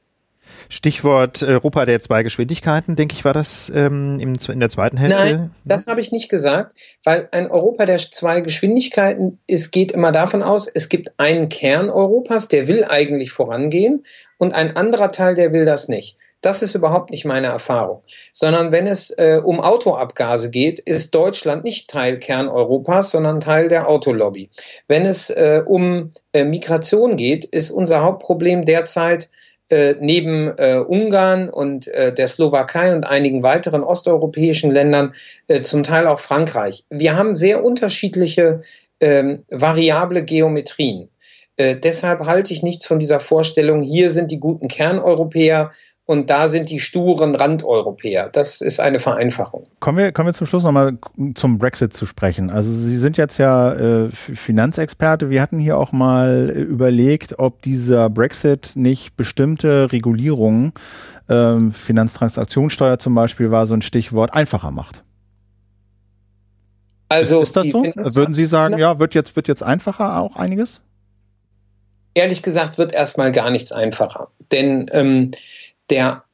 Stichwort 0.68 1.43
Europa 1.43 1.84
der 1.84 2.01
zwei 2.01 2.22
Geschwindigkeiten, 2.22 2.97
denke 2.97 3.14
ich, 3.14 3.24
war 3.24 3.32
das 3.32 3.70
ähm, 3.74 4.18
in 4.20 4.61
der 4.61 4.68
zweiten 4.68 4.97
Hälfte? 4.97 5.18
Nein, 5.18 5.51
das 5.64 5.88
habe 5.88 6.01
ich 6.01 6.12
nicht 6.12 6.28
gesagt, 6.28 6.74
weil 7.05 7.28
ein 7.32 7.51
Europa 7.51 7.86
der 7.86 7.99
zwei 7.99 8.41
Geschwindigkeiten 8.41 9.41
ist, 9.47 9.72
geht 9.72 9.93
immer 9.93 10.12
davon 10.12 10.43
aus, 10.43 10.68
es 10.68 10.88
gibt 10.88 11.12
einen 11.18 11.49
Kern 11.49 11.91
Europas, 11.91 12.49
der 12.49 12.68
will 12.68 12.84
eigentlich 12.84 13.32
vorangehen 13.32 14.05
und 14.38 14.55
ein 14.55 14.76
anderer 14.76 15.11
Teil, 15.11 15.34
der 15.34 15.53
will 15.53 15.64
das 15.64 15.88
nicht. 15.88 16.16
Das 16.41 16.62
ist 16.62 16.74
überhaupt 16.74 17.11
nicht 17.11 17.24
meine 17.24 17.49
Erfahrung. 17.49 18.03
Sondern 18.32 18.72
wenn 18.72 18.86
es 18.86 19.11
äh, 19.11 19.41
um 19.43 19.61
Autoabgase 19.61 20.51
geht, 20.51 20.78
ist 20.78 21.14
Deutschland 21.14 21.64
nicht 21.64 21.91
Teil 21.91 22.18
Kern 22.18 22.49
Europas, 22.49 23.11
sondern 23.11 23.41
Teil 23.41 23.68
der 23.68 23.88
Autolobby. 23.88 24.51
Wenn 24.88 25.07
es 25.07 25.30
äh, 25.30 25.62
um 25.64 26.09
äh, 26.32 26.45
Migration 26.45 27.16
geht, 27.16 27.45
ist 27.45 27.70
unser 27.70 28.03
Hauptproblem 28.03 28.64
derzeit 28.64 29.28
äh, 29.70 29.95
neben 30.01 30.49
äh, 30.59 30.78
Ungarn 30.78 31.49
und 31.49 31.88
äh, 31.88 32.12
der 32.12 32.28
Slowakei 32.28 32.95
und 32.95 33.05
einigen 33.07 33.43
weiteren 33.43 33.84
osteuropäischen 33.84 34.70
Ländern 34.70 35.14
äh, 35.47 35.62
zum 35.62 35.82
Teil 35.82 36.07
auch 36.07 36.20
Frankreich. 36.20 36.84
Wir 36.91 37.16
haben 37.16 37.36
sehr 37.36 37.62
unterschiedliche 37.62 38.62
ähm, 39.01 39.45
variable 39.49 40.24
Geometrien. 40.24 41.09
Äh, 41.57 41.76
deshalb 41.76 42.20
halte 42.20 42.53
ich 42.53 42.62
nichts 42.62 42.86
von 42.86 42.99
dieser 42.99 43.20
Vorstellung, 43.20 43.82
hier 43.82 44.11
sind 44.11 44.30
die 44.30 44.41
guten 44.41 44.66
Kerneuropäer 44.66 45.72
und 46.11 46.29
da 46.29 46.49
sind 46.49 46.71
die 46.71 46.81
sturen 46.81 47.37
Randeuropäer. 47.37 48.31
Das 48.31 48.61
ist 48.61 48.81
eine 48.81 48.99
Vereinfachung. 48.99 49.69
Kommen 49.79 49.99
wir, 49.99 50.11
kommen 50.11 50.27
wir 50.27 50.35
zum 50.35 50.49
Schluss 50.49 50.65
nochmal 50.65 50.99
zum 51.37 51.59
Brexit 51.59 51.95
zu 51.95 52.05
sprechen. 52.05 52.51
Also 52.51 52.73
Sie 52.73 52.97
sind 52.97 53.17
jetzt 53.17 53.39
ja 53.39 53.73
äh, 53.75 54.09
Finanzexperte. 54.11 55.31
Wir 55.31 55.41
hatten 55.41 55.61
hier 55.61 55.79
auch 55.79 55.93
mal 55.93 56.51
überlegt, 56.51 57.39
ob 57.39 57.63
dieser 57.63 58.11
Brexit 58.11 58.73
nicht 58.75 59.17
bestimmte 59.17 59.93
Regulierungen, 59.93 60.73
ähm, 61.29 61.71
Finanztransaktionssteuer 61.71 62.99
zum 62.99 63.15
Beispiel 63.15 63.53
war 63.53 63.69
so 63.69 63.75
ein 63.75 63.83
Stichwort, 63.83 64.35
einfacher 64.35 64.73
macht. 64.73 65.05
Also 67.09 67.41
ist, 67.41 67.51
ist 67.51 67.57
das 67.57 67.69
so? 67.69 67.85
Würden 67.85 68.35
Sie 68.35 68.47
sagen, 68.47 68.79
ja, 68.79 68.99
wird 68.99 69.15
jetzt, 69.15 69.37
wird 69.37 69.47
jetzt 69.47 69.63
einfacher 69.63 70.19
auch 70.19 70.35
einiges? 70.35 70.81
Ehrlich 72.15 72.43
gesagt 72.43 72.79
wird 72.79 72.93
erstmal 72.93 73.31
gar 73.31 73.51
nichts 73.51 73.71
einfacher. 73.71 74.27
Denn 74.51 74.91
ähm, 74.93 75.31
der, 75.91 76.24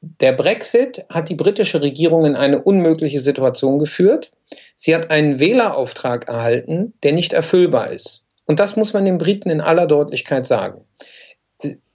der 0.00 0.32
Brexit 0.32 1.04
hat 1.08 1.28
die 1.28 1.34
britische 1.34 1.80
Regierung 1.82 2.24
in 2.24 2.36
eine 2.36 2.62
unmögliche 2.62 3.20
Situation 3.20 3.78
geführt. 3.78 4.32
Sie 4.76 4.94
hat 4.94 5.10
einen 5.10 5.38
Wählerauftrag 5.38 6.28
erhalten, 6.28 6.94
der 7.02 7.12
nicht 7.12 7.32
erfüllbar 7.32 7.90
ist. 7.90 8.26
Und 8.46 8.60
das 8.60 8.76
muss 8.76 8.92
man 8.92 9.04
den 9.04 9.18
Briten 9.18 9.50
in 9.50 9.60
aller 9.60 9.86
Deutlichkeit 9.86 10.46
sagen. 10.46 10.84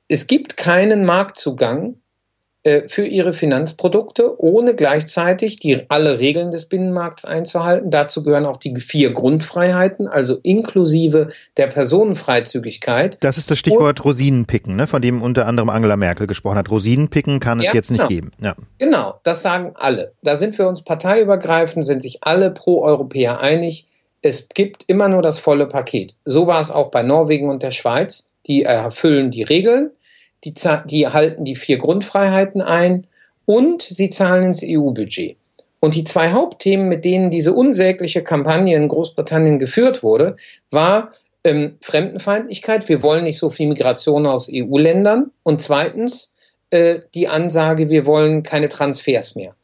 Es 0.08 0.28
gibt 0.28 0.56
keinen 0.56 1.06
Marktzugang 1.06 1.96
für 2.88 3.06
ihre 3.06 3.34
Finanzprodukte, 3.34 4.40
ohne 4.42 4.76
gleichzeitig 4.76 5.60
die, 5.60 5.86
alle 5.90 6.20
Regeln 6.20 6.52
des 6.52 6.66
Binnenmarkts 6.66 7.26
einzuhalten. 7.26 7.92
Dazu 7.92 8.24
gehören 8.24 8.46
auch 8.46 8.58
die 8.58 8.80
vier 8.80 9.12
Grundfreiheiten, 9.12 10.08
also 10.08 10.38
inklusive 10.44 11.30
der 11.58 11.68
Personenfreizügigkeit. 11.68 13.18
Das 13.22 13.38
ist 13.38 13.50
das 13.52 13.58
Stichwort 13.58 14.00
Und, 14.00 14.06
Rosinenpicken, 14.06 14.76
ne, 14.76 14.88
von 14.88 15.02
dem 15.02 15.22
unter 15.22 15.46
anderem 15.46 15.70
Angela 15.70 15.98
Merkel 15.98 16.28
gesprochen 16.28 16.58
hat. 16.58 16.70
Rosinenpicken 16.70 17.40
kann 17.40 17.60
es 17.60 17.66
ja, 17.66 17.74
jetzt 17.74 17.92
nicht 17.92 18.08
genau. 18.08 18.10
geben. 18.10 18.32
Ja. 18.42 18.56
Genau, 18.78 19.20
das 19.24 19.42
sagen 19.42 19.74
alle. 19.76 20.14
Da 20.22 20.36
sind 20.36 20.58
wir 20.58 20.68
uns 20.68 20.84
parteiübergreifend, 20.84 21.86
sind 21.86 22.04
sich 22.04 22.20
alle 22.22 22.52
Pro-Europäer 22.52 23.40
einig. 23.40 23.88
Es 24.22 24.50
gibt 24.50 24.84
immer 24.88 25.08
nur 25.08 25.22
das 25.22 25.40
volle 25.40 25.68
Paket. 25.68 26.16
So 26.26 26.48
war 26.48 26.60
es 26.60 26.72
auch 26.72 26.90
bei 26.90 27.04
Norwegen 27.04 27.50
und 27.50 27.64
der 27.64 27.72
Schweiz. 27.72 28.30
Die 28.48 28.64
erfüllen 28.64 29.32
die 29.32 29.44
Regeln 29.44 29.92
die, 30.44 30.54
die 30.86 31.08
halten 31.08 31.46
die 31.46 31.56
vier 31.56 31.78
Grundfreiheiten 31.78 32.62
ein 32.62 33.08
und 33.46 33.82
sie 33.82 34.10
zahlen 34.10 34.46
ins 34.46 34.64
EU-Budget. 34.64 35.38
Und 35.80 35.96
die 35.96 36.04
zwei 36.04 36.32
Hauptthemen, 36.32 36.88
mit 36.88 37.06
denen 37.06 37.30
diese 37.30 37.54
unsägliche 37.54 38.24
Kampagne 38.24 38.76
in 38.76 38.88
Großbritannien 38.88 39.60
geführt 39.60 40.04
wurde, 40.04 40.36
war 40.72 41.12
ähm, 41.44 41.78
Fremdenfeindlichkeit, 41.82 42.90
wir 42.90 43.04
wollen 43.04 43.24
nicht 43.24 43.38
so 43.38 43.50
viel 43.50 43.68
Migration 43.68 44.26
aus 44.26 44.50
EU-Ländern 44.52 45.32
und 45.44 45.62
zweitens 45.62 46.34
äh, 46.72 47.00
die 47.14 47.28
Ansage, 47.28 47.90
wir 47.90 48.06
wollen 48.06 48.44
keine 48.44 48.70
Transfers 48.70 49.36
mehr. 49.36 49.56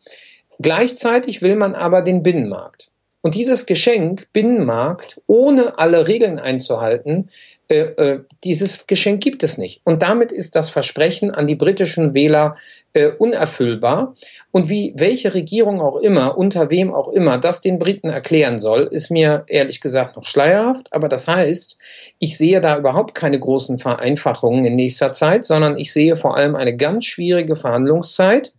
Gleichzeitig 0.60 1.42
will 1.42 1.56
man 1.56 1.76
aber 1.76 2.02
den 2.02 2.24
Binnenmarkt. 2.24 2.90
Und 3.22 3.36
dieses 3.36 3.66
Geschenk, 3.66 4.28
Binnenmarkt, 4.34 5.22
ohne 5.28 5.80
alle 5.80 6.08
Regeln 6.08 6.40
einzuhalten, 6.40 7.30
dieses 8.44 8.88
Geschenk 8.88 9.24
gibt 9.24 9.44
es 9.44 9.58
nicht. 9.58 9.82
Und 9.84 10.02
damit 10.02 10.32
ist 10.32 10.56
das 10.56 10.70
Versprechen 10.70 11.32
an 11.32 11.48
die 11.48 11.56
britischen 11.56 12.14
Wähler 12.14 12.56
äh, 12.94 13.08
unerfüllbar. 13.08 14.14
Und 14.52 14.70
wie 14.70 14.94
welche 14.96 15.34
Regierung 15.34 15.82
auch 15.82 15.98
immer, 15.98 16.38
unter 16.38 16.70
wem 16.70 16.94
auch 16.94 17.10
immer, 17.10 17.38
das 17.38 17.62
den 17.62 17.80
Briten 17.80 18.10
erklären 18.10 18.60
soll, 18.60 18.88
ist 18.92 19.10
mir 19.10 19.44
ehrlich 19.48 19.82
gesagt 19.82 20.16
noch 20.16 20.26
schleierhaft. 20.26 20.94
Aber 20.94 21.10
das 21.10 21.28
heißt, 21.28 21.78
ich 22.20 22.38
sehe 22.38 22.62
da 22.62 22.78
überhaupt 22.78 23.16
keine 23.16 23.40
großen 23.40 23.80
Vereinfachungen 23.80 24.66
in 24.66 24.76
nächster 24.76 25.12
Zeit, 25.12 25.46
sondern 25.46 25.78
ich 25.78 25.92
sehe 25.92 26.16
vor 26.16 26.38
allem 26.38 26.56
eine 26.56 26.76
ganz 26.76 27.06
schwierige 27.06 27.56
Verhandlungszeit 27.56 28.54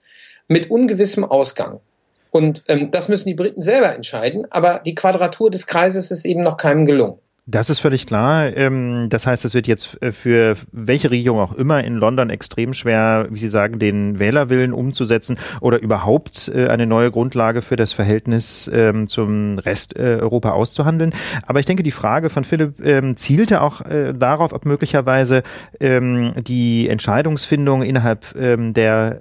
mit 0.49 0.71
ungewissem 0.71 1.25
Ausgang. 1.25 1.81
Und 2.31 2.65
ähm, 2.67 2.91
das 2.91 3.09
müssen 3.09 3.29
die 3.29 3.35
Briten 3.35 3.63
selber 3.63 3.95
entscheiden. 3.95 4.47
Aber 4.51 4.81
die 4.85 4.97
Quadratur 4.97 5.51
des 5.51 5.69
Kreises 5.69 6.11
ist 6.11 6.25
eben 6.25 6.43
noch 6.43 6.57
keinem 6.57 6.85
gelungen. 6.85 7.19
Das 7.47 7.69
ist 7.69 7.81
völlig 7.81 8.07
klar. 8.07 8.57
Ähm, 8.57 9.09
das 9.11 9.27
heißt, 9.27 9.45
es 9.45 9.53
wird 9.53 9.67
jetzt 9.67 10.03
äh, 10.03 10.13
für 10.13 10.57
welche 10.73 11.11
Regierung 11.11 11.41
auch 11.41 11.53
immer 11.53 11.85
in 11.85 11.97
London 11.97 12.31
extrem 12.31 12.73
schwer, 12.73 13.27
wie 13.29 13.39
Sie 13.39 13.49
sagen, 13.49 13.79
den 13.79 14.19
Wählerwillen 14.19 14.73
umzusetzen 14.73 15.37
oder 15.61 15.79
überhaupt 15.79 16.51
äh, 16.55 16.69
eine 16.69 16.87
neue 16.87 17.11
Grundlage 17.11 17.61
für 17.61 17.77
das 17.77 17.93
Verhältnis 17.93 18.71
ähm, 18.73 19.07
zum 19.07 19.59
Rest 19.59 19.95
äh, 19.95 20.21
Europa 20.23 20.53
auszuhandeln. 20.53 21.13
Aber 21.47 21.61
ich 21.61 21.67
denke, 21.67 21.83
die 21.83 21.91
Frage 21.91 22.31
von 22.31 22.45
Philipp 22.45 22.83
ähm, 22.83 23.15
zielte 23.19 23.61
auch 23.61 23.83
darauf, 24.15 24.53
ob 24.53 24.65
möglicherweise 24.65 25.43
die 25.81 26.89
Entscheidungsfindung 26.89 27.83
innerhalb 27.83 28.27
der 28.35 29.21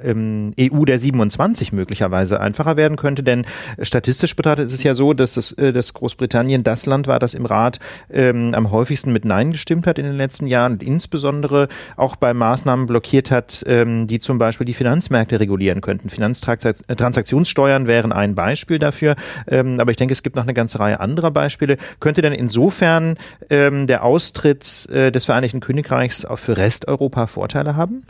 EU 0.60 0.86
der 0.86 0.98
27 0.98 1.74
möglicherweise 1.74 2.40
einfacher 2.40 2.78
werden 2.78 2.98
könnte. 2.98 3.24
Denn 3.24 3.46
statistisch 3.82 4.36
betrachtet 4.36 4.68
ist 4.68 4.74
es 4.74 4.84
ja 4.84 4.94
so, 4.94 5.14
dass, 5.14 5.34
das, 5.34 5.56
dass 5.56 5.94
Großbritannien 5.94 6.64
das 6.64 6.86
Land 6.86 7.08
war, 7.08 7.20
das 7.20 7.34
im 7.34 7.46
Rat 7.46 7.80
ähm, 8.14 8.54
am 8.54 8.72
häufigsten 8.72 9.12
mit 9.12 9.26
Nein 9.26 9.52
gestimmt 9.52 9.88
hat 9.88 10.00
in 10.00 10.06
den 10.06 10.16
letzten 10.16 10.48
Jahren 10.48 10.74
und 10.74 10.84
insbesondere 10.84 11.68
auch 11.98 12.16
bei 12.16 12.34
Maßnahmen 12.34 12.86
blockiert 12.86 13.32
hat, 13.32 13.64
ähm, 13.68 14.08
die 14.08 14.20
zum 14.20 14.38
Beispiel 14.38 14.66
die 14.66 14.74
Finanzmärkte 14.74 15.40
regulieren 15.40 15.82
könnten. 15.82 16.10
Finanztransaktionssteuern 16.10 17.88
wären 17.88 18.12
ein 18.12 18.36
Beispiel 18.36 18.80
dafür, 18.80 19.16
ähm, 19.48 19.80
aber 19.80 19.92
ich 19.92 19.98
denke, 19.98 20.14
es 20.14 20.24
gibt 20.24 20.36
noch 20.36 20.44
eine 20.44 20.54
ganze 20.54 20.80
Reihe 20.80 21.00
anderer 21.00 21.32
Beispiele. 21.32 21.78
Könnte 22.00 22.22
denn 22.22 22.34
insofern 22.34 23.18
ähm, 23.50 23.88
der 23.88 24.04
Austritt 24.04 24.88
äh, 24.92 25.12
des 25.12 25.26
Vereinigten 25.26 25.60
Königreichs 25.60 26.26
auch 26.26 26.40
für 26.40 26.58
Resteuropa 26.58 27.28
Vorteile 27.28 27.76
haben? 27.76 28.06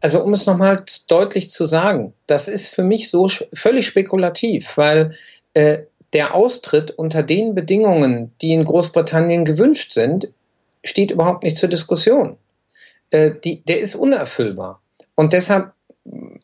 Also 0.00 0.22
um 0.22 0.32
es 0.32 0.46
nochmal 0.46 0.82
deutlich 1.08 1.50
zu 1.50 1.66
sagen, 1.66 2.14
das 2.26 2.48
ist 2.48 2.68
für 2.68 2.82
mich 2.82 3.10
so 3.10 3.28
völlig 3.52 3.86
spekulativ, 3.86 4.76
weil 4.76 5.14
äh, 5.52 5.80
der 6.12 6.34
Austritt 6.34 6.90
unter 6.90 7.22
den 7.22 7.54
Bedingungen, 7.54 8.32
die 8.40 8.52
in 8.52 8.64
Großbritannien 8.64 9.44
gewünscht 9.44 9.92
sind, 9.92 10.32
steht 10.84 11.10
überhaupt 11.10 11.44
nicht 11.44 11.56
zur 11.56 11.68
Diskussion. 11.68 12.36
Äh, 13.10 13.32
die, 13.44 13.62
der 13.64 13.80
ist 13.80 13.94
unerfüllbar. 13.94 14.80
Und 15.14 15.32
deshalb 15.32 15.72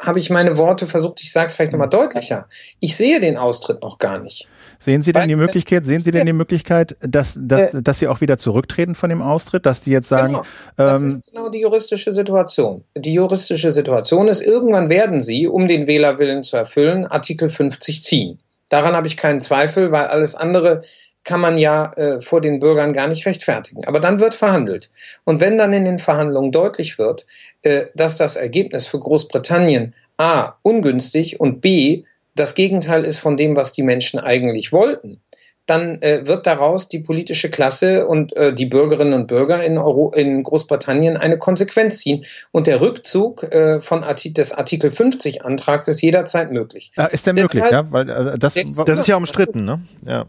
habe 0.01 0.19
ich 0.19 0.31
meine 0.31 0.59
Worte 0.59 0.87
versucht, 0.87 1.23
ich 1.23 1.33
sage 1.33 1.47
es 1.47 1.55
vielleicht 1.55 1.73
nochmal 1.73 1.89
deutlicher. 1.89 2.47
Ich 2.81 2.97
sehe 2.97 3.21
den 3.21 3.37
Austritt 3.37 3.83
noch 3.83 3.99
gar 3.99 4.19
nicht. 4.19 4.47
Sehen 4.79 5.01
Sie 5.01 5.12
denn 5.12 5.29
die 5.29 5.37
Möglichkeit, 5.37 5.87
sehen 5.87 6.01
Sie 6.01 6.11
denn 6.11 6.27
die 6.27 6.35
Möglichkeit, 6.35 6.97
dass, 7.01 7.39
dass, 7.41 7.73
äh, 7.73 7.83
dass 7.83 7.99
Sie 7.99 8.09
auch 8.09 8.21
wieder 8.21 8.37
zurücktreten 8.37 8.95
von 8.95 9.09
dem 9.09 9.23
Austritt, 9.23 9.64
dass 9.64 9.81
die 9.81 9.91
jetzt 9.91 10.09
sagen, 10.09 10.35
genau. 10.35 10.45
das 10.77 11.01
ähm, 11.01 11.09
ist 11.09 11.33
genau 11.33 11.49
die 11.49 11.61
juristische 11.61 12.12
Situation. 12.12 12.85
Die 12.95 13.14
juristische 13.14 13.73
Situation 13.73 14.29
ist, 14.29 14.43
irgendwann 14.43 14.91
werden 14.91 15.23
Sie, 15.23 15.47
um 15.49 15.67
den 15.67 15.87
Wählerwillen 15.87 16.43
zu 16.43 16.57
erfüllen, 16.59 17.07
Artikel 17.07 17.49
50 17.49 18.03
ziehen. 18.03 18.39
Daran 18.69 18.95
habe 18.95 19.07
ich 19.07 19.17
keinen 19.17 19.41
Zweifel, 19.41 19.93
weil 19.93 20.07
alles 20.07 20.35
andere 20.35 20.83
kann 21.25 21.41
man 21.41 21.59
ja 21.59 21.93
äh, 21.97 22.23
vor 22.23 22.41
den 22.41 22.61
Bürgern 22.61 22.93
gar 22.93 23.09
nicht 23.09 23.27
rechtfertigen. 23.27 23.85
Aber 23.85 23.99
dann 23.99 24.21
wird 24.21 24.35
verhandelt. 24.35 24.91
Und 25.25 25.41
wenn 25.41 25.59
dann 25.59 25.73
in 25.73 25.85
den 25.85 25.99
Verhandlungen 25.99 26.53
deutlich 26.53 26.99
wird, 26.99 27.27
äh, 27.62 27.87
dass 27.95 28.17
das 28.17 28.37
Ergebnis 28.37 28.87
für 28.87 29.01
Großbritannien 29.01 29.95
A 30.19 30.55
ungünstig 30.62 31.41
und 31.41 31.61
B 31.61 32.05
das 32.37 32.55
Gegenteil 32.55 33.05
ist 33.05 33.19
von 33.19 33.37
dem, 33.37 33.57
was 33.57 33.73
die 33.73 33.83
Menschen 33.83 34.21
eigentlich 34.21 34.71
wollten, 34.71 35.21
dann 35.67 36.01
äh, 36.01 36.27
wird 36.27 36.47
daraus 36.47 36.89
die 36.89 37.01
politische 37.01 37.51
Klasse 37.51 38.07
und 38.07 38.35
äh, 38.37 38.55
die 38.55 38.67
Bürgerinnen 38.67 39.14
und 39.14 39.27
Bürger 39.27 39.62
in, 39.64 39.79
Euro, 39.79 40.12
in 40.12 40.43
Großbritannien 40.43 41.17
eine 41.17 41.39
Konsequenz 41.39 41.99
ziehen. 41.99 42.25
Und 42.53 42.69
der 42.69 42.81
Rückzug 42.81 43.43
äh, 43.53 43.81
von 43.81 44.05
Arti 44.05 44.33
des 44.33 44.53
Artikel 44.53 44.91
50 44.91 45.45
Antrags 45.45 45.89
ist 45.89 46.01
jederzeit 46.03 46.53
möglich. 46.53 46.93
Ja, 46.97 47.07
ist 47.07 47.27
der 47.27 47.35
möglich, 47.35 47.62
ja? 47.71 47.91
Weil, 47.91 48.11
also 48.11 48.37
das, 48.37 48.55
das 48.55 48.99
ist 49.01 49.09
ja 49.09 49.17
umstritten, 49.17 49.64
ne? 49.64 49.81
Ja. 50.07 50.27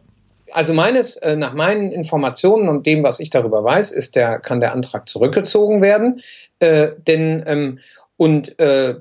Also 0.52 0.74
meines, 0.74 1.18
äh, 1.18 1.36
nach 1.36 1.54
meinen 1.54 1.92
Informationen 1.92 2.70
und 2.70 2.86
dem, 2.86 3.04
was 3.04 3.20
ich 3.20 3.30
darüber 3.30 3.64
weiß, 3.64 3.92
ist 3.92 4.16
der, 4.16 4.40
kann 4.40 4.60
der 4.60 4.74
Antrag 4.74 5.08
zurückgezogen 5.08 5.82
werden. 5.82 6.22
Äh, 6.60 6.92
denn 7.06 7.44
ähm, 7.46 7.80
und 8.16 8.58
äh, 8.60 8.96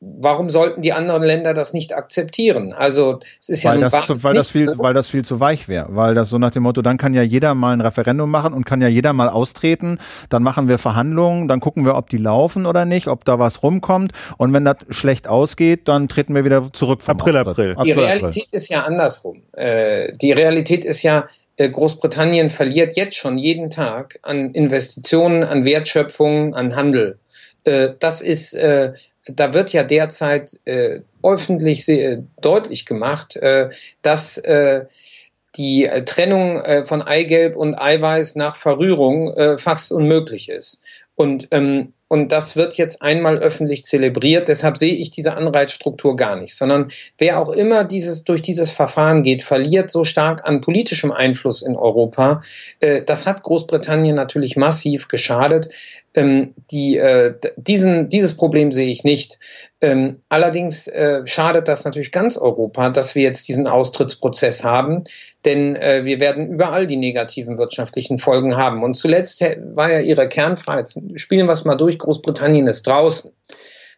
warum 0.00 0.50
sollten 0.50 0.82
die 0.82 0.92
anderen 0.92 1.22
Länder 1.22 1.54
das 1.54 1.72
nicht 1.72 1.94
akzeptieren? 1.94 2.72
Also 2.72 3.20
es 3.40 3.48
ist 3.48 3.64
weil 3.64 3.80
ja 3.80 3.88
das, 3.88 4.06
zu, 4.06 4.22
weil 4.22 4.34
das 4.34 4.50
viel, 4.50 4.66
so. 4.66 4.78
weil 4.78 4.94
das 4.94 5.08
viel 5.08 5.24
zu 5.24 5.40
weich 5.40 5.68
wäre, 5.68 5.86
weil 5.90 6.14
das 6.14 6.28
so 6.28 6.38
nach 6.38 6.50
dem 6.50 6.64
Motto, 6.64 6.82
dann 6.82 6.98
kann 6.98 7.14
ja 7.14 7.22
jeder 7.22 7.54
mal 7.54 7.72
ein 7.72 7.80
Referendum 7.80 8.30
machen 8.30 8.52
und 8.52 8.66
kann 8.66 8.82
ja 8.82 8.88
jeder 8.88 9.12
mal 9.12 9.28
austreten, 9.28 9.98
dann 10.28 10.42
machen 10.42 10.68
wir 10.68 10.78
Verhandlungen, 10.78 11.48
dann 11.48 11.60
gucken 11.60 11.84
wir, 11.84 11.96
ob 11.96 12.10
die 12.10 12.18
laufen 12.18 12.66
oder 12.66 12.84
nicht, 12.84 13.08
ob 13.08 13.24
da 13.24 13.38
was 13.38 13.62
rumkommt 13.62 14.12
und 14.36 14.52
wenn 14.52 14.64
das 14.64 14.76
schlecht 14.90 15.28
ausgeht, 15.28 15.88
dann 15.88 16.08
treten 16.08 16.34
wir 16.34 16.44
wieder 16.44 16.72
zurück. 16.72 17.02
Vom 17.02 17.18
April, 17.18 17.36
April. 17.36 17.76
Die 17.84 17.92
Realität 17.92 18.44
April. 18.44 18.44
ist 18.50 18.68
ja 18.68 18.82
andersrum. 18.82 19.42
Äh, 19.52 20.12
die 20.12 20.32
Realität 20.32 20.84
ist 20.84 21.02
ja 21.02 21.26
äh, 21.56 21.70
Großbritannien 21.70 22.50
verliert 22.50 22.96
jetzt 22.96 23.16
schon 23.16 23.38
jeden 23.38 23.70
Tag 23.70 24.18
an 24.22 24.50
Investitionen, 24.50 25.42
an 25.42 25.64
Wertschöpfung, 25.64 26.54
an 26.54 26.76
Handel. 26.76 27.18
Äh, 27.64 27.90
das 27.98 28.20
ist 28.20 28.56
da 29.26 29.54
wird 29.54 29.72
ja 29.72 29.82
derzeit 29.82 30.58
äh, 30.64 31.00
öffentlich 31.22 31.84
sehr 31.84 32.22
deutlich 32.40 32.86
gemacht, 32.86 33.36
äh, 33.36 33.70
dass 34.02 34.38
äh, 34.38 34.86
die 35.56 35.90
Trennung 36.04 36.60
äh, 36.60 36.84
von 36.84 37.02
Eigelb 37.02 37.56
und 37.56 37.74
Eiweiß 37.74 38.36
nach 38.36 38.56
Verrührung 38.56 39.32
äh, 39.34 39.58
fast 39.58 39.92
unmöglich 39.92 40.48
ist. 40.48 40.82
Und 41.14 41.48
ähm, 41.50 41.94
und 42.08 42.30
das 42.30 42.54
wird 42.54 42.74
jetzt 42.74 43.02
einmal 43.02 43.38
öffentlich 43.38 43.84
zelebriert. 43.84 44.48
Deshalb 44.48 44.78
sehe 44.78 44.94
ich 44.94 45.10
diese 45.10 45.34
Anreizstruktur 45.34 46.14
gar 46.14 46.36
nicht, 46.36 46.54
sondern 46.54 46.92
wer 47.18 47.40
auch 47.40 47.48
immer 47.48 47.82
dieses, 47.82 48.22
durch 48.22 48.42
dieses 48.42 48.70
Verfahren 48.70 49.24
geht, 49.24 49.42
verliert 49.42 49.90
so 49.90 50.04
stark 50.04 50.46
an 50.46 50.60
politischem 50.60 51.10
Einfluss 51.10 51.62
in 51.62 51.74
Europa. 51.74 52.42
Äh, 52.78 53.02
das 53.02 53.26
hat 53.26 53.42
Großbritannien 53.42 54.14
natürlich 54.14 54.56
massiv 54.56 55.08
geschadet. 55.08 55.68
Ähm, 56.14 56.54
die, 56.70 56.96
äh, 56.96 57.34
diesen, 57.56 58.08
dieses 58.08 58.36
Problem 58.36 58.70
sehe 58.70 58.88
ich 58.88 59.02
nicht. 59.02 59.38
Ähm, 59.80 60.20
allerdings 60.28 60.86
äh, 60.86 61.26
schadet 61.26 61.68
das 61.68 61.84
natürlich 61.84 62.12
ganz 62.12 62.38
Europa, 62.38 62.88
dass 62.90 63.14
wir 63.14 63.22
jetzt 63.22 63.48
diesen 63.48 63.66
Austrittsprozess 63.66 64.64
haben, 64.64 65.04
denn 65.46 65.76
äh, 65.76 66.04
wir 66.04 66.20
werden 66.20 66.48
überall 66.48 66.86
die 66.86 66.96
negativen 66.96 67.56
wirtschaftlichen 67.56 68.18
Folgen 68.18 68.56
haben. 68.56 68.82
Und 68.82 68.94
zuletzt 68.94 69.42
war 69.74 69.90
ja 69.90 70.00
Ihre 70.00 70.28
Kernfrage, 70.28 70.80
jetzt 70.80 71.00
spielen 71.14 71.46
wir 71.46 71.52
es 71.52 71.64
mal 71.64 71.76
durch, 71.76 71.98
Großbritannien 71.98 72.66
ist 72.66 72.86
draußen. 72.86 73.32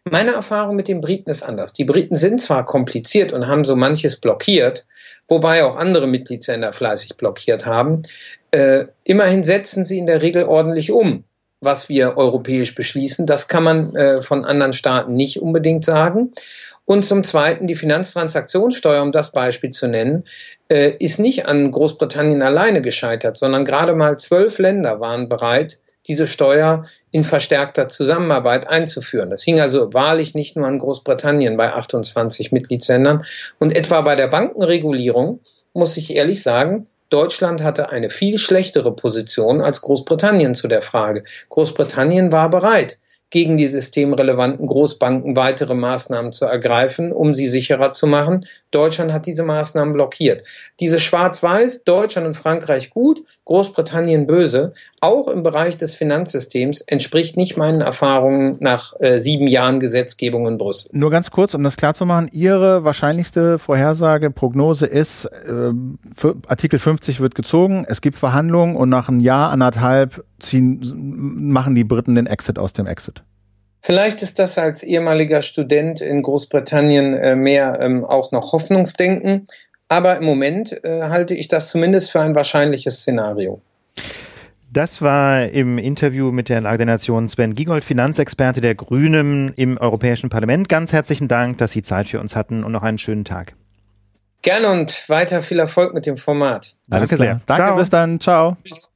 Meine 0.05 0.31
Erfahrung 0.31 0.75
mit 0.75 0.87
den 0.87 1.01
Briten 1.01 1.29
ist 1.29 1.43
anders. 1.43 1.73
Die 1.73 1.83
Briten 1.83 2.15
sind 2.15 2.41
zwar 2.41 2.65
kompliziert 2.65 3.33
und 3.33 3.47
haben 3.47 3.65
so 3.65 3.75
manches 3.75 4.21
blockiert, 4.21 4.85
wobei 5.27 5.63
auch 5.63 5.75
andere 5.75 6.07
Mitgliedsländer 6.07 6.71
fleißig 6.71 7.17
blockiert 7.17 7.65
haben. 7.65 8.03
Äh, 8.51 8.85
immerhin 9.03 9.43
setzen 9.43 9.83
sie 9.83 9.97
in 9.97 10.07
der 10.07 10.21
Regel 10.21 10.43
ordentlich 10.45 10.91
um 10.91 11.25
was 11.61 11.89
wir 11.89 12.17
europäisch 12.17 12.75
beschließen. 12.75 13.25
Das 13.25 13.47
kann 13.47 13.63
man 13.63 13.95
äh, 13.95 14.21
von 14.21 14.45
anderen 14.45 14.73
Staaten 14.73 15.15
nicht 15.15 15.41
unbedingt 15.41 15.83
sagen. 15.83 16.31
Und 16.89 17.05
zum 17.05 17.23
Zweiten, 17.23 17.67
die 17.67 17.75
Finanztransaktionssteuer, 17.75 19.03
um 19.03 19.11
das 19.11 19.31
Beispiel 19.31 19.69
zu 19.69 19.87
nennen, 19.87 20.23
äh, 20.69 20.93
ist 20.97 21.19
nicht 21.19 21.45
an 21.45 21.71
Großbritannien 21.71 22.41
alleine 22.41 22.81
gescheitert, 22.81 23.37
sondern 23.37 23.63
gerade 23.63 23.93
mal 23.93 24.17
zwölf 24.17 24.57
Länder 24.57 24.99
waren 24.99 25.29
bereit, 25.29 25.77
diese 26.07 26.25
Steuer 26.25 26.87
in 27.11 27.23
verstärkter 27.23 27.89
Zusammenarbeit 27.89 28.67
einzuführen. 28.67 29.29
Das 29.29 29.43
hing 29.43 29.61
also 29.61 29.93
wahrlich 29.93 30.33
nicht 30.33 30.55
nur 30.55 30.65
an 30.65 30.79
Großbritannien 30.79 31.57
bei 31.57 31.71
28 31.71 32.51
Mitgliedsländern. 32.51 33.23
Und 33.59 33.77
etwa 33.77 34.01
bei 34.01 34.15
der 34.15 34.27
Bankenregulierung, 34.27 35.41
muss 35.75 35.95
ich 35.95 36.15
ehrlich 36.15 36.41
sagen, 36.41 36.87
Deutschland 37.11 37.61
hatte 37.61 37.91
eine 37.91 38.09
viel 38.09 38.39
schlechtere 38.39 38.95
Position 38.95 39.61
als 39.61 39.81
Großbritannien 39.81 40.55
zu 40.55 40.67
der 40.67 40.81
Frage. 40.81 41.23
Großbritannien 41.49 42.31
war 42.31 42.49
bereit, 42.49 42.97
gegen 43.29 43.57
die 43.57 43.67
systemrelevanten 43.67 44.65
Großbanken 44.65 45.35
weitere 45.35 45.75
Maßnahmen 45.75 46.31
zu 46.31 46.45
ergreifen, 46.45 47.11
um 47.11 47.33
sie 47.33 47.47
sicherer 47.47 47.91
zu 47.91 48.07
machen. 48.07 48.45
Deutschland 48.71 49.11
hat 49.11 49.25
diese 49.25 49.43
Maßnahmen 49.43 49.93
blockiert. 49.93 50.43
Diese 50.79 50.99
Schwarz-Weiß, 50.99 51.83
Deutschland 51.83 52.27
und 52.27 52.35
Frankreich 52.35 52.89
gut, 52.89 53.23
Großbritannien 53.45 54.27
böse, 54.27 54.73
auch 55.01 55.27
im 55.27 55.43
Bereich 55.43 55.77
des 55.77 55.95
Finanzsystems 55.95 56.81
entspricht 56.81 57.37
nicht 57.37 57.57
meinen 57.57 57.81
Erfahrungen 57.81 58.57
nach 58.59 58.93
äh, 58.99 59.19
sieben 59.19 59.47
Jahren 59.47 59.79
Gesetzgebung 59.79 60.47
in 60.47 60.57
Brüssel. 60.57 60.91
Nur 60.93 61.09
ganz 61.09 61.31
kurz, 61.31 61.53
um 61.53 61.63
das 61.63 61.77
klarzumachen, 61.77 62.29
Ihre 62.31 62.83
wahrscheinlichste 62.83 63.57
Vorhersage, 63.57 64.29
Prognose 64.31 64.85
ist, 64.85 65.25
äh, 65.25 65.71
Artikel 66.47 66.79
50 66.79 67.19
wird 67.19 67.35
gezogen, 67.35 67.85
es 67.87 68.01
gibt 68.01 68.17
Verhandlungen 68.17 68.75
und 68.75 68.89
nach 68.89 69.09
einem 69.09 69.19
Jahr, 69.19 69.51
anderthalb 69.51 70.23
ziehen, 70.39 70.81
machen 71.51 71.75
die 71.75 71.83
Briten 71.83 72.15
den 72.15 72.27
Exit 72.27 72.59
aus 72.59 72.73
dem 72.73 72.87
Exit. 72.87 73.23
Vielleicht 73.81 74.21
ist 74.21 74.39
das 74.39 74.57
als 74.57 74.83
ehemaliger 74.83 75.41
Student 75.41 76.01
in 76.01 76.21
Großbritannien 76.21 77.13
äh, 77.13 77.35
mehr 77.35 77.79
ähm, 77.81 78.03
auch 78.03 78.31
noch 78.31 78.51
Hoffnungsdenken, 78.51 79.47
aber 79.87 80.17
im 80.17 80.25
Moment 80.25 80.83
äh, 80.83 81.03
halte 81.03 81.33
ich 81.33 81.47
das 81.47 81.69
zumindest 81.69 82.11
für 82.11 82.19
ein 82.19 82.35
wahrscheinliches 82.35 82.99
Szenario. 83.01 83.61
Das 84.71 85.01
war 85.01 85.47
im 85.47 85.79
Interview 85.79 86.31
mit 86.31 86.47
der 86.47 86.61
Lage 86.61 86.77
der 86.77 86.85
Nation 86.85 87.27
Sven 87.27 87.55
Giegold, 87.55 87.83
Finanzexperte 87.83 88.61
der 88.61 88.75
Grünen 88.75 89.51
im 89.57 89.77
Europäischen 89.77 90.29
Parlament. 90.29 90.69
Ganz 90.69 90.93
herzlichen 90.93 91.27
Dank, 91.27 91.57
dass 91.57 91.71
Sie 91.71 91.81
Zeit 91.81 92.07
für 92.07 92.19
uns 92.19 92.35
hatten 92.35 92.63
und 92.63 92.71
noch 92.71 92.83
einen 92.83 92.99
schönen 92.99 93.25
Tag. 93.25 93.55
Gerne 94.43 94.69
und 94.69 95.09
weiter 95.09 95.41
viel 95.41 95.57
Erfolg 95.57 95.93
mit 95.95 96.05
dem 96.05 96.17
Format. 96.17 96.75
Danke 96.87 97.17
sehr. 97.17 97.41
Danke, 97.47 97.63
Ciao. 97.63 97.75
bis 97.77 97.89
dann. 97.89 98.19
Ciao. 98.19 98.57
Tschüss. 98.63 98.91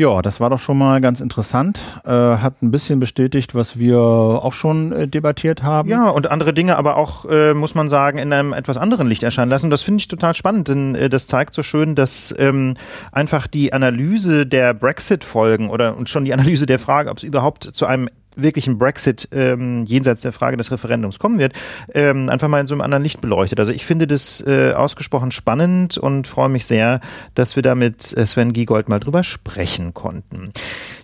Ja, 0.00 0.22
das 0.22 0.40
war 0.40 0.48
doch 0.48 0.58
schon 0.58 0.78
mal 0.78 1.02
ganz 1.02 1.20
interessant. 1.20 1.78
Äh, 2.06 2.10
hat 2.10 2.62
ein 2.62 2.70
bisschen 2.70 3.00
bestätigt, 3.00 3.54
was 3.54 3.78
wir 3.78 3.98
auch 3.98 4.54
schon 4.54 4.92
äh, 4.92 5.06
debattiert 5.06 5.62
haben. 5.62 5.90
Ja, 5.90 6.08
und 6.08 6.30
andere 6.30 6.54
Dinge 6.54 6.78
aber 6.78 6.96
auch, 6.96 7.26
äh, 7.26 7.52
muss 7.52 7.74
man 7.74 7.90
sagen, 7.90 8.16
in 8.16 8.32
einem 8.32 8.54
etwas 8.54 8.78
anderen 8.78 9.08
Licht 9.08 9.22
erscheinen 9.22 9.50
lassen. 9.50 9.68
das 9.68 9.82
finde 9.82 10.00
ich 10.00 10.08
total 10.08 10.32
spannend, 10.32 10.68
denn 10.68 10.94
äh, 10.94 11.10
das 11.10 11.26
zeigt 11.26 11.52
so 11.52 11.62
schön, 11.62 11.96
dass 11.96 12.34
ähm, 12.38 12.76
einfach 13.12 13.46
die 13.46 13.74
Analyse 13.74 14.46
der 14.46 14.72
Brexit-Folgen 14.72 15.68
oder 15.68 15.94
und 15.98 16.08
schon 16.08 16.24
die 16.24 16.32
Analyse 16.32 16.64
der 16.64 16.78
Frage, 16.78 17.10
ob 17.10 17.18
es 17.18 17.22
überhaupt 17.22 17.64
zu 17.64 17.84
einem 17.84 18.08
wirklichen 18.42 18.78
Brexit 18.78 19.28
ähm, 19.32 19.84
jenseits 19.84 20.22
der 20.22 20.32
Frage 20.32 20.56
des 20.56 20.70
Referendums 20.70 21.18
kommen 21.18 21.38
wird, 21.38 21.54
ähm, 21.94 22.28
einfach 22.28 22.48
mal 22.48 22.60
in 22.60 22.66
so 22.66 22.74
einem 22.74 22.82
anderen 22.82 23.02
Licht 23.02 23.20
beleuchtet. 23.20 23.58
Also 23.58 23.72
ich 23.72 23.86
finde 23.86 24.06
das 24.06 24.42
äh, 24.46 24.72
ausgesprochen 24.72 25.30
spannend 25.30 25.98
und 25.98 26.26
freue 26.26 26.48
mich 26.48 26.66
sehr, 26.66 27.00
dass 27.34 27.56
wir 27.56 27.62
da 27.62 27.74
mit 27.74 28.16
äh, 28.16 28.26
Sven 28.26 28.52
Giegold 28.52 28.88
mal 28.88 29.00
drüber 29.00 29.22
sprechen 29.22 29.94
konnten. 29.94 30.52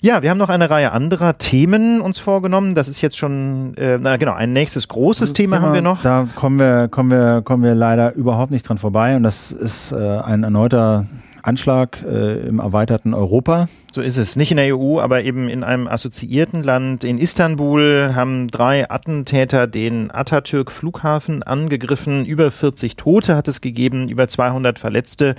Ja, 0.00 0.22
wir 0.22 0.30
haben 0.30 0.38
noch 0.38 0.48
eine 0.48 0.70
Reihe 0.70 0.92
anderer 0.92 1.38
Themen 1.38 2.00
uns 2.00 2.18
vorgenommen. 2.18 2.74
Das 2.74 2.88
ist 2.88 3.00
jetzt 3.00 3.18
schon, 3.18 3.74
äh, 3.76 3.98
na 4.00 4.16
genau, 4.16 4.34
ein 4.34 4.52
nächstes 4.52 4.88
großes 4.88 5.32
Thema, 5.32 5.56
Thema 5.56 5.66
haben 5.66 5.74
wir 5.74 5.82
noch. 5.82 6.02
Da 6.02 6.28
kommen 6.34 6.58
wir, 6.58 6.88
kommen 6.88 7.10
wir, 7.10 7.42
kommen 7.42 7.62
wir 7.62 7.74
leider 7.74 8.14
überhaupt 8.14 8.50
nicht 8.50 8.68
dran 8.68 8.78
vorbei 8.78 9.16
und 9.16 9.22
das 9.22 9.52
ist 9.52 9.92
äh, 9.92 9.96
ein 9.96 10.42
erneuter 10.42 11.06
Anschlag 11.46 12.02
äh, 12.02 12.46
im 12.48 12.58
erweiterten 12.58 13.14
Europa. 13.14 13.68
So 13.92 14.00
ist 14.00 14.16
es. 14.16 14.36
Nicht 14.36 14.50
in 14.50 14.56
der 14.56 14.76
EU, 14.76 15.00
aber 15.00 15.22
eben 15.22 15.48
in 15.48 15.64
einem 15.64 15.86
assoziierten 15.86 16.62
Land. 16.62 17.04
In 17.04 17.18
Istanbul 17.18 18.12
haben 18.14 18.48
drei 18.48 18.90
Attentäter 18.90 19.66
den 19.66 20.10
Atatürk-Flughafen 20.10 21.42
angegriffen. 21.42 22.26
Über 22.26 22.50
40 22.50 22.96
Tote 22.96 23.36
hat 23.36 23.48
es 23.48 23.60
gegeben, 23.60 24.08
über 24.08 24.28
200 24.28 24.78
Verletzte. 24.78 25.36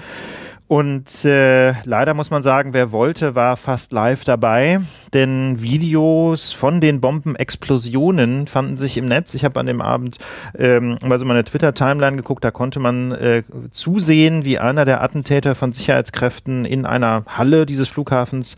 Und 0.67 1.23
äh, 1.23 1.81
leider 1.85 2.13
muss 2.13 2.29
man 2.29 2.43
sagen, 2.43 2.73
wer 2.73 2.91
wollte, 2.91 3.35
war 3.35 3.55
fast 3.55 3.93
live 3.93 4.25
dabei, 4.25 4.81
denn 5.13 5.61
Videos 5.61 6.51
von 6.51 6.81
den 6.81 6.99
Bombenexplosionen 6.99 8.47
fanden 8.47 8.77
sich 8.77 8.97
im 8.97 9.05
Netz. 9.05 9.33
Ich 9.33 9.45
habe 9.45 9.61
an 9.61 9.65
dem 9.65 9.79
Abend 9.79 10.17
ähm, 10.57 10.97
mal 11.01 11.17
so 11.17 11.23
meine 11.23 11.45
Twitter-Timeline 11.45 12.17
geguckt, 12.17 12.43
da 12.43 12.51
konnte 12.51 12.81
man 12.81 13.13
äh, 13.13 13.43
zusehen, 13.71 14.43
wie 14.43 14.59
einer 14.59 14.83
der 14.83 15.01
Attentäter 15.01 15.55
von 15.55 15.71
Sicherheitskräften 15.71 16.65
in 16.65 16.85
einer 16.85 17.23
Halle 17.27 17.65
dieses 17.65 17.87
Flughafens 17.87 18.57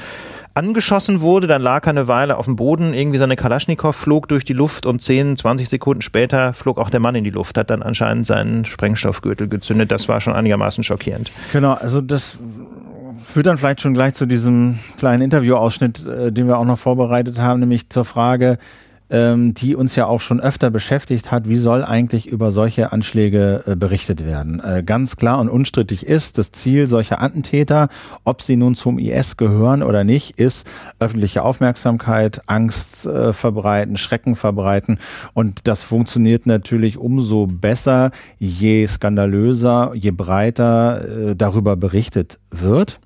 angeschossen 0.54 1.22
wurde, 1.22 1.48
dann 1.48 1.62
lag 1.62 1.86
er 1.86 1.92
eine 1.92 2.08
Weile 2.08 2.38
auf 2.38 2.46
dem 2.46 2.56
Boden, 2.56 2.94
irgendwie 2.94 3.18
seine 3.18 3.36
Kalaschnikow 3.36 3.96
flog 3.96 4.28
durch 4.28 4.44
die 4.44 4.54
Luft 4.54 4.86
und 4.86 5.02
10, 5.02 5.38
20 5.38 5.70
Sekunden 5.70 6.02
später 6.02 6.54
flog 6.54 6.78
auch 6.78 6.90
der 6.90 7.00
Mann 7.00 7.16
in 7.16 7.24
die 7.24 7.30
Luft, 7.30 7.58
hat 7.58 7.70
dann 7.70 7.84
anscheinend 7.84 8.26
seinen 8.26 8.66
Sprengstoffgürtel 8.66 9.48
gezündet. 9.48 9.92
Das 9.92 10.10
war 10.10 10.22
schon 10.22 10.34
einigermaßen 10.34 10.84
schockierend. 10.84 11.32
Genau, 11.52 11.74
also 11.74 12.02
das 12.02 12.38
führt 13.24 13.46
dann 13.46 13.58
vielleicht 13.58 13.82
schon 13.82 13.94
gleich 13.94 14.16
zu 14.16 14.26
diesem 14.26 14.80
kleinen 14.98 15.22
Interviewausschnitt, 15.22 16.06
äh, 16.06 16.32
den 16.32 16.48
wir 16.48 16.58
auch 16.58 16.66
noch 16.66 16.80
vorbereitet 16.80 17.40
haben, 17.40 17.60
nämlich 17.60 17.90
zur 17.90 18.06
Frage, 18.06 18.58
ähm, 19.10 19.54
die 19.54 19.76
uns 19.76 19.96
ja 19.96 20.06
auch 20.06 20.22
schon 20.22 20.40
öfter 20.40 20.70
beschäftigt 20.70 21.32
hat, 21.32 21.50
wie 21.50 21.58
soll 21.58 21.84
eigentlich 21.84 22.28
über 22.28 22.52
solche 22.52 22.92
Anschläge 22.92 23.64
äh, 23.66 23.76
berichtet 23.76 24.26
werden. 24.26 24.60
Äh, 24.60 24.84
ganz 24.84 25.16
klar 25.16 25.40
und 25.40 25.50
unstrittig 25.50 26.06
ist, 26.06 26.38
das 26.38 26.52
Ziel 26.52 26.88
solcher 26.88 27.22
Attentäter, 27.22 27.90
ob 28.24 28.42
sie 28.42 28.56
nun 28.56 28.76
zum 28.76 29.00
IS 29.00 29.38
gehören 29.38 29.84
oder 29.84 30.04
nicht, 30.04 30.40
ist 30.40 30.68
öffentliche 31.00 31.44
Aufmerksamkeit, 31.44 32.42
Angst 32.48 33.06
äh, 33.06 33.34
verbreiten, 33.34 33.98
Schrecken 33.98 34.36
verbreiten. 34.36 35.00
Und 35.34 35.68
das 35.68 35.84
funktioniert 35.84 36.46
natürlich 36.46 36.98
umso 36.98 37.48
besser, 37.48 38.12
je 38.38 38.86
skandalöser, 38.88 39.94
je 39.96 40.12
breiter 40.12 41.30
äh, 41.30 41.36
darüber 41.36 41.76
berichtet 41.76 42.40
wird. 42.52 43.00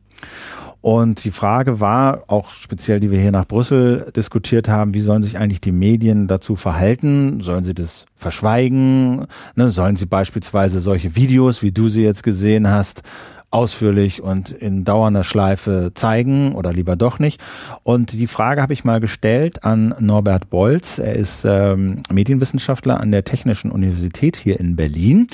Und 0.84 1.24
die 1.24 1.32
Frage 1.32 1.80
war, 1.80 2.26
auch 2.28 2.52
speziell, 2.52 3.00
die 3.00 3.10
wir 3.10 3.18
hier 3.18 3.32
nach 3.32 3.48
Brüssel 3.48 4.12
diskutiert 4.14 4.68
haben, 4.68 4.94
wie 4.94 5.00
sollen 5.00 5.24
sich 5.24 5.38
eigentlich 5.38 5.62
die 5.62 5.72
Medien 5.72 6.28
dazu 6.28 6.58
verhalten? 6.58 7.40
Sollen 7.40 7.64
sie 7.64 7.74
das 7.74 8.06
verschweigen? 8.18 9.28
Ne? 9.56 9.70
Sollen 9.70 9.96
sie 9.96 10.08
beispielsweise 10.08 10.82
solche 10.82 11.16
Videos, 11.16 11.62
wie 11.62 11.72
du 11.72 11.88
sie 11.88 12.04
jetzt 12.04 12.22
gesehen 12.22 12.68
hast, 12.68 13.02
ausführlich 13.50 14.22
und 14.22 14.50
in 14.50 14.84
dauernder 14.84 15.24
Schleife 15.24 15.92
zeigen 15.96 16.54
oder 16.54 16.74
lieber 16.74 16.98
doch 16.98 17.18
nicht. 17.18 17.40
Und 17.84 18.12
die 18.12 18.28
Frage 18.28 18.62
habe 18.62 18.74
ich 18.74 18.84
mal 18.84 19.00
gestellt 19.00 19.64
an 19.64 19.96
Norbert 20.00 20.50
Bolz. 20.50 20.98
Er 20.98 21.16
ist 21.16 21.46
ähm, 21.46 22.04
Medienwissenschaftler 22.12 23.00
an 23.00 23.14
der 23.14 23.24
Technischen 23.24 23.72
Universität 23.72 24.36
hier 24.36 24.60
in 24.60 24.76
Berlin. 24.76 25.28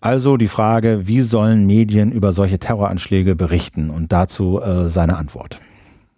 Also 0.00 0.38
die 0.38 0.48
Frage, 0.48 1.06
wie 1.06 1.20
sollen 1.20 1.66
Medien 1.66 2.10
über 2.10 2.32
solche 2.32 2.58
Terroranschläge 2.58 3.36
berichten? 3.36 3.90
Und 3.90 4.12
dazu 4.12 4.60
äh, 4.60 4.88
seine 4.88 5.18
Antwort. 5.18 5.60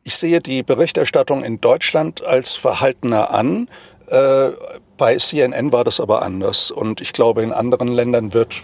Ich 0.05 0.16
sehe 0.16 0.41
die 0.41 0.62
Berichterstattung 0.62 1.43
in 1.43 1.61
Deutschland 1.61 2.24
als 2.24 2.55
verhaltener 2.55 3.33
an. 3.33 3.68
Äh, 4.07 4.51
bei 4.97 5.16
CNN 5.16 5.72
war 5.72 5.83
das 5.83 5.99
aber 5.99 6.22
anders. 6.22 6.70
Und 6.70 7.01
ich 7.01 7.12
glaube, 7.12 7.43
in 7.43 7.53
anderen 7.53 7.89
Ländern 7.89 8.35
wird 8.35 8.62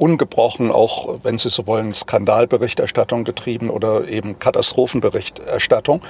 ungebrochen 0.00 0.70
auch, 0.70 1.18
wenn 1.22 1.36
Sie 1.36 1.50
so 1.50 1.66
wollen, 1.66 1.92
Skandalberichterstattung 1.92 3.24
getrieben 3.24 3.68
oder 3.70 4.08
eben 4.08 4.38
Katastrophenberichterstattung. 4.38 6.00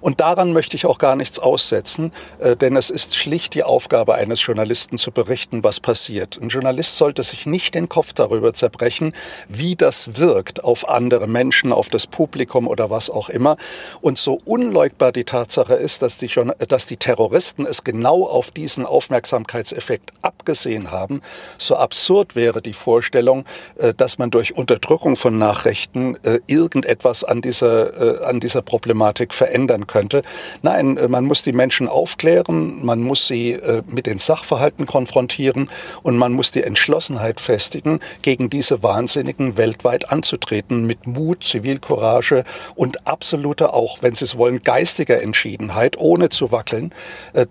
Und 0.00 0.20
daran 0.20 0.52
möchte 0.52 0.76
ich 0.76 0.86
auch 0.86 0.98
gar 0.98 1.16
nichts 1.16 1.38
aussetzen, 1.40 2.12
äh, 2.38 2.56
denn 2.56 2.76
es 2.76 2.88
ist 2.88 3.16
schlicht 3.16 3.54
die 3.54 3.64
Aufgabe 3.64 4.14
eines 4.14 4.44
Journalisten 4.44 4.96
zu 4.96 5.10
berichten, 5.10 5.64
was 5.64 5.80
passiert. 5.80 6.38
Ein 6.40 6.50
Journalist 6.50 6.96
sollte 6.96 7.24
sich 7.24 7.46
nicht 7.46 7.74
den 7.74 7.88
Kopf 7.88 8.12
darüber 8.12 8.54
zerbrechen, 8.54 9.12
wie 9.48 9.74
das 9.74 10.18
wirkt 10.18 10.62
auf 10.62 10.88
andere 10.88 11.26
Menschen, 11.26 11.72
auf 11.72 11.88
das 11.88 12.06
Publikum 12.06 12.68
oder 12.68 12.90
was 12.90 13.10
auch 13.10 13.28
immer. 13.28 13.56
Und 14.00 14.18
so 14.18 14.38
unleugbar 14.44 15.10
die 15.10 15.24
Tatsache 15.24 15.74
ist, 15.74 16.02
dass 16.02 16.18
die, 16.18 16.30
dass 16.68 16.86
die 16.86 16.96
Terroristen 16.96 17.66
es 17.66 17.82
genau 17.82 18.24
auf 18.24 18.52
diesen 18.52 18.86
Aufmerksamkeitseffekt 18.86 20.12
abgesehen 20.22 20.92
haben, 20.92 21.22
so 21.58 21.74
absurd 21.76 22.36
wäre 22.36 22.62
die 22.62 22.72
Vorstellung, 22.72 23.31
Vorstellung, 23.32 23.44
äh, 23.78 23.94
dass 23.94 24.18
man 24.18 24.30
durch 24.30 24.56
Unterdrückung 24.56 25.16
von 25.16 25.38
Nachrichten 25.38 26.16
äh, 26.22 26.40
irgendetwas 26.46 27.24
an 27.24 27.40
dieser, 27.40 28.20
äh, 28.20 28.24
an 28.24 28.40
dieser 28.40 28.62
Problematik 28.62 29.34
verändern 29.34 29.86
könnte. 29.86 30.22
Nein, 30.62 30.98
man 31.08 31.24
muss 31.24 31.42
die 31.42 31.52
Menschen 31.52 31.88
aufklären, 31.88 32.84
man 32.84 33.00
muss 33.00 33.26
sie 33.26 33.58
mit 33.88 34.06
den 34.06 34.18
Sachverhalten 34.18 34.86
konfrontieren 34.86 35.70
und 36.02 36.16
man 36.16 36.32
muss 36.32 36.50
die 36.50 36.62
Entschlossenheit 36.62 37.40
festigen, 37.40 38.00
gegen 38.22 38.50
diese 38.50 38.82
Wahnsinnigen 38.82 39.56
weltweit 39.56 40.10
anzutreten, 40.10 40.86
mit 40.86 41.06
Mut, 41.06 41.44
Zivilcourage 41.44 42.44
und 42.74 43.06
absoluter 43.06 43.74
auch, 43.74 44.02
wenn 44.02 44.14
Sie 44.14 44.24
es 44.24 44.36
wollen, 44.36 44.62
geistiger 44.62 45.22
Entschiedenheit, 45.22 45.96
ohne 45.98 46.28
zu 46.28 46.52
wackeln. 46.52 46.92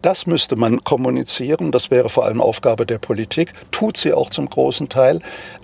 Das 0.01 0.27
müsste 0.27 0.55
man 0.55 0.83
kommunizieren. 0.83 1.71
Das 1.71 1.91
wäre 1.91 2.09
vor 2.09 2.25
allem 2.25 2.41
Aufgabe 2.41 2.85
der 2.85 2.99
Politik. 2.99 3.53
Tut 3.71 3.97
sie 3.97 4.13
auch 4.13 4.29
zum 4.29 4.49
großen 4.49 4.89
Teil. 4.89 5.21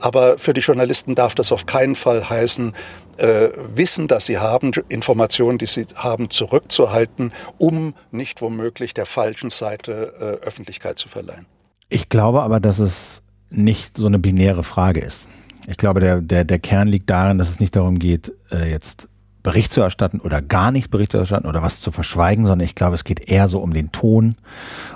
Aber 0.08 0.38
für 0.38 0.54
die 0.54 0.62
Journalisten 0.62 1.16
darf 1.16 1.36
das 1.36 1.52
auf 1.52 1.66
keinen 1.66 1.96
Fall 1.96 2.30
heißen, 2.30 2.72
äh, 3.18 3.50
Wissen, 3.76 4.08
das 4.08 4.26
sie 4.26 4.38
haben, 4.38 4.72
Informationen, 4.88 5.58
die 5.58 5.66
sie 5.66 5.86
haben, 5.96 6.30
zurückzuhalten, 6.30 7.34
um 7.58 7.94
nicht 8.12 8.42
womöglich 8.42 8.94
der 8.94 9.06
falschen 9.06 9.50
Seite 9.50 10.40
äh, 10.42 10.46
Öffentlichkeit 10.46 10.98
zu 10.98 11.10
verleihen. 11.10 11.46
Ich 11.90 12.08
glaube 12.08 12.42
aber, 12.42 12.62
dass 12.62 12.80
es 12.80 13.22
nicht 13.50 13.98
so 13.98 14.08
eine 14.08 14.18
binäre 14.18 14.64
Frage 14.64 15.02
ist. 15.02 15.28
Ich 15.68 15.76
glaube, 15.76 16.00
der, 16.00 16.22
der, 16.22 16.46
der 16.46 16.60
Kern 16.60 16.88
liegt 16.88 17.10
darin, 17.10 17.38
dass 17.38 17.50
es 17.50 17.60
nicht 17.60 17.76
darum 17.76 18.00
geht, 18.00 18.32
äh, 18.50 18.72
jetzt 18.72 19.10
Bericht 19.48 19.72
zu 19.72 19.80
erstatten 19.80 20.20
oder 20.20 20.42
gar 20.42 20.72
nicht 20.72 20.92
Bericht 20.92 21.12
zu 21.12 21.18
erstatten 21.18 21.48
oder 21.48 21.64
was 21.64 21.80
zu 21.80 21.92
verschweigen, 21.92 22.46
sondern 22.46 22.66
ich 22.66 22.76
glaube, 22.76 22.96
es 22.96 23.06
geht 23.06 23.30
eher 23.30 23.48
so 23.48 23.60
um 23.60 23.74
den 23.74 23.94
Ton, 23.94 24.36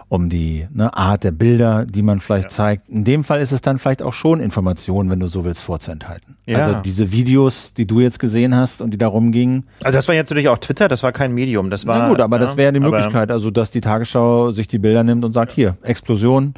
um 0.09 0.29
die 0.29 0.67
ne, 0.73 0.93
Art 0.93 1.23
der 1.23 1.31
Bilder, 1.31 1.85
die 1.85 2.01
man 2.01 2.19
vielleicht 2.19 2.45
ja. 2.45 2.49
zeigt. 2.49 2.89
In 2.89 3.05
dem 3.05 3.23
Fall 3.23 3.39
ist 3.39 3.53
es 3.53 3.61
dann 3.61 3.79
vielleicht 3.79 4.01
auch 4.01 4.11
schon 4.11 4.41
Information, 4.41 5.09
wenn 5.09 5.21
du 5.21 5.27
so 5.27 5.45
willst, 5.45 5.61
vorzuenthalten. 5.61 6.35
Ja. 6.45 6.65
Also 6.65 6.79
diese 6.81 7.13
Videos, 7.13 7.73
die 7.73 7.87
du 7.87 8.01
jetzt 8.01 8.19
gesehen 8.19 8.53
hast 8.53 8.81
und 8.81 8.91
die 8.93 8.97
da 8.97 9.07
rumgingen. 9.07 9.63
Also 9.85 9.97
das 9.97 10.09
war 10.09 10.15
jetzt 10.15 10.29
natürlich 10.29 10.49
auch 10.49 10.57
Twitter, 10.57 10.89
das 10.89 11.01
war 11.01 11.13
kein 11.13 11.33
Medium, 11.33 11.69
das 11.69 11.87
war. 11.87 11.99
Na 11.99 12.09
gut, 12.09 12.19
aber 12.19 12.37
ja, 12.37 12.45
das 12.45 12.57
wäre 12.57 12.73
die 12.73 12.81
Möglichkeit, 12.81 13.31
also 13.31 13.51
dass 13.51 13.71
die 13.71 13.79
Tagesschau 13.79 14.51
sich 14.51 14.67
die 14.67 14.79
Bilder 14.79 15.05
nimmt 15.05 15.23
und 15.23 15.31
sagt, 15.31 15.53
hier, 15.53 15.77
Explosion, 15.81 16.55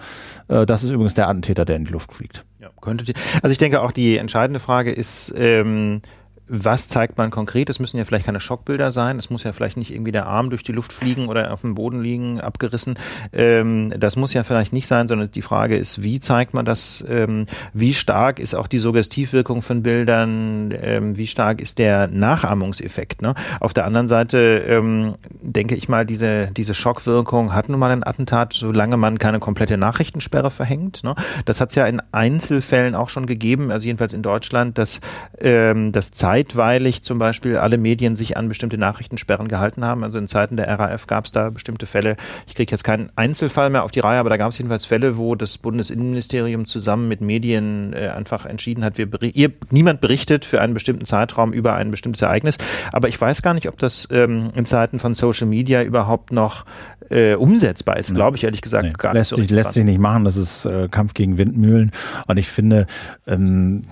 äh, 0.48 0.66
das 0.66 0.84
ist 0.84 0.90
übrigens 0.90 1.14
der 1.14 1.30
Attentäter, 1.30 1.64
der 1.64 1.76
in 1.76 1.86
die 1.86 1.92
Luft 1.92 2.12
fliegt. 2.12 2.44
Ja, 2.60 2.70
könnte 2.82 3.04
die, 3.04 3.14
also 3.44 3.52
ich 3.52 3.60
denke 3.60 3.82
auch 3.82 3.92
die 3.92 4.18
entscheidende 4.18 4.60
Frage 4.60 4.92
ist, 4.92 5.32
ähm, 5.38 6.02
was 6.48 6.88
zeigt 6.90 7.18
man 7.18 7.32
konkret? 7.32 7.70
Es 7.70 7.80
müssen 7.80 7.98
ja 7.98 8.06
vielleicht 8.06 8.26
keine 8.26 8.42
Schockbilder 8.42 8.92
sein. 8.92 9.18
Es 9.18 9.30
muss 9.30 9.44
ja 9.44 9.54
vielleicht 9.54 9.78
nicht 9.78 9.94
irgendwie 9.94 10.12
der 10.12 10.28
Arm 10.28 10.50
durch 10.50 10.64
die 10.64 10.74
Luft 10.74 10.92
fliegen 10.92 11.28
oder 11.28 11.54
auf 11.54 11.62
dem 11.62 11.76
Boden 11.76 12.02
liegen, 12.02 12.42
abgerissen. 12.42 12.96
Ähm, 13.32 13.94
das 13.98 14.18
muss 14.18 14.34
ja 14.34 14.44
vielleicht 14.44 14.74
nicht 14.74 14.88
sein, 14.88 15.08
sondern 15.08 15.32
die 15.32 15.42
Frage 15.42 15.78
ist, 15.78 16.04
wie 16.04 16.20
zeigt 16.20 16.54
man 16.54 16.66
das? 16.66 17.04
Ähm, 17.08 17.46
wie 17.74 17.94
stark 17.94 18.40
ist 18.40 18.56
auch 18.56 18.68
die 18.68 18.80
Suggestivwirkung 18.80 19.62
von 19.62 19.84
Bildern? 19.84 20.74
Ähm, 20.78 21.18
wie 21.18 21.28
stark 21.28 21.62
ist 21.62 21.80
der 21.80 22.08
Nachahmungseffekt? 22.08 23.22
Ne? 23.22 23.36
Auf 23.62 23.74
der 23.74 23.86
anderen 23.86 24.10
Seite 24.10 24.64
ähm, 24.68 25.16
denke 25.42 25.76
ich 25.76 25.88
mal, 25.88 26.06
diese, 26.06 26.52
diese 26.52 26.74
Schockwirkung 26.74 27.54
hat 27.56 27.70
nun 27.70 27.80
mal 27.80 27.92
ein 27.92 28.06
Attentat, 28.06 28.52
solange 28.54 28.98
man 28.98 29.18
keine 29.18 29.40
komplette 29.40 29.78
Nachrichtensperre 29.78 30.52
verhängt. 30.52 31.04
Ne? 31.04 31.16
Das 31.46 31.62
hat 31.62 31.70
es 31.70 31.76
ja 31.76 31.86
in 31.86 32.02
Einzelfällen 32.12 32.96
auch 32.96 33.08
schon 33.08 33.28
gegeben, 33.28 33.72
also 33.72 33.88
jedenfalls 33.88 34.14
in 34.14 34.24
Deutschland, 34.24 34.78
dass 34.78 35.00
ähm, 35.40 35.94
das 35.94 36.12
zeigt, 36.12 36.33
zeitweilig 36.34 37.04
zum 37.04 37.20
Beispiel 37.20 37.58
alle 37.58 37.78
Medien 37.78 38.16
sich 38.16 38.38
an 38.38 38.48
bestimmte 38.48 38.80
Nachrichtensperren 38.80 39.48
gehalten 39.48 39.86
haben. 39.86 40.04
Also 40.04 40.18
in 40.18 40.28
Zeiten 40.28 40.58
der 40.58 40.68
RAF 40.68 41.06
gab 41.06 41.26
es 41.26 41.32
da 41.32 41.52
bestimmte 41.52 41.86
Fälle. 41.86 42.18
Ich 42.48 42.56
kriege 42.56 42.72
jetzt 42.72 42.84
keinen 42.84 43.12
Einzelfall 43.16 43.70
mehr 43.70 43.84
auf 43.84 43.92
die 43.92 44.00
Reihe, 44.00 44.20
aber 44.20 44.32
da 44.32 44.38
gab 44.38 44.50
es 44.50 44.58
jedenfalls 44.58 44.84
Fälle, 44.84 45.18
wo 45.18 45.36
das 45.36 45.60
Bundesinnenministerium 45.60 46.66
zusammen 46.66 47.08
mit 47.08 47.22
Medien 47.22 47.94
äh, 47.94 48.08
einfach 48.08 48.48
entschieden 48.48 48.84
hat, 48.84 48.98
wir 48.98 49.08
ihr, 49.22 49.52
niemand 49.70 50.02
berichtet 50.02 50.44
für 50.44 50.60
einen 50.60 50.74
bestimmten 50.74 51.06
Zeitraum 51.06 51.54
über 51.54 51.76
ein 51.76 51.92
bestimmtes 51.92 52.24
Ereignis. 52.24 52.58
Aber 52.92 53.10
ich 53.10 53.22
weiß 53.22 53.44
gar 53.44 53.54
nicht, 53.54 53.68
ob 53.68 53.78
das 53.78 54.08
ähm, 54.10 54.50
in 54.56 54.66
Zeiten 54.66 54.98
von 54.98 55.14
Social 55.14 55.46
Media 55.46 55.84
überhaupt 55.84 56.32
noch 56.32 56.66
äh, 57.12 57.36
umsetzbar 57.36 57.98
ist. 57.98 58.14
Glaube 58.16 58.38
ich 58.38 58.44
ehrlich 58.44 58.62
gesagt 58.62 58.86
nee, 58.86 58.94
gar 58.98 59.14
lässt 59.14 59.32
nicht. 59.32 59.38
So 59.38 59.42
sich, 59.44 59.52
lässt 59.52 59.74
sich 59.74 59.84
nicht 59.84 60.00
machen. 60.00 60.24
Das 60.24 60.36
ist 60.36 60.66
äh, 60.66 60.88
Kampf 60.90 61.14
gegen 61.14 61.38
Windmühlen. 61.38 61.92
Und 62.28 62.38
ich 62.38 62.50
finde, 62.50 62.88
ähm, 63.28 63.84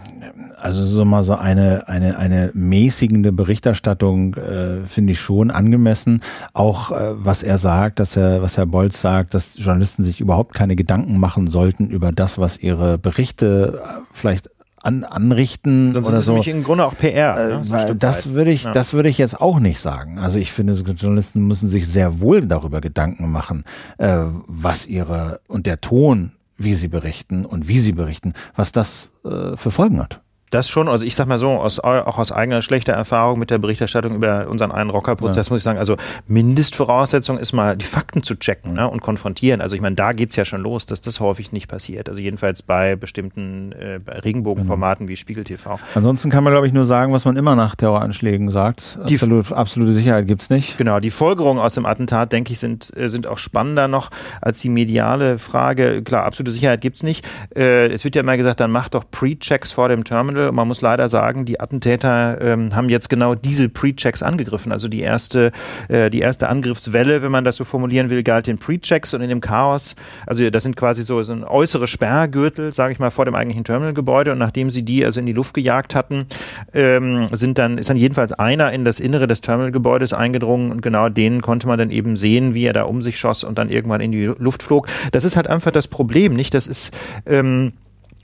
also 0.60 0.86
so 0.86 1.06
mal 1.06 1.24
so 1.24 1.36
eine, 1.36 1.88
eine, 1.88 2.18
eine 2.18 2.31
mäßigende 2.54 3.32
Berichterstattung 3.32 4.36
äh, 4.36 4.86
finde 4.88 5.14
ich 5.14 5.20
schon 5.20 5.52
angemessen. 5.52 6.22
Auch 6.54 6.92
äh, 6.92 7.12
was 7.14 7.44
er 7.44 7.58
sagt, 7.58 8.00
dass 8.00 8.16
er, 8.16 8.42
was 8.42 8.58
Herr 8.58 8.66
Bolz 8.66 9.02
sagt, 9.02 9.34
dass 9.34 9.58
Journalisten 9.58 10.04
sich 10.04 10.22
überhaupt 10.22 10.54
keine 10.54 10.76
Gedanken 10.76 11.20
machen 11.20 11.48
sollten 11.48 11.90
über 11.90 12.12
das, 12.12 12.38
was 12.38 12.58
ihre 12.58 12.98
Berichte 12.98 13.82
äh, 13.84 13.88
vielleicht 14.14 14.50
an, 14.84 15.04
anrichten 15.04 15.94
Sonst 15.94 16.08
oder 16.08 16.18
ist 16.18 16.26
so. 16.26 16.32
Nämlich 16.34 16.48
im 16.48 16.64
Grunde 16.64 16.86
auch 16.86 16.98
PR. 16.98 17.38
Äh, 17.38 17.48
ne? 17.58 17.64
so 17.64 17.94
das 17.94 18.34
würde 18.34 18.52
ich, 18.52 18.64
ja. 18.64 18.72
das 18.72 18.94
würde 18.94 19.10
ich 19.10 19.18
jetzt 19.18 19.40
auch 19.40 19.60
nicht 19.60 19.80
sagen. 19.80 20.18
Also 20.20 20.38
ich 20.38 20.52
finde, 20.52 20.74
Journalisten 20.74 21.46
müssen 21.46 21.70
sich 21.70 21.88
sehr 21.88 22.20
wohl 22.20 22.42
darüber 22.42 22.82
Gedanken 22.82 23.32
machen, 23.32 23.64
äh, 23.98 24.18
was 24.48 24.88
ihre 24.88 25.40
und 25.48 25.66
der 25.66 25.82
Ton, 25.82 26.32
wie 26.58 26.74
sie 26.74 26.88
berichten 26.88 27.46
und 27.46 27.68
wie 27.68 27.80
sie 27.80 27.92
berichten, 27.92 28.34
was 28.56 28.72
das 28.72 29.12
äh, 29.26 29.56
für 29.56 29.72
Folgen 29.72 30.00
hat. 30.00 30.22
Das 30.52 30.70
schon, 30.70 30.90
also 30.90 31.06
ich 31.06 31.16
sag 31.16 31.28
mal 31.28 31.38
so, 31.38 31.50
aus, 31.52 31.80
auch 31.80 32.18
aus 32.18 32.32
eigener 32.32 32.62
schlechter 32.62 32.92
Erfahrung 32.92 33.40
mit 33.40 33.50
der 33.50 33.58
Berichterstattung 33.58 34.16
über 34.16 34.48
unseren 34.50 34.72
einen 34.72 34.90
Rockerprozess 34.90 35.48
ja. 35.48 35.54
muss 35.54 35.62
ich 35.62 35.64
sagen, 35.64 35.80
also 35.80 35.96
Mindestvoraussetzung 36.28 37.38
ist 37.38 37.54
mal 37.54 37.78
die 37.78 37.86
Fakten 37.86 38.22
zu 38.22 38.36
checken 38.36 38.74
ne, 38.74 38.90
und 38.90 39.02
konfrontieren. 39.02 39.62
Also 39.62 39.78
ich 39.78 39.82
meine, 39.82 39.96
da 39.96 40.12
geht's 40.12 40.36
ja 40.36 40.44
schon 40.44 40.62
los, 40.62 40.86
dass 40.86 41.00
das 41.00 41.22
häufig 41.22 41.54
nicht 41.54 41.70
passiert. 41.70 42.10
Also 42.10 42.20
jedenfalls 42.20 42.64
bei 42.64 42.98
bestimmten 42.98 43.72
äh, 43.72 44.02
Regenbogenformaten 44.08 45.06
genau. 45.06 45.14
wie 45.14 45.16
Spiegel 45.16 45.46
TV. 45.46 45.80
Ansonsten 45.96 46.30
kann 46.30 46.44
man, 46.44 46.52
glaube 46.52 46.68
ich, 46.68 46.74
nur 46.74 46.84
sagen, 46.84 47.14
was 47.14 47.24
man 47.24 47.38
immer 47.38 47.56
nach 47.56 47.76
Terroranschlägen 47.78 48.52
sagt. 48.52 49.00
Die 49.08 49.16
Absolut, 49.16 49.54
absolute 49.54 49.94
Sicherheit 49.94 50.28
gibt's 50.28 50.50
nicht. 50.50 50.78
Genau, 50.78 51.00
die 51.00 51.12
Folgerungen 51.12 51.64
aus 51.64 51.76
dem 51.76 51.86
Attentat, 51.86 52.34
denke 52.34 52.52
ich, 52.52 52.60
sind, 52.60 52.92
äh, 52.98 53.08
sind 53.08 53.26
auch 53.26 53.38
spannender 53.38 53.88
noch 53.88 54.12
als 54.42 54.60
die 54.60 54.70
mediale 54.70 55.38
Frage. 55.38 56.02
Klar, 56.04 56.26
absolute 56.26 56.52
Sicherheit 56.52 56.82
gibt's 56.82 57.04
nicht. 57.04 57.26
Äh, 57.56 57.88
es 57.88 58.04
wird 58.04 58.16
ja 58.16 58.22
immer 58.22 58.36
gesagt, 58.36 58.60
dann 58.60 58.72
macht 58.72 58.96
doch 58.96 59.06
Pre-Checks 59.10 59.72
vor 59.72 59.88
dem 59.88 60.04
Terminal. 60.04 60.41
Handel. 60.42 60.52
Man 60.52 60.68
muss 60.68 60.82
leider 60.82 61.10
sagen, 61.10 61.46
die 61.46 61.60
Attentäter 61.60 62.40
ähm, 62.42 62.76
haben 62.76 62.90
jetzt 62.90 63.10
genau 63.10 63.36
diese 63.36 63.70
Pre-Checks 63.70 64.24
angegriffen. 64.24 64.72
Also 64.72 64.88
die 64.88 65.02
erste, 65.02 65.52
äh, 65.88 66.10
die 66.10 66.20
erste 66.20 66.50
Angriffswelle, 66.50 67.22
wenn 67.22 67.32
man 67.32 67.44
das 67.44 67.56
so 67.56 67.64
formulieren 67.64 68.10
will, 68.10 68.24
galt 68.24 68.48
den 68.48 68.58
Pre-Checks 68.58 69.14
und 69.14 69.22
in 69.22 69.30
dem 69.30 69.42
Chaos. 69.42 69.96
Also 70.26 70.50
das 70.50 70.64
sind 70.64 70.76
quasi 70.76 71.04
so, 71.04 71.22
so 71.24 71.34
ein 71.34 71.44
äußere 71.44 71.88
Sperrgürtel, 71.88 72.74
sage 72.74 72.94
ich 72.94 73.00
mal, 73.00 73.12
vor 73.12 73.26
dem 73.26 73.36
eigentlichen 73.36 73.64
Terminalgebäude. 73.64 74.32
Und 74.32 74.40
nachdem 74.40 74.70
sie 74.70 74.84
die 74.84 75.06
also 75.06 75.20
in 75.20 75.26
die 75.26 75.34
Luft 75.34 75.54
gejagt 75.54 75.96
hatten, 75.96 76.26
ähm, 76.74 77.28
sind 77.32 77.58
dann 77.58 77.78
ist 77.78 77.90
dann 77.90 77.98
jedenfalls 77.98 78.34
einer 78.34 78.72
in 78.72 78.86
das 78.86 79.00
Innere 79.00 79.28
des 79.28 79.42
Terminalgebäudes 79.42 80.14
eingedrungen 80.14 80.72
und 80.72 80.82
genau 80.82 81.10
den 81.10 81.42
konnte 81.42 81.68
man 81.68 81.78
dann 81.78 81.92
eben 81.92 82.16
sehen, 82.16 82.54
wie 82.54 82.66
er 82.66 82.74
da 82.74 82.84
um 82.84 83.02
sich 83.02 83.18
schoss 83.18 83.44
und 83.44 83.58
dann 83.58 83.70
irgendwann 83.70 84.02
in 84.02 84.12
die 84.12 84.26
Luft 84.26 84.64
flog. 84.64 84.88
Das 85.12 85.24
ist 85.24 85.36
halt 85.36 85.48
einfach 85.48 85.72
das 85.72 85.88
Problem, 85.88 86.34
nicht? 86.34 86.54
Das 86.54 86.68
ist 86.68 86.94
ähm, 87.26 87.74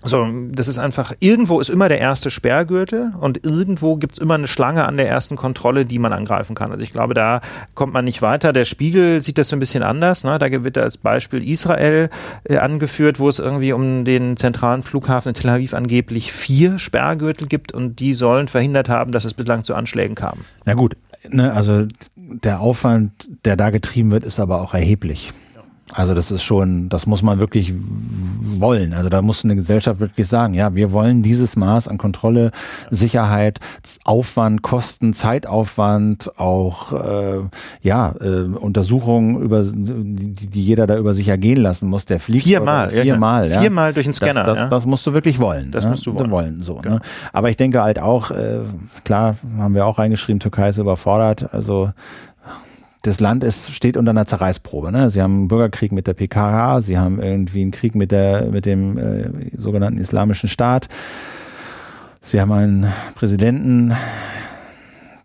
so, 0.04 0.28
das 0.52 0.68
ist 0.68 0.78
einfach, 0.78 1.14
irgendwo 1.20 1.60
ist 1.60 1.70
immer 1.70 1.90
der 1.90 2.00
erste 2.00 2.30
Sperrgürtel 2.30 3.14
und 3.20 3.44
irgendwo 3.44 3.96
gibt's 3.96 4.20
immer 4.20 4.36
eine 4.36 4.48
Schlange 4.48 4.86
an 4.86 4.96
der 4.96 5.10
ersten 5.10 5.36
Kontrolle, 5.36 5.86
die 5.86 5.98
man 5.98 6.14
angreifen 6.14 6.56
kann. 6.56 6.72
Also 6.72 6.84
ich 6.84 6.94
glaube, 6.94 7.16
da 7.16 7.42
kommt 7.74 7.94
man 7.94 8.06
nicht 8.06 8.22
weiter. 8.22 8.54
Der 8.54 8.66
Spiegel 8.66 9.24
sieht 9.24 9.40
das 9.40 9.50
so 9.50 9.56
ein 9.56 9.60
bisschen 9.60 9.82
anders. 9.82 10.24
Ne? 10.24 10.38
Da 10.38 10.52
wird 10.64 10.78
als 10.78 10.98
Beispiel 10.98 11.48
Israel 11.48 12.10
äh, 12.44 12.58
angeführt, 12.58 13.20
wo 13.20 13.28
es 13.28 13.40
irgendwie 13.40 13.74
um 13.74 14.06
den 14.06 14.38
zentralen 14.38 14.84
Flughafen 14.84 15.30
in 15.30 15.36
Tel 15.36 15.50
Aviv 15.50 15.74
angeblich 15.74 16.32
vier 16.32 16.78
Sperrgürtel 16.78 17.48
gibt 17.48 17.72
und 17.74 18.00
die 18.00 18.14
sollen 18.14 18.48
verhindert 18.48 18.90
haben, 18.90 19.12
dass 19.12 19.26
es 19.26 19.34
bislang 19.34 19.64
zu 19.64 19.74
Anschlägen 19.74 20.16
kam. 20.16 20.40
Na 20.66 20.76
gut, 20.76 20.96
ne, 21.28 21.52
also 21.54 21.88
der 22.16 22.60
Aufwand, 22.60 23.28
der 23.46 23.56
da 23.56 23.72
getrieben 23.72 24.12
wird, 24.12 24.24
ist 24.24 24.40
aber 24.40 24.62
auch 24.62 24.76
erheblich. 24.76 25.34
Also 25.94 26.14
das 26.14 26.32
ist 26.32 26.44
schon, 26.44 26.90
das 26.90 27.08
muss 27.08 27.22
man 27.22 27.40
wirklich 27.40 27.74
wollen. 28.60 28.94
Also 28.94 29.08
da 29.10 29.22
muss 29.22 29.46
eine 29.46 29.56
Gesellschaft 29.56 30.00
wirklich 30.00 30.28
sagen, 30.28 30.54
ja, 30.54 30.76
wir 30.76 30.92
wollen 30.92 31.24
dieses 31.24 31.56
Maß 31.56 31.88
an 31.88 31.98
Kontrolle, 31.98 32.52
Sicherheit, 32.90 33.60
Aufwand, 34.04 34.62
Kosten, 34.62 35.14
Zeitaufwand, 35.14 36.38
auch 36.38 36.92
äh, 36.92 37.40
ja 37.82 38.14
äh, 38.20 38.42
Untersuchungen 38.44 39.42
über 39.42 39.64
die, 39.64 40.34
die 40.34 40.62
jeder 40.62 40.88
da 40.88 40.98
über 40.98 41.14
sich 41.14 41.30
ergehen 41.30 41.62
lassen 41.62 41.88
muss. 41.88 42.06
Der 42.06 42.20
fliegt 42.20 42.44
viermal, 42.44 42.90
viermal, 42.90 43.50
ja, 43.50 43.62
viermal 43.62 43.94
durch 43.94 44.06
den 44.06 44.14
Scanner. 44.14 44.44
Das, 44.44 44.56
das, 44.56 44.58
ja. 44.58 44.68
das 44.68 44.86
musst 44.86 45.08
du 45.08 45.14
wirklich 45.14 45.40
wollen. 45.40 45.72
Das 45.72 45.86
ne? 45.86 45.92
musst 45.92 46.06
du 46.06 46.14
wollen. 46.16 46.32
wollen 46.32 46.62
so. 46.62 46.76
Genau. 46.76 46.96
Ne? 46.96 47.02
Aber 47.32 47.50
ich 47.50 47.56
denke 47.56 47.82
halt 47.82 48.00
auch, 48.00 48.32
äh, 48.32 48.60
klar, 49.06 49.38
haben 49.58 49.74
wir 49.74 49.86
auch 49.86 50.00
reingeschrieben, 50.00 50.42
Türkei 50.42 50.70
ist 50.70 50.80
überfordert. 50.80 51.54
Also 51.54 51.92
das 53.08 53.20
Land 53.20 53.44
ist, 53.44 53.72
steht 53.72 53.98
unter 53.98 54.12
einer 54.12 54.26
Zerreißprobe. 54.26 54.92
Ne? 54.92 55.10
Sie 55.10 55.22
haben 55.22 55.34
einen 55.34 55.48
Bürgerkrieg 55.48 55.92
mit 55.92 56.08
der 56.08 56.14
PKK, 56.14 56.82
sie 56.82 56.98
haben 56.98 57.22
irgendwie 57.22 57.62
einen 57.62 57.72
Krieg 57.72 57.96
mit, 57.96 58.12
der, 58.12 58.46
mit 58.46 58.66
dem 58.66 58.98
äh, 58.98 59.30
sogenannten 59.58 60.00
Islamischen 60.00 60.50
Staat. 60.50 60.90
Sie 62.22 62.42
haben 62.42 62.52
einen 62.52 62.94
Präsidenten, 63.16 63.96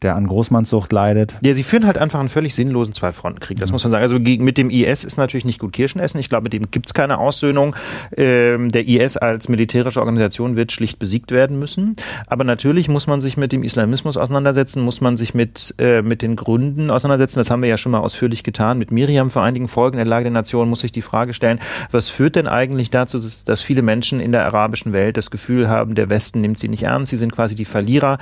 der 0.03 0.17
an 0.17 0.27
Großmannssucht 0.27 0.93
leidet. 0.93 1.37
Ja, 1.41 1.55
sie 1.55 1.63
führen 1.63 1.87
halt 1.87 1.99
einfach 1.99 2.21
einen 2.21 2.29
völlig 2.29 2.55
sinnlosen 2.55 2.95
Zwei-Fronten-Krieg, 2.95 3.59
das 3.59 3.71
mhm. 3.71 3.75
muss 3.75 3.85
man 3.85 3.91
sagen. 3.93 4.03
Also 4.03 4.19
mit 4.19 4.59
dem 4.59 4.71
IS 4.71 5.05
ist 5.05 5.17
natürlich 5.17 5.45
nicht 5.45 5.59
gut 5.59 5.73
Kirschen 5.73 6.01
essen. 6.01 6.19
Ich 6.19 6.29
glaube, 6.29 6.45
mit 6.45 6.53
dem 6.53 6.71
gibt 6.71 6.87
es 6.87 6.95
keine 6.95 7.19
Aussöhnung. 7.19 7.77
Ähm, 8.17 8.71
der 8.71 8.87
IS 8.87 9.17
als 9.17 9.49
militärische 9.49 10.01
Organisation 10.01 10.57
wird 10.57 10.73
schlicht 10.73 10.99
besiegt 10.99 11.33
werden 11.33 11.59
müssen. 11.59 11.97
Aber 12.27 12.45
natürlich 12.45 12.89
muss 12.89 13.07
man 13.07 13.21
sich 13.21 13.37
mit 13.37 13.53
dem 13.53 13.63
Islamismus 13.63 14.17
auseinandersetzen, 14.17 14.83
muss 14.83 15.01
man 15.01 15.17
sich 15.17 15.35
mit, 15.35 15.75
äh, 15.79 16.03
mit 16.03 16.23
den 16.23 16.37
Gründen 16.37 16.91
auseinandersetzen. 16.91 17.39
Das 17.39 17.51
haben 17.51 17.63
wir 17.63 17.69
ja 17.69 17.79
schon 17.79 17.93
mal 17.93 18.01
ausführlich 18.01 18.43
getan. 18.43 18.79
Mit 18.79 18.91
Miriam 18.91 19.31
vor 19.31 19.43
einigen 19.43 19.69
Folgen 19.69 19.97
der 19.97 20.07
Lage 20.07 20.25
der 20.25 20.33
Nation 20.33 20.69
muss 20.69 20.81
sich 20.81 20.93
die 20.93 21.03
Frage 21.03 21.35
stellen, 21.35 21.61
was 21.91 22.09
führt 22.09 22.37
denn 22.37 22.47
eigentlich 22.47 22.91
dazu, 22.91 23.19
dass 23.45 23.63
viele 23.63 23.83
Menschen 23.83 24.21
in 24.21 24.33
der 24.33 24.45
arabischen 24.47 24.93
Welt 24.93 25.17
das 25.17 25.31
Gefühl 25.31 25.69
haben, 25.69 25.95
der 25.95 26.11
Westen 26.11 26.41
nimmt 26.41 26.59
sie 26.59 26.69
nicht 26.69 26.83
ernst, 26.83 27.11
sie 27.11 27.17
sind 27.17 27.33
quasi 27.33 27.55
die 27.55 27.65
Verlierer. 27.65 28.19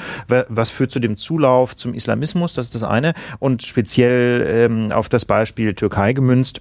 Was 0.48 0.70
führt 0.70 0.90
zu 0.90 1.00
dem 1.00 1.16
Zulauf 1.16 1.69
zum 1.74 1.94
Islamismus, 1.94 2.54
das 2.54 2.66
ist 2.66 2.74
das 2.74 2.82
eine, 2.82 3.14
und 3.38 3.62
speziell 3.62 4.46
ähm, 4.48 4.92
auf 4.92 5.08
das 5.08 5.24
Beispiel 5.24 5.74
Türkei 5.74 6.12
gemünzt 6.12 6.60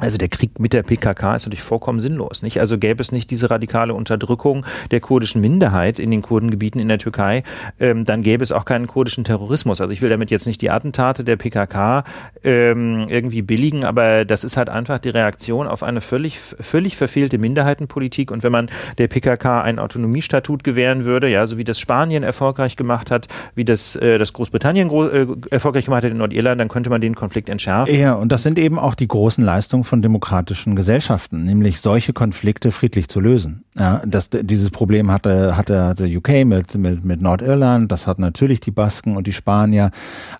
Also 0.00 0.18
der 0.18 0.28
Krieg 0.28 0.58
mit 0.58 0.72
der 0.72 0.82
PKK 0.82 1.36
ist 1.36 1.46
natürlich 1.46 1.62
vollkommen 1.62 2.00
sinnlos, 2.00 2.42
nicht? 2.42 2.60
Also 2.60 2.78
gäbe 2.78 3.00
es 3.00 3.12
nicht 3.12 3.30
diese 3.30 3.50
radikale 3.50 3.94
Unterdrückung 3.94 4.66
der 4.90 5.00
kurdischen 5.00 5.40
Minderheit 5.40 5.98
in 5.98 6.10
den 6.10 6.22
Kurdengebieten 6.22 6.80
in 6.80 6.88
der 6.88 6.98
Türkei, 6.98 7.42
ähm, 7.78 8.04
dann 8.04 8.22
gäbe 8.22 8.42
es 8.42 8.52
auch 8.52 8.64
keinen 8.64 8.86
kurdischen 8.86 9.24
Terrorismus. 9.24 9.80
Also 9.80 9.92
ich 9.92 10.02
will 10.02 10.10
damit 10.10 10.30
jetzt 10.30 10.46
nicht 10.46 10.60
die 10.62 10.70
Attentate 10.70 11.24
der 11.24 11.36
PKK 11.36 12.04
ähm, 12.44 13.06
irgendwie 13.08 13.42
billigen, 13.42 13.84
aber 13.84 14.24
das 14.24 14.44
ist 14.44 14.56
halt 14.56 14.68
einfach 14.68 14.98
die 14.98 15.10
Reaktion 15.10 15.66
auf 15.66 15.82
eine 15.82 16.00
völlig 16.00 16.38
völlig 16.38 16.96
verfehlte 16.96 17.38
Minderheitenpolitik. 17.38 18.30
Und 18.30 18.42
wenn 18.42 18.52
man 18.52 18.70
der 18.98 19.08
PKK 19.08 19.62
ein 19.62 19.78
Autonomiestatut 19.78 20.64
gewähren 20.64 21.04
würde, 21.04 21.28
ja, 21.28 21.46
so 21.46 21.58
wie 21.58 21.64
das 21.64 21.78
Spanien 21.78 22.22
erfolgreich 22.22 22.76
gemacht 22.76 23.10
hat, 23.10 23.28
wie 23.54 23.64
das 23.64 23.96
äh, 23.96 24.18
das 24.18 24.32
Großbritannien 24.32 24.90
äh, 24.90 25.26
erfolgreich 25.50 25.84
gemacht 25.84 26.04
hat 26.04 26.10
in 26.10 26.18
Nordirland, 26.18 26.60
dann 26.60 26.68
könnte 26.68 26.90
man 26.90 27.00
den 27.00 27.14
Konflikt 27.14 27.48
entschärfen. 27.48 27.94
Ja, 27.94 28.14
und 28.14 28.32
das 28.32 28.42
sind 28.42 28.58
eben 28.58 28.78
auch 28.78 28.94
die 28.94 29.08
großen 29.08 29.44
Leistungen 29.44 29.84
von 29.90 30.02
demokratischen 30.02 30.76
Gesellschaften, 30.76 31.44
nämlich 31.44 31.80
solche 31.80 32.12
Konflikte 32.12 32.70
friedlich 32.70 33.08
zu 33.08 33.20
lösen. 33.20 33.64
Ja, 33.76 34.00
das, 34.06 34.30
dieses 34.30 34.70
Problem 34.70 35.10
hatte, 35.10 35.56
hatte, 35.56 35.84
hatte 35.84 36.04
UK 36.04 36.46
mit, 36.46 36.76
mit, 36.76 37.04
mit 37.04 37.20
Nordirland, 37.20 37.90
das 37.90 38.06
hat 38.06 38.20
natürlich 38.20 38.60
die 38.60 38.70
Basken 38.70 39.16
und 39.16 39.26
die 39.26 39.32
Spanier, 39.32 39.90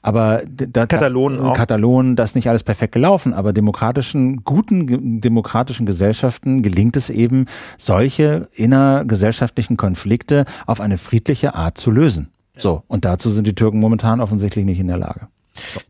aber 0.03 0.43
da, 0.49 0.87
Katalonen, 0.87 1.45
das, 1.45 1.57
Katalonen, 1.57 2.17
das 2.17 2.31
ist 2.31 2.35
nicht 2.37 2.49
alles 2.49 2.63
perfekt 2.63 2.93
gelaufen, 2.93 3.35
aber 3.35 3.53
demokratischen, 3.53 4.45
guten 4.45 5.21
demokratischen 5.21 5.85
Gesellschaften 5.85 6.63
gelingt 6.63 6.97
es 6.97 7.11
eben, 7.11 7.47
solche 7.77 8.49
innergesellschaftlichen 8.55 9.77
Konflikte 9.77 10.45
auf 10.67 10.81
eine 10.81 10.97
friedliche 10.97 11.55
Art 11.55 11.77
zu 11.77 11.91
lösen. 11.91 12.29
So, 12.57 12.85
und 12.87 13.05
dazu 13.05 13.31
sind 13.31 13.47
die 13.47 13.55
Türken 13.55 13.81
momentan 13.81 14.21
offensichtlich 14.21 14.65
nicht 14.65 14.79
in 14.79 14.87
der 14.87 14.99
Lage. 14.99 15.29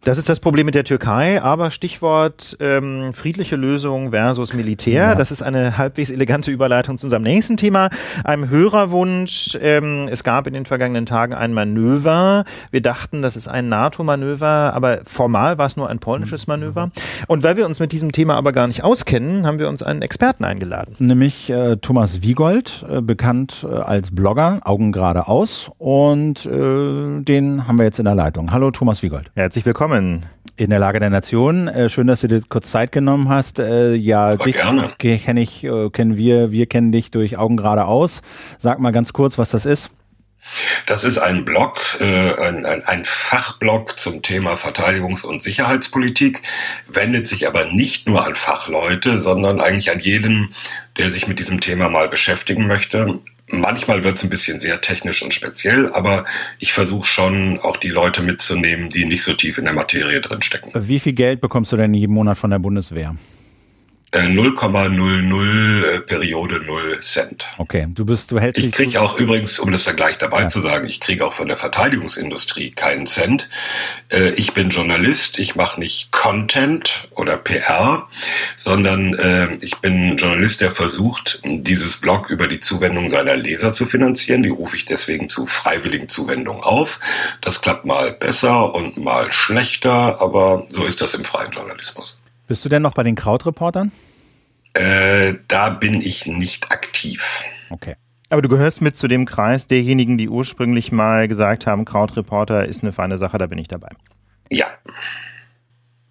Das 0.04 0.18
ist 0.18 0.28
das 0.28 0.40
Problem 0.40 0.66
mit 0.66 0.74
der 0.74 0.84
Türkei, 0.84 1.42
aber 1.42 1.70
Stichwort 1.70 2.56
ähm, 2.60 3.12
friedliche 3.12 3.56
Lösung 3.56 4.10
versus 4.10 4.54
Militär. 4.54 4.92
Ja. 4.92 5.14
Das 5.14 5.30
ist 5.30 5.42
eine 5.42 5.78
halbwegs 5.78 6.10
elegante 6.10 6.50
Überleitung 6.50 6.98
zu 6.98 7.06
unserem 7.06 7.22
nächsten 7.22 7.56
Thema, 7.56 7.90
einem 8.24 8.48
Hörerwunsch. 8.48 9.58
Ähm, 9.60 10.06
es 10.10 10.24
gab 10.24 10.46
in 10.46 10.54
den 10.54 10.64
vergangenen 10.64 11.06
Tagen 11.06 11.34
ein 11.34 11.52
Manöver. 11.52 12.44
Wir 12.70 12.80
dachten, 12.80 13.22
das 13.22 13.36
ist 13.36 13.48
ein 13.48 13.68
NATO-Manöver, 13.68 14.72
aber 14.74 15.00
formal 15.04 15.58
war 15.58 15.66
es 15.66 15.76
nur 15.76 15.88
ein 15.88 15.98
polnisches 15.98 16.46
Manöver. 16.46 16.90
Und 17.26 17.42
weil 17.42 17.56
wir 17.56 17.66
uns 17.66 17.78
mit 17.78 17.92
diesem 17.92 18.12
Thema 18.12 18.36
aber 18.36 18.52
gar 18.52 18.66
nicht 18.66 18.82
auskennen, 18.82 19.46
haben 19.46 19.58
wir 19.58 19.68
uns 19.68 19.82
einen 19.82 20.02
Experten 20.02 20.44
eingeladen. 20.44 20.96
Nämlich 20.98 21.50
äh, 21.50 21.76
Thomas 21.76 22.22
Wiegold, 22.22 22.84
äh, 22.90 23.02
bekannt 23.02 23.66
äh, 23.70 23.74
als 23.74 24.14
Blogger, 24.14 24.60
Augen 24.64 24.92
geradeaus. 24.92 25.70
Und 25.78 26.46
äh, 26.46 27.20
den 27.22 27.68
haben 27.68 27.76
wir 27.76 27.84
jetzt 27.84 27.98
in 27.98 28.06
der 28.06 28.14
Leitung. 28.14 28.50
Hallo 28.50 28.70
Thomas 28.70 29.02
Wiegold. 29.02 29.30
Herzlich 29.34 29.49
herzlich 29.50 29.66
willkommen. 29.66 30.26
In 30.54 30.70
der 30.70 30.78
Lage 30.78 31.00
der 31.00 31.10
Nation. 31.10 31.66
Äh, 31.66 31.88
schön, 31.88 32.06
dass 32.06 32.20
du 32.20 32.28
dir 32.28 32.40
kurz 32.48 32.70
Zeit 32.70 32.92
genommen 32.92 33.28
hast. 33.28 33.58
Äh, 33.58 33.94
ja, 33.94 34.26
Aber 34.26 34.44
dich 34.44 34.54
gerne. 34.54 34.94
kenne 34.96 35.40
ich, 35.40 35.64
äh, 35.64 35.90
kennen 35.90 36.16
wir, 36.16 36.52
wir 36.52 36.66
kennen 36.66 36.92
dich 36.92 37.10
durch 37.10 37.36
Augen 37.36 37.56
geradeaus. 37.56 38.22
Sag 38.60 38.78
mal 38.78 38.92
ganz 38.92 39.12
kurz, 39.12 39.38
was 39.38 39.50
das 39.50 39.66
ist. 39.66 39.90
Das 40.86 41.02
ist 41.02 41.18
ein 41.18 41.44
Blog, 41.44 41.80
äh, 41.98 42.40
ein, 42.44 42.64
ein, 42.64 42.84
ein 42.84 43.04
Fachblog 43.04 43.98
zum 43.98 44.22
Thema 44.22 44.54
Verteidigungs- 44.54 45.26
und 45.26 45.42
Sicherheitspolitik, 45.42 46.42
wendet 46.86 47.26
sich 47.26 47.48
aber 47.48 47.64
nicht 47.72 48.06
nur 48.06 48.24
an 48.24 48.36
Fachleute, 48.36 49.18
sondern 49.18 49.58
eigentlich 49.58 49.90
an 49.90 49.98
jeden, 49.98 50.54
der 50.96 51.10
sich 51.10 51.26
mit 51.26 51.40
diesem 51.40 51.58
Thema 51.60 51.88
mal 51.88 52.08
beschäftigen 52.08 52.68
möchte. 52.68 53.18
Manchmal 53.52 54.04
wird 54.04 54.16
es 54.16 54.22
ein 54.22 54.30
bisschen 54.30 54.60
sehr 54.60 54.80
technisch 54.80 55.22
und 55.22 55.34
speziell, 55.34 55.92
aber 55.92 56.24
ich 56.58 56.72
versuche 56.72 57.06
schon 57.06 57.58
auch 57.60 57.76
die 57.76 57.88
Leute 57.88 58.22
mitzunehmen, 58.22 58.90
die 58.90 59.04
nicht 59.04 59.24
so 59.24 59.32
tief 59.32 59.58
in 59.58 59.64
der 59.64 59.74
Materie 59.74 60.20
drinstecken. 60.20 60.72
Wie 60.74 61.00
viel 61.00 61.14
Geld 61.14 61.40
bekommst 61.40 61.72
du 61.72 61.76
denn 61.76 61.92
jeden 61.92 62.14
Monat 62.14 62.38
von 62.38 62.50
der 62.50 62.58
Bundeswehr? 62.58 63.14
0,00 64.12 65.84
äh, 65.84 66.00
Periode 66.00 66.60
0 66.60 66.98
Cent. 67.00 67.46
Okay, 67.58 67.86
du 67.88 68.04
bist, 68.04 68.32
du 68.32 68.40
hältst 68.40 68.62
Ich 68.62 68.72
kriege 68.72 69.00
auch 69.00 69.18
übrigens, 69.18 69.60
um 69.60 69.70
das 69.70 69.84
da 69.84 69.92
gleich 69.92 70.18
dabei 70.18 70.42
ja. 70.42 70.48
zu 70.48 70.60
sagen, 70.60 70.88
ich 70.88 70.98
kriege 70.98 71.24
auch 71.24 71.32
von 71.32 71.46
der 71.46 71.56
Verteidigungsindustrie 71.56 72.72
keinen 72.72 73.06
Cent. 73.06 73.48
Äh, 74.08 74.30
ich 74.30 74.52
bin 74.52 74.70
Journalist, 74.70 75.38
ich 75.38 75.54
mache 75.54 75.78
nicht 75.78 76.10
Content 76.10 77.08
oder 77.12 77.36
PR, 77.36 78.08
sondern 78.56 79.14
äh, 79.14 79.56
ich 79.62 79.76
bin 79.76 80.16
Journalist, 80.16 80.60
der 80.60 80.72
versucht, 80.72 81.42
dieses 81.44 81.98
Blog 81.98 82.30
über 82.30 82.48
die 82.48 82.60
Zuwendung 82.60 83.10
seiner 83.10 83.36
Leser 83.36 83.72
zu 83.72 83.86
finanzieren. 83.86 84.42
Die 84.42 84.48
rufe 84.48 84.74
ich 84.74 84.86
deswegen 84.86 85.28
zu 85.28 85.46
freiwilligen 85.46 86.08
Zuwendungen 86.08 86.62
auf. 86.62 86.98
Das 87.40 87.60
klappt 87.60 87.84
mal 87.84 88.12
besser 88.12 88.74
und 88.74 88.96
mal 88.96 89.32
schlechter, 89.32 90.20
aber 90.20 90.66
so 90.68 90.84
ist 90.84 91.00
das 91.00 91.14
im 91.14 91.24
freien 91.24 91.52
Journalismus. 91.52 92.20
Bist 92.50 92.64
du 92.64 92.68
denn 92.68 92.82
noch 92.82 92.94
bei 92.94 93.04
den 93.04 93.14
Krautreportern? 93.14 93.92
Äh, 94.74 95.34
da 95.46 95.70
bin 95.70 96.00
ich 96.00 96.26
nicht 96.26 96.72
aktiv. 96.72 97.44
Okay. 97.70 97.94
Aber 98.28 98.42
du 98.42 98.48
gehörst 98.48 98.82
mit 98.82 98.96
zu 98.96 99.06
dem 99.06 99.24
Kreis 99.24 99.68
derjenigen, 99.68 100.18
die 100.18 100.28
ursprünglich 100.28 100.90
mal 100.90 101.28
gesagt 101.28 101.68
haben, 101.68 101.84
Krautreporter 101.84 102.64
ist 102.64 102.82
eine 102.82 102.90
feine 102.90 103.18
Sache, 103.18 103.38
da 103.38 103.46
bin 103.46 103.58
ich 103.58 103.68
dabei. 103.68 103.90
Ja. 104.50 104.66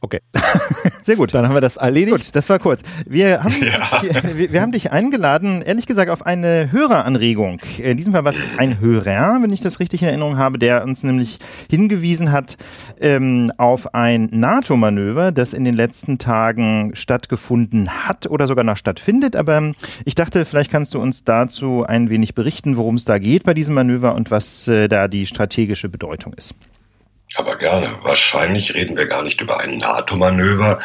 Okay. 0.10 0.22
Sehr 1.04 1.18
gut. 1.18 1.34
Dann 1.36 1.48
haben 1.48 1.54
wir 1.54 1.62
das 1.62 1.78
erledigt. 1.78 2.18
Gut, 2.18 2.36
das 2.36 2.50
war 2.50 2.58
kurz. 2.58 2.82
Wir 3.06 3.44
haben, 3.44 3.54
ja. 3.62 4.36
wir, 4.36 4.52
wir, 4.52 4.62
haben 4.62 4.72
dich 4.72 4.92
eingeladen, 4.92 5.62
ehrlich 5.62 5.86
gesagt, 5.86 6.10
auf 6.10 6.26
eine 6.26 6.72
Höreranregung. 6.72 7.62
In 7.78 7.96
diesem 7.96 8.14
Fall 8.14 8.24
war 8.24 8.32
es 8.32 8.40
ein 8.58 8.80
Hörer, 8.80 9.38
wenn 9.40 9.54
ich 9.54 9.62
das 9.62 9.80
richtig 9.80 10.02
in 10.02 10.08
Erinnerung 10.08 10.38
habe, 10.38 10.58
der 10.58 10.84
uns 10.84 11.04
nämlich 11.04 11.38
hingewiesen 11.70 12.32
hat 12.32 12.58
ähm, 13.00 13.52
auf 13.58 13.94
ein 13.94 14.30
NATO-Manöver, 14.32 15.32
das 15.32 15.54
in 15.54 15.64
den 15.64 15.76
letzten 15.76 16.18
Tagen 16.18 16.92
stattgefunden 16.96 18.08
hat 18.08 18.26
oder 18.26 18.48
sogar 18.48 18.64
noch 18.64 18.78
stattfindet. 18.78 19.36
Aber 19.36 19.74
ich 20.06 20.16
dachte, 20.16 20.44
vielleicht 20.46 20.72
kannst 20.72 20.96
du 20.96 21.00
uns 21.00 21.24
dazu 21.24 21.86
ein 21.88 22.10
wenig 22.10 22.34
berichten, 22.34 22.78
worum 22.78 22.96
es 22.96 23.06
da 23.06 23.20
geht 23.20 23.44
bei 23.44 23.54
diesem 23.54 23.76
Manöver 23.76 24.16
und 24.16 24.32
was 24.32 24.68
äh, 24.68 24.88
da 24.88 25.08
die 25.08 25.28
strategische 25.28 25.88
Bedeutung 25.88 26.34
ist. 26.34 26.56
Aber 27.36 27.58
gerne. 27.58 27.98
Wahrscheinlich 28.02 28.74
reden 28.74 28.98
wir 28.98 29.08
gar 29.08 29.24
nicht 29.24 29.40
über 29.42 29.60
ein 29.60 29.78
NATO-Manöver, 29.78 30.80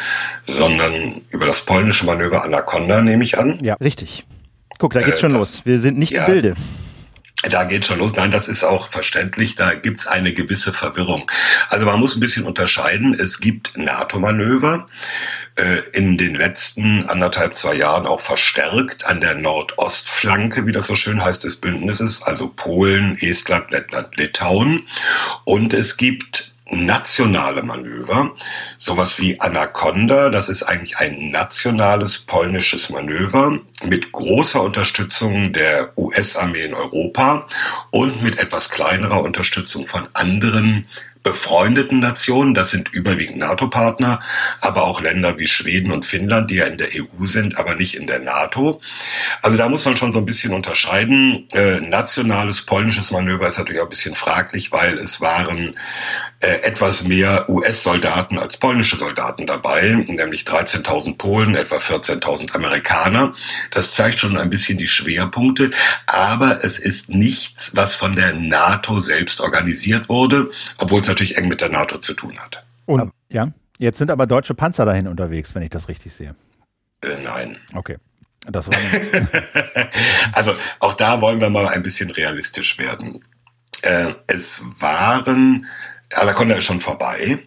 sondern 0.45 1.21
über 1.31 1.45
das 1.47 1.65
polnische 1.65 2.05
Manöver 2.05 2.43
Anaconda, 2.43 3.01
nehme 3.01 3.23
ich 3.23 3.37
an. 3.37 3.59
Ja, 3.63 3.75
richtig. 3.75 4.25
Guck, 4.77 4.93
da 4.93 5.01
geht's 5.01 5.17
äh, 5.17 5.21
schon 5.21 5.33
das, 5.33 5.39
los. 5.39 5.65
Wir 5.65 5.79
sind 5.79 5.97
nicht 5.97 6.11
ja, 6.11 6.25
im 6.25 6.31
Bilde. 6.31 6.55
Da 7.49 7.63
geht's 7.63 7.87
schon 7.87 7.99
los. 7.99 8.15
Nein, 8.15 8.31
das 8.31 8.47
ist 8.47 8.63
auch 8.63 8.89
verständlich. 8.89 9.55
Da 9.55 9.73
gibt's 9.73 10.07
eine 10.07 10.33
gewisse 10.33 10.73
Verwirrung. 10.73 11.29
Also 11.69 11.85
man 11.85 11.99
muss 11.99 12.15
ein 12.15 12.19
bisschen 12.19 12.45
unterscheiden. 12.45 13.13
Es 13.13 13.39
gibt 13.39 13.77
NATO-Manöver 13.77 14.87
in 15.93 16.17
den 16.17 16.35
letzten 16.35 17.05
anderthalb, 17.05 17.55
zwei 17.55 17.75
Jahren 17.75 18.05
auch 18.05 18.19
verstärkt 18.19 19.05
an 19.05 19.21
der 19.21 19.35
Nordostflanke, 19.35 20.65
wie 20.65 20.73
das 20.73 20.87
so 20.87 20.95
schön 20.95 21.23
heißt, 21.23 21.45
des 21.45 21.61
Bündnisses, 21.61 22.21
also 22.23 22.49
Polen, 22.49 23.17
Estland, 23.21 23.71
Lettland, 23.71 24.17
Litauen. 24.17 24.87
Und 25.45 25.73
es 25.73 25.95
gibt 25.95 26.55
nationale 26.69 27.61
Manöver, 27.63 28.33
sowas 28.77 29.19
wie 29.19 29.39
Anaconda, 29.39 30.29
das 30.29 30.49
ist 30.49 30.63
eigentlich 30.63 30.97
ein 30.97 31.29
nationales 31.29 32.19
polnisches 32.19 32.89
Manöver 32.89 33.59
mit 33.83 34.11
großer 34.11 34.61
Unterstützung 34.61 35.53
der 35.53 35.93
US-Armee 35.97 36.63
in 36.63 36.73
Europa 36.73 37.47
und 37.91 38.23
mit 38.23 38.39
etwas 38.39 38.69
kleinerer 38.69 39.21
Unterstützung 39.21 39.85
von 39.85 40.07
anderen 40.13 40.87
befreundeten 41.25 41.99
Nationen, 41.99 42.53
das 42.53 42.69
sind 42.69 42.89
überwiegend 42.93 43.37
NATO-Partner, 43.37 44.21
aber 44.61 44.83
auch 44.83 45.01
Länder 45.01 45.39
wie 45.39 45.47
Schweden 45.47 45.91
und 45.91 46.05
Finnland, 46.05 46.51
die 46.51 46.57
ja 46.57 46.65
in 46.65 46.77
der 46.77 46.89
EU 46.95 47.25
sind, 47.25 47.57
aber 47.57 47.73
nicht 47.73 47.95
in 47.95 48.05
der 48.05 48.19
NATO. 48.19 48.79
Also 49.41 49.57
da 49.57 49.67
muss 49.67 49.83
man 49.85 49.97
schon 49.97 50.11
so 50.11 50.19
ein 50.19 50.25
bisschen 50.25 50.53
unterscheiden. 50.53 51.47
Äh, 51.51 51.81
nationales 51.81 52.61
polnisches 52.61 53.09
Manöver 53.09 53.47
ist 53.47 53.57
natürlich 53.57 53.81
auch 53.81 53.87
ein 53.87 53.89
bisschen 53.89 54.13
fraglich, 54.13 54.71
weil 54.71 54.99
es 54.99 55.19
waren 55.19 55.75
äh, 56.41 56.61
etwas 56.61 57.05
mehr 57.05 57.49
US-Soldaten 57.49 58.37
als 58.37 58.57
polnische 58.57 58.97
Soldaten 58.97 59.47
dabei, 59.47 60.05
nämlich 60.07 60.43
13.000 60.43 61.17
Polen, 61.17 61.55
etwa 61.55 61.77
14.000 61.77 62.51
Amerikaner. 62.51 63.33
Das 63.71 63.95
zeigt 63.95 64.19
schon 64.19 64.37
ein 64.37 64.51
bisschen 64.51 64.77
die 64.77 64.87
Schwerpunkte, 64.87 65.71
aber 66.05 66.63
es 66.63 66.77
ist 66.77 67.09
nichts, 67.09 67.75
was 67.75 67.95
von 67.95 68.15
der 68.15 68.33
NATO 68.33 68.99
selbst 68.99 69.41
organisiert 69.41 70.07
wurde, 70.07 70.51
obwohl 70.77 71.01
es 71.01 71.07
natürlich 71.15 71.37
eng 71.37 71.47
mit 71.47 71.61
der 71.61 71.69
NATO 71.69 71.97
zu 71.97 72.13
tun 72.13 72.37
hat. 72.37 72.65
Und 72.85 73.11
ja, 73.31 73.51
jetzt 73.77 73.97
sind 73.97 74.11
aber 74.11 74.27
deutsche 74.27 74.53
Panzer 74.53 74.85
dahin 74.85 75.07
unterwegs, 75.07 75.55
wenn 75.55 75.63
ich 75.63 75.69
das 75.69 75.87
richtig 75.87 76.13
sehe. 76.13 76.35
Äh, 77.01 77.21
nein. 77.23 77.57
Okay. 77.73 77.97
Das 78.47 78.67
war 78.67 78.75
also 80.33 80.53
auch 80.79 80.93
da 80.93 81.19
wollen 81.19 81.41
wir 81.41 81.49
mal 81.49 81.67
ein 81.67 81.81
bisschen 81.81 82.11
realistisch 82.11 82.77
werden. 82.77 83.23
Äh, 83.81 84.13
es 84.27 84.61
waren 84.79 85.65
Anaconda 86.13 86.55
ist 86.55 86.65
schon 86.65 86.79
vorbei. 86.79 87.39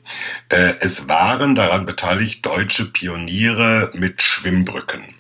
Äh, 0.49 0.75
es 0.81 1.09
waren 1.09 1.55
daran 1.55 1.85
beteiligt 1.85 2.45
deutsche 2.45 2.87
Pioniere 2.87 3.93
mit 3.95 4.21
Schwimmbrücken. 4.21 5.15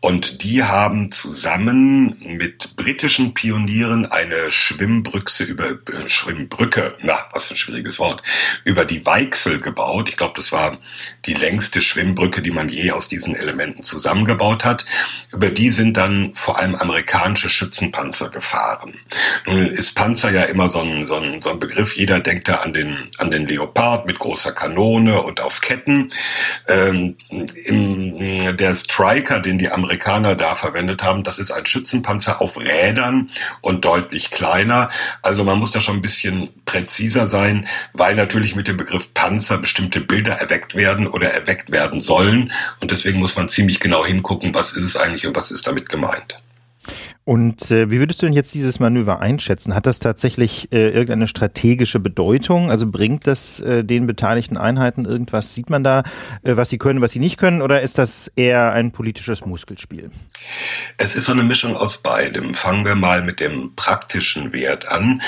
Und 0.00 0.42
die 0.42 0.64
haben 0.64 1.10
zusammen 1.10 2.16
mit 2.20 2.76
britischen 2.76 3.34
Pionieren 3.34 4.06
eine 4.06 4.50
Schwimmbrücke 4.50 5.44
über 5.44 5.70
äh, 5.70 6.08
Schwimmbrücke, 6.08 6.96
na, 7.00 7.18
was 7.32 7.46
für 7.46 7.54
ein 7.54 7.58
schwieriges 7.58 7.98
Wort, 7.98 8.22
über 8.64 8.84
die 8.84 9.04
Weichsel 9.04 9.60
gebaut. 9.60 10.08
Ich 10.08 10.16
glaube, 10.16 10.34
das 10.36 10.52
war 10.52 10.78
die 11.26 11.34
längste 11.34 11.82
Schwimmbrücke, 11.82 12.42
die 12.42 12.50
man 12.50 12.68
je 12.68 12.92
aus 12.92 13.08
diesen 13.08 13.34
Elementen 13.34 13.82
zusammengebaut 13.82 14.64
hat. 14.64 14.86
Über 15.32 15.48
die 15.48 15.70
sind 15.70 15.96
dann 15.96 16.34
vor 16.34 16.58
allem 16.58 16.74
amerikanische 16.74 17.50
Schützenpanzer 17.50 18.30
gefahren. 18.30 18.94
Nun 19.46 19.66
ist 19.66 19.94
Panzer 19.94 20.30
ja 20.30 20.44
immer 20.44 20.68
so 20.68 20.80
ein, 20.80 21.04
so 21.04 21.16
ein, 21.16 21.40
so 21.40 21.50
ein 21.50 21.58
Begriff. 21.58 21.94
Jeder 21.94 22.20
denkt 22.20 22.48
da 22.48 22.56
an 22.56 22.72
den, 22.72 23.08
an 23.18 23.30
den 23.30 23.46
Leopard 23.46 24.06
mit 24.06 24.18
großer 24.18 24.52
Kanone 24.52 25.20
und 25.22 25.40
auf 25.40 25.60
Ketten. 25.60 26.08
Ähm, 26.68 27.16
im, 27.66 28.56
der 28.56 28.74
Striker, 28.74 29.40
den 29.50 29.58
die 29.58 29.70
Amerikaner 29.70 30.36
da 30.36 30.54
verwendet 30.54 31.02
haben, 31.02 31.24
das 31.24 31.38
ist 31.38 31.50
ein 31.50 31.66
Schützenpanzer 31.66 32.40
auf 32.40 32.58
Rädern 32.58 33.30
und 33.60 33.84
deutlich 33.84 34.30
kleiner. 34.30 34.90
Also 35.22 35.44
man 35.44 35.58
muss 35.58 35.72
da 35.72 35.80
schon 35.80 35.96
ein 35.96 36.02
bisschen 36.02 36.48
präziser 36.64 37.26
sein, 37.28 37.66
weil 37.92 38.14
natürlich 38.14 38.54
mit 38.54 38.68
dem 38.68 38.76
Begriff 38.76 39.12
Panzer 39.12 39.58
bestimmte 39.58 40.00
Bilder 40.00 40.34
erweckt 40.34 40.74
werden 40.74 41.06
oder 41.06 41.30
erweckt 41.30 41.72
werden 41.72 42.00
sollen. 42.00 42.52
Und 42.80 42.90
deswegen 42.90 43.18
muss 43.18 43.36
man 43.36 43.48
ziemlich 43.48 43.80
genau 43.80 44.06
hingucken, 44.06 44.54
was 44.54 44.72
ist 44.72 44.84
es 44.84 44.96
eigentlich 44.96 45.26
und 45.26 45.36
was 45.36 45.50
ist 45.50 45.66
damit 45.66 45.88
gemeint. 45.88 46.40
Und 47.30 47.70
äh, 47.70 47.92
wie 47.92 48.00
würdest 48.00 48.20
du 48.20 48.26
denn 48.26 48.32
jetzt 48.32 48.52
dieses 48.54 48.80
Manöver 48.80 49.20
einschätzen? 49.20 49.72
Hat 49.72 49.86
das 49.86 50.00
tatsächlich 50.00 50.72
äh, 50.72 50.88
irgendeine 50.88 51.28
strategische 51.28 52.00
Bedeutung? 52.00 52.72
Also 52.72 52.88
bringt 52.88 53.28
das 53.28 53.60
äh, 53.60 53.84
den 53.84 54.08
beteiligten 54.08 54.56
Einheiten 54.56 55.04
irgendwas? 55.04 55.54
Sieht 55.54 55.70
man 55.70 55.84
da, 55.84 56.00
äh, 56.42 56.56
was 56.56 56.70
sie 56.70 56.78
können, 56.78 57.00
was 57.00 57.12
sie 57.12 57.20
nicht 57.20 57.38
können? 57.38 57.62
Oder 57.62 57.82
ist 57.82 57.98
das 57.98 58.32
eher 58.34 58.72
ein 58.72 58.90
politisches 58.90 59.46
Muskelspiel? 59.46 60.10
Es 60.96 61.14
ist 61.14 61.26
so 61.26 61.32
eine 61.32 61.44
Mischung 61.44 61.76
aus 61.76 61.98
beidem. 61.98 62.52
Fangen 62.52 62.84
wir 62.84 62.96
mal 62.96 63.22
mit 63.22 63.38
dem 63.38 63.76
praktischen 63.76 64.52
Wert 64.52 64.88
an. 64.88 65.22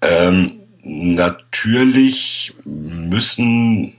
Ähm, 0.00 0.52
natürlich 0.82 2.54
müssen 2.64 3.92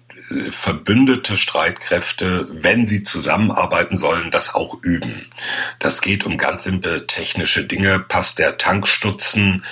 verbündete 0.52 1.38
Streitkräfte, 1.38 2.48
wenn 2.52 2.88
sie 2.88 3.04
zusammenarbeiten 3.04 3.98
sollen, 3.98 4.32
das 4.32 4.56
auch 4.56 4.78
üben. 4.82 5.32
Das 5.80 6.02
geht 6.02 6.26
um 6.26 6.38
ganz 6.38 6.64
simple 6.64 7.08
technische 7.08 7.66
Dinge. 7.66 8.00
Passt 8.00 8.40
der 8.40 8.58
Tankstutzen 8.58 9.64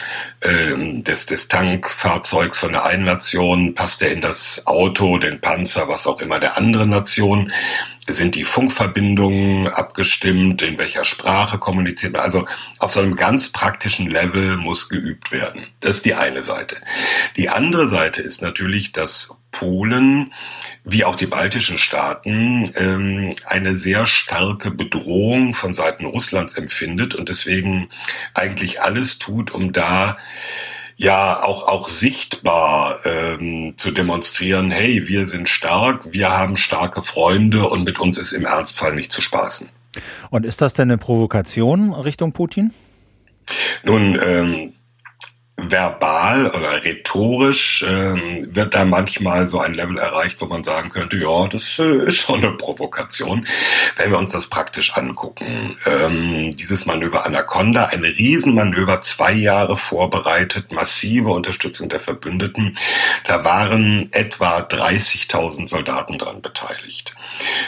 äh, 0.42 1.02
des, 1.02 1.26
des 1.26 1.48
Tankfahrzeugs 1.48 2.60
von 2.60 2.74
der 2.74 2.86
einen 2.86 3.06
Nation, 3.06 3.76
passt 3.76 4.02
der 4.02 4.12
in 4.12 4.22
das 4.22 4.68
Auto, 4.68 5.18
den 5.18 5.42
Panzer, 5.42 5.88
was 5.88 6.08
auch 6.08 6.20
immer 6.22 6.40
der 6.40 6.58
anderen 6.58 6.90
Nation? 6.90 7.52
Sind 8.14 8.36
die 8.36 8.44
Funkverbindungen 8.44 9.68
abgestimmt? 9.68 10.62
In 10.62 10.78
welcher 10.78 11.06
Sprache 11.06 11.58
kommuniziert 11.58 12.14
man? 12.14 12.22
Also 12.22 12.46
auf 12.80 12.92
so 12.92 13.00
einem 13.00 13.16
ganz 13.16 13.50
praktischen 13.50 14.10
Level 14.10 14.58
muss 14.58 14.90
geübt 14.90 15.32
werden. 15.32 15.68
Das 15.80 15.98
ist 15.98 16.06
die 16.06 16.16
eine 16.16 16.44
Seite. 16.44 16.78
Die 17.38 17.50
andere 17.50 17.88
Seite 17.88 18.22
ist 18.22 18.42
natürlich, 18.42 18.92
dass 18.92 19.30
Polen 19.52 20.34
wie 20.84 21.04
auch 21.04 21.16
die 21.16 21.28
baltischen 21.28 21.78
Staaten 21.78 22.72
ähm, 22.76 23.30
eine 23.46 23.78
sehr 23.78 24.08
starke 24.08 24.72
Bedrohung 24.72 25.54
von 25.54 25.74
Seiten 25.74 26.06
Russlands 26.06 26.54
empfindet 26.54 27.14
und 27.14 27.30
deswegen 27.30 27.90
eigentlich 28.34 28.82
alles 28.82 29.20
tut, 29.20 29.52
um 29.52 29.74
da 29.74 30.18
ja 31.02 31.44
auch 31.44 31.68
auch 31.68 31.88
sichtbar 31.88 32.96
ähm, 33.06 33.74
zu 33.76 33.92
demonstrieren, 33.92 34.70
hey, 34.70 35.08
wir 35.08 35.28
sind 35.28 35.50
stark, 35.50 36.12
wir 36.12 36.30
haben 36.30 36.58
starke 36.58 37.02
Freunde 37.02 37.68
und 37.68 37.84
mit 37.84 38.00
uns 38.00 38.20
ist 38.20 38.34
im 38.34 38.46
Ernstfall 38.46 38.94
nicht 38.94 39.12
zu 39.12 39.22
spaßen. 39.22 39.70
Und 40.30 40.46
ist 40.46 40.62
das 40.62 40.74
denn 40.74 40.90
eine 40.92 41.00
Provokation 41.00 41.94
Richtung 41.94 42.34
Putin? 42.34 42.72
Nun, 43.84 44.20
ähm, 44.24 44.74
verbal 45.70 46.48
oder 46.48 46.84
rhetorisch 46.84 47.86
ähm, 47.88 48.48
wird 48.52 48.74
da 48.74 48.86
manchmal 48.86 49.48
so 49.48 49.60
ein 49.60 49.74
Level 49.74 49.98
erreicht, 49.98 50.42
wo 50.42 50.46
man 50.46 50.64
sagen 50.64 50.90
könnte, 50.90 51.18
ja, 51.18 51.48
das 51.48 51.80
äh, 51.80 52.08
ist 52.08 52.22
schon 52.22 52.44
eine 52.44 52.54
Provokation. 52.54 53.48
Wenn 53.96 54.12
wir 54.12 54.18
uns 54.18 54.34
das 54.34 54.48
praktisch 54.48 54.98
angucken, 54.98 55.76
ähm, 55.86 56.56
dieses 56.56 56.86
Manöver 56.86 57.26
Anaconda, 57.26 57.86
ein 57.86 58.04
Riesenmanöver, 58.04 59.02
zwei 59.02 59.34
Jahre 59.34 59.78
vorbereitet, 59.78 60.72
massive 60.72 61.30
Unterstützung 61.30 61.90
der 61.90 62.00
Verbündeten, 62.00 62.78
da 63.26 63.44
waren 63.44 64.10
etwa 64.12 64.60
30.000 64.60 65.68
Soldaten 65.68 66.18
dran 66.18 66.42
beteiligt. 66.42 67.16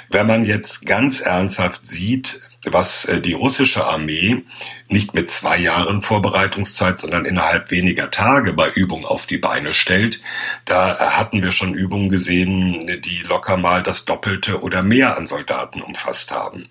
Wenn 0.10 0.28
man 0.28 0.46
jetzt 0.46 0.86
ganz 0.86 1.22
ernsthaft 1.22 1.88
sieht, 1.88 2.42
was 2.66 3.06
äh, 3.06 3.22
die 3.22 3.34
russische 3.34 3.86
Armee 3.86 4.44
nicht 4.90 5.14
mit 5.14 5.30
zwei 5.30 5.58
Jahren 5.58 6.02
Vorbereitungszeit, 6.02 7.00
sondern 7.00 7.26
innerhalb 7.26 7.72
weniger 7.72 8.12
Tage 8.12 8.54
bei 8.54 8.70
Übungen 8.70 9.06
auf 9.06 9.26
die 9.26 9.38
Beine 9.38 9.74
stellt. 9.74 10.22
Da 10.66 10.94
äh, 10.94 10.98
hatten 10.98 11.44
wir 11.44 11.52
schon 11.52 11.74
Übungen 11.74 12.10
gesehen, 12.10 13.02
die 13.02 13.24
locker 13.28 13.58
mal 13.58 13.84
das 13.84 14.06
Doppelte 14.06 14.62
oder 14.62 14.84
mehr 14.84 15.18
an 15.18 15.28
Soldaten 15.28 15.82
umfasst 15.82 16.32
haben. 16.32 16.68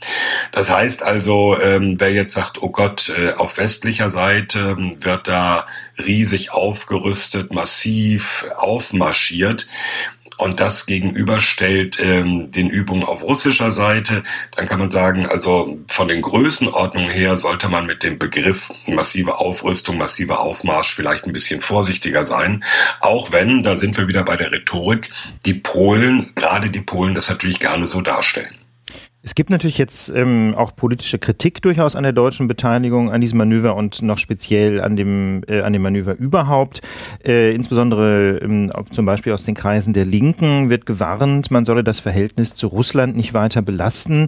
Das 0.53 0.71
heißt 0.71 1.03
also, 1.03 1.59
ähm, 1.61 1.97
wer 1.99 2.13
jetzt 2.13 2.35
sagt, 2.35 2.63
oh 2.63 2.71
Gott, 2.71 3.11
äh, 3.11 3.33
auf 3.33 3.59
westlicher 3.59 4.11
Seite 4.11 4.77
wird 5.01 5.29
da 5.29 5.67
riesig 5.99 6.53
aufgerüstet, 6.53 7.53
massiv 7.53 8.47
aufmarschiert, 8.57 9.67
und 10.37 10.61
das 10.61 10.87
gegenüberstellt 10.87 11.99
ähm, 12.01 12.51
den 12.51 12.71
Übungen 12.71 13.05
auf 13.05 13.23
russischer 13.23 13.73
Seite, 13.73 14.25
dann 14.57 14.67
kann 14.67 14.79
man 14.79 14.91
sagen, 14.91 15.27
also 15.27 15.79
von 15.89 16.09
den 16.09 16.23
Größenordnungen 16.23 17.11
her 17.11 17.37
sollte 17.37 17.69
man 17.69 17.87
mit 17.87 18.03
dem 18.03 18.19
Begriff 18.19 18.71
massive 18.87 19.39
Aufrüstung, 19.39 19.99
massiver 19.99 20.41
Aufmarsch 20.41 20.95
vielleicht 20.95 21.27
ein 21.27 21.33
bisschen 21.33 21.61
vorsichtiger 21.61 22.25
sein. 22.25 22.65
Auch 23.01 23.33
wenn, 23.33 23.63
da 23.63 23.77
sind 23.77 23.97
wir 23.97 24.09
wieder 24.09 24.25
bei 24.25 24.37
der 24.37 24.53
Rhetorik, 24.53 25.11
die 25.47 25.55
Polen, 25.55 26.33
gerade 26.35 26.71
die 26.71 26.81
Polen, 26.81 27.15
das 27.15 27.29
natürlich 27.29 27.61
gerne 27.61 27.87
so 27.87 28.01
darstellen. 28.01 28.62
Es 29.25 29.37
gibt 29.37 29.51
natürlich 29.51 29.79
jetzt 29.79 30.13
ähm, 30.17 30.53
auch 30.57 30.75
politische 30.75 31.17
Kritik 31.17 31.63
durchaus 31.63 31.95
an 31.95 32.03
der 32.03 32.13
deutschen 32.13 32.49
Beteiligung 32.49 33.13
an 33.13 33.21
diesem 33.21 33.39
Manöver 33.39 33.77
und 33.77 34.03
noch 34.03 34.19
speziell 34.19 34.81
an 34.81 34.97
dem, 34.97 35.43
äh, 35.47 35.61
an 35.61 35.73
dem 35.73 35.83
Manöver 35.83 36.17
überhaupt. 36.17 36.83
Äh, 37.25 37.55
insbesondere 37.55 38.39
ähm, 38.39 38.73
zum 38.91 39.07
Beispiel 39.07 39.33
aus 39.33 39.45
den 39.45 39.55
Kreisen 39.55 39.95
der 39.95 40.07
Linken 40.07 40.71
wird 40.71 40.87
gewarnt, 40.87 41.53
man 41.53 41.65
solle 41.65 41.85
das 41.85 42.01
Verhältnis 42.01 42.57
zu 42.57 42.67
Russland 42.67 43.17
nicht 43.17 43.33
weiter 43.33 43.63
belasten. 43.63 44.27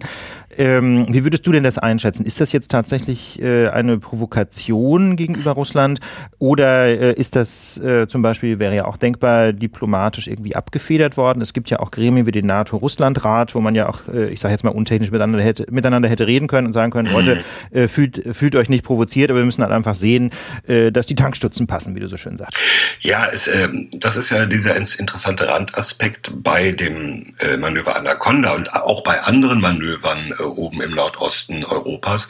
Ähm, 0.57 1.07
wie 1.09 1.25
würdest 1.25 1.45
du 1.45 1.51
denn 1.51 1.63
das 1.63 1.77
einschätzen? 1.77 2.25
Ist 2.25 2.39
das 2.39 2.53
jetzt 2.53 2.71
tatsächlich 2.71 3.41
äh, 3.41 3.67
eine 3.67 3.97
Provokation 3.97 5.17
gegenüber 5.17 5.51
Russland 5.51 5.99
oder 6.39 6.85
äh, 6.85 7.13
ist 7.13 7.35
das 7.35 7.77
äh, 7.79 8.07
zum 8.07 8.21
Beispiel, 8.21 8.59
wäre 8.59 8.73
ja 8.73 8.85
auch 8.85 8.95
denkbar, 8.95 9.51
diplomatisch 9.51 10.27
irgendwie 10.27 10.55
abgefedert 10.55 11.17
worden? 11.17 11.41
Es 11.41 11.51
gibt 11.51 11.69
ja 11.69 11.81
auch 11.81 11.91
Gremien 11.91 12.25
wie 12.25 12.31
den 12.31 12.45
NATO-Russland-Rat, 12.45 13.55
wo 13.55 13.59
man 13.59 13.75
ja 13.75 13.89
auch, 13.89 14.07
äh, 14.07 14.29
ich 14.29 14.39
sage 14.39 14.53
jetzt 14.53 14.63
mal, 14.63 14.69
untechnisch 14.85 15.11
miteinander 15.11 15.43
hätte, 15.43 15.65
miteinander 15.71 16.07
hätte 16.07 16.27
reden 16.27 16.47
können 16.47 16.67
und 16.67 16.73
sagen 16.73 16.91
können, 16.91 17.11
Leute, 17.11 17.43
mhm. 17.71 17.77
äh, 17.77 17.87
fühlt, 17.87 18.21
fühlt 18.35 18.55
euch 18.55 18.69
nicht 18.69 18.85
provoziert, 18.85 19.31
aber 19.31 19.39
wir 19.39 19.45
müssen 19.45 19.63
halt 19.63 19.73
einfach 19.73 19.95
sehen, 19.95 20.29
äh, 20.67 20.91
dass 20.91 21.07
die 21.07 21.15
Tankstutzen 21.15 21.65
passen, 21.65 21.95
wie 21.95 21.99
du 21.99 22.07
so 22.07 22.17
schön 22.17 22.37
sagst. 22.37 22.55
Ja, 22.99 23.25
es, 23.33 23.47
äh, 23.47 23.67
das 23.93 24.15
ist 24.15 24.29
ja 24.29 24.45
dieser 24.45 24.75
interessante 24.75 25.47
Randaspekt 25.47 26.31
bei 26.35 26.71
dem 26.71 27.33
äh, 27.39 27.57
Manöver 27.57 27.95
Anaconda 27.95 28.53
und 28.53 28.73
auch 28.73 29.03
bei 29.03 29.19
anderen 29.21 29.59
Manövern 29.59 30.33
äh, 30.37 30.43
oben 30.43 30.81
im 30.81 30.91
Nordosten 30.91 31.65
Europas, 31.65 32.29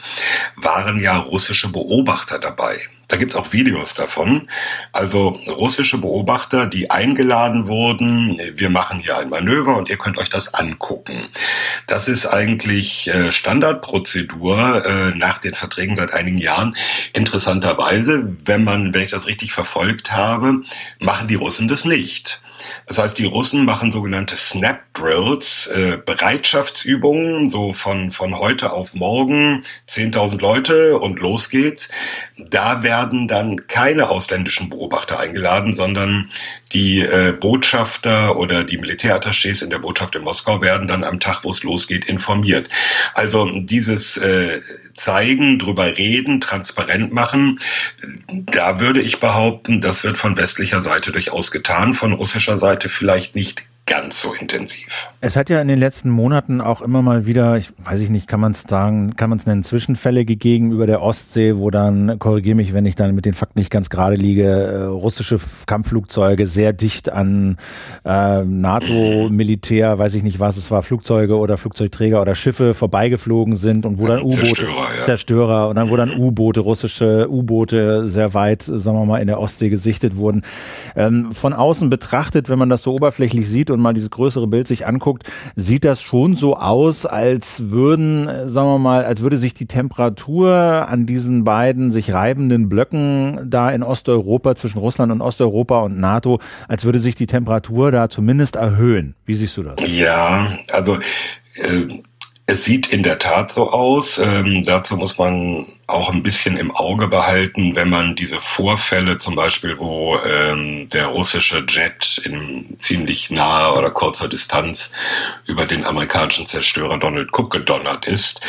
waren 0.56 0.98
ja 1.00 1.18
russische 1.18 1.70
Beobachter 1.70 2.38
dabei. 2.38 2.80
Da 3.08 3.16
gibt's 3.16 3.36
auch 3.36 3.52
Videos 3.52 3.94
davon. 3.94 4.48
Also 4.92 5.38
russische 5.46 5.98
Beobachter, 5.98 6.66
die 6.66 6.90
eingeladen 6.90 7.68
wurden, 7.68 8.40
wir 8.54 8.68
machen 8.68 8.98
hier 8.98 9.16
ein 9.18 9.28
Manöver 9.28 9.76
und 9.76 9.88
ihr 9.88 9.96
könnt 9.96 10.18
euch 10.18 10.28
das 10.28 10.54
angucken. 10.54 11.28
Das 11.86 12.08
ist 12.08 12.26
eigentlich 12.26 13.08
äh, 13.08 13.30
Standardprozedur 13.30 14.84
äh, 14.84 15.16
nach 15.16 15.38
den 15.38 15.54
Verträgen 15.54 15.94
seit 15.94 16.12
einigen 16.12 16.38
Jahren. 16.38 16.76
Interessanterweise, 17.12 18.36
wenn 18.44 18.64
man, 18.64 18.92
wenn 18.92 19.02
ich 19.02 19.10
das 19.10 19.28
richtig 19.28 19.52
verfolgt 19.52 20.12
habe, 20.12 20.62
machen 20.98 21.28
die 21.28 21.36
Russen 21.36 21.68
das 21.68 21.84
nicht. 21.84 22.42
Das 22.86 22.98
heißt, 22.98 23.18
die 23.18 23.24
Russen 23.24 23.64
machen 23.64 23.90
sogenannte 23.90 24.36
Snap 24.36 24.80
Drills, 24.94 25.66
äh, 25.66 25.98
Bereitschaftsübungen, 26.04 27.50
so 27.50 27.72
von, 27.72 28.12
von 28.12 28.38
heute 28.38 28.72
auf 28.72 28.94
morgen, 28.94 29.62
10.000 29.88 30.40
Leute 30.40 30.98
und 30.98 31.18
los 31.18 31.50
geht's. 31.50 31.90
Da 32.38 32.82
werden 32.82 33.28
dann 33.28 33.66
keine 33.66 34.08
ausländischen 34.08 34.70
Beobachter 34.70 35.18
eingeladen, 35.18 35.72
sondern 35.72 36.30
die 36.72 37.00
äh, 37.00 37.32
Botschafter 37.32 38.36
oder 38.36 38.64
die 38.64 38.78
Militärattachés 38.78 39.62
in 39.62 39.70
der 39.70 39.78
Botschaft 39.78 40.16
in 40.16 40.22
Moskau 40.22 40.60
werden 40.60 40.88
dann 40.88 41.04
am 41.04 41.20
Tag, 41.20 41.40
wo 41.42 41.50
es 41.50 41.62
losgeht, 41.62 42.06
informiert. 42.06 42.68
Also 43.14 43.50
dieses 43.60 44.16
äh, 44.16 44.60
Zeigen, 44.94 45.58
drüber 45.58 45.96
reden, 45.96 46.40
transparent 46.40 47.12
machen, 47.12 47.58
da 48.28 48.80
würde 48.80 49.00
ich 49.00 49.20
behaupten, 49.20 49.80
das 49.80 50.04
wird 50.04 50.18
von 50.18 50.36
westlicher 50.36 50.80
Seite 50.80 51.12
durchaus 51.12 51.50
getan, 51.50 51.94
von 51.94 52.12
russischer 52.12 52.45
Seite 52.54 52.88
vielleicht 52.88 53.34
nicht 53.34 53.66
ganz 53.86 54.20
so 54.20 54.34
intensiv. 54.34 55.08
Es 55.20 55.36
hat 55.36 55.48
ja 55.48 55.60
in 55.60 55.68
den 55.68 55.78
letzten 55.78 56.10
Monaten 56.10 56.60
auch 56.60 56.82
immer 56.82 57.02
mal 57.02 57.24
wieder, 57.24 57.56
ich 57.56 57.72
weiß 57.84 58.00
ich 58.00 58.10
nicht, 58.10 58.26
kann 58.26 58.40
man 58.40 58.50
es 58.50 58.64
sagen, 58.68 59.14
kann 59.14 59.30
man 59.30 59.38
es 59.38 59.46
nennen, 59.46 59.62
Zwischenfälle 59.62 60.24
gegeben 60.24 60.72
über 60.72 60.88
der 60.88 61.02
Ostsee, 61.02 61.56
wo 61.56 61.70
dann, 61.70 62.18
korrigiere 62.18 62.56
mich, 62.56 62.72
wenn 62.72 62.84
ich 62.84 62.96
dann 62.96 63.14
mit 63.14 63.24
den 63.24 63.34
Fakten 63.34 63.60
nicht 63.60 63.70
ganz 63.70 63.88
gerade 63.88 64.16
liege, 64.16 64.44
äh, 64.44 64.82
russische 64.82 65.38
Kampfflugzeuge 65.66 66.48
sehr 66.48 66.72
dicht 66.72 67.12
an 67.12 67.58
äh, 68.04 68.42
NATO-Militär, 68.42 69.98
weiß 69.98 70.14
ich 70.14 70.24
nicht 70.24 70.40
was, 70.40 70.56
es 70.56 70.72
war 70.72 70.82
Flugzeuge 70.82 71.36
oder 71.36 71.56
Flugzeugträger 71.56 72.20
oder 72.20 72.34
Schiffe 72.34 72.74
vorbeigeflogen 72.74 73.54
sind 73.54 73.86
und 73.86 74.00
wo 74.00 74.08
dann 74.08 74.22
U-Boote, 74.22 74.46
Zerstörer, 74.46 74.96
ja. 74.98 75.04
Zerstörer 75.04 75.68
und 75.68 75.76
dann 75.76 75.90
wo 75.90 75.96
dann 75.96 76.10
U-Boote, 76.10 76.58
russische 76.58 77.28
U-Boote 77.30 78.08
sehr 78.08 78.34
weit, 78.34 78.62
sagen 78.62 78.98
wir 78.98 79.06
mal, 79.06 79.18
in 79.18 79.28
der 79.28 79.38
Ostsee 79.38 79.68
gesichtet 79.68 80.16
wurden. 80.16 80.42
Ähm, 80.96 81.30
von 81.32 81.52
außen 81.52 81.88
betrachtet, 81.88 82.48
wenn 82.48 82.58
man 82.58 82.68
das 82.68 82.82
so 82.82 82.92
oberflächlich 82.92 83.48
sieht 83.48 83.70
und 83.76 83.82
mal 83.82 83.94
dieses 83.94 84.10
größere 84.10 84.46
Bild 84.46 84.66
sich 84.66 84.86
anguckt, 84.86 85.24
sieht 85.54 85.84
das 85.84 86.02
schon 86.02 86.36
so 86.36 86.56
aus, 86.56 87.06
als 87.06 87.70
würden, 87.70 88.26
sagen 88.48 88.68
wir 88.68 88.78
mal, 88.78 89.04
als 89.04 89.20
würde 89.20 89.36
sich 89.36 89.54
die 89.54 89.66
Temperatur 89.66 90.86
an 90.88 91.06
diesen 91.06 91.44
beiden 91.44 91.90
sich 91.90 92.12
reibenden 92.12 92.68
Blöcken 92.68 93.46
da 93.48 93.70
in 93.70 93.82
Osteuropa 93.82 94.56
zwischen 94.56 94.78
Russland 94.78 95.12
und 95.12 95.20
Osteuropa 95.20 95.80
und 95.80 95.98
NATO, 95.98 96.40
als 96.68 96.84
würde 96.84 96.98
sich 96.98 97.14
die 97.14 97.26
Temperatur 97.26 97.92
da 97.92 98.08
zumindest 98.08 98.56
erhöhen. 98.56 99.14
Wie 99.24 99.34
siehst 99.34 99.56
du 99.56 99.62
das? 99.62 99.76
Ja, 99.86 100.58
also 100.72 100.96
äh, 101.56 102.02
es 102.48 102.64
sieht 102.64 102.86
in 102.86 103.02
der 103.02 103.18
Tat 103.18 103.50
so 103.50 103.72
aus. 103.72 104.18
Ähm, 104.18 104.62
dazu 104.64 104.96
muss 104.96 105.18
man 105.18 105.66
auch 105.88 106.10
ein 106.10 106.22
bisschen 106.22 106.56
im 106.56 106.70
Auge 106.70 107.08
behalten, 107.08 107.74
wenn 107.74 107.90
man 107.90 108.14
diese 108.14 108.40
Vorfälle 108.40 109.18
zum 109.18 109.34
Beispiel, 109.34 109.78
wo 109.78 110.16
ähm, 110.18 110.86
der 110.88 111.06
russische 111.08 111.64
Jet 111.68 112.22
in 112.24 112.76
ziemlich 112.76 113.30
naher 113.30 113.76
oder 113.76 113.90
kurzer 113.90 114.28
Distanz 114.28 114.92
über 115.46 115.66
den 115.66 115.84
amerikanischen 115.84 116.46
Zerstörer 116.46 116.98
Donald 116.98 117.30
Cook 117.32 117.50
gedonnert 117.50 118.06
ist, 118.06 118.40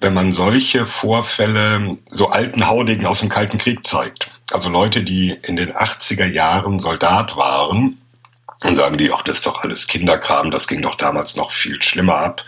wenn 0.00 0.14
man 0.14 0.32
solche 0.32 0.84
Vorfälle 0.84 1.96
so 2.10 2.28
alten 2.28 2.66
Haudegen 2.66 3.06
aus 3.06 3.20
dem 3.20 3.28
Kalten 3.28 3.58
Krieg 3.58 3.86
zeigt. 3.86 4.30
Also 4.52 4.68
Leute, 4.68 5.04
die 5.04 5.36
in 5.42 5.56
den 5.56 5.72
80er 5.72 6.26
Jahren 6.26 6.80
Soldat 6.80 7.36
waren, 7.36 7.98
dann 8.64 8.76
sagen 8.76 8.96
die, 8.96 9.12
ach, 9.12 9.22
das 9.22 9.36
ist 9.36 9.46
doch 9.46 9.62
alles 9.62 9.86
Kinderkram, 9.86 10.50
das 10.50 10.66
ging 10.66 10.80
doch 10.80 10.94
damals 10.94 11.36
noch 11.36 11.50
viel 11.50 11.82
schlimmer 11.82 12.16
ab. 12.16 12.44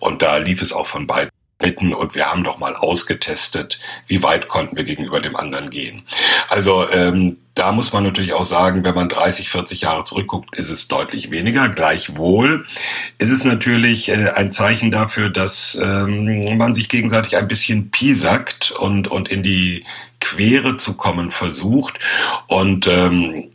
Und 0.00 0.20
da 0.20 0.36
lief 0.38 0.62
es 0.62 0.72
auch 0.72 0.86
von 0.86 1.06
beiden 1.06 1.30
Seiten 1.62 1.94
und 1.94 2.14
wir 2.14 2.26
haben 2.26 2.42
doch 2.42 2.58
mal 2.58 2.74
ausgetestet, 2.74 3.80
wie 4.06 4.22
weit 4.22 4.48
konnten 4.48 4.76
wir 4.76 4.84
gegenüber 4.84 5.20
dem 5.20 5.36
anderen 5.36 5.70
gehen. 5.70 6.02
Also 6.48 6.88
ähm, 6.90 7.36
da 7.54 7.70
muss 7.70 7.92
man 7.92 8.02
natürlich 8.02 8.32
auch 8.32 8.44
sagen, 8.44 8.82
wenn 8.82 8.94
man 8.94 9.08
30, 9.08 9.48
40 9.48 9.82
Jahre 9.82 10.02
zurückguckt, 10.04 10.56
ist 10.56 10.70
es 10.70 10.88
deutlich 10.88 11.30
weniger. 11.30 11.68
Gleichwohl 11.68 12.66
ist 13.18 13.30
es 13.30 13.44
natürlich 13.44 14.08
äh, 14.08 14.30
ein 14.30 14.50
Zeichen 14.50 14.90
dafür, 14.90 15.30
dass 15.30 15.78
ähm, 15.80 16.56
man 16.56 16.74
sich 16.74 16.88
gegenseitig 16.88 17.36
ein 17.36 17.48
bisschen 17.48 17.90
piesackt 17.90 18.72
und, 18.72 19.06
und 19.08 19.28
in 19.28 19.42
die 19.42 19.84
Quere 20.20 20.78
zu 20.78 20.96
kommen 20.96 21.30
versucht. 21.30 21.98
Und 22.46 22.86
ähm, 22.86 23.50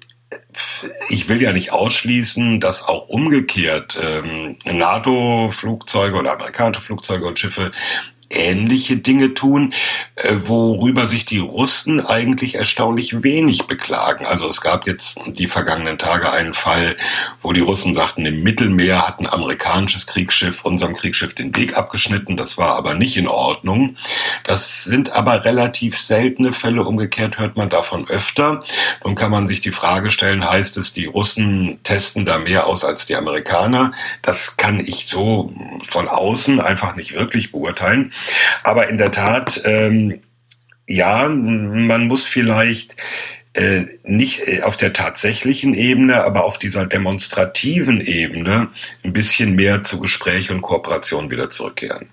ich 1.09 1.29
will 1.29 1.41
ja 1.41 1.51
nicht 1.51 1.71
ausschließen, 1.71 2.59
dass 2.59 2.87
auch 2.87 3.07
umgekehrt 3.07 3.99
ähm, 4.01 4.57
NATO-Flugzeuge 4.65 6.17
oder 6.17 6.33
amerikanische 6.33 6.81
Flugzeuge 6.81 7.25
und 7.25 7.39
Schiffe 7.39 7.71
ähnliche 8.29 8.97
Dinge 8.97 9.33
tun, 9.33 9.73
äh, 10.15 10.35
worüber 10.45 11.05
sich 11.05 11.25
die 11.25 11.39
Russen 11.39 12.05
eigentlich 12.05 12.55
erstaunlich 12.55 13.23
wenig 13.23 13.67
beklagen. 13.67 14.25
Also 14.25 14.47
es 14.47 14.61
gab 14.61 14.87
jetzt 14.87 15.19
die 15.27 15.47
vergangenen 15.47 15.97
Tage 15.97 16.31
einen 16.31 16.53
Fall, 16.53 16.95
wo 17.41 17.53
die 17.53 17.61
Russen 17.61 17.93
sagten, 17.93 18.25
im 18.25 18.43
Mittelmeer 18.43 19.07
hat 19.07 19.19
ein 19.19 19.27
amerikanisches 19.27 20.07
Kriegsschiff 20.07 20.65
unserem 20.65 20.95
Kriegsschiff 20.95 21.33
den 21.33 21.55
Weg 21.55 21.77
abgeschnitten. 21.77 22.37
Das 22.37 22.57
war 22.57 22.75
aber 22.75 22.95
nicht 22.95 23.17
in 23.17 23.27
Ordnung. 23.27 23.97
Das 24.43 24.83
sind 24.83 25.11
aber 25.11 25.45
relativ 25.45 25.99
seltene 25.99 26.53
Fälle. 26.53 26.83
Umgekehrt 26.83 27.37
hört 27.37 27.57
man 27.57 27.69
davon 27.69 28.07
öfter. 28.07 28.63
Nun 29.03 29.15
kann 29.15 29.31
man 29.31 29.47
sich 29.47 29.61
die 29.61 29.71
Frage 29.71 30.11
stellen, 30.11 30.47
heißt 30.47 30.77
es, 30.77 30.93
die 30.93 31.05
Russen 31.05 31.79
testen 31.83 32.25
da 32.25 32.39
mehr 32.39 32.67
aus 32.67 32.83
als 32.83 33.05
die 33.05 33.15
Amerikaner? 33.15 33.91
Das 34.21 34.57
kann 34.57 34.79
ich 34.79 35.07
so 35.07 35.53
von 35.89 36.07
außen 36.07 36.59
einfach 36.59 36.95
nicht 36.95 37.13
wirklich 37.13 37.51
beurteilen. 37.51 38.11
Aber 38.63 38.89
in 38.89 38.97
der 38.97 39.11
Tat, 39.11 39.61
ähm, 39.65 40.21
ja, 40.87 41.27
man 41.29 42.07
muss 42.07 42.25
vielleicht 42.25 42.95
äh, 43.53 43.85
nicht 44.03 44.47
äh, 44.47 44.63
auf 44.63 44.77
der 44.77 44.93
tatsächlichen 44.93 45.73
Ebene, 45.73 46.23
aber 46.23 46.43
auf 46.43 46.59
dieser 46.59 46.85
demonstrativen 46.85 48.01
Ebene 48.01 48.67
ein 49.03 49.13
bisschen 49.13 49.55
mehr 49.55 49.83
zu 49.83 49.99
Gespräch 49.99 50.51
und 50.51 50.61
Kooperation 50.61 51.31
wieder 51.31 51.49
zurückkehren. 51.49 52.09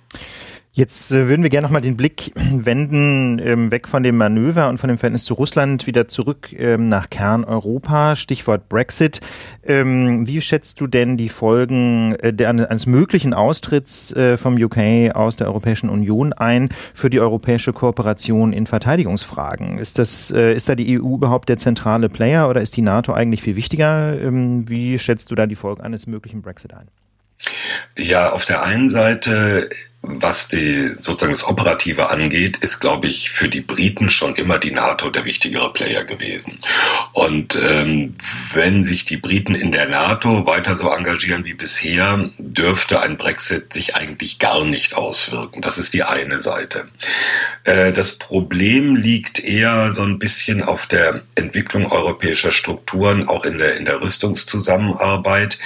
Jetzt 0.74 1.12
äh, 1.12 1.28
würden 1.28 1.42
wir 1.42 1.50
gerne 1.50 1.66
nochmal 1.66 1.82
den 1.82 1.98
Blick 1.98 2.32
wenden, 2.34 3.38
ähm, 3.40 3.70
weg 3.70 3.86
von 3.86 4.02
dem 4.02 4.16
Manöver 4.16 4.70
und 4.70 4.78
von 4.78 4.88
dem 4.88 4.96
Verhältnis 4.96 5.26
zu 5.26 5.34
Russland, 5.34 5.86
wieder 5.86 6.08
zurück 6.08 6.50
ähm, 6.58 6.88
nach 6.88 7.10
Kerneuropa, 7.10 8.16
Stichwort 8.16 8.70
Brexit. 8.70 9.20
Ähm, 9.64 10.26
wie 10.26 10.40
schätzt 10.40 10.80
du 10.80 10.86
denn 10.86 11.18
die 11.18 11.28
Folgen 11.28 12.14
äh, 12.14 12.32
eines 12.46 12.86
möglichen 12.86 13.34
Austritts 13.34 14.12
äh, 14.12 14.38
vom 14.38 14.54
UK 14.54 15.14
aus 15.14 15.36
der 15.36 15.48
Europäischen 15.48 15.90
Union 15.90 16.32
ein 16.32 16.70
für 16.94 17.10
die 17.10 17.20
europäische 17.20 17.74
Kooperation 17.74 18.54
in 18.54 18.66
Verteidigungsfragen? 18.66 19.76
Ist, 19.76 19.98
das, 19.98 20.30
ist 20.30 20.70
da 20.70 20.74
die 20.74 20.98
EU 20.98 21.16
überhaupt 21.16 21.50
der 21.50 21.58
zentrale 21.58 22.08
Player 22.08 22.48
oder 22.48 22.62
ist 22.62 22.78
die 22.78 22.82
NATO 22.82 23.12
eigentlich 23.12 23.42
viel 23.42 23.56
wichtiger? 23.56 24.18
Ähm, 24.18 24.66
wie 24.70 24.98
schätzt 24.98 25.30
du 25.30 25.34
da 25.34 25.46
die 25.46 25.54
Folgen 25.54 25.82
eines 25.82 26.06
möglichen 26.06 26.40
Brexit 26.40 26.72
ein? 26.72 26.88
Ja, 27.98 28.30
auf 28.30 28.46
der 28.46 28.62
einen 28.62 28.88
Seite 28.88 29.68
was 30.02 30.48
die 30.48 30.88
sozusagen 31.00 31.32
das 31.32 31.46
Operative 31.46 32.10
angeht, 32.10 32.56
ist, 32.56 32.80
glaube 32.80 33.06
ich, 33.06 33.30
für 33.30 33.48
die 33.48 33.60
Briten 33.60 34.10
schon 34.10 34.34
immer 34.34 34.58
die 34.58 34.72
NATO 34.72 35.10
der 35.10 35.24
wichtigere 35.24 35.72
Player 35.72 36.02
gewesen. 36.02 36.54
Und 37.12 37.54
ähm, 37.54 38.16
wenn 38.52 38.82
sich 38.82 39.04
die 39.04 39.16
Briten 39.16 39.54
in 39.54 39.70
der 39.70 39.88
NATO 39.88 40.44
weiter 40.44 40.76
so 40.76 40.88
engagieren 40.88 41.44
wie 41.44 41.54
bisher, 41.54 42.30
dürfte 42.38 43.00
ein 43.00 43.16
Brexit 43.16 43.72
sich 43.72 43.94
eigentlich 43.94 44.40
gar 44.40 44.64
nicht 44.64 44.96
auswirken. 44.96 45.62
Das 45.62 45.78
ist 45.78 45.94
die 45.94 46.02
eine 46.02 46.40
Seite. 46.40 46.88
Äh, 47.62 47.92
das 47.92 48.18
Problem 48.18 48.96
liegt 48.96 49.38
eher 49.38 49.92
so 49.92 50.02
ein 50.02 50.18
bisschen 50.18 50.62
auf 50.62 50.86
der 50.86 51.22
Entwicklung 51.36 51.86
europäischer 51.86 52.50
Strukturen, 52.50 53.28
auch 53.28 53.44
in 53.44 53.58
der 53.58 53.76
in 53.76 53.84
der 53.84 54.02
Rüstungszusammenarbeit. 54.02 55.58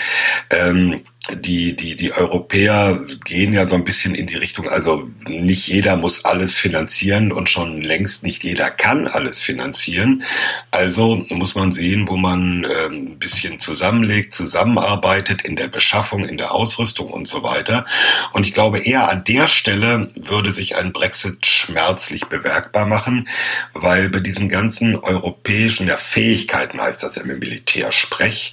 Ähm, 0.51 1.01
die, 1.35 1.75
die, 1.75 1.97
die 1.97 2.13
Europäer 2.13 3.01
gehen 3.25 3.53
ja 3.53 3.67
so 3.67 3.75
ein 3.75 3.85
bisschen 3.85 4.15
in 4.15 4.27
die 4.27 4.37
Richtung, 4.37 4.69
also 4.69 5.09
nicht 5.27 5.67
jeder 5.67 5.97
muss 5.97 6.25
alles 6.25 6.57
finanzieren 6.57 7.33
und 7.33 7.51
schon 7.51 7.81
längst 7.83 8.23
nicht 8.23 8.45
jeder 8.45 8.71
kann 8.71 9.09
alles 9.09 9.41
finanzieren. 9.41 10.23
Also 10.71 11.25
muss 11.31 11.55
man 11.55 11.73
sehen, 11.73 12.09
wo 12.09 12.17
man 12.17 12.65
äh, 12.65 12.87
ein 12.91 13.19
bisschen 13.19 13.59
zusammenlegt, 13.59 14.35
zusammenarbeitet 14.35 15.43
in 15.43 15.57
der 15.57 15.69
Beschaffung, 15.69 16.25
in 16.25 16.37
der 16.37 16.53
Ausrüstung 16.53 17.11
und 17.11 17.27
so 17.27 17.43
weiter. 17.43 17.87
Und 18.33 18.47
ich 18.47 18.55
glaube, 18.55 18.79
eher 18.79 19.09
an 19.09 19.25
der 19.25 19.49
Stelle 19.49 20.11
würde 20.15 20.53
sich 20.53 20.77
ein 20.77 20.93
Brexit 20.93 21.45
schmerzlich 21.47 22.27
bewerkbar 22.27 22.87
machen, 22.87 23.29
weil 23.73 24.09
bei 24.11 24.21
diesen 24.21 24.49
ganzen 24.49 24.97
europäischen 24.97 25.89
ja, 25.89 25.97
Fähigkeiten 25.97 26.81
heißt 26.81 27.03
das 27.03 27.17
im 27.17 27.27
Militärsprech, 27.39 28.53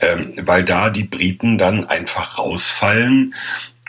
ähm, 0.00 0.32
weil 0.40 0.64
da 0.64 0.90
die 0.90 1.04
Briten 1.04 1.58
dann 1.58 1.84
einfach 1.84 2.13
einfach 2.14 2.38
rausfallen 2.38 3.34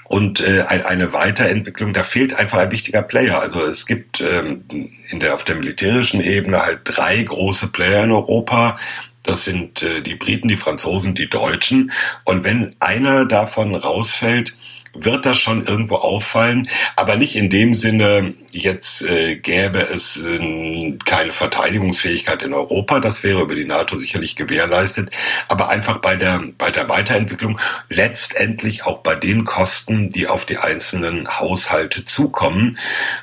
und 0.04 0.40
äh, 0.42 0.64
eine 0.68 1.14
Weiterentwicklung, 1.14 1.94
da 1.94 2.04
fehlt 2.04 2.36
einfach 2.36 2.60
ein 2.60 2.72
wichtiger 2.72 3.02
Player. 3.02 3.40
Also 3.40 3.66
es 3.66 3.86
gibt 3.86 4.22
ähm, 4.22 4.64
in 5.10 5.20
der 5.20 5.34
auf 5.34 5.44
der 5.44 5.56
militärischen 5.56 6.22
Ebene 6.22 6.62
halt 6.62 6.82
drei 6.84 7.24
große 7.24 7.72
Player 7.72 8.04
in 8.04 8.12
Europa. 8.12 8.78
Das 9.24 9.46
sind 9.46 9.82
äh, 9.82 10.02
die 10.02 10.16
Briten, 10.16 10.48
die 10.48 10.58
Franzosen, 10.58 11.16
die 11.16 11.30
Deutschen. 11.30 11.92
Und 12.24 12.44
wenn 12.44 12.76
einer 12.80 13.26
davon 13.26 13.74
rausfällt, 13.74 14.56
wird 14.96 15.26
das 15.26 15.38
schon 15.38 15.66
irgendwo 15.66 15.96
auffallen, 15.96 16.70
aber 16.96 17.16
nicht 17.16 17.36
in 17.36 17.50
dem 17.50 17.74
Sinne, 17.74 18.34
jetzt 18.52 19.04
äh, 19.04 19.36
gäbe 19.36 19.80
es 19.80 20.24
äh, 20.24 20.98
keine 21.06 21.34
Verteidigungsfähigkeit 21.34 22.44
in 22.44 22.54
Europa, 22.54 23.00
das 23.00 23.24
wäre 23.24 23.42
über 23.42 23.56
die 23.56 23.66
NATO 23.66 23.98
sicherlich 23.98 24.36
gewährleistet, 24.36 25.12
aber 25.48 25.70
einfach 25.70 25.98
bei 25.98 26.16
der, 26.16 26.42
bei 26.58 26.72
der 26.72 26.90
Weiterentwicklung, 26.90 27.60
letztendlich 27.90 28.86
auch 28.86 29.00
bei 29.00 29.16
den 29.16 29.46
Kosten, 29.46 30.10
die 30.10 30.28
auf 30.28 30.46
die 30.46 30.58
einzelnen 30.58 31.40
Haushalte 31.40 32.06
zukommen, 32.06 32.80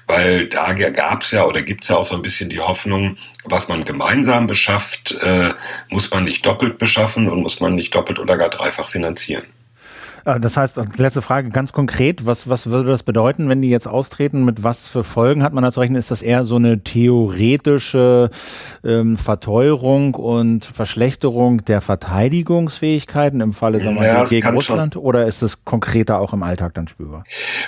weil 0.06 0.46
da 0.46 0.72
gab 0.74 1.22
es 1.22 1.30
ja 1.30 1.44
oder 1.44 1.62
gibt 1.62 1.82
es 1.82 1.88
ja 1.88 1.96
auch 1.96 2.06
so 2.06 2.14
ein 2.14 2.22
bisschen 2.22 2.50
die 2.50 2.60
Hoffnung, 2.60 3.16
was 3.44 3.68
man 3.68 3.84
gemeinsam 3.84 4.46
beschafft, 4.46 5.16
äh, 5.22 5.50
muss 5.88 6.10
man 6.10 6.24
nicht 6.24 6.44
doppelt 6.46 6.78
beschaffen 6.78 7.28
und 7.28 7.42
muss 7.42 7.60
man 7.60 7.74
nicht 7.74 7.94
doppelt 7.94 8.18
oder 8.18 8.36
gar 8.36 8.50
dreifach 8.50 8.88
finanzieren. 8.88 9.44
Äh, 10.24 10.40
das 10.40 10.56
heißt, 10.56 10.80
letzte 10.98 11.22
Frage 11.22 11.50
ganz 11.50 11.72
konkret, 11.72 12.26
was, 12.26 12.48
was 12.48 12.66
würde 12.66 12.90
das 12.90 13.02
bedeuten, 13.02 13.48
wenn 13.48 13.62
die 13.62 13.70
jetzt 13.70 13.88
austreten? 13.88 14.44
Mit 14.44 14.62
was 14.62 14.86
für 14.86 15.04
Folgen 15.04 15.42
hat 15.42 15.52
man 15.52 15.64
da 15.64 15.72
zu 15.72 15.80
rechnen? 15.80 15.98
Ist 15.98 16.10
das 16.10 16.22
eher 16.22 16.44
so 16.44 16.56
eine 16.56 16.82
theoretische 16.82 18.30
ähm, 18.84 19.18
Verteuerung 19.18 20.14
und 20.14 20.64
Verschlechterung 20.64 21.64
der 21.64 21.80
Verteidigungsfähigkeiten 21.80 23.40
im 23.40 23.52
Falle 23.52 23.82
sagen 23.82 23.96
wir, 23.96 24.06
ja, 24.06 24.24
gegen 24.24 24.48
Russland? 24.48 24.94
Schon. 24.94 25.02
Oder 25.02 25.26
ist 25.26 25.42
es 25.42 25.64
konkreter 25.64 26.18
auch 26.18 26.32
im 26.32 26.42
Alltag 26.42 26.74
dann 26.74 26.88
spürbar? 26.88 27.24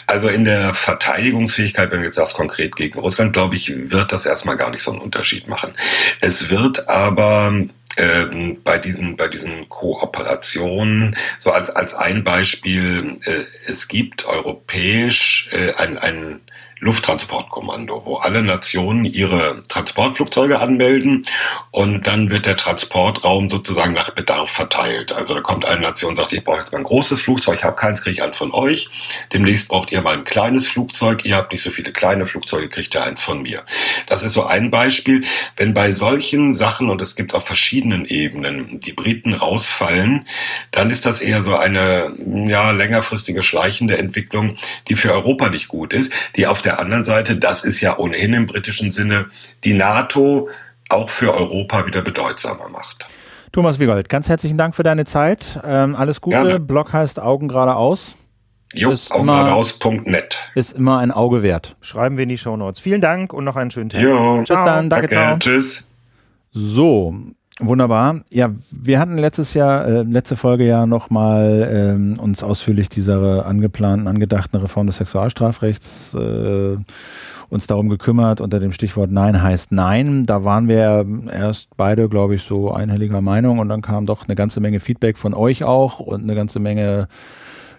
Also 0.06 0.28
in 0.28 0.44
der 0.44 0.74
Verteidigungsfähigkeit, 0.74 1.90
wenn 1.90 2.00
du 2.00 2.06
jetzt 2.06 2.16
sagst 2.16 2.34
konkret 2.34 2.76
gegen 2.76 2.98
Russland, 2.98 3.32
glaube 3.32 3.56
ich, 3.56 3.72
wird 3.90 4.12
das 4.12 4.26
erstmal 4.26 4.56
gar 4.56 4.70
nicht 4.70 4.82
so 4.82 4.92
einen 4.92 5.00
Unterschied 5.00 5.48
machen. 5.48 5.72
Es 6.20 6.50
wird 6.50 6.88
aber 6.88 7.52
ähm, 7.96 8.60
bei 8.62 8.78
diesen 8.78 9.16
bei 9.16 9.28
diesen 9.28 9.68
Kooperationen 9.68 11.16
so 11.38 11.50
als 11.50 11.70
als 11.70 11.94
ein 11.94 12.24
Beispiel 12.24 13.16
äh, 13.24 13.70
es 13.70 13.88
gibt 13.88 14.26
europäisch 14.26 15.48
äh, 15.52 15.74
ein 15.74 15.98
ein 15.98 16.40
Lufttransportkommando, 16.84 18.02
wo 18.04 18.16
alle 18.16 18.42
Nationen 18.42 19.06
ihre 19.06 19.62
Transportflugzeuge 19.68 20.60
anmelden 20.60 21.26
und 21.70 22.06
dann 22.06 22.30
wird 22.30 22.44
der 22.44 22.58
Transportraum 22.58 23.48
sozusagen 23.48 23.94
nach 23.94 24.10
Bedarf 24.10 24.50
verteilt. 24.50 25.10
Also 25.10 25.34
da 25.34 25.40
kommt 25.40 25.66
eine 25.66 25.80
Nation, 25.80 26.14
sagt, 26.14 26.34
ich 26.34 26.44
brauche 26.44 26.58
jetzt 26.58 26.72
mal 26.72 26.78
ein 26.78 26.84
großes 26.84 27.22
Flugzeug, 27.22 27.56
ich 27.56 27.64
habe 27.64 27.76
keins, 27.76 28.02
kriege 28.02 28.14
ich 28.14 28.22
eins 28.22 28.36
von 28.36 28.52
euch. 28.52 28.90
Demnächst 29.32 29.68
braucht 29.68 29.92
ihr 29.92 30.02
mal 30.02 30.14
ein 30.14 30.24
kleines 30.24 30.68
Flugzeug, 30.68 31.24
ihr 31.24 31.36
habt 31.36 31.52
nicht 31.52 31.62
so 31.62 31.70
viele 31.70 31.90
kleine 31.90 32.26
Flugzeuge, 32.26 32.68
kriegt 32.68 32.94
ihr 32.94 33.02
eins 33.02 33.22
von 33.22 33.40
mir. 33.40 33.64
Das 34.06 34.22
ist 34.22 34.34
so 34.34 34.44
ein 34.44 34.70
Beispiel. 34.70 35.24
Wenn 35.56 35.72
bei 35.72 35.92
solchen 35.92 36.52
Sachen, 36.52 36.90
und 36.90 37.00
es 37.00 37.16
gibt 37.16 37.34
auf 37.34 37.46
verschiedenen 37.46 38.04
Ebenen, 38.04 38.78
die 38.80 38.92
Briten 38.92 39.32
rausfallen, 39.32 40.28
dann 40.70 40.90
ist 40.90 41.06
das 41.06 41.22
eher 41.22 41.42
so 41.42 41.56
eine 41.56 42.12
ja, 42.46 42.72
längerfristige 42.72 43.42
schleichende 43.42 43.96
Entwicklung, 43.96 44.56
die 44.88 44.96
für 44.96 45.12
Europa 45.14 45.48
nicht 45.48 45.68
gut 45.68 45.94
ist, 45.94 46.12
die 46.36 46.46
auf 46.46 46.60
der 46.60 46.73
der 46.74 46.80
anderen 46.80 47.04
Seite, 47.04 47.36
das 47.36 47.64
ist 47.64 47.80
ja 47.80 47.98
ohnehin 47.98 48.32
im 48.32 48.46
britischen 48.46 48.90
Sinne, 48.90 49.26
die 49.64 49.74
NATO 49.74 50.48
auch 50.88 51.10
für 51.10 51.34
Europa 51.34 51.86
wieder 51.86 52.02
bedeutsamer 52.02 52.68
macht. 52.68 53.06
Thomas 53.52 53.78
Wiegold, 53.78 54.08
ganz 54.08 54.28
herzlichen 54.28 54.58
Dank 54.58 54.74
für 54.74 54.82
deine 54.82 55.04
Zeit. 55.04 55.60
Ähm, 55.64 55.94
alles 55.94 56.20
Gute. 56.20 56.36
Gerne. 56.36 56.60
Blog 56.60 56.92
heißt 56.92 57.20
Augen 57.20 57.48
geradeaus. 57.48 58.16
Jo, 58.72 58.92
augengeradeaus.net. 59.10 60.50
Ist 60.56 60.72
immer 60.72 60.98
ein 60.98 61.12
Auge 61.12 61.44
wert. 61.44 61.76
Schreiben 61.80 62.16
wir 62.16 62.24
in 62.24 62.28
die 62.28 62.38
Show 62.38 62.56
Notes. 62.56 62.80
Vielen 62.80 63.00
Dank 63.00 63.32
und 63.32 63.44
noch 63.44 63.54
einen 63.54 63.70
schönen 63.70 63.90
Tag. 63.90 64.02
Jo. 64.02 64.38
Bis 64.38 64.48
dann, 64.48 64.90
danke, 64.90 65.06
danke 65.06 65.08
ciao. 65.08 65.38
Tschüss. 65.38 65.84
So, 66.50 67.14
Wunderbar. 67.60 68.22
Ja, 68.32 68.50
wir 68.72 68.98
hatten 68.98 69.16
letztes 69.16 69.54
Jahr, 69.54 69.86
äh, 69.86 70.02
letzte 70.02 70.34
Folge 70.34 70.66
ja 70.66 70.86
nochmal 70.86 71.68
ähm, 71.72 72.18
uns 72.18 72.42
ausführlich 72.42 72.88
dieser 72.88 73.46
angeplanten, 73.46 74.08
angedachten 74.08 74.56
Reform 74.56 74.88
des 74.88 74.96
Sexualstrafrechts 74.96 76.14
äh, 76.14 76.76
uns 77.50 77.66
darum 77.68 77.88
gekümmert 77.88 78.40
unter 78.40 78.58
dem 78.58 78.72
Stichwort 78.72 79.12
Nein 79.12 79.40
heißt 79.40 79.70
Nein. 79.70 80.24
Da 80.26 80.42
waren 80.42 80.66
wir 80.66 81.06
erst 81.32 81.68
beide, 81.76 82.08
glaube 82.08 82.34
ich, 82.34 82.42
so 82.42 82.72
einhelliger 82.72 83.20
Meinung 83.20 83.60
und 83.60 83.68
dann 83.68 83.82
kam 83.82 84.06
doch 84.06 84.26
eine 84.26 84.34
ganze 84.34 84.58
Menge 84.58 84.80
Feedback 84.80 85.16
von 85.16 85.32
euch 85.32 85.62
auch 85.62 86.00
und 86.00 86.24
eine 86.24 86.34
ganze 86.34 86.58
Menge 86.58 87.06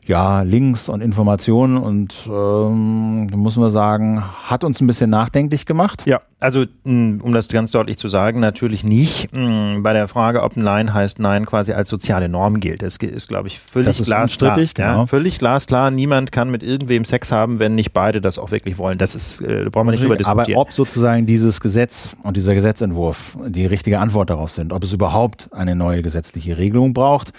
ja, 0.05 0.43
Links 0.43 0.87
und 0.87 1.01
Informationen 1.01 1.77
und 1.77 2.13
ähm, 2.27 3.27
muss 3.35 3.55
man 3.57 3.71
sagen, 3.71 4.23
hat 4.43 4.63
uns 4.63 4.79
ein 4.79 4.87
bisschen 4.87 5.09
nachdenklich 5.09 5.65
gemacht. 5.65 6.05
Ja, 6.05 6.21
also 6.39 6.65
um 6.83 7.31
das 7.31 7.47
ganz 7.47 7.71
deutlich 7.71 7.97
zu 7.97 8.07
sagen, 8.07 8.39
natürlich 8.39 8.83
nicht 8.83 9.29
bei 9.31 9.93
der 9.93 10.07
Frage, 10.07 10.43
ob 10.43 10.57
Nein 10.57 10.93
heißt 10.93 11.19
Nein 11.19 11.47
quasi 11.47 11.73
als 11.73 11.89
soziale 11.89 12.29
Norm 12.29 12.59
gilt. 12.59 12.83
Das 12.83 12.97
ist, 12.97 13.27
glaube 13.27 13.47
ich, 13.47 13.59
völlig 13.59 13.97
glasklar. 14.03 14.59
Genau. 14.75 14.99
Ja, 14.99 15.05
völlig 15.07 15.39
glasklar. 15.39 15.89
Niemand 15.89 16.31
kann 16.31 16.51
mit 16.51 16.61
irgendwem 16.61 17.03
Sex 17.03 17.31
haben, 17.31 17.59
wenn 17.59 17.73
nicht 17.73 17.93
beide 17.93 18.21
das 18.21 18.37
auch 18.37 18.51
wirklich 18.51 18.77
wollen. 18.77 18.99
Das 18.99 19.15
ist, 19.15 19.41
äh, 19.41 19.65
brauchen 19.71 19.87
wir 19.87 19.91
nicht 19.91 20.03
drüber 20.03 20.17
diskutieren. 20.17 20.57
Aber 20.57 20.61
ob 20.61 20.71
sozusagen 20.71 21.25
dieses 21.25 21.61
Gesetz 21.61 22.15
und 22.21 22.37
dieser 22.37 22.53
Gesetzentwurf 22.53 23.37
die 23.47 23.65
richtige 23.65 23.99
Antwort 23.99 24.29
darauf 24.29 24.51
sind, 24.51 24.71
ob 24.71 24.83
es 24.83 24.93
überhaupt 24.93 25.49
eine 25.51 25.75
neue 25.75 26.03
gesetzliche 26.03 26.57
Regelung 26.57 26.93
braucht, 26.93 27.33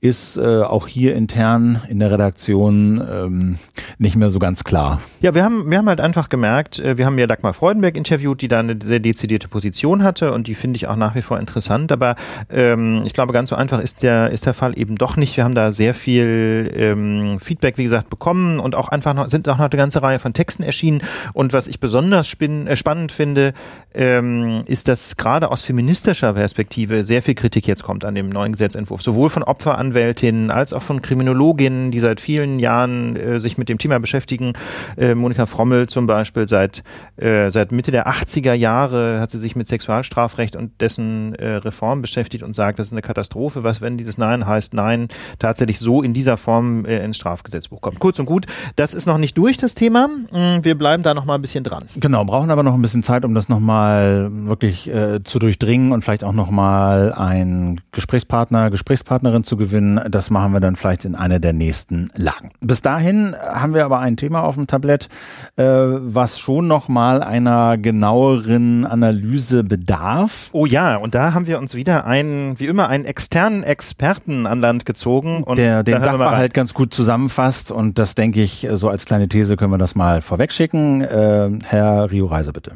ist 0.00 0.36
äh, 0.36 0.62
auch 0.62 0.86
hier 0.86 1.16
intern 1.16 1.82
in 1.88 1.98
der 1.98 2.12
Redaktion 2.12 3.04
ähm, 3.10 3.58
nicht 3.98 4.14
mehr 4.14 4.30
so 4.30 4.38
ganz 4.38 4.62
klar. 4.62 5.00
Ja, 5.22 5.34
wir 5.34 5.42
haben, 5.42 5.68
wir 5.68 5.78
haben 5.78 5.88
halt 5.88 6.00
einfach 6.00 6.28
gemerkt, 6.28 6.78
äh, 6.78 6.96
wir 6.98 7.04
haben 7.04 7.18
ja 7.18 7.26
Dagmar 7.26 7.52
Freudenberg 7.52 7.96
interviewt, 7.96 8.40
die 8.40 8.46
da 8.46 8.60
eine 8.60 8.78
sehr 8.80 9.00
dezidierte 9.00 9.48
Position 9.48 10.04
hatte 10.04 10.32
und 10.32 10.46
die 10.46 10.54
finde 10.54 10.76
ich 10.76 10.86
auch 10.86 10.94
nach 10.94 11.16
wie 11.16 11.22
vor 11.22 11.40
interessant, 11.40 11.90
aber 11.90 12.14
ähm, 12.48 13.02
ich 13.06 13.12
glaube, 13.12 13.32
ganz 13.32 13.50
so 13.50 13.56
einfach 13.56 13.80
ist 13.80 14.04
der, 14.04 14.30
ist 14.30 14.46
der 14.46 14.54
Fall 14.54 14.78
eben 14.78 14.94
doch 14.94 15.16
nicht. 15.16 15.36
Wir 15.36 15.42
haben 15.42 15.56
da 15.56 15.72
sehr 15.72 15.94
viel 15.94 16.70
ähm, 16.76 17.40
Feedback, 17.40 17.76
wie 17.76 17.82
gesagt, 17.82 18.08
bekommen 18.08 18.60
und 18.60 18.76
auch 18.76 18.90
einfach 18.90 19.14
noch, 19.14 19.28
sind 19.28 19.48
auch 19.48 19.58
noch 19.58 19.64
eine 19.64 19.76
ganze 19.76 20.00
Reihe 20.00 20.20
von 20.20 20.32
Texten 20.32 20.62
erschienen 20.62 21.00
und 21.32 21.52
was 21.52 21.66
ich 21.66 21.80
besonders 21.80 22.28
spin, 22.28 22.68
äh, 22.68 22.76
spannend 22.76 23.10
finde, 23.10 23.52
ähm, 23.94 24.62
ist, 24.66 24.86
dass 24.86 25.16
gerade 25.16 25.50
aus 25.50 25.62
feministischer 25.62 26.34
Perspektive 26.34 27.04
sehr 27.04 27.20
viel 27.20 27.34
Kritik 27.34 27.66
jetzt 27.66 27.82
kommt 27.82 28.04
an 28.04 28.14
dem 28.14 28.28
neuen 28.28 28.52
Gesetzentwurf, 28.52 29.02
sowohl 29.02 29.28
von 29.28 29.42
Opfer 29.42 29.76
an 29.88 29.94
Rechtsanwältinnen 29.94 30.50
als 30.50 30.72
auch 30.72 30.82
von 30.82 31.02
Kriminologinnen, 31.02 31.90
die 31.90 32.00
seit 32.00 32.20
vielen 32.20 32.58
Jahren 32.58 33.16
äh, 33.16 33.40
sich 33.40 33.58
mit 33.58 33.68
dem 33.68 33.78
Thema 33.78 33.98
beschäftigen. 33.98 34.52
Äh, 34.96 35.14
Monika 35.14 35.46
Frommel 35.46 35.88
zum 35.88 36.06
Beispiel 36.06 36.46
seit, 36.46 36.82
äh, 37.16 37.50
seit 37.50 37.72
Mitte 37.72 37.90
der 37.90 38.08
80er 38.08 38.52
Jahre 38.52 39.20
hat 39.20 39.30
sie 39.30 39.40
sich 39.40 39.56
mit 39.56 39.68
Sexualstrafrecht 39.68 40.56
und 40.56 40.80
dessen 40.80 41.34
äh, 41.34 41.56
Reform 41.56 42.02
beschäftigt 42.02 42.44
und 42.44 42.54
sagt, 42.54 42.78
das 42.78 42.88
ist 42.88 42.92
eine 42.92 43.02
Katastrophe, 43.02 43.64
was 43.64 43.80
wenn 43.80 43.96
dieses 43.96 44.18
Nein 44.18 44.46
heißt 44.46 44.74
Nein 44.74 45.08
tatsächlich 45.38 45.78
so 45.78 46.02
in 46.02 46.14
dieser 46.14 46.36
Form 46.36 46.84
äh, 46.84 47.04
ins 47.04 47.16
Strafgesetzbuch 47.16 47.80
kommt. 47.80 47.98
Kurz 47.98 48.18
und 48.18 48.26
gut, 48.26 48.46
das 48.76 48.94
ist 48.94 49.06
noch 49.06 49.18
nicht 49.18 49.36
durch, 49.36 49.56
das 49.56 49.74
Thema. 49.74 50.08
Mm, 50.08 50.64
wir 50.64 50.76
bleiben 50.76 51.02
da 51.02 51.14
noch 51.14 51.24
mal 51.24 51.34
ein 51.34 51.42
bisschen 51.42 51.64
dran. 51.64 51.84
Genau, 51.96 52.24
brauchen 52.24 52.50
aber 52.50 52.62
noch 52.62 52.74
ein 52.74 52.82
bisschen 52.82 53.02
Zeit, 53.02 53.24
um 53.24 53.34
das 53.34 53.48
noch 53.48 53.60
mal 53.60 54.28
wirklich 54.30 54.88
äh, 54.92 55.22
zu 55.24 55.38
durchdringen 55.38 55.92
und 55.92 56.02
vielleicht 56.02 56.24
auch 56.24 56.32
noch 56.32 56.50
mal 56.50 57.12
einen 57.12 57.80
Gesprächspartner, 57.92 58.70
Gesprächspartnerin 58.70 59.44
zu 59.44 59.56
gewinnen 59.56 59.77
gewinnen. 59.78 60.00
Das 60.10 60.30
machen 60.30 60.52
wir 60.52 60.60
dann 60.60 60.76
vielleicht 60.76 61.04
in 61.04 61.14
einer 61.14 61.38
der 61.38 61.52
nächsten 61.52 62.10
Lagen. 62.14 62.50
Bis 62.60 62.82
dahin 62.82 63.34
haben 63.36 63.74
wir 63.74 63.84
aber 63.84 64.00
ein 64.00 64.16
Thema 64.16 64.42
auf 64.42 64.56
dem 64.56 64.66
Tablett, 64.66 65.08
äh, 65.56 65.64
was 65.64 66.38
schon 66.38 66.66
noch 66.66 66.88
mal 66.88 67.22
einer 67.22 67.78
genaueren 67.78 68.84
Analyse 68.84 69.64
bedarf. 69.64 70.50
Oh 70.52 70.66
ja, 70.66 70.96
und 70.96 71.14
da 71.14 71.34
haben 71.34 71.46
wir 71.46 71.58
uns 71.58 71.74
wieder 71.74 72.06
einen, 72.06 72.58
wie 72.58 72.66
immer, 72.66 72.88
einen 72.88 73.04
externen 73.04 73.62
Experten 73.62 74.46
an 74.46 74.60
Land 74.60 74.84
gezogen. 74.84 75.42
Und 75.42 75.58
der 75.58 75.82
den 75.82 76.02
Sachverhalt 76.02 76.54
ganz 76.54 76.74
gut 76.74 76.92
zusammenfasst. 76.92 77.70
Und 77.70 77.98
das 77.98 78.14
denke 78.14 78.42
ich, 78.42 78.66
so 78.72 78.88
als 78.88 79.04
kleine 79.04 79.28
These 79.28 79.56
können 79.56 79.72
wir 79.72 79.78
das 79.78 79.94
mal 79.94 80.22
vorwegschicken. 80.22 81.02
Äh, 81.02 81.50
Herr 81.64 82.10
Rio 82.10 82.26
Reiser, 82.26 82.52
bitte. 82.52 82.72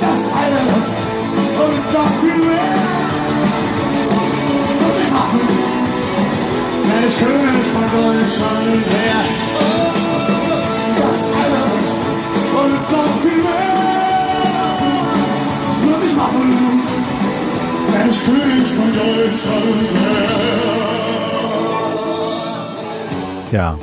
Das 0.00 0.08
alles 0.08 0.90
und 1.58 1.92
noch 1.92 2.35
Ja, 23.52 23.78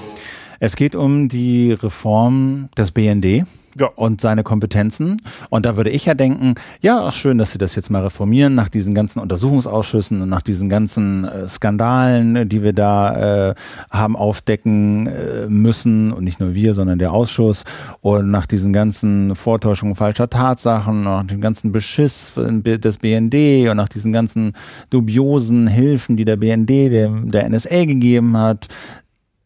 es 0.59 0.75
geht 0.75 0.95
um 0.95 1.29
die 1.29 1.71
Reform 1.71 2.69
des 2.77 2.91
BND 2.91 3.45
ja. 3.77 3.87
und 3.95 4.21
seine 4.21 4.43
Kompetenzen. 4.43 5.21
Und 5.49 5.65
da 5.65 5.77
würde 5.77 5.89
ich 5.89 6.05
ja 6.05 6.13
denken, 6.13 6.55
ja, 6.81 7.11
schön, 7.11 7.37
dass 7.37 7.51
sie 7.51 7.57
das 7.57 7.75
jetzt 7.75 7.89
mal 7.89 8.03
reformieren 8.03 8.55
nach 8.55 8.69
diesen 8.69 8.93
ganzen 8.93 9.19
Untersuchungsausschüssen 9.19 10.21
und 10.21 10.29
nach 10.29 10.41
diesen 10.41 10.69
ganzen 10.69 11.25
äh, 11.25 11.47
Skandalen, 11.47 12.47
die 12.47 12.63
wir 12.63 12.73
da 12.73 13.49
äh, 13.49 13.55
haben 13.91 14.15
aufdecken 14.15 15.07
äh, 15.07 15.47
müssen 15.47 16.11
und 16.11 16.23
nicht 16.23 16.39
nur 16.39 16.53
wir, 16.53 16.73
sondern 16.73 16.99
der 16.99 17.11
Ausschuss 17.11 17.63
und 18.01 18.31
nach 18.31 18.45
diesen 18.45 18.73
ganzen 18.73 19.35
Vortäuschungen 19.35 19.95
falscher 19.95 20.29
Tatsachen, 20.29 21.03
nach 21.03 21.23
dem 21.23 21.41
ganzen 21.41 21.71
Beschiss 21.71 22.33
des 22.35 22.97
BND 22.97 23.69
und 23.69 23.77
nach 23.77 23.89
diesen 23.89 24.11
ganzen 24.11 24.53
dubiosen 24.89 25.67
Hilfen, 25.67 26.17
die 26.17 26.25
der 26.25 26.37
BND 26.37 26.69
dem, 26.69 27.31
der 27.31 27.49
NSA 27.49 27.85
gegeben 27.85 28.37
hat, 28.37 28.67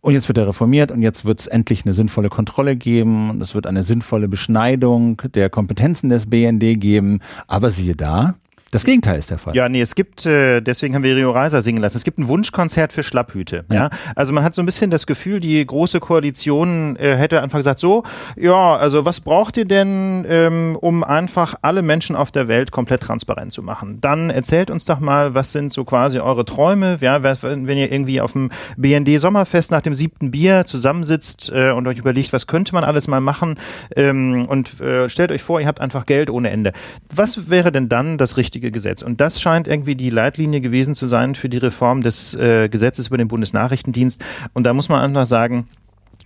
und 0.08 0.14
jetzt 0.14 0.30
wird 0.30 0.38
er 0.38 0.48
reformiert 0.48 0.90
und 0.90 1.02
jetzt 1.02 1.26
wird 1.26 1.42
es 1.42 1.48
endlich 1.48 1.84
eine 1.84 1.94
sinnvolle 1.94 2.30
Kontrolle 2.30 2.78
geben 2.78 3.30
und 3.30 3.42
es 3.42 3.56
wird 3.56 3.68
eine 3.68 3.84
sinnvolle 3.84 4.30
Beschneidung 4.30 5.22
der 5.36 5.50
Kompetenzen 5.50 6.08
des 6.08 6.30
BND 6.30 6.80
geben. 6.80 7.20
Aber 7.48 7.72
siehe 7.72 7.94
da, 7.94 8.36
Das 8.72 8.84
Gegenteil 8.84 9.18
ist 9.18 9.32
der 9.32 9.38
Fall. 9.38 9.56
Ja, 9.56 9.70
nee, 9.70 9.80
es 9.80 9.96
gibt, 9.96 10.26
äh, 10.26 10.60
deswegen 10.62 10.94
haben 10.94 11.04
wir 11.04 11.16
Rio 11.16 11.32
Reiser 11.32 11.62
singen 11.62 11.82
lassen, 11.82 11.96
es 11.96 12.04
gibt 12.04 12.18
ein 12.18 12.28
Wunschkonzert 12.28 12.92
für 12.92 13.04
Schlapphüte. 13.04 13.64
Ja. 13.70 13.76
ja? 13.76 13.90
Also 14.16 14.34
man 14.34 14.44
hat 14.44 14.54
so 14.56 14.62
ein 14.62 14.66
bisschen 14.66 14.92
das 14.92 15.08
Gefühl, 15.08 15.40
die 15.40 15.66
große 15.66 16.00
Koalition 16.00 16.98
äh, 16.98 17.16
hätte 17.16 17.42
einfach 17.42 17.60
gesagt, 17.60 17.80
so, 17.80 18.04
ja, 18.36 18.76
also 18.76 19.06
was 19.06 19.22
braucht 19.22 19.56
ihr 19.56 19.66
denn, 19.66 20.26
ähm, 20.28 20.78
um 20.82 21.04
einfach 21.04 21.56
alle 21.62 21.82
Menschen 21.82 22.16
auf 22.16 22.32
der 22.32 22.50
Welt 22.50 22.72
komplett 22.72 23.02
transparent 23.02 23.54
zu 23.54 23.64
machen? 23.64 24.00
Dann 24.02 24.30
erzählt 24.30 24.70
uns 24.70 24.84
doch 24.84 25.00
mal, 25.00 25.34
was 25.34 25.54
sind 25.54 25.72
so 25.72 25.86
quasi 25.86 26.20
eure 26.20 26.44
Träume, 26.44 26.98
ja, 27.00 27.24
wenn 27.24 27.78
ihr 27.78 27.92
irgendwie 27.92 28.20
auf 28.20 28.34
dem 28.34 28.50
BND 28.76 29.20
Sommerfest 29.20 29.72
nach 29.72 29.82
dem 29.82 29.96
siebten 29.96 30.32
Bier 30.32 30.66
zusammensitzt 30.66 31.52
äh, 31.54 31.72
und 31.72 31.88
euch 31.88 32.00
überlegt, 32.00 32.34
was 32.34 32.48
könnte 32.48 32.74
man 32.74 32.84
alles 32.84 33.08
mal 33.08 33.22
machen 33.22 33.56
ähm, 33.96 34.46
und 34.48 34.82
äh, 34.82 35.08
stellt 35.08 35.32
euch 35.32 35.42
vor, 35.42 35.62
ihr 35.62 35.68
habt 35.68 35.80
einfach 35.80 36.06
Geld 36.06 36.30
ohne 36.30 36.50
Ende. 36.50 36.74
Was 37.14 37.50
wäre 37.50 37.72
denn 37.72 37.88
dann 37.88 38.18
das 38.18 38.36
richtige 38.36 38.57
richtige 38.58 38.72
Gesetz. 38.72 39.02
Und 39.02 39.22
das 39.22 39.40
scheint 39.40 39.68
irgendwie 39.68 39.96
die 39.96 40.10
Leitlinie 40.10 40.62
gewesen 40.62 40.96
zu 40.96 41.08
sein 41.08 41.36
für 41.36 41.50
die 41.50 41.58
Reform 41.58 42.02
des 42.02 42.34
äh, 42.36 42.70
Gesetzes 42.70 43.08
über 43.08 43.18
den 43.18 43.28
Bundesnachrichtendienst. 43.28 44.24
Und 44.54 44.64
da 44.64 44.74
muss 44.74 44.90
man 44.90 45.02
einfach 45.02 45.28
sagen, 45.28 45.68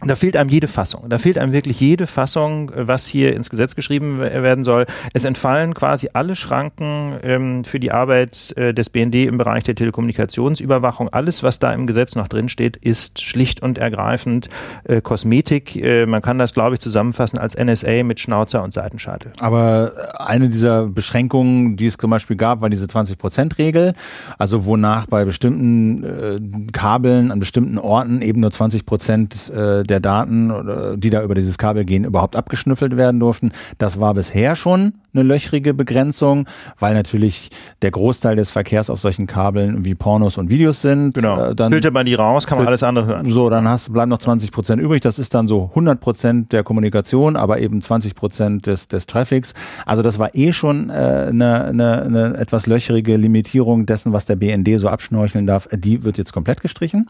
da 0.04 0.16
fehlt 0.16 0.36
einem 0.36 0.50
jede 0.50 0.68
Fassung. 0.68 1.10
Da 1.10 1.18
fehlt 1.18 1.38
einem 1.38 1.54
wirklich 1.54 1.80
jede 1.80 2.08
Fassung, 2.08 2.72
was 2.76 3.08
hier 3.08 3.36
ins 3.36 3.50
Gesetz 3.50 3.76
geschrieben 3.76 4.20
werden 4.20 4.64
soll. 4.64 4.86
Es 5.14 5.26
entfallen 5.26 5.74
quasi 5.74 6.10
alle 6.14 6.36
Schranken 6.36 7.18
ähm, 7.24 7.64
für 7.64 7.80
die 7.80 7.92
Arbeit 7.92 8.54
äh, 8.58 8.74
des 8.74 8.90
BND 8.90 9.16
im 9.16 9.38
Bereich 9.38 9.64
der 9.64 9.76
Telekommunikationsüberwachung. 9.76 11.10
Alles, 11.10 11.44
was 11.44 11.60
da 11.60 11.72
im 11.72 11.88
Gesetz 11.88 12.16
noch 12.16 12.28
drin 12.28 12.50
steht, 12.50 12.78
ist 12.78 13.22
schlicht 13.22 13.62
und 13.62 13.78
ergreifend 13.78 14.50
äh, 14.86 15.02
Kosmetik. 15.02 15.76
Äh, 15.76 16.06
man 16.06 16.22
kann 16.22 16.40
das, 16.40 16.54
glaube 16.54 16.74
ich, 16.74 16.80
zusammenfassen 16.80 17.38
als 17.38 17.56
NSA 17.56 18.04
mit 18.04 18.20
Schnauzer 18.20 18.64
und 18.64 18.74
Seitenscheitel. 18.74 19.34
Aber 19.40 19.94
eine 20.18 20.50
dieser 20.50 20.88
Beschränkungen, 20.88 21.78
die 21.78 21.86
es 21.86 21.98
zum 21.98 22.10
Beispiel 22.10 22.38
gab, 22.38 22.62
war 22.62 22.70
diese 22.70 22.86
20-Prozent-Regel. 22.86 23.94
Also 24.38 24.66
wonach 24.66 25.06
bei 25.06 25.26
bestimmten 25.26 26.04
äh, 26.04 26.72
Kabeln 26.72 27.32
an 27.32 27.40
bestimmten 27.40 27.78
Orten 27.78 28.22
eben 28.22 28.42
nur 28.42 28.52
20 28.52 28.86
Prozent 28.86 29.52
äh, 29.54 29.84
der 29.92 30.00
Daten, 30.00 30.52
die 30.98 31.10
da 31.10 31.24
über 31.24 31.36
dieses 31.36 31.58
Kabel 31.58 31.86
gehen, 31.86 32.06
überhaupt 32.06 32.36
abgeschnüffelt 32.36 32.98
werden 32.98 33.20
durften. 33.20 33.52
Das 33.78 34.00
war 34.00 34.14
bisher 34.14 34.56
schon 34.56 34.94
eine 35.14 35.24
löchrige 35.24 35.74
Begrenzung, 35.74 36.48
weil 36.80 36.94
natürlich 36.94 37.50
der 37.82 37.92
Großteil 37.92 38.36
des 38.36 38.52
Verkehrs 38.52 38.90
auf 38.90 39.00
solchen 39.00 39.28
Kabeln 39.28 39.84
wie 39.86 39.96
Pornos 39.96 40.38
und 40.38 40.50
Videos 40.50 40.82
sind. 40.82 41.14
Genau. 41.14 41.50
Äh, 41.50 41.56
dann 41.56 41.72
filtert 41.72 41.94
man 41.94 42.06
die 42.06 42.14
raus, 42.14 42.48
kann 42.48 42.58
man 42.58 42.68
alles 42.68 42.84
andere 42.84 43.06
hören. 43.06 43.30
So, 43.30 43.50
dann 43.50 43.68
hast, 43.68 43.92
bleiben 43.92 44.10
noch 44.10 44.20
20 44.20 44.52
Prozent 44.52 44.82
übrig. 44.82 45.02
Das 45.02 45.20
ist 45.20 45.34
dann 45.34 45.48
so 45.48 45.66
100 45.70 46.00
Prozent 46.00 46.52
der 46.52 46.64
Kommunikation, 46.64 47.36
aber 47.36 47.60
eben 47.60 47.82
20 47.82 48.16
Prozent 48.16 48.68
des, 48.68 48.88
des 48.88 49.06
Traffics. 49.06 49.54
Also 49.86 50.02
das 50.02 50.20
war 50.20 50.34
eh 50.34 50.54
schon 50.54 50.90
äh, 50.90 50.94
eine, 50.94 51.66
eine, 51.66 52.02
eine 52.04 52.38
etwas 52.38 52.68
löchrige 52.68 53.18
Limitierung 53.18 53.86
dessen, 53.86 54.14
was 54.14 54.26
der 54.26 54.38
BND 54.38 54.80
so 54.80 54.88
abschnorcheln 54.88 55.46
darf. 55.46 55.68
Die 55.72 56.04
wird 56.04 56.18
jetzt 56.18 56.34
komplett 56.34 56.62
gestrichen. 56.62 57.10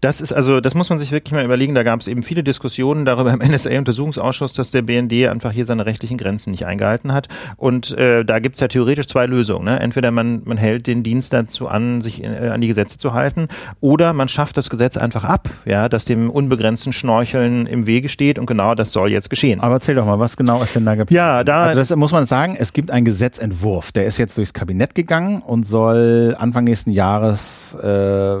Das 0.00 0.20
ist 0.20 0.32
also, 0.32 0.60
das 0.60 0.74
muss 0.74 0.90
man 0.90 0.98
sich 0.98 1.12
wirklich 1.12 1.32
mal 1.32 1.44
überlegen. 1.44 1.74
Da 1.74 1.82
gab 1.82 2.00
es 2.00 2.08
eben 2.08 2.22
viele 2.22 2.42
Diskussionen 2.42 3.04
darüber 3.04 3.32
im 3.32 3.38
NSA-Untersuchungsausschuss, 3.50 4.54
dass 4.54 4.70
der 4.70 4.82
BND 4.82 5.28
einfach 5.28 5.52
hier 5.52 5.64
seine 5.64 5.86
rechtlichen 5.86 6.18
Grenzen 6.18 6.50
nicht 6.50 6.66
eingehalten 6.66 7.12
hat. 7.12 7.28
Und 7.56 7.92
äh, 7.92 8.24
da 8.24 8.38
gibt 8.38 8.56
es 8.56 8.60
ja 8.60 8.68
theoretisch 8.68 9.06
zwei 9.06 9.26
Lösungen. 9.26 9.64
Ne? 9.64 9.80
Entweder 9.80 10.10
man, 10.10 10.42
man 10.44 10.56
hält 10.56 10.86
den 10.86 11.02
Dienst 11.02 11.32
dazu 11.32 11.68
an, 11.68 12.00
sich 12.00 12.22
äh, 12.22 12.48
an 12.48 12.60
die 12.60 12.68
Gesetze 12.68 12.98
zu 12.98 13.14
halten, 13.14 13.48
oder 13.80 14.12
man 14.12 14.28
schafft 14.28 14.56
das 14.56 14.70
Gesetz 14.70 14.96
einfach 14.96 15.24
ab, 15.24 15.48
ja, 15.64 15.88
dass 15.88 16.04
dem 16.04 16.30
unbegrenzten 16.30 16.92
Schnorcheln 16.92 17.66
im 17.66 17.86
Wege 17.86 18.08
steht. 18.08 18.38
Und 18.38 18.46
genau 18.46 18.74
das 18.74 18.92
soll 18.92 19.10
jetzt 19.10 19.30
geschehen. 19.30 19.60
Aber 19.60 19.74
erzähl 19.74 19.94
doch 19.94 20.06
mal, 20.06 20.18
was 20.18 20.36
genau 20.36 20.62
ist 20.62 20.74
denn 20.74 20.84
da 20.84 20.94
geplant? 20.94 21.10
Ja, 21.10 21.44
da 21.44 21.64
also 21.64 21.80
das 21.80 21.96
muss 21.96 22.12
man 22.12 22.26
sagen. 22.26 22.56
Es 22.58 22.72
gibt 22.72 22.90
einen 22.90 23.04
Gesetzentwurf, 23.04 23.92
der 23.92 24.06
ist 24.06 24.18
jetzt 24.18 24.36
durchs 24.36 24.52
Kabinett 24.52 24.94
gegangen 24.94 25.42
und 25.42 25.64
soll 25.64 26.34
Anfang 26.38 26.64
nächsten 26.64 26.90
Jahres 26.90 27.74
äh, 27.74 28.38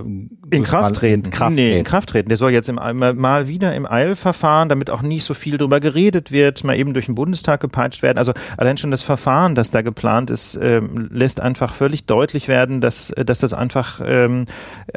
in 0.50 0.64
Kraft 0.64 0.96
treten. 0.96 1.24
In 1.24 1.30
Kraft 1.30 1.54
nee, 1.54 1.78
in 1.78 1.84
Kraft 1.84 2.08
treten. 2.10 2.28
Der 2.28 2.36
soll 2.36 2.50
jetzt 2.52 2.68
im, 2.68 2.76
mal 2.76 3.48
wieder 3.48 3.74
im 3.74 3.86
Eilverfahren, 3.90 4.68
damit 4.68 4.90
auch 4.90 5.02
nicht 5.02 5.24
so 5.24 5.34
viel 5.34 5.58
drüber 5.58 5.80
geredet 5.80 6.32
wird, 6.32 6.64
mal 6.64 6.76
eben 6.76 6.94
durch 6.94 7.06
den 7.06 7.14
Bundestag 7.14 7.60
gepeitscht 7.60 8.02
werden. 8.02 8.18
Also 8.18 8.32
allein 8.56 8.76
schon 8.76 8.90
das 8.90 9.02
Verfahren, 9.02 9.54
das 9.54 9.70
da 9.70 9.82
geplant 9.82 10.30
ist, 10.30 10.58
ähm, 10.60 11.08
lässt 11.10 11.40
einfach 11.40 11.74
völlig 11.74 12.06
deutlich 12.06 12.48
werden, 12.48 12.80
dass, 12.80 13.12
dass 13.16 13.38
das 13.38 13.52
einfach, 13.52 14.00
ähm, 14.04 14.44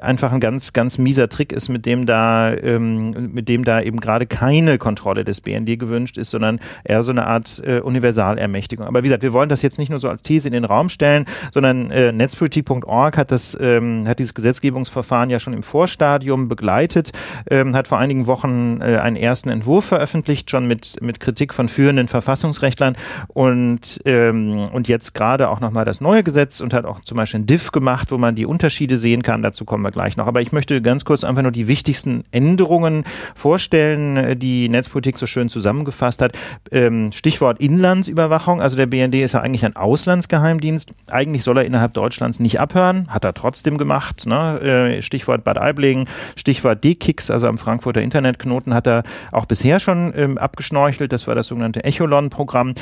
einfach 0.02 0.32
ein 0.32 0.40
ganz, 0.40 0.74
ganz 0.74 0.98
mieser 0.98 1.30
Trick 1.30 1.52
ist, 1.52 1.70
mit 1.70 1.86
dem 1.86 2.06
da, 2.06 2.54
ähm, 2.54 3.32
mit 3.34 3.50
dem 3.50 3.64
da 3.64 3.82
eben 3.82 4.00
gerade 4.00 4.26
keine 4.26 4.78
Kontrolle 4.78 5.24
des 5.24 5.42
BND 5.42 5.80
gewünscht 5.80 6.18
ist, 6.18 6.32
sondern 6.32 6.60
eher 6.84 7.04
so 7.04 7.12
eine 7.12 7.28
Art 7.28 7.62
äh, 7.66 7.80
Universalermächtigung. 7.80 8.86
Aber 8.86 9.04
wie 9.04 9.08
gesagt, 9.08 9.24
wir 9.24 9.34
wollen 9.34 9.50
das 9.50 9.62
jetzt 9.62 9.80
nicht 9.80 9.90
nur 9.90 10.00
so 10.00 10.10
als 10.10 10.24
These 10.24 10.48
in 10.48 10.54
den 10.54 10.66
Raum 10.66 10.90
stellen, 10.90 11.26
sondern 11.54 11.92
äh, 11.92 12.12
netzpolitik.org 12.12 13.18
hat 13.18 13.32
das, 13.32 13.58
ähm, 13.60 14.08
hat 14.08 14.20
dieses 14.20 14.34
Gesetzgebungsverfahren 14.34 15.30
ja 15.30 15.37
schon 15.40 15.54
im 15.54 15.64
Vorstadium 15.64 16.48
begleitet, 16.48 17.12
ähm, 17.50 17.76
hat 17.76 17.88
vor 17.88 17.98
einigen 17.98 18.28
Wochen 18.28 18.80
äh, 18.82 18.98
einen 18.98 19.16
ersten 19.16 19.50
Entwurf 19.50 19.86
veröffentlicht, 19.86 20.50
schon 20.50 20.68
mit, 20.68 21.02
mit 21.02 21.20
Kritik 21.20 21.54
von 21.54 21.70
führenden 21.70 22.08
Verfassungsrechtlern 22.08 22.96
und, 23.28 24.02
ähm, 24.06 24.70
und 24.72 24.88
jetzt 24.88 25.14
gerade 25.14 25.50
auch 25.50 25.60
nochmal 25.60 25.86
das 25.86 26.02
neue 26.02 26.24
Gesetz 26.24 26.60
und 26.60 26.74
hat 26.74 26.86
auch 26.86 27.00
zum 27.02 27.18
Beispiel 27.18 27.42
ein 27.42 27.46
Diff 27.46 27.72
gemacht, 27.72 28.12
wo 28.12 28.18
man 28.18 28.36
die 28.36 28.46
Unterschiede 28.46 28.98
sehen 28.98 29.24
kann. 29.24 29.42
Dazu 29.42 29.66
kommen 29.66 29.84
wir 29.84 29.92
gleich 29.92 30.18
noch. 30.18 30.28
Aber 30.28 30.42
ich 30.42 30.52
möchte 30.52 30.82
ganz 30.82 31.06
kurz 31.06 31.24
einfach 31.24 31.42
nur 31.42 31.52
die 31.52 31.68
wichtigsten 31.68 32.24
Änderungen 32.32 33.04
vorstellen, 33.36 34.18
äh, 34.18 34.36
die 34.36 34.70
Netzpolitik 34.70 35.18
so 35.18 35.26
schön 35.26 35.50
zusammengefasst 35.50 36.22
hat. 36.22 36.38
Ähm, 36.72 37.12
Stichwort 37.12 37.60
Inlandsüberwachung. 37.60 38.62
Also 38.62 38.78
der 38.78 38.86
BND 38.86 39.16
ist 39.16 39.34
ja 39.34 39.42
eigentlich 39.42 39.66
ein 39.66 39.76
Auslandsgeheimdienst. 39.76 40.94
Eigentlich 41.10 41.44
soll 41.44 41.58
er 41.58 41.66
innerhalb 41.66 41.94
Deutschlands 41.94 42.40
nicht 42.40 42.60
abhören, 42.60 43.08
hat 43.10 43.24
er 43.24 43.34
trotzdem 43.34 43.78
gemacht. 43.78 44.26
Ne? 44.26 44.60
Äh, 44.62 45.02
Stichwort 45.28 45.44
Bad 45.44 45.58
Aiblingen, 45.58 46.08
Stichwort 46.38 46.84
D-Kicks, 46.84 47.30
also 47.30 47.48
am 47.48 47.58
Frankfurter 47.58 48.02
Internetknoten, 48.02 48.74
hat 48.74 48.88
er 48.88 49.04
auch 49.34 49.46
bisher 49.46 49.80
schon 49.82 50.14
ähm, 50.16 50.38
abgeschnorchelt. 50.38 51.12
Das 51.12 51.28
war 51.28 51.36
das 51.36 51.48
sogenannte 51.48 51.84
Echolon-Programm. 51.84 52.74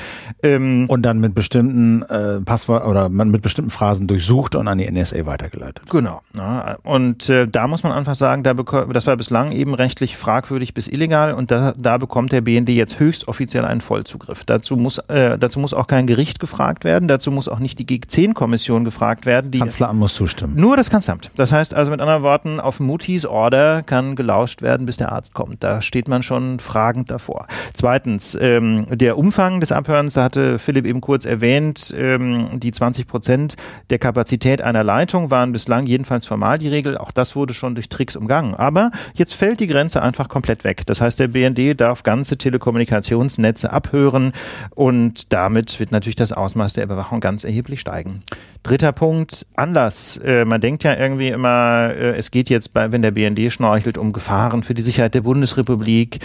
Ähm, 0.43 0.85
und 0.87 1.01
dann 1.01 1.19
mit 1.19 1.33
bestimmten 1.33 2.03
äh, 2.03 2.41
Passwort 2.41 2.85
oder 2.85 3.09
mit 3.09 3.41
bestimmten 3.41 3.71
Phrasen 3.71 4.05
durchsucht 4.05 4.53
und 4.53 4.67
an 4.67 4.77
die 4.77 4.91
NSA 4.91 5.25
weitergeleitet. 5.25 5.89
Genau. 5.89 6.21
Ja, 6.37 6.77
und 6.83 7.29
äh, 7.29 7.47
da 7.47 7.67
muss 7.67 7.81
man 7.81 7.91
einfach 7.91 8.15
sagen, 8.15 8.43
da 8.43 8.53
das 8.53 9.07
war 9.07 9.17
bislang 9.17 9.51
eben 9.51 9.73
rechtlich 9.73 10.15
fragwürdig 10.15 10.75
bis 10.75 10.87
illegal 10.87 11.33
und 11.33 11.49
da, 11.49 11.73
da 11.75 11.97
bekommt 11.97 12.31
der 12.31 12.41
BND 12.41 12.69
jetzt 12.69 12.99
höchst 12.99 13.27
offiziell 13.27 13.65
einen 13.65 13.81
Vollzugriff. 13.81 14.43
Dazu 14.43 14.75
muss, 14.75 14.99
äh, 15.07 15.37
dazu 15.39 15.59
muss 15.59 15.73
auch 15.73 15.87
kein 15.87 16.05
Gericht 16.05 16.39
gefragt 16.39 16.83
werden, 16.83 17.07
dazu 17.07 17.31
muss 17.31 17.47
auch 17.47 17.59
nicht 17.59 17.79
die 17.79 17.85
G10-Kommission 17.85 18.85
gefragt 18.85 19.25
werden. 19.25 19.49
Die 19.49 19.59
Kanzleramt 19.59 19.99
muss 19.99 20.13
zustimmen. 20.13 20.55
Nur 20.55 20.77
das 20.77 20.89
Kanzleramt. 20.91 21.31
Das 21.35 21.51
heißt 21.51 21.73
also 21.73 21.91
mit 21.91 22.01
anderen 22.01 22.23
Worten, 22.23 22.34
auf 22.43 22.79
Mutis 22.79 23.25
Order 23.25 23.83
kann 23.83 24.15
gelauscht 24.15 24.61
werden, 24.61 24.85
bis 24.85 24.97
der 24.97 25.11
Arzt 25.11 25.33
kommt. 25.33 25.63
Da 25.63 25.81
steht 25.81 26.07
man 26.07 26.23
schon 26.23 26.59
fragend 26.59 27.09
davor. 27.09 27.47
Zweitens, 27.73 28.37
ähm, 28.39 28.85
der 28.89 29.17
Umfang 29.17 29.59
des 29.59 29.71
Abhörens, 29.71 30.13
da 30.13 30.23
hatte 30.23 30.59
Philipp 30.59 30.85
eben 30.85 31.01
kurz 31.01 31.25
erwähnt, 31.25 31.93
ähm, 31.97 32.59
die 32.59 32.71
20 32.71 33.07
Prozent 33.07 33.55
der 33.89 33.99
Kapazität 33.99 34.61
einer 34.61 34.83
Leitung 34.83 35.31
waren 35.31 35.51
bislang 35.51 35.85
jedenfalls 35.85 36.25
formal 36.25 36.57
die 36.57 36.69
Regel. 36.69 36.97
Auch 36.97 37.11
das 37.11 37.35
wurde 37.35 37.53
schon 37.53 37.75
durch 37.75 37.89
Tricks 37.89 38.15
umgangen. 38.15 38.53
Aber 38.55 38.91
jetzt 39.13 39.33
fällt 39.33 39.59
die 39.59 39.67
Grenze 39.67 40.01
einfach 40.01 40.27
komplett 40.27 40.63
weg. 40.63 40.85
Das 40.85 41.01
heißt, 41.01 41.19
der 41.19 41.29
BND 41.29 41.79
darf 41.79 42.03
ganze 42.03 42.37
Telekommunikationsnetze 42.37 43.71
abhören 43.71 44.33
und 44.75 45.31
damit 45.33 45.79
wird 45.79 45.91
natürlich 45.91 46.15
das 46.15 46.33
Ausmaß 46.33 46.73
der 46.73 46.83
Überwachung 46.83 47.19
ganz 47.19 47.43
erheblich 47.43 47.79
steigen. 47.79 48.23
Dritter 48.63 48.91
Punkt, 48.91 49.45
Anlass. 49.55 50.17
Äh, 50.17 50.43
man 50.45 50.59
denkt 50.59 50.83
ja 50.83 50.95
irgendwie 50.95 51.27
immer, 51.27 51.93
äh, 51.95 52.17
es 52.25 52.31
geht 52.31 52.49
jetzt 52.49 52.73
bei, 52.73 52.91
wenn 52.91 53.03
der 53.03 53.11
BND 53.11 53.51
schnorchelt, 53.51 53.99
um 53.99 54.11
Gefahren 54.11 54.63
für 54.63 54.73
die 54.73 54.81
Sicherheit 54.81 55.13
der 55.13 55.21
Bundesrepublik. 55.21 56.19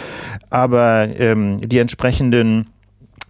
Aber 0.48 1.08
ähm, 1.18 1.60
die 1.60 1.78
entsprechenden 1.78 2.68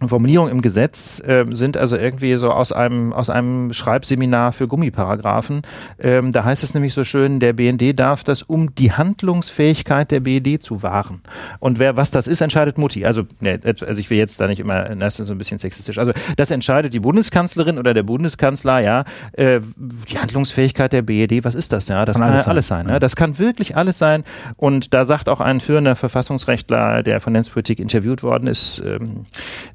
Formulierungen 0.09 0.51
im 0.51 0.61
Gesetz 0.61 1.19
äh, 1.19 1.45
sind 1.49 1.77
also 1.77 1.95
irgendwie 1.95 2.35
so 2.35 2.51
aus 2.51 2.71
einem, 2.71 3.13
aus 3.13 3.29
einem 3.29 3.73
Schreibseminar 3.73 4.51
für 4.53 4.67
Gummiparagraphen. 4.67 5.61
Ähm, 5.99 6.31
da 6.31 6.43
heißt 6.43 6.63
es 6.63 6.73
nämlich 6.73 6.93
so 6.93 7.03
schön, 7.03 7.39
der 7.39 7.53
BND 7.53 7.99
darf 7.99 8.23
das, 8.23 8.41
um 8.41 8.73
die 8.75 8.91
Handlungsfähigkeit 8.91 10.11
der 10.11 10.21
BND 10.21 10.61
zu 10.61 10.83
wahren. 10.83 11.21
Und 11.59 11.79
wer, 11.79 11.97
was 11.97 12.11
das 12.11 12.27
ist, 12.27 12.41
entscheidet 12.41 12.77
Mutti. 12.77 13.05
Also, 13.05 13.23
ne, 13.39 13.59
also 13.63 13.99
ich 13.99 14.09
will 14.09 14.17
jetzt 14.17 14.39
da 14.39 14.47
nicht 14.47 14.59
immer, 14.59 14.83
das 14.95 15.19
ist 15.19 15.27
so 15.27 15.33
ein 15.33 15.37
bisschen 15.37 15.59
sexistisch. 15.59 15.97
Also, 15.97 16.11
das 16.35 16.51
entscheidet 16.51 16.93
die 16.93 16.99
Bundeskanzlerin 16.99 17.77
oder 17.77 17.93
der 17.93 18.03
Bundeskanzler, 18.03 18.79
ja. 18.79 19.03
Äh, 19.33 19.61
die 20.09 20.17
Handlungsfähigkeit 20.17 20.93
der 20.93 21.01
BND, 21.01 21.43
was 21.43 21.55
ist 21.55 21.71
das? 21.71 21.87
Ja, 21.87 22.05
das 22.05 22.17
kann, 22.17 22.27
kann 22.27 22.33
alles, 22.33 22.47
alles 22.47 22.67
sein. 22.67 22.85
sein 22.85 22.93
ja. 22.93 22.99
Das 22.99 23.15
kann 23.15 23.37
wirklich 23.37 23.75
alles 23.75 23.97
sein. 23.97 24.23
Und 24.57 24.93
da 24.93 25.05
sagt 25.05 25.29
auch 25.29 25.41
ein 25.41 25.59
führender 25.59 25.95
Verfassungsrechtler, 25.95 27.03
der 27.03 27.21
von 27.21 27.33
Netzpolitik 27.33 27.79
interviewt 27.79 28.23
worden 28.23 28.47
ist, 28.47 28.81
ähm, 28.85 29.25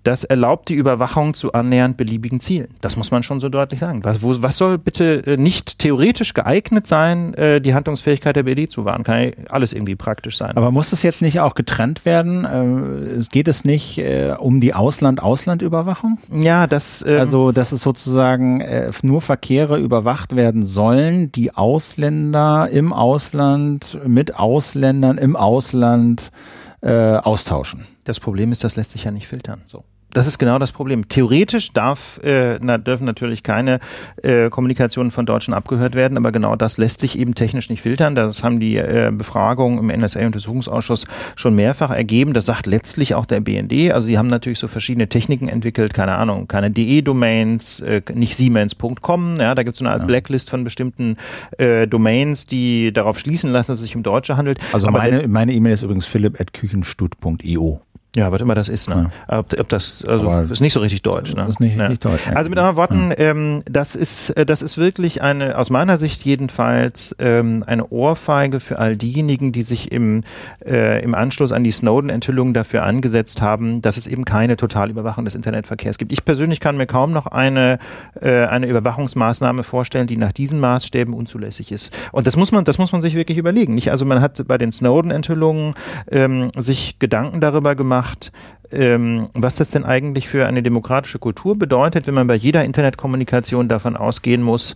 dass 0.03 0.16
das 0.17 0.25
erlaubt 0.25 0.71
die 0.71 0.75
Überwachung 0.75 1.35
zu 1.35 1.53
annähernd 1.53 1.99
beliebigen 1.99 2.41
Zielen. 2.41 2.69
Das 2.81 2.97
muss 2.97 3.11
man 3.11 3.23
schon 3.23 3.39
so 3.39 3.51
deutlich 3.51 3.81
sagen. 3.81 4.03
Was, 4.03 4.23
wo, 4.23 4.41
was 4.41 4.57
soll 4.57 4.79
bitte 4.79 5.23
äh, 5.27 5.37
nicht 5.37 5.79
theoretisch 5.79 6.33
geeignet 6.33 6.87
sein, 6.87 7.35
äh, 7.35 7.61
die 7.61 7.75
Handlungsfähigkeit 7.75 8.35
der 8.35 8.45
BD 8.45 8.67
zu 8.67 8.87
wahren? 8.87 9.05
Kann 9.05 9.25
ja 9.25 9.31
alles 9.51 9.75
irgendwie 9.75 9.95
praktisch 9.95 10.39
sein. 10.39 10.57
Aber 10.57 10.71
muss 10.71 10.89
das 10.89 11.03
jetzt 11.03 11.21
nicht 11.21 11.41
auch 11.41 11.55
getrennt 11.55 12.07
werden? 12.07 12.47
Äh, 12.47 13.25
geht 13.31 13.47
es 13.47 13.67
nicht 13.67 14.03
um 14.39 14.61
die 14.61 14.73
Ausland-Ausland-Überwachung? 14.73 16.19
Ja, 16.33 16.67
das. 16.67 17.05
Ähm 17.07 17.21
also, 17.21 17.53
dass 17.53 17.73
es 17.73 17.83
sozusagen 17.83 18.65
nur 19.03 19.21
Verkehre 19.21 19.79
überwacht 19.79 20.35
werden 20.35 20.65
sollen, 20.65 21.31
die 21.33 21.55
Ausländer 21.55 22.69
im 22.71 22.93
Ausland 22.93 23.99
mit 24.07 24.39
Ausländern 24.39 25.19
im 25.19 25.37
Ausland 25.37 26.31
äh, 26.81 27.17
austauschen. 27.17 27.87
Das 28.05 28.21
Problem 28.21 28.53
ist, 28.53 28.65
das 28.65 28.77
lässt 28.77 28.93
sich 28.93 29.05
ja 29.05 29.11
nicht 29.11 29.27
filtern. 29.27 29.63
So. 29.67 29.85
Das 30.17 30.27
ist 30.27 30.39
genau 30.39 30.59
das 30.59 30.73
Problem. 30.73 31.11
Theoretisch 31.11 31.75
darf, 31.75 32.19
äh, 32.25 32.59
na, 32.63 32.79
dürfen 32.79 33.05
natürlich 33.05 33.43
keine 33.43 33.81
äh, 34.23 34.49
Kommunikationen 34.49 35.11
von 35.11 35.27
Deutschen 35.27 35.53
abgehört 35.53 35.95
werden, 35.95 36.17
aber 36.17 36.33
genau 36.33 36.57
das 36.57 36.79
lässt 36.79 37.03
sich 37.03 37.19
eben 37.19 37.35
technisch 37.35 37.69
nicht 37.69 37.83
filtern. 37.83 38.15
Das 38.15 38.43
haben 38.43 38.59
die 38.59 38.79
äh, 38.79 39.13
Befragungen 39.13 39.79
im 39.79 40.01
NSA-Untersuchungsausschuss 40.01 41.05
schon 41.35 41.55
mehrfach 41.55 41.91
ergeben. 41.91 42.33
Das 42.33 42.47
sagt 42.47 42.65
letztlich 42.65 43.15
auch 43.15 43.27
der 43.27 43.41
BND. 43.41 43.93
Also 43.93 44.09
die 44.09 44.17
haben 44.17 44.29
natürlich 44.29 44.59
so 44.59 44.69
verschiedene 44.69 45.07
Techniken 45.07 45.49
entwickelt, 45.49 45.93
keine 45.93 46.15
Ahnung, 46.15 46.49
keine 46.49 46.71
DE-Domains, 46.71 47.81
äh, 47.81 48.01
nicht 48.15 48.37
Siemens.com. 48.37 49.35
Ja, 49.39 49.55
da 49.55 49.65
gibt 49.65 49.75
es 49.75 49.81
so 49.81 49.85
eine 49.85 49.93
Art 49.93 50.01
ja. 50.01 50.07
Blacklist 50.07 50.49
von 50.49 50.65
bestimmten 50.65 51.19
äh, 51.59 51.87
Domains, 51.87 52.47
die 52.47 52.91
darauf 52.91 53.19
schließen 53.19 53.53
lassen, 53.53 53.73
dass 53.73 53.81
es 53.81 53.85
sich 53.85 53.97
um 53.97 54.03
Deutsche 54.03 54.39
handelt. 54.39 54.61
Also 54.73 54.89
aber 54.89 54.97
meine 54.97 55.29
meine 55.29 55.53
E-Mail 55.53 55.75
ist 55.75 55.83
übrigens 55.83 56.07
philipp.küchenstut.io. 56.07 57.83
Ja, 58.17 58.33
was 58.33 58.41
immer 58.41 58.55
das 58.55 58.71
ist. 58.71 58.89
Ne? 58.89 59.11
Ja. 59.29 59.39
Ob, 59.41 59.53
ob, 59.61 59.69
das 59.69 60.03
also 60.09 60.31
Aber 60.31 60.51
ist 60.51 60.63
nicht 60.63 60.73
so 60.73 60.81
richtig 60.81 61.03
deutsch. 61.03 61.35
Ne? 61.35 61.45
Ist 61.47 61.61
nicht 61.61 61.77
ja. 61.77 61.83
richtig 61.83 62.01
deutsch. 62.01 62.23
Also 62.35 62.49
mit 62.49 62.59
anderen 62.59 62.77
Worten, 62.77 63.11
ja. 63.11 63.19
ähm, 63.19 63.63
das 63.67 63.95
ist 63.95 64.31
äh, 64.31 64.47
das 64.47 64.63
ist 64.63 64.79
wirklich 64.79 65.21
eine 65.21 65.59
aus 65.59 65.69
meiner 65.69 65.99
Sicht 65.99 66.25
jedenfalls 66.25 67.15
ähm, 67.19 67.63
eine 67.67 67.87
Ohrfeige 67.89 68.59
für 68.59 68.79
all 68.79 68.97
diejenigen, 68.97 69.53
die 69.53 69.61
sich 69.61 69.93
im 69.93 70.23
äh, 70.65 71.05
im 71.05 71.15
Anschluss 71.15 71.53
an 71.53 71.63
die 71.63 71.71
Snowden-Enthüllungen 71.71 72.55
dafür 72.55 72.85
angesetzt 72.85 73.43
haben, 73.43 73.83
dass 73.83 73.99
es 73.99 74.07
eben 74.07 74.25
keine 74.25 74.57
Totalüberwachung 74.57 75.27
des 75.27 75.35
Internetverkehrs 75.35 75.99
gibt. 75.99 76.11
Ich 76.11 76.25
persönlich 76.25 76.61
kann 76.61 76.79
mir 76.79 76.87
kaum 76.87 77.13
noch 77.13 77.27
eine 77.27 77.79
äh, 78.19 78.47
eine 78.47 78.67
Überwachungsmaßnahme 78.67 79.63
vorstellen, 79.63 80.07
die 80.07 80.17
nach 80.17 80.33
diesen 80.33 80.59
Maßstäben 80.59 81.13
unzulässig 81.13 81.71
ist. 81.71 81.93
Und 82.13 82.27
das 82.27 82.37
muss 82.37 82.51
man 82.51 82.65
das 82.65 82.79
muss 82.79 82.93
man 82.93 83.03
sich 83.03 83.15
wirklich 83.15 83.37
überlegen. 83.37 83.75
Nicht 83.75 83.91
also 83.91 84.07
man 84.07 84.23
hat 84.23 84.49
bei 84.49 84.57
den 84.57 84.73
Snowden-Enthüllungen 84.73 85.75
ähm, 86.11 86.51
sich 86.57 86.99
Gedanken 86.99 87.43
darüber 87.43 87.75
gemacht 87.75 88.06
gemacht, 88.07 88.33
ähm, 88.73 89.29
was 89.35 89.57
das 89.57 89.71
denn 89.71 89.85
eigentlich 89.85 90.29
für 90.29 90.47
eine 90.47 90.63
demokratische 90.63 91.19
Kultur 91.19 91.59
bedeutet, 91.59 92.07
wenn 92.07 92.15
man 92.15 92.27
bei 92.27 92.35
jeder 92.35 92.65
Internetkommunikation 92.65 93.69
davon 93.69 93.97
ausgehen 93.97 94.43
muss, 94.43 94.75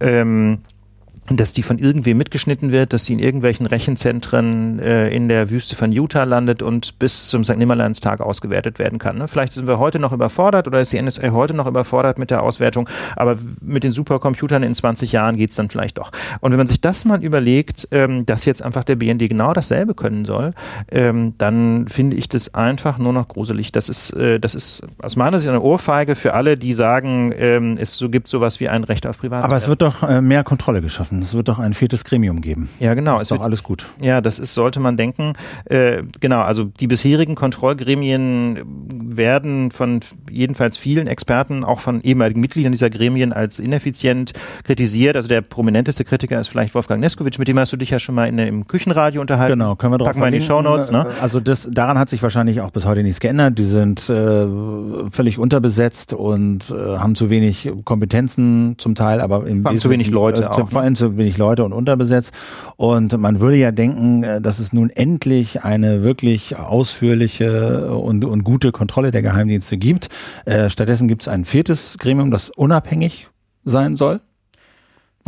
ähm, 0.00 0.58
dass 1.30 1.52
die 1.52 1.62
von 1.62 1.78
irgendwem 1.78 2.16
mitgeschnitten 2.18 2.72
wird, 2.72 2.92
dass 2.92 3.04
sie 3.04 3.12
in 3.12 3.18
irgendwelchen 3.18 3.66
Rechenzentren 3.66 4.78
äh, 4.78 5.10
in 5.10 5.28
der 5.28 5.50
Wüste 5.50 5.76
von 5.76 5.92
Utah 5.92 6.24
landet 6.24 6.62
und 6.62 6.98
bis 6.98 7.28
zum 7.28 7.44
St. 7.44 7.56
Nimmerleinstag 7.56 8.20
ausgewertet 8.20 8.78
werden 8.78 8.98
kann. 8.98 9.18
Ne? 9.18 9.28
Vielleicht 9.28 9.52
sind 9.52 9.66
wir 9.66 9.78
heute 9.78 9.98
noch 9.98 10.12
überfordert 10.12 10.66
oder 10.66 10.80
ist 10.80 10.92
die 10.92 11.00
NSA 11.00 11.30
heute 11.30 11.54
noch 11.54 11.66
überfordert 11.66 12.18
mit 12.18 12.30
der 12.30 12.42
Auswertung, 12.42 12.88
aber 13.16 13.36
mit 13.60 13.84
den 13.84 13.92
Supercomputern 13.92 14.62
in 14.62 14.74
20 14.74 15.12
Jahren 15.12 15.36
geht's 15.36 15.56
dann 15.56 15.68
vielleicht 15.68 15.98
doch. 15.98 16.10
Und 16.40 16.52
wenn 16.52 16.58
man 16.58 16.66
sich 16.66 16.80
das 16.80 17.04
mal 17.04 17.22
überlegt, 17.22 17.88
ähm, 17.90 18.24
dass 18.24 18.44
jetzt 18.44 18.64
einfach 18.64 18.84
der 18.84 18.96
BND 18.96 19.28
genau 19.28 19.52
dasselbe 19.52 19.94
können 19.94 20.24
soll, 20.24 20.54
ähm, 20.90 21.34
dann 21.38 21.88
finde 21.88 22.16
ich 22.16 22.28
das 22.28 22.54
einfach 22.54 22.98
nur 22.98 23.12
noch 23.12 23.28
gruselig. 23.28 23.72
Das 23.72 23.88
ist, 23.88 24.12
äh, 24.12 24.40
das 24.40 24.54
ist 24.54 24.82
aus 25.02 25.16
meiner 25.16 25.38
Sicht 25.38 25.48
eine 25.48 25.60
Ohrfeige 25.60 26.16
für 26.16 26.34
alle, 26.34 26.56
die 26.56 26.72
sagen, 26.72 27.32
ähm, 27.36 27.76
es 27.78 27.96
so 27.96 28.08
gibt 28.08 28.28
sowas 28.28 28.60
wie 28.60 28.68
ein 28.68 28.84
Recht 28.84 29.06
auf 29.06 29.18
Privatsphäre. 29.18 29.44
Aber 29.44 29.56
es 29.56 29.68
wird 29.68 29.82
doch 29.82 30.02
äh, 30.02 30.20
mehr 30.20 30.44
Kontrolle 30.44 30.80
geschaffen. 30.80 31.17
Es 31.22 31.34
wird 31.34 31.48
doch 31.48 31.58
ein 31.58 31.72
viertes 31.72 32.04
Gremium 32.04 32.40
geben. 32.40 32.68
Ja, 32.80 32.94
genau. 32.94 33.16
ist 33.16 33.22
es 33.22 33.28
doch 33.28 33.36
wird, 33.36 33.44
alles 33.44 33.62
gut. 33.62 33.86
Ja, 34.00 34.20
das 34.20 34.38
ist, 34.38 34.54
sollte 34.54 34.80
man 34.80 34.96
denken. 34.96 35.34
Äh, 35.66 36.02
genau, 36.20 36.40
also 36.40 36.64
die 36.64 36.86
bisherigen 36.86 37.34
Kontrollgremien 37.34 38.62
werden 39.16 39.70
von 39.70 40.00
jedenfalls 40.30 40.76
vielen 40.76 41.06
Experten, 41.06 41.64
auch 41.64 41.80
von 41.80 42.00
ehemaligen 42.02 42.40
Mitgliedern 42.40 42.72
dieser 42.72 42.90
Gremien 42.90 43.32
als 43.32 43.58
ineffizient 43.58 44.32
kritisiert. 44.64 45.16
Also 45.16 45.28
der 45.28 45.40
prominenteste 45.40 46.04
Kritiker 46.04 46.40
ist 46.40 46.48
vielleicht 46.48 46.74
Wolfgang 46.74 47.00
Neskowitsch, 47.00 47.38
mit 47.38 47.48
dem 47.48 47.58
hast 47.58 47.72
du 47.72 47.76
dich 47.76 47.90
ja 47.90 47.98
schon 47.98 48.14
mal 48.14 48.26
in, 48.26 48.38
im 48.38 48.66
Küchenradio 48.66 49.20
unterhalten. 49.20 49.58
Genau, 49.58 49.76
können 49.76 49.92
wir 49.92 49.98
drauf 49.98 50.08
Packen 50.08 50.20
wir 50.20 50.28
in 50.28 50.34
die 50.34 50.42
Shownotes. 50.42 50.90
Ne? 50.90 51.06
Also 51.20 51.40
das, 51.40 51.68
daran 51.70 51.98
hat 51.98 52.08
sich 52.08 52.22
wahrscheinlich 52.22 52.60
auch 52.60 52.70
bis 52.70 52.86
heute 52.86 53.02
nichts 53.02 53.20
geändert. 53.20 53.58
Die 53.58 53.64
sind 53.64 54.08
äh, 54.08 54.46
völlig 55.10 55.38
unterbesetzt 55.38 56.12
und 56.12 56.70
äh, 56.70 56.98
haben 56.98 57.14
zu 57.14 57.30
wenig 57.30 57.70
Kompetenzen 57.84 58.76
zum 58.78 58.94
Teil, 58.94 59.20
aber 59.20 59.46
im 59.46 59.64
zu 59.78 59.90
wenig 59.90 60.10
Leute 60.10 60.42
äh, 60.42 60.46
auch. 60.46 60.68
Vor 60.68 60.80
allem 60.80 60.94
ne? 60.94 60.98
Zu 61.08 61.18
wenig 61.18 61.36
Leute 61.36 61.64
und 61.64 61.72
unterbesetzt. 61.72 62.32
Und 62.76 63.16
man 63.18 63.40
würde 63.40 63.56
ja 63.56 63.72
denken, 63.72 64.22
äh, 64.22 64.40
dass 64.40 64.58
es 64.58 64.72
nun 64.72 64.90
endlich 64.90 65.62
eine 65.64 66.02
wirklich 66.02 66.58
ausführliche 66.58 67.94
und, 67.96 68.24
und 68.24 68.44
gute 68.44 68.72
Kontrolle 68.72 69.10
der 69.10 69.22
Geheimdienste 69.22 69.76
gibt. 69.76 70.08
Äh, 70.44 70.70
stattdessen 70.70 71.08
gibt 71.08 71.22
es 71.22 71.28
ein 71.28 71.44
viertes 71.44 71.96
Gremium, 71.98 72.30
das 72.30 72.50
unabhängig 72.50 73.28
sein 73.64 73.96
soll. 73.96 74.20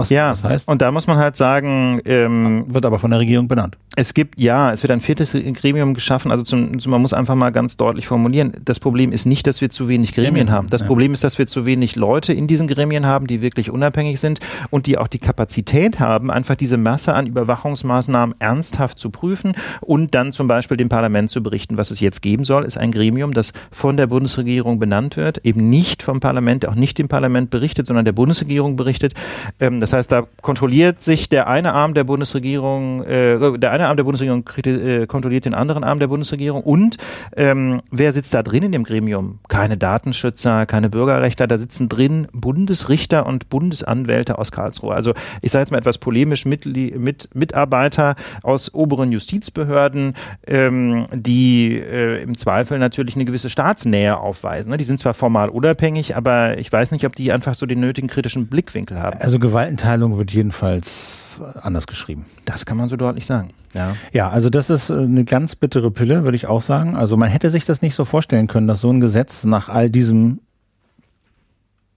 Was 0.00 0.10
ja, 0.10 0.30
das 0.30 0.42
heißt? 0.42 0.68
Und 0.68 0.80
da 0.82 0.90
muss 0.90 1.06
man 1.06 1.18
halt 1.18 1.36
sagen, 1.36 2.00
ähm, 2.06 2.64
wird 2.68 2.86
aber 2.86 2.98
von 2.98 3.10
der 3.10 3.20
Regierung 3.20 3.48
benannt. 3.48 3.76
Es 3.96 4.14
gibt, 4.14 4.40
ja, 4.40 4.72
es 4.72 4.82
wird 4.82 4.92
ein 4.92 5.00
viertes 5.00 5.32
Gremium 5.32 5.94
geschaffen. 5.94 6.30
Also 6.30 6.44
zum, 6.44 6.72
man 6.86 7.02
muss 7.02 7.12
einfach 7.12 7.34
mal 7.34 7.50
ganz 7.50 7.76
deutlich 7.76 8.06
formulieren. 8.06 8.52
Das 8.64 8.80
Problem 8.80 9.12
ist 9.12 9.26
nicht, 9.26 9.46
dass 9.46 9.60
wir 9.60 9.68
zu 9.68 9.88
wenig 9.88 10.14
Gremien 10.14 10.46
mhm. 10.46 10.52
haben. 10.52 10.66
Das 10.68 10.82
ja. 10.82 10.86
Problem 10.86 11.12
ist, 11.12 11.22
dass 11.22 11.38
wir 11.38 11.46
zu 11.46 11.66
wenig 11.66 11.96
Leute 11.96 12.32
in 12.32 12.46
diesen 12.46 12.66
Gremien 12.66 13.04
haben, 13.04 13.26
die 13.26 13.42
wirklich 13.42 13.70
unabhängig 13.70 14.20
sind 14.20 14.40
und 14.70 14.86
die 14.86 14.96
auch 14.96 15.08
die 15.08 15.18
Kapazität 15.18 16.00
haben, 16.00 16.30
einfach 16.30 16.54
diese 16.54 16.78
Masse 16.78 17.14
an 17.14 17.26
Überwachungsmaßnahmen 17.26 18.36
ernsthaft 18.38 18.98
zu 18.98 19.10
prüfen 19.10 19.54
und 19.80 20.14
dann 20.14 20.32
zum 20.32 20.46
Beispiel 20.46 20.76
dem 20.76 20.88
Parlament 20.88 21.28
zu 21.28 21.42
berichten. 21.42 21.76
Was 21.76 21.90
es 21.90 22.00
jetzt 22.00 22.22
geben 22.22 22.44
soll, 22.44 22.64
ist 22.64 22.78
ein 22.78 22.92
Gremium, 22.92 23.34
das 23.34 23.52
von 23.70 23.96
der 23.96 24.06
Bundesregierung 24.06 24.78
benannt 24.78 25.16
wird, 25.16 25.44
eben 25.44 25.68
nicht 25.68 26.02
vom 26.02 26.20
Parlament, 26.20 26.66
auch 26.66 26.74
nicht 26.74 26.96
dem 26.96 27.08
Parlament 27.08 27.50
berichtet, 27.50 27.86
sondern 27.86 28.04
der 28.04 28.12
Bundesregierung 28.12 28.76
berichtet. 28.76 29.14
Ähm, 29.58 29.80
das 29.80 29.89
heißt, 29.92 30.10
da 30.12 30.26
kontrolliert 30.42 31.02
sich 31.02 31.28
der 31.28 31.48
eine 31.48 31.72
Arm 31.72 31.94
der 31.94 32.04
Bundesregierung, 32.04 33.02
äh, 33.04 33.58
der 33.58 33.70
eine 33.72 33.88
Arm 33.88 33.96
der 33.96 34.04
Bundesregierung 34.04 34.44
äh, 34.64 35.06
kontrolliert 35.06 35.44
den 35.44 35.54
anderen 35.54 35.84
Arm 35.84 35.98
der 35.98 36.08
Bundesregierung. 36.08 36.62
Und 36.62 36.96
ähm, 37.36 37.82
wer 37.90 38.12
sitzt 38.12 38.34
da 38.34 38.42
drin 38.42 38.62
in 38.62 38.72
dem 38.72 38.84
Gremium? 38.84 39.38
Keine 39.48 39.76
Datenschützer, 39.76 40.66
keine 40.66 40.90
Bürgerrechtler, 40.90 41.46
da 41.46 41.58
sitzen 41.58 41.88
drin 41.88 42.26
Bundesrichter 42.32 43.26
und 43.26 43.48
Bundesanwälte 43.48 44.38
aus 44.38 44.52
Karlsruhe. 44.52 44.94
Also 44.94 45.14
ich 45.42 45.52
sage 45.52 45.62
jetzt 45.62 45.70
mal 45.70 45.78
etwas 45.78 45.98
polemisch, 45.98 46.44
mit, 46.44 46.66
mit 46.66 47.28
Mitarbeiter 47.34 48.14
aus 48.42 48.74
oberen 48.74 49.12
Justizbehörden, 49.12 50.14
ähm, 50.46 51.06
die 51.12 51.78
äh, 51.78 52.22
im 52.22 52.36
Zweifel 52.36 52.78
natürlich 52.78 53.14
eine 53.14 53.24
gewisse 53.24 53.50
Staatsnähe 53.50 54.18
aufweisen. 54.18 54.70
Ne? 54.70 54.76
Die 54.76 54.84
sind 54.84 54.98
zwar 54.98 55.14
formal 55.14 55.48
unabhängig, 55.48 56.16
aber 56.16 56.58
ich 56.58 56.72
weiß 56.72 56.92
nicht, 56.92 57.06
ob 57.06 57.16
die 57.16 57.32
einfach 57.32 57.54
so 57.54 57.66
den 57.66 57.80
nötigen 57.80 58.08
kritischen 58.08 58.46
Blickwinkel 58.46 58.98
haben. 58.98 59.20
Also 59.20 59.38
Gewaltenteilung 59.70 60.18
wird 60.18 60.32
jedenfalls 60.32 61.40
anders 61.62 61.86
geschrieben. 61.86 62.24
Das 62.44 62.66
kann 62.66 62.76
man 62.76 62.88
so 62.88 62.96
deutlich 62.96 63.26
sagen. 63.26 63.50
Ja. 63.72 63.94
ja, 64.12 64.28
also 64.28 64.50
das 64.50 64.68
ist 64.68 64.90
äh, 64.90 64.94
eine 64.94 65.24
ganz 65.24 65.54
bittere 65.54 65.92
Pille, 65.92 66.24
würde 66.24 66.36
ich 66.36 66.46
auch 66.46 66.60
sagen. 66.60 66.96
Also 66.96 67.16
man 67.16 67.28
hätte 67.28 67.50
sich 67.50 67.64
das 67.64 67.82
nicht 67.82 67.94
so 67.94 68.04
vorstellen 68.04 68.48
können, 68.48 68.66
dass 68.66 68.80
so 68.80 68.90
ein 68.90 69.00
Gesetz 69.00 69.44
nach 69.44 69.68
all 69.68 69.90
diesem, 69.90 70.40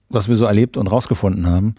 was 0.08 0.28
wir 0.28 0.36
so 0.36 0.44
erlebt 0.44 0.76
und 0.76 0.86
rausgefunden 0.86 1.48
haben, 1.48 1.74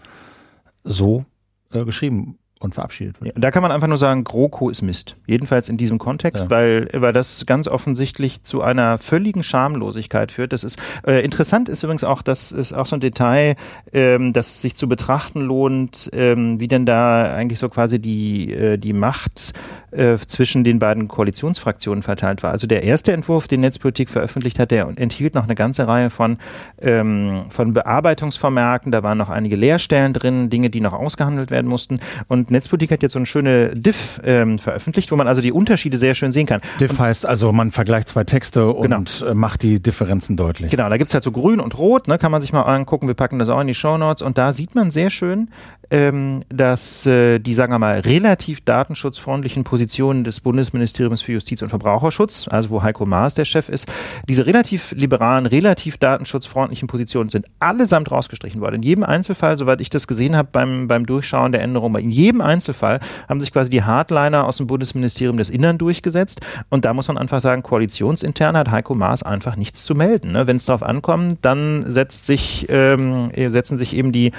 so 0.84 1.24
äh, 1.72 1.84
geschrieben 1.84 2.38
und 2.58 2.74
verabschiedet 2.74 3.20
wird. 3.20 3.34
Ja, 3.34 3.40
da 3.40 3.50
kann 3.50 3.62
man 3.62 3.70
einfach 3.70 3.86
nur 3.86 3.98
sagen, 3.98 4.24
GroKo 4.24 4.70
ist 4.70 4.80
Mist. 4.80 5.16
Jedenfalls 5.26 5.68
in 5.68 5.76
diesem 5.76 5.98
Kontext, 5.98 6.44
ja. 6.44 6.50
weil, 6.50 6.88
weil 6.92 7.12
das 7.12 7.44
ganz 7.44 7.68
offensichtlich 7.68 8.44
zu 8.44 8.62
einer 8.62 8.96
völligen 8.96 9.42
Schamlosigkeit 9.42 10.32
führt. 10.32 10.52
Das 10.52 10.64
ist 10.64 10.78
äh, 11.06 11.22
interessant 11.22 11.68
ist 11.68 11.82
übrigens 11.82 12.04
auch, 12.04 12.22
das 12.22 12.52
ist 12.52 12.72
auch 12.72 12.86
so 12.86 12.96
ein 12.96 13.00
Detail, 13.00 13.56
ähm, 13.92 14.32
das 14.32 14.62
sich 14.62 14.74
zu 14.74 14.88
betrachten 14.88 15.42
lohnt, 15.42 16.08
ähm, 16.14 16.58
wie 16.58 16.68
denn 16.68 16.86
da 16.86 17.34
eigentlich 17.34 17.58
so 17.58 17.68
quasi 17.68 17.98
die, 17.98 18.52
äh, 18.52 18.78
die 18.78 18.94
Macht 18.94 19.52
äh, 19.90 20.16
zwischen 20.26 20.64
den 20.64 20.78
beiden 20.78 21.08
Koalitionsfraktionen 21.08 22.02
verteilt 22.02 22.42
war. 22.42 22.50
Also 22.50 22.66
der 22.66 22.82
erste 22.82 23.12
Entwurf, 23.12 23.48
den 23.48 23.60
Netzpolitik 23.60 24.10
veröffentlicht 24.10 24.58
hat, 24.58 24.70
der 24.70 24.88
enthielt 24.96 25.34
noch 25.34 25.44
eine 25.44 25.54
ganze 25.54 25.86
Reihe 25.86 26.10
von, 26.10 26.38
ähm, 26.80 27.44
von 27.48 27.72
Bearbeitungsvermerken. 27.72 28.92
Da 28.92 29.02
waren 29.02 29.18
noch 29.18 29.30
einige 29.30 29.56
Leerstellen 29.56 30.12
drin, 30.12 30.50
Dinge, 30.50 30.70
die 30.70 30.80
noch 30.80 30.92
ausgehandelt 30.92 31.50
werden 31.50 31.66
mussten. 31.66 32.00
Und 32.28 32.50
Netzpolitik 32.50 32.90
hat 32.90 33.02
jetzt 33.02 33.12
so 33.12 33.18
eine 33.18 33.26
schöne 33.26 33.68
Diff 33.68 34.20
ähm, 34.24 34.58
veröffentlicht, 34.58 35.12
wo 35.12 35.16
man 35.16 35.28
also 35.28 35.40
die 35.40 35.52
Unterschiede 35.52 35.96
sehr 35.96 36.14
schön 36.14 36.32
sehen 36.32 36.46
kann. 36.46 36.60
Diff 36.80 36.92
und, 36.92 37.00
heißt 37.00 37.26
also, 37.26 37.52
man 37.52 37.70
vergleicht 37.70 38.08
zwei 38.08 38.24
Texte 38.24 38.68
und 38.68 38.82
genau. 39.20 39.30
Äh, 39.30 39.34
macht 39.34 39.62
die 39.62 39.80
Differenzen 39.80 40.36
deutlich. 40.36 40.70
Genau, 40.70 40.88
da 40.88 40.96
gibt's 40.96 41.14
halt 41.14 41.24
so 41.24 41.32
grün 41.32 41.60
und 41.60 41.78
rot, 41.78 42.08
ne, 42.08 42.18
kann 42.18 42.32
man 42.32 42.40
sich 42.40 42.52
mal 42.52 42.62
angucken. 42.62 43.06
Wir 43.06 43.14
packen 43.14 43.38
das 43.38 43.48
auch 43.48 43.60
in 43.60 43.66
die 43.66 43.74
Show 43.74 43.98
Notes 43.98 44.22
und 44.22 44.38
da 44.38 44.52
sieht 44.52 44.74
man 44.74 44.90
sehr 44.90 45.10
schön, 45.10 45.48
ähm, 45.90 46.42
dass 46.48 47.06
äh, 47.06 47.38
die, 47.38 47.52
sagen 47.52 47.72
wir 47.72 47.78
mal, 47.78 48.00
relativ 48.00 48.60
datenschutzfreundlichen 48.60 49.64
Positionen 49.64 50.24
des 50.24 50.40
Bundesministeriums 50.40 51.22
für 51.22 51.32
Justiz 51.32 51.62
und 51.62 51.68
Verbraucherschutz, 51.68 52.48
also 52.48 52.70
wo 52.70 52.82
Heiko 52.82 53.06
Maas 53.06 53.34
der 53.34 53.44
Chef 53.44 53.68
ist, 53.68 53.90
diese 54.28 54.46
relativ 54.46 54.92
liberalen, 54.92 55.46
relativ 55.46 55.98
datenschutzfreundlichen 55.98 56.88
Positionen 56.88 57.28
sind 57.28 57.46
allesamt 57.60 58.10
rausgestrichen 58.10 58.60
worden. 58.60 58.76
In 58.76 58.82
jedem 58.82 59.04
Einzelfall, 59.04 59.56
soweit 59.56 59.80
ich 59.80 59.90
das 59.90 60.06
gesehen 60.06 60.36
habe 60.36 60.48
beim, 60.52 60.88
beim 60.88 61.06
Durchschauen 61.06 61.52
der 61.52 61.62
Änderungen, 61.62 62.02
in 62.02 62.10
jedem 62.10 62.40
Einzelfall 62.40 63.00
haben 63.28 63.40
sich 63.40 63.52
quasi 63.52 63.70
die 63.70 63.82
Hardliner 63.82 64.46
aus 64.46 64.58
dem 64.58 64.66
Bundesministerium 64.66 65.36
des 65.36 65.50
Innern 65.50 65.78
durchgesetzt. 65.78 66.40
Und 66.68 66.84
da 66.84 66.94
muss 66.94 67.08
man 67.08 67.18
einfach 67.18 67.40
sagen, 67.40 67.62
koalitionsintern 67.62 68.56
hat 68.56 68.70
Heiko 68.70 68.94
Maas 68.94 69.22
einfach 69.22 69.56
nichts 69.56 69.84
zu 69.84 69.94
melden. 69.94 70.32
Ne? 70.32 70.46
Wenn 70.46 70.56
es 70.56 70.66
darauf 70.66 70.82
ankommt, 70.82 71.38
dann 71.42 71.84
setzt 71.90 72.26
sich, 72.26 72.66
ähm, 72.68 73.30
setzen 73.34 73.76
sich 73.76 73.96
eben 73.96 74.12
die 74.12 74.32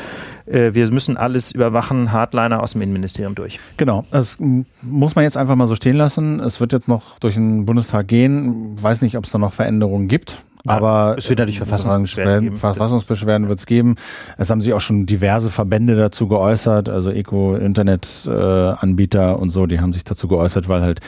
äh, 0.48 0.74
wir 0.74 0.92
müssen 0.92 1.18
alles 1.18 1.52
überwachen, 1.52 2.12
Hardliner 2.12 2.64
aus 2.64 2.72
dem 2.74 2.82
Innenministerium 2.82 3.36
durch. 3.36 3.60
Genau, 3.78 4.04
das 4.12 4.38
muss 4.40 5.16
man 5.16 5.24
jetzt 5.24 5.38
einfach 5.38 5.56
mal 5.56 5.68
so 5.68 5.76
stehen 5.76 5.96
lassen. 5.98 6.40
Es 6.40 6.60
wird 6.60 6.74
jetzt 6.74 6.88
noch 6.88 7.20
durch 7.20 7.36
den 7.36 7.66
Bundestag 7.66 8.08
gehen. 8.08 8.76
Weiß 8.82 9.02
nicht, 9.02 9.18
ob 9.18 9.26
es 9.26 9.32
da 9.32 9.38
noch 9.38 9.54
Veränderungen 9.54 10.08
gibt. 10.08 10.44
Aber 10.66 11.16
es 11.18 11.30
wird 11.30 11.38
natürlich 11.40 11.60
Verfassungsbeschwerden 11.60 12.44
geben. 12.44 12.56
Verfassungsbeschwerden 12.58 13.48
wird 13.48 13.60
es 13.60 13.66
geben. 13.66 13.96
Es 14.38 14.50
haben 14.50 14.62
sich 14.62 14.74
auch 14.74 14.82
schon 14.82 15.06
diverse 15.06 15.50
Verbände 15.50 15.96
dazu 15.96 16.28
geäußert, 16.28 16.90
also 16.90 17.10
Eco-Internet-Anbieter 17.10 19.32
äh, 19.32 19.36
und 19.36 19.52
so, 19.52 19.66
die 19.66 19.80
haben 19.80 19.94
sich 19.94 20.04
dazu 20.04 20.28
geäußert, 20.28 20.68
weil 20.68 20.82
halt 20.82 21.00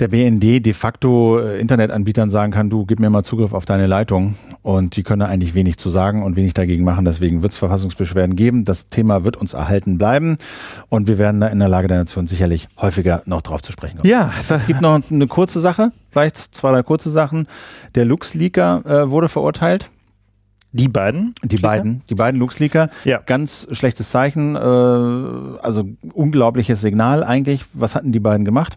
der 0.00 0.08
BND 0.08 0.64
de 0.64 0.72
facto 0.72 1.38
äh, 1.38 1.60
Internetanbietern 1.60 2.30
sagen 2.30 2.52
kann, 2.52 2.70
du 2.70 2.86
gib 2.86 3.00
mir 3.00 3.10
mal 3.10 3.22
Zugriff 3.22 3.52
auf 3.52 3.64
deine 3.64 3.86
Leitung 3.86 4.36
und 4.62 4.96
die 4.96 5.02
können 5.02 5.22
eigentlich 5.22 5.54
wenig 5.54 5.78
zu 5.78 5.90
sagen 5.90 6.22
und 6.22 6.36
wenig 6.36 6.54
dagegen 6.54 6.84
machen. 6.84 7.04
Deswegen 7.04 7.42
wird 7.42 7.52
es 7.52 7.58
Verfassungsbeschwerden 7.58 8.36
geben. 8.36 8.64
Das 8.64 8.88
Thema 8.88 9.24
wird 9.24 9.36
uns 9.36 9.54
erhalten 9.54 9.98
bleiben 9.98 10.38
und 10.88 11.08
wir 11.08 11.18
werden 11.18 11.40
da 11.40 11.48
in 11.48 11.58
der 11.58 11.68
Lage 11.68 11.88
der 11.88 11.98
Nation 11.98 12.26
sicherlich 12.26 12.68
häufiger 12.80 13.22
noch 13.26 13.42
drauf 13.42 13.62
zu 13.62 13.72
sprechen 13.72 13.98
kommen. 13.98 14.10
Ja, 14.10 14.32
es 14.48 14.66
gibt 14.66 14.80
noch 14.80 15.00
eine 15.10 15.26
kurze 15.26 15.60
Sache, 15.60 15.92
vielleicht 16.10 16.54
zwei, 16.54 16.72
drei 16.72 16.82
kurze 16.82 17.10
Sachen. 17.10 17.46
Der 17.94 18.04
LuxLeaker 18.04 18.82
äh, 18.84 19.10
wurde 19.10 19.28
verurteilt. 19.28 19.90
Die 20.72 20.88
beiden? 20.88 21.34
Die 21.42 21.56
Leaker? 21.56 21.68
beiden, 21.68 22.02
die 22.10 22.14
beiden 22.14 22.38
LuxLeaker. 22.38 22.90
Ja. 23.04 23.20
Ganz 23.24 23.66
schlechtes 23.72 24.10
Zeichen, 24.10 24.54
äh, 24.54 24.58
also 24.58 25.88
unglaubliches 26.12 26.80
Signal 26.80 27.24
eigentlich. 27.24 27.64
Was 27.72 27.94
hatten 27.94 28.12
die 28.12 28.20
beiden 28.20 28.44
gemacht? 28.44 28.76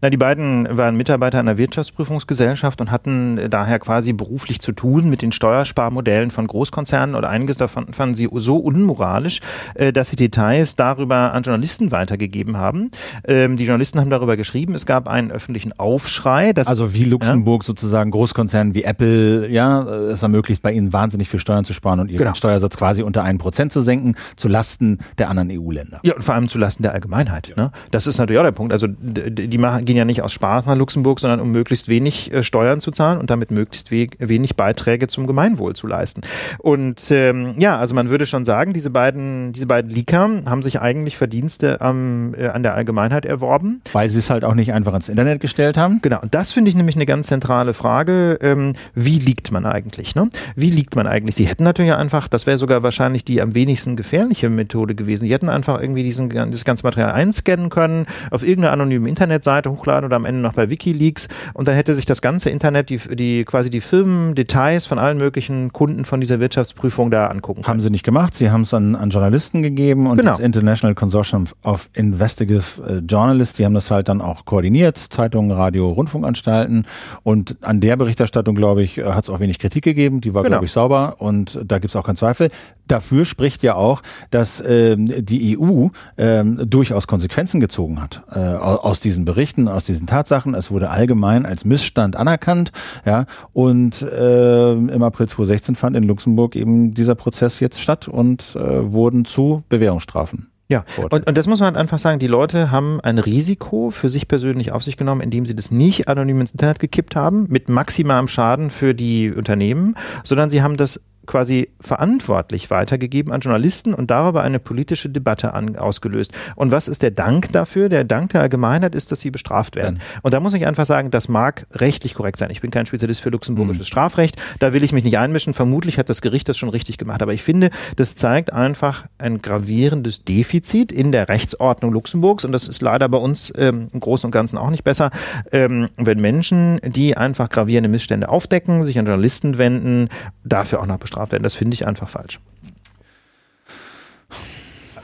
Na, 0.00 0.10
die 0.10 0.16
beiden 0.16 0.68
waren 0.70 0.96
Mitarbeiter 0.96 1.40
einer 1.40 1.58
Wirtschaftsprüfungsgesellschaft 1.58 2.80
und 2.80 2.92
hatten 2.92 3.50
daher 3.50 3.80
quasi 3.80 4.12
beruflich 4.12 4.60
zu 4.60 4.70
tun 4.70 5.10
mit 5.10 5.22
den 5.22 5.32
Steuersparmodellen 5.32 6.30
von 6.30 6.46
Großkonzernen 6.46 7.16
oder 7.16 7.28
einiges 7.28 7.56
davon 7.56 7.92
fanden 7.92 8.14
sie 8.14 8.28
so 8.32 8.58
unmoralisch, 8.58 9.40
äh, 9.74 9.92
dass 9.92 10.10
sie 10.10 10.16
Details 10.16 10.76
darüber 10.76 11.34
an 11.34 11.42
Journalisten 11.42 11.90
weitergegeben 11.90 12.56
haben. 12.58 12.90
Ähm, 13.26 13.56
die 13.56 13.64
Journalisten 13.64 13.98
haben 13.98 14.10
darüber 14.10 14.36
geschrieben, 14.36 14.74
es 14.74 14.86
gab 14.86 15.08
einen 15.08 15.32
öffentlichen 15.32 15.72
Aufschrei. 15.78 16.52
Dass, 16.52 16.68
also 16.68 16.94
wie 16.94 17.04
Luxemburg 17.04 17.62
ja? 17.62 17.66
sozusagen 17.66 18.12
Großkonzernen 18.12 18.74
wie 18.74 18.84
Apple, 18.84 19.48
ja, 19.48 19.82
es 19.82 20.22
ermöglicht 20.22 20.62
bei 20.62 20.72
ihnen 20.72 20.92
wahnsinnig 20.92 21.28
viel 21.28 21.40
Steuern 21.40 21.64
zu 21.64 21.74
sparen 21.74 21.98
und 21.98 22.08
ihren 22.08 22.18
genau. 22.18 22.34
Steuersatz 22.34 22.76
quasi 22.76 23.02
unter 23.02 23.24
einen 23.24 23.38
Prozent 23.38 23.72
zu 23.72 23.82
senken, 23.82 24.14
zu 24.36 24.46
Lasten 24.46 24.98
der 25.18 25.28
anderen 25.28 25.50
EU-Länder. 25.50 25.98
Ja, 26.04 26.14
und 26.14 26.22
vor 26.22 26.36
allem 26.36 26.48
zu 26.48 26.58
Lasten 26.58 26.84
der 26.84 26.92
Allgemeinheit. 26.92 27.48
Ja. 27.48 27.56
Ne? 27.56 27.72
Das 27.90 28.06
ist 28.06 28.18
natürlich 28.18 28.38
auch 28.38 28.44
der 28.44 28.52
Punkt. 28.52 28.72
Also 28.72 28.86
die 28.88 29.58
machen 29.58 29.87
gehen 29.88 29.96
ja 29.96 30.04
nicht 30.04 30.22
aus 30.22 30.32
Spaß 30.32 30.66
nach 30.66 30.76
Luxemburg, 30.76 31.18
sondern 31.18 31.40
um 31.40 31.50
möglichst 31.50 31.88
wenig 31.88 32.30
äh, 32.30 32.42
Steuern 32.42 32.78
zu 32.78 32.90
zahlen 32.90 33.18
und 33.18 33.30
damit 33.30 33.50
möglichst 33.50 33.90
we 33.90 34.06
wenig 34.18 34.54
Beiträge 34.54 35.08
zum 35.08 35.26
Gemeinwohl 35.26 35.74
zu 35.74 35.86
leisten. 35.86 36.20
Und 36.58 37.10
ähm, 37.10 37.54
ja, 37.58 37.78
also 37.78 37.94
man 37.94 38.10
würde 38.10 38.26
schon 38.26 38.44
sagen, 38.44 38.74
diese 38.74 38.90
beiden, 38.90 39.52
diese 39.54 39.66
beiden 39.66 39.90
Leaker 39.90 40.28
haben 40.44 40.62
sich 40.62 40.80
eigentlich 40.80 41.16
Verdienste 41.16 41.80
am, 41.80 42.34
äh, 42.34 42.48
an 42.48 42.62
der 42.62 42.74
Allgemeinheit 42.74 43.24
erworben. 43.24 43.80
Weil 43.92 44.10
sie 44.10 44.18
es 44.18 44.28
halt 44.28 44.44
auch 44.44 44.54
nicht 44.54 44.74
einfach 44.74 44.94
ins 44.94 45.08
Internet 45.08 45.40
gestellt 45.40 45.78
haben. 45.78 46.00
Genau, 46.02 46.20
und 46.20 46.34
das 46.34 46.52
finde 46.52 46.68
ich 46.68 46.76
nämlich 46.76 46.96
eine 46.96 47.06
ganz 47.06 47.28
zentrale 47.28 47.72
Frage. 47.72 48.38
Ähm, 48.42 48.74
wie 48.94 49.18
liegt 49.18 49.52
man 49.52 49.64
eigentlich? 49.64 50.14
Ne? 50.14 50.28
Wie 50.54 50.70
liegt 50.70 50.96
man 50.96 51.06
eigentlich? 51.06 51.34
Sie 51.34 51.46
hätten 51.46 51.64
natürlich 51.64 51.94
einfach, 51.94 52.28
das 52.28 52.46
wäre 52.46 52.58
sogar 52.58 52.82
wahrscheinlich 52.82 53.24
die 53.24 53.40
am 53.40 53.54
wenigsten 53.54 53.96
gefährliche 53.96 54.50
Methode 54.50 54.94
gewesen. 54.94 55.24
Sie 55.24 55.32
hätten 55.32 55.48
einfach 55.48 55.80
irgendwie 55.80 56.02
diesen, 56.02 56.28
dieses 56.28 56.66
ganze 56.66 56.84
Material 56.84 57.12
einscannen 57.12 57.70
können, 57.70 58.04
auf 58.30 58.42
irgendeiner 58.42 58.74
anonymen 58.74 59.06
Internetseite 59.06 59.70
hochladen 59.78 60.04
oder 60.04 60.16
am 60.16 60.24
Ende 60.24 60.40
noch 60.40 60.54
bei 60.54 60.70
Wikileaks 60.70 61.28
und 61.54 61.68
dann 61.68 61.74
hätte 61.74 61.94
sich 61.94 62.06
das 62.06 62.22
ganze 62.22 62.50
Internet, 62.50 62.90
die, 62.90 62.98
die 62.98 63.44
quasi 63.44 63.70
die 63.70 63.80
Firmen, 63.80 64.34
Details 64.34 64.86
von 64.86 64.98
allen 64.98 65.18
möglichen 65.18 65.72
Kunden 65.72 66.04
von 66.04 66.20
dieser 66.20 66.40
Wirtschaftsprüfung 66.40 67.10
da 67.10 67.26
angucken 67.26 67.62
können. 67.62 67.68
Haben 67.68 67.80
sie 67.80 67.90
nicht 67.90 68.04
gemacht, 68.04 68.34
sie 68.34 68.50
haben 68.50 68.62
es 68.62 68.74
an, 68.74 68.94
an 68.94 69.10
Journalisten 69.10 69.62
gegeben 69.62 70.06
und 70.06 70.18
genau. 70.18 70.32
das 70.32 70.40
International 70.40 70.94
Consortium 70.94 71.44
of 71.62 71.88
Investigative 71.94 72.82
äh, 72.86 72.98
Journalists, 72.98 73.56
die 73.56 73.64
haben 73.64 73.74
das 73.74 73.90
halt 73.90 74.08
dann 74.08 74.20
auch 74.20 74.44
koordiniert, 74.44 74.96
Zeitungen, 74.96 75.50
Radio, 75.50 75.90
Rundfunkanstalten 75.90 76.86
und 77.22 77.56
an 77.62 77.80
der 77.80 77.96
Berichterstattung, 77.96 78.54
glaube 78.54 78.82
ich, 78.82 78.98
hat 78.98 79.24
es 79.24 79.30
auch 79.30 79.40
wenig 79.40 79.58
Kritik 79.58 79.84
gegeben, 79.84 80.20
die 80.20 80.34
war, 80.34 80.42
genau. 80.42 80.54
glaube 80.54 80.66
ich, 80.66 80.72
sauber 80.72 81.16
und 81.18 81.58
da 81.64 81.78
gibt 81.78 81.92
es 81.92 81.96
auch 81.96 82.04
keinen 82.04 82.16
Zweifel. 82.16 82.50
Dafür 82.88 83.24
spricht 83.24 83.62
ja 83.62 83.74
auch, 83.74 84.02
dass 84.30 84.62
ähm, 84.66 85.24
die 85.24 85.58
EU 85.58 85.88
ähm, 86.16 86.58
durchaus 86.68 87.06
Konsequenzen 87.06 87.60
gezogen 87.60 88.00
hat 88.00 88.22
äh, 88.32 88.38
aus 88.38 89.00
diesen 89.00 89.24
Berichten, 89.24 89.68
aus 89.68 89.84
diesen 89.84 90.06
Tatsachen. 90.06 90.54
Es 90.54 90.70
wurde 90.70 90.90
allgemein 90.90 91.46
als 91.46 91.64
Missstand 91.64 92.16
anerkannt, 92.16 92.72
ja. 93.04 93.26
Und 93.52 94.02
äh, 94.02 94.72
im 94.72 95.02
April 95.02 95.28
2016 95.28 95.74
fand 95.76 95.96
in 95.96 96.02
Luxemburg 96.02 96.56
eben 96.56 96.94
dieser 96.94 97.14
Prozess 97.14 97.60
jetzt 97.60 97.80
statt 97.80 98.08
und 98.08 98.56
äh, 98.56 98.92
wurden 98.92 99.24
zu 99.24 99.62
Bewährungsstrafen. 99.68 100.48
Ja, 100.70 100.84
und, 101.10 101.26
und 101.26 101.38
das 101.38 101.46
muss 101.46 101.60
man 101.60 101.68
halt 101.68 101.76
einfach 101.78 101.98
sagen, 101.98 102.18
die 102.18 102.26
Leute 102.26 102.70
haben 102.70 103.00
ein 103.00 103.16
Risiko 103.16 103.90
für 103.90 104.10
sich 104.10 104.28
persönlich 104.28 104.70
auf 104.70 104.84
sich 104.84 104.98
genommen, 104.98 105.22
indem 105.22 105.46
sie 105.46 105.54
das 105.54 105.70
nicht 105.70 106.08
anonym 106.08 106.42
ins 106.42 106.52
Internet 106.52 106.78
gekippt 106.78 107.16
haben, 107.16 107.46
mit 107.48 107.70
maximalem 107.70 108.28
Schaden 108.28 108.68
für 108.68 108.94
die 108.94 109.32
Unternehmen, 109.32 109.94
sondern 110.24 110.50
sie 110.50 110.62
haben 110.62 110.76
das 110.76 111.00
quasi 111.28 111.68
verantwortlich 111.80 112.70
weitergegeben 112.70 113.32
an 113.32 113.40
Journalisten 113.40 113.94
und 113.94 114.10
darüber 114.10 114.42
eine 114.42 114.58
politische 114.58 115.08
Debatte 115.08 115.54
an, 115.54 115.76
ausgelöst. 115.76 116.32
Und 116.56 116.72
was 116.72 116.88
ist 116.88 117.02
der 117.02 117.12
Dank 117.12 117.52
dafür? 117.52 117.88
Der 117.88 118.02
Dank 118.02 118.32
der 118.32 118.40
Allgemeinheit 118.40 118.96
ist, 118.96 119.12
dass 119.12 119.20
sie 119.20 119.30
bestraft 119.30 119.76
werden. 119.76 119.96
Ja. 119.96 120.20
Und 120.22 120.34
da 120.34 120.40
muss 120.40 120.54
ich 120.54 120.66
einfach 120.66 120.86
sagen, 120.86 121.12
das 121.12 121.28
mag 121.28 121.66
rechtlich 121.72 122.14
korrekt 122.14 122.38
sein. 122.38 122.50
Ich 122.50 122.60
bin 122.60 122.72
kein 122.72 122.86
Spezialist 122.86 123.20
für 123.20 123.30
luxemburgisches 123.30 123.86
mhm. 123.86 123.88
Strafrecht. 123.88 124.36
Da 124.58 124.72
will 124.72 124.82
ich 124.82 124.92
mich 124.92 125.04
nicht 125.04 125.18
einmischen. 125.18 125.54
Vermutlich 125.54 125.98
hat 125.98 126.08
das 126.08 126.22
Gericht 126.22 126.48
das 126.48 126.56
schon 126.56 126.70
richtig 126.70 126.98
gemacht. 126.98 127.22
Aber 127.22 127.34
ich 127.34 127.42
finde, 127.42 127.70
das 127.96 128.14
zeigt 128.14 128.52
einfach 128.52 129.04
ein 129.18 129.40
gravierendes 129.42 130.24
Defizit 130.24 130.90
in 130.90 131.12
der 131.12 131.28
Rechtsordnung 131.28 131.92
Luxemburgs. 131.92 132.44
Und 132.44 132.52
das 132.52 132.66
ist 132.66 132.82
leider 132.82 133.08
bei 133.08 133.18
uns 133.18 133.52
ähm, 133.56 133.88
im 133.92 134.00
Großen 134.00 134.26
und 134.26 134.32
Ganzen 134.32 134.56
auch 134.56 134.70
nicht 134.70 134.82
besser, 134.82 135.10
ähm, 135.52 135.88
wenn 135.96 136.20
Menschen, 136.20 136.80
die 136.82 137.16
einfach 137.16 137.50
gravierende 137.50 137.90
Missstände 137.90 138.30
aufdecken, 138.30 138.84
sich 138.84 138.98
an 138.98 139.04
Journalisten 139.04 139.58
wenden, 139.58 140.08
dafür 140.42 140.80
auch 140.80 140.86
noch 140.86 140.98
bestraft 140.98 141.17
bestraft 141.18 141.32
werden. 141.32 141.42
Das 141.42 141.54
finde 141.54 141.74
ich 141.74 141.86
einfach 141.86 142.08
falsch. 142.08 142.40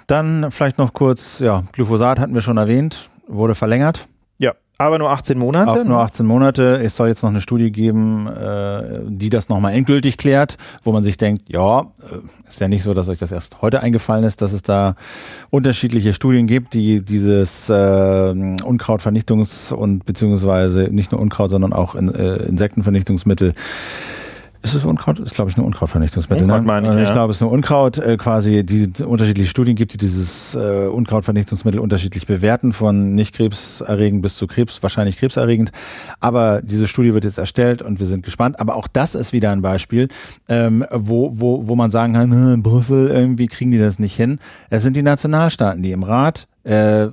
Dann 0.07 0.51
vielleicht 0.51 0.79
noch 0.79 0.93
kurz, 0.93 1.39
ja, 1.39 1.65
Glyphosat 1.73 2.19
hatten 2.19 2.35
wir 2.35 2.43
schon 2.43 2.59
erwähnt, 2.59 3.09
wurde 3.27 3.55
verlängert. 3.55 4.07
Ja, 4.37 4.53
aber 4.77 4.99
nur 4.99 5.11
18 5.11 5.39
Monate. 5.39 5.71
Auch 5.71 5.85
nur 5.85 6.01
18 6.01 6.27
Monate. 6.27 6.83
Es 6.83 6.95
soll 6.95 7.09
jetzt 7.09 7.23
noch 7.23 7.31
eine 7.31 7.41
Studie 7.41 7.73
geben, 7.73 8.27
äh, 8.27 9.01
die 9.07 9.31
das 9.31 9.49
nochmal 9.49 9.73
endgültig 9.73 10.19
klärt, 10.19 10.59
wo 10.83 10.93
man 10.93 11.03
sich 11.03 11.17
denkt, 11.17 11.45
ja, 11.47 11.81
äh, 11.81 11.85
ist 12.47 12.61
ja 12.61 12.69
nicht 12.69 12.83
so, 12.83 12.93
dass 12.93 13.09
euch 13.09 13.19
das 13.19 13.33
erst 13.33 13.63
heute 13.63 13.81
eingefallen 13.81 14.25
ist, 14.25 14.43
dass 14.43 14.53
es 14.53 14.61
da 14.61 14.95
unterschiedliche 15.49 16.13
Studien 16.13 16.47
gibt, 16.47 16.75
die 16.75 17.03
dieses 17.03 17.71
äh, 17.71 17.73
Unkrautvernichtungs- 17.73 19.73
und 19.73 20.05
beziehungsweise 20.05 20.89
nicht 20.91 21.13
nur 21.13 21.21
Unkraut, 21.23 21.51
sondern 21.51 21.73
auch 21.73 21.95
in, 21.95 22.09
Insektenvernichtungsmittel 22.09 23.55
ist 24.65 24.75
es 24.75 24.85
Unkraut? 24.85 25.19
Ist, 25.19 25.35
glaube 25.35 25.51
ich, 25.51 25.57
nur 25.57 25.67
Unkrautvernichtungsmittel. 25.67 26.51
Unkraut, 26.51 26.83
ne? 26.83 26.89
ich, 26.89 26.99
ja. 26.99 27.03
ich 27.05 27.11
glaube, 27.11 27.31
es 27.31 27.37
ist 27.37 27.41
nur 27.43 27.53
Unkraut, 27.53 27.99
äh, 27.99 28.17
quasi, 28.17 28.65
die 28.65 28.91
unterschiedliche 29.05 29.49
Studien 29.49 29.77
gibt, 29.77 29.93
die 29.93 29.99
dieses 29.99 30.55
äh, 30.55 30.87
Unkrautvernichtungsmittel 30.87 31.79
unterschiedlich 31.79 32.27
bewerten, 32.27 32.73
von 32.73 33.15
nicht 33.15 33.35
krebserregend 33.35 34.23
bis 34.23 34.37
zu 34.37 34.47
Krebs, 34.47 34.83
wahrscheinlich 34.83 35.19
krebserregend. 35.19 35.71
Aber 36.19 36.63
diese 36.63 36.89
Studie 36.89 37.13
wird 37.13 37.25
jetzt 37.25 37.39
erstellt 37.39 37.83
und 37.83 38.01
wir 38.01 38.07
sind 38.07 38.25
gespannt. 38.25 38.59
Aber 38.59 38.77
auch 38.77 38.89
das 38.89 39.15
ist 39.15 39.33
wieder 39.35 39.53
ein 39.53 39.61
Beispiel, 39.63 40.09
ähm, 40.49 40.85
wo, 40.91 41.33
wo, 41.35 41.69
wo 41.69 41.77
man 41.77 41.91
sagen 41.91 42.15
kann, 42.15 42.33
in 42.33 42.63
Brüssel, 42.63 43.11
irgendwie 43.11 43.49
kriegen 43.49 43.71
die 43.71 43.79
das 43.79 43.99
nicht 43.99 44.17
hin. 44.17 44.39
Es 44.71 44.83
sind 44.83 44.97
die 44.97 45.03
Nationalstaaten, 45.03 45.83
die 45.83 45.93
im 45.93 46.03
Rat 46.03 46.49
äh, 46.65 47.09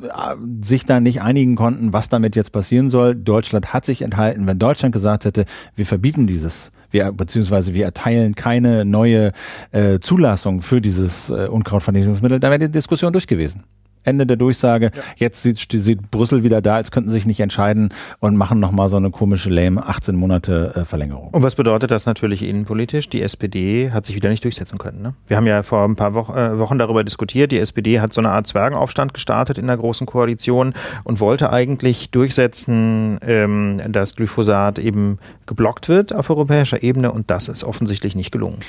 sich 0.61 0.85
da 0.85 1.01
nicht 1.01 1.21
einigen 1.21 1.55
konnten, 1.55 1.91
was 1.91 2.07
damit 2.07 2.37
jetzt 2.37 2.53
passieren 2.53 2.89
soll. 2.89 3.15
Deutschland 3.15 3.73
hat 3.73 3.85
sich 3.85 4.01
enthalten. 4.01 4.47
Wenn 4.47 4.57
Deutschland 4.57 4.93
gesagt 4.93 5.25
hätte, 5.25 5.45
wir 5.75 5.85
verbieten 5.85 6.25
dieses 6.27 6.71
wir 6.91 7.11
beziehungsweise 7.11 7.73
wir 7.73 7.85
erteilen 7.85 8.35
keine 8.35 8.85
neue 8.85 9.31
äh, 9.71 9.99
Zulassung 9.99 10.61
für 10.61 10.81
dieses 10.81 11.29
äh, 11.29 11.47
Unkrautvernichtungsmittel, 11.47 12.39
da 12.39 12.49
wäre 12.49 12.59
die 12.59 12.71
Diskussion 12.71 13.11
durch 13.13 13.27
gewesen. 13.27 13.63
Ende 14.03 14.25
der 14.25 14.37
Durchsage. 14.37 14.91
Ja. 14.93 15.01
Jetzt 15.17 15.43
sieht, 15.43 15.67
sieht 15.71 16.11
Brüssel 16.11 16.43
wieder 16.43 16.61
da, 16.61 16.75
als 16.75 16.91
könnten 16.91 17.09
sie 17.09 17.15
sich 17.15 17.25
nicht 17.25 17.39
entscheiden 17.39 17.89
und 18.19 18.35
machen 18.35 18.59
nochmal 18.59 18.89
so 18.89 18.97
eine 18.97 19.11
komische 19.11 19.49
lame 19.49 19.85
18 19.85 20.15
Monate 20.15 20.73
äh, 20.75 20.85
Verlängerung. 20.85 21.29
Und 21.29 21.43
was 21.43 21.55
bedeutet 21.55 21.91
das 21.91 22.05
natürlich 22.05 22.43
innenpolitisch? 22.43 23.09
Die 23.09 23.21
SPD 23.21 23.91
hat 23.91 24.05
sich 24.05 24.15
wieder 24.15 24.29
nicht 24.29 24.43
durchsetzen 24.43 24.77
können. 24.77 25.01
Ne? 25.01 25.13
Wir 25.27 25.37
haben 25.37 25.47
ja 25.47 25.63
vor 25.63 25.83
ein 25.85 25.95
paar 25.95 26.13
Wochen, 26.13 26.37
äh, 26.37 26.59
Wochen 26.59 26.77
darüber 26.77 27.03
diskutiert. 27.03 27.51
Die 27.51 27.59
SPD 27.59 27.99
hat 27.99 28.13
so 28.13 28.21
eine 28.21 28.31
Art 28.31 28.47
Zwergenaufstand 28.47 29.13
gestartet 29.13 29.57
in 29.57 29.67
der 29.67 29.77
Großen 29.77 30.07
Koalition 30.07 30.73
und 31.03 31.19
wollte 31.19 31.51
eigentlich 31.51 32.11
durchsetzen, 32.11 33.19
ähm, 33.21 33.81
dass 33.89 34.15
Glyphosat 34.15 34.79
eben 34.79 35.19
geblockt 35.45 35.89
wird 35.89 36.13
auf 36.15 36.29
europäischer 36.29 36.83
Ebene 36.83 37.11
und 37.11 37.29
das 37.29 37.49
ist 37.49 37.63
offensichtlich 37.63 38.15
nicht 38.15 38.31
gelungen. 38.31 38.59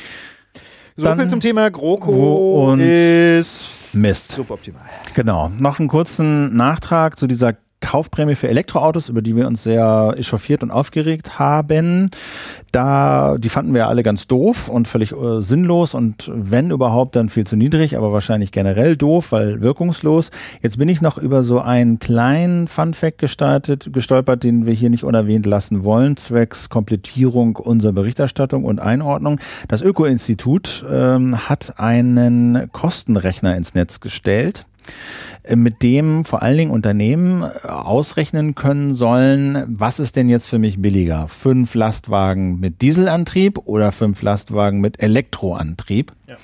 So 0.96 1.14
viel 1.14 1.26
zum 1.26 1.40
Thema 1.40 1.70
GroKo 1.70 2.70
und 2.70 2.80
ist 2.80 3.94
Mist. 3.94 4.32
Suboptimal. 4.32 4.82
Genau. 5.14 5.48
Noch 5.48 5.78
einen 5.78 5.88
kurzen 5.88 6.54
Nachtrag 6.54 7.18
zu 7.18 7.26
dieser 7.26 7.54
Kaufprämie 7.82 8.36
für 8.36 8.48
Elektroautos, 8.48 9.10
über 9.10 9.20
die 9.20 9.36
wir 9.36 9.46
uns 9.46 9.62
sehr 9.62 10.14
echauffiert 10.16 10.62
und 10.62 10.70
aufgeregt 10.70 11.38
haben. 11.38 12.10
Da, 12.70 13.36
die 13.38 13.50
fanden 13.50 13.74
wir 13.74 13.88
alle 13.88 14.02
ganz 14.02 14.26
doof 14.26 14.68
und 14.68 14.88
völlig 14.88 15.12
äh, 15.12 15.42
sinnlos 15.42 15.94
und 15.94 16.30
wenn 16.34 16.70
überhaupt 16.70 17.16
dann 17.16 17.28
viel 17.28 17.46
zu 17.46 17.56
niedrig, 17.56 17.98
aber 17.98 18.14
wahrscheinlich 18.14 18.50
generell 18.50 18.96
doof, 18.96 19.32
weil 19.32 19.60
wirkungslos. 19.60 20.30
Jetzt 20.62 20.78
bin 20.78 20.88
ich 20.88 21.02
noch 21.02 21.18
über 21.18 21.42
so 21.42 21.60
einen 21.60 21.98
kleinen 21.98 22.68
Funfact 22.68 23.18
gestartet, 23.18 23.90
gestolpert, 23.92 24.42
den 24.42 24.64
wir 24.64 24.72
hier 24.72 24.88
nicht 24.88 25.04
unerwähnt 25.04 25.44
lassen 25.44 25.84
wollen, 25.84 26.16
zwecks 26.16 26.70
Komplettierung 26.70 27.56
unserer 27.56 27.92
Berichterstattung 27.92 28.64
und 28.64 28.80
Einordnung. 28.80 29.38
Das 29.68 29.82
Öko-Institut 29.82 30.82
ähm, 30.90 31.48
hat 31.48 31.78
einen 31.78 32.70
Kostenrechner 32.72 33.54
ins 33.56 33.74
Netz 33.74 34.00
gestellt 34.00 34.64
mit 35.48 35.82
dem 35.82 36.24
vor 36.24 36.42
allen 36.42 36.56
Dingen 36.56 36.70
Unternehmen 36.70 37.42
äh, 37.42 37.68
ausrechnen 37.68 38.54
können 38.54 38.94
sollen, 38.94 39.64
was 39.66 39.98
ist 39.98 40.16
denn 40.16 40.28
jetzt 40.28 40.48
für 40.48 40.58
mich 40.58 40.80
billiger? 40.80 41.26
Fünf 41.28 41.74
Lastwagen 41.74 42.60
mit 42.60 42.82
Dieselantrieb 42.82 43.58
oder 43.64 43.92
fünf 43.92 44.22
Lastwagen 44.22 44.80
mit 44.80 45.02
Elektroantrieb? 45.02 46.12
Ja. 46.32 46.36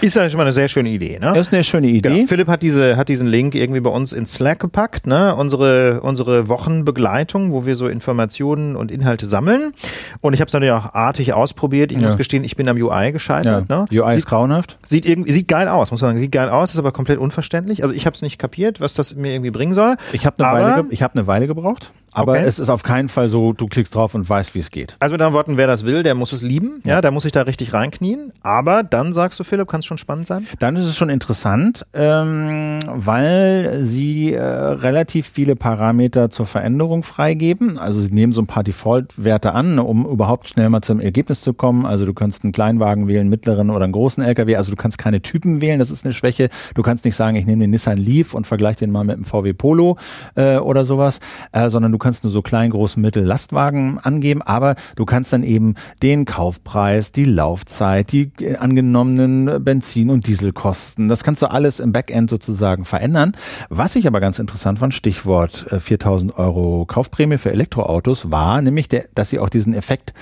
Ist 0.00 0.16
ja 0.16 0.28
schon 0.28 0.38
mal 0.38 0.44
eine 0.44 0.52
sehr 0.52 0.68
schöne 0.68 0.88
Idee, 0.88 1.18
ne? 1.20 1.32
Das 1.34 1.48
ist 1.48 1.52
eine 1.52 1.62
schöne 1.62 1.86
Idee. 1.86 2.08
Genau. 2.08 2.26
Philipp 2.26 2.48
hat 2.48 2.62
diese, 2.62 2.96
hat 2.96 3.08
diesen 3.08 3.28
Link 3.28 3.54
irgendwie 3.54 3.80
bei 3.80 3.90
uns 3.90 4.12
in 4.12 4.26
Slack 4.26 4.60
gepackt, 4.60 5.06
ne? 5.06 5.34
Unsere, 5.36 6.00
unsere 6.00 6.48
Wochenbegleitung, 6.48 7.52
wo 7.52 7.66
wir 7.66 7.76
so 7.76 7.86
Informationen 7.86 8.76
und 8.76 8.90
Inhalte 8.90 9.26
sammeln. 9.26 9.72
Und 10.20 10.34
ich 10.34 10.40
habe 10.40 10.48
es 10.48 10.52
natürlich 10.52 10.72
auch 10.72 10.94
artig 10.94 11.32
ausprobiert. 11.32 11.92
Ich 11.92 12.00
ja. 12.00 12.06
muss 12.06 12.16
gestehen, 12.16 12.44
ich 12.44 12.56
bin 12.56 12.68
am 12.68 12.76
UI 12.76 13.12
gescheitert, 13.12 13.66
ja. 13.68 13.84
ne? 13.90 14.02
UI 14.02 14.10
sieht, 14.10 14.18
ist 14.18 14.26
grauenhaft. 14.26 14.78
Sieht 14.84 15.06
irgendwie, 15.06 15.32
sieht 15.32 15.48
geil 15.48 15.68
aus, 15.68 15.90
muss 15.90 16.00
man 16.00 16.10
sagen. 16.10 16.20
Sieht 16.20 16.32
geil 16.32 16.48
aus, 16.48 16.72
ist 16.72 16.78
aber 16.78 16.92
komplett 16.92 17.18
unverständlich. 17.18 17.82
Also 17.82 17.94
ich 17.94 18.06
habe 18.06 18.14
es 18.14 18.22
nicht 18.22 18.38
kapiert, 18.46 18.80
was 18.80 18.94
das 18.94 19.16
mir 19.16 19.32
irgendwie 19.32 19.50
bringen 19.50 19.74
soll. 19.74 19.96
Ich 20.12 20.24
habe 20.24 20.42
eine, 20.44 20.52
Weile, 20.52 20.86
ich 20.90 21.02
hab 21.02 21.14
eine 21.14 21.26
Weile 21.26 21.46
gebraucht. 21.48 21.92
Aber 22.16 22.32
okay. 22.32 22.44
es 22.46 22.58
ist 22.58 22.70
auf 22.70 22.82
keinen 22.82 23.10
Fall 23.10 23.28
so, 23.28 23.52
du 23.52 23.66
klickst 23.66 23.94
drauf 23.94 24.14
und 24.14 24.26
weißt, 24.26 24.54
wie 24.54 24.60
es 24.60 24.70
geht. 24.70 24.96
Also 25.00 25.12
mit 25.12 25.20
anderen 25.20 25.34
Worten, 25.34 25.56
wer 25.58 25.66
das 25.66 25.84
will, 25.84 26.02
der 26.02 26.14
muss 26.14 26.32
es 26.32 26.40
lieben. 26.40 26.80
Ja, 26.86 26.94
ja 26.94 27.00
der 27.02 27.10
muss 27.10 27.24
sich 27.24 27.32
da 27.32 27.42
richtig 27.42 27.74
reinknien. 27.74 28.32
Aber 28.42 28.82
dann 28.82 29.12
sagst 29.12 29.38
du, 29.38 29.44
Philipp, 29.44 29.68
kann 29.68 29.80
es 29.80 29.86
schon 29.86 29.98
spannend 29.98 30.26
sein? 30.26 30.46
Dann 30.58 30.76
ist 30.76 30.86
es 30.86 30.96
schon 30.96 31.10
interessant, 31.10 31.84
ähm, 31.92 32.78
weil 32.86 33.80
sie 33.82 34.32
äh, 34.32 34.42
relativ 34.42 35.28
viele 35.28 35.56
Parameter 35.56 36.30
zur 36.30 36.46
Veränderung 36.46 37.02
freigeben. 37.02 37.76
Also 37.78 38.00
sie 38.00 38.10
nehmen 38.10 38.32
so 38.32 38.40
ein 38.40 38.46
paar 38.46 38.64
Default-Werte 38.64 39.52
an, 39.52 39.78
um 39.78 40.06
überhaupt 40.06 40.48
schnell 40.48 40.70
mal 40.70 40.80
zum 40.80 41.00
Ergebnis 41.00 41.42
zu 41.42 41.52
kommen. 41.52 41.84
Also 41.84 42.06
du 42.06 42.14
kannst 42.14 42.44
einen 42.44 42.52
Kleinwagen 42.54 43.08
wählen, 43.08 43.28
mittleren 43.28 43.68
oder 43.68 43.84
einen 43.84 43.92
großen 43.92 44.24
LKW. 44.24 44.56
Also 44.56 44.70
du 44.70 44.76
kannst 44.76 44.96
keine 44.96 45.20
Typen 45.20 45.60
wählen, 45.60 45.78
das 45.78 45.90
ist 45.90 46.06
eine 46.06 46.14
Schwäche. 46.14 46.48
Du 46.74 46.80
kannst 46.80 47.04
nicht 47.04 47.14
sagen, 47.14 47.36
ich 47.36 47.44
nehme 47.44 47.64
den 47.64 47.72
Nissan 47.72 47.98
Leaf 47.98 48.32
und 48.36 48.46
vergleiche 48.46 48.80
den 48.80 48.92
mal 48.92 49.04
mit 49.04 49.16
dem 49.16 49.24
VW 49.24 49.52
Polo 49.52 49.96
äh, 50.34 50.56
oder 50.58 50.84
sowas, 50.84 51.20
äh, 51.52 51.70
sondern 51.70 51.92
du 51.92 51.98
kannst 51.98 52.24
nur 52.24 52.30
so 52.30 52.42
klein, 52.42 52.70
groß, 52.70 52.96
mittel 52.96 53.24
Lastwagen 53.24 53.98
angeben, 54.02 54.42
aber 54.42 54.76
du 54.94 55.04
kannst 55.04 55.32
dann 55.32 55.42
eben 55.42 55.74
den 56.02 56.24
Kaufpreis, 56.24 57.12
die 57.12 57.24
Laufzeit, 57.24 58.12
die 58.12 58.30
äh, 58.40 58.56
angenommenen 58.56 59.62
Benzin- 59.64 60.10
und 60.10 60.26
Dieselkosten, 60.26 61.08
das 61.08 61.24
kannst 61.24 61.42
du 61.42 61.50
alles 61.50 61.80
im 61.80 61.92
Backend 61.92 62.30
sozusagen 62.30 62.84
verändern. 62.84 63.32
Was 63.68 63.96
ich 63.96 64.06
aber 64.06 64.20
ganz 64.20 64.38
interessant 64.38 64.78
fand, 64.78 64.94
Stichwort 64.94 65.66
4000 65.78 66.32
äh, 66.32 66.34
Euro 66.36 66.84
Kaufprämie 66.86 67.38
für 67.38 67.50
Elektroautos, 67.50 68.30
war 68.30 68.62
nämlich, 68.62 68.88
der, 68.88 69.06
dass 69.14 69.30
sie 69.30 69.38
auch 69.38 69.48
diesen 69.48 69.74
Effekt 69.74 70.12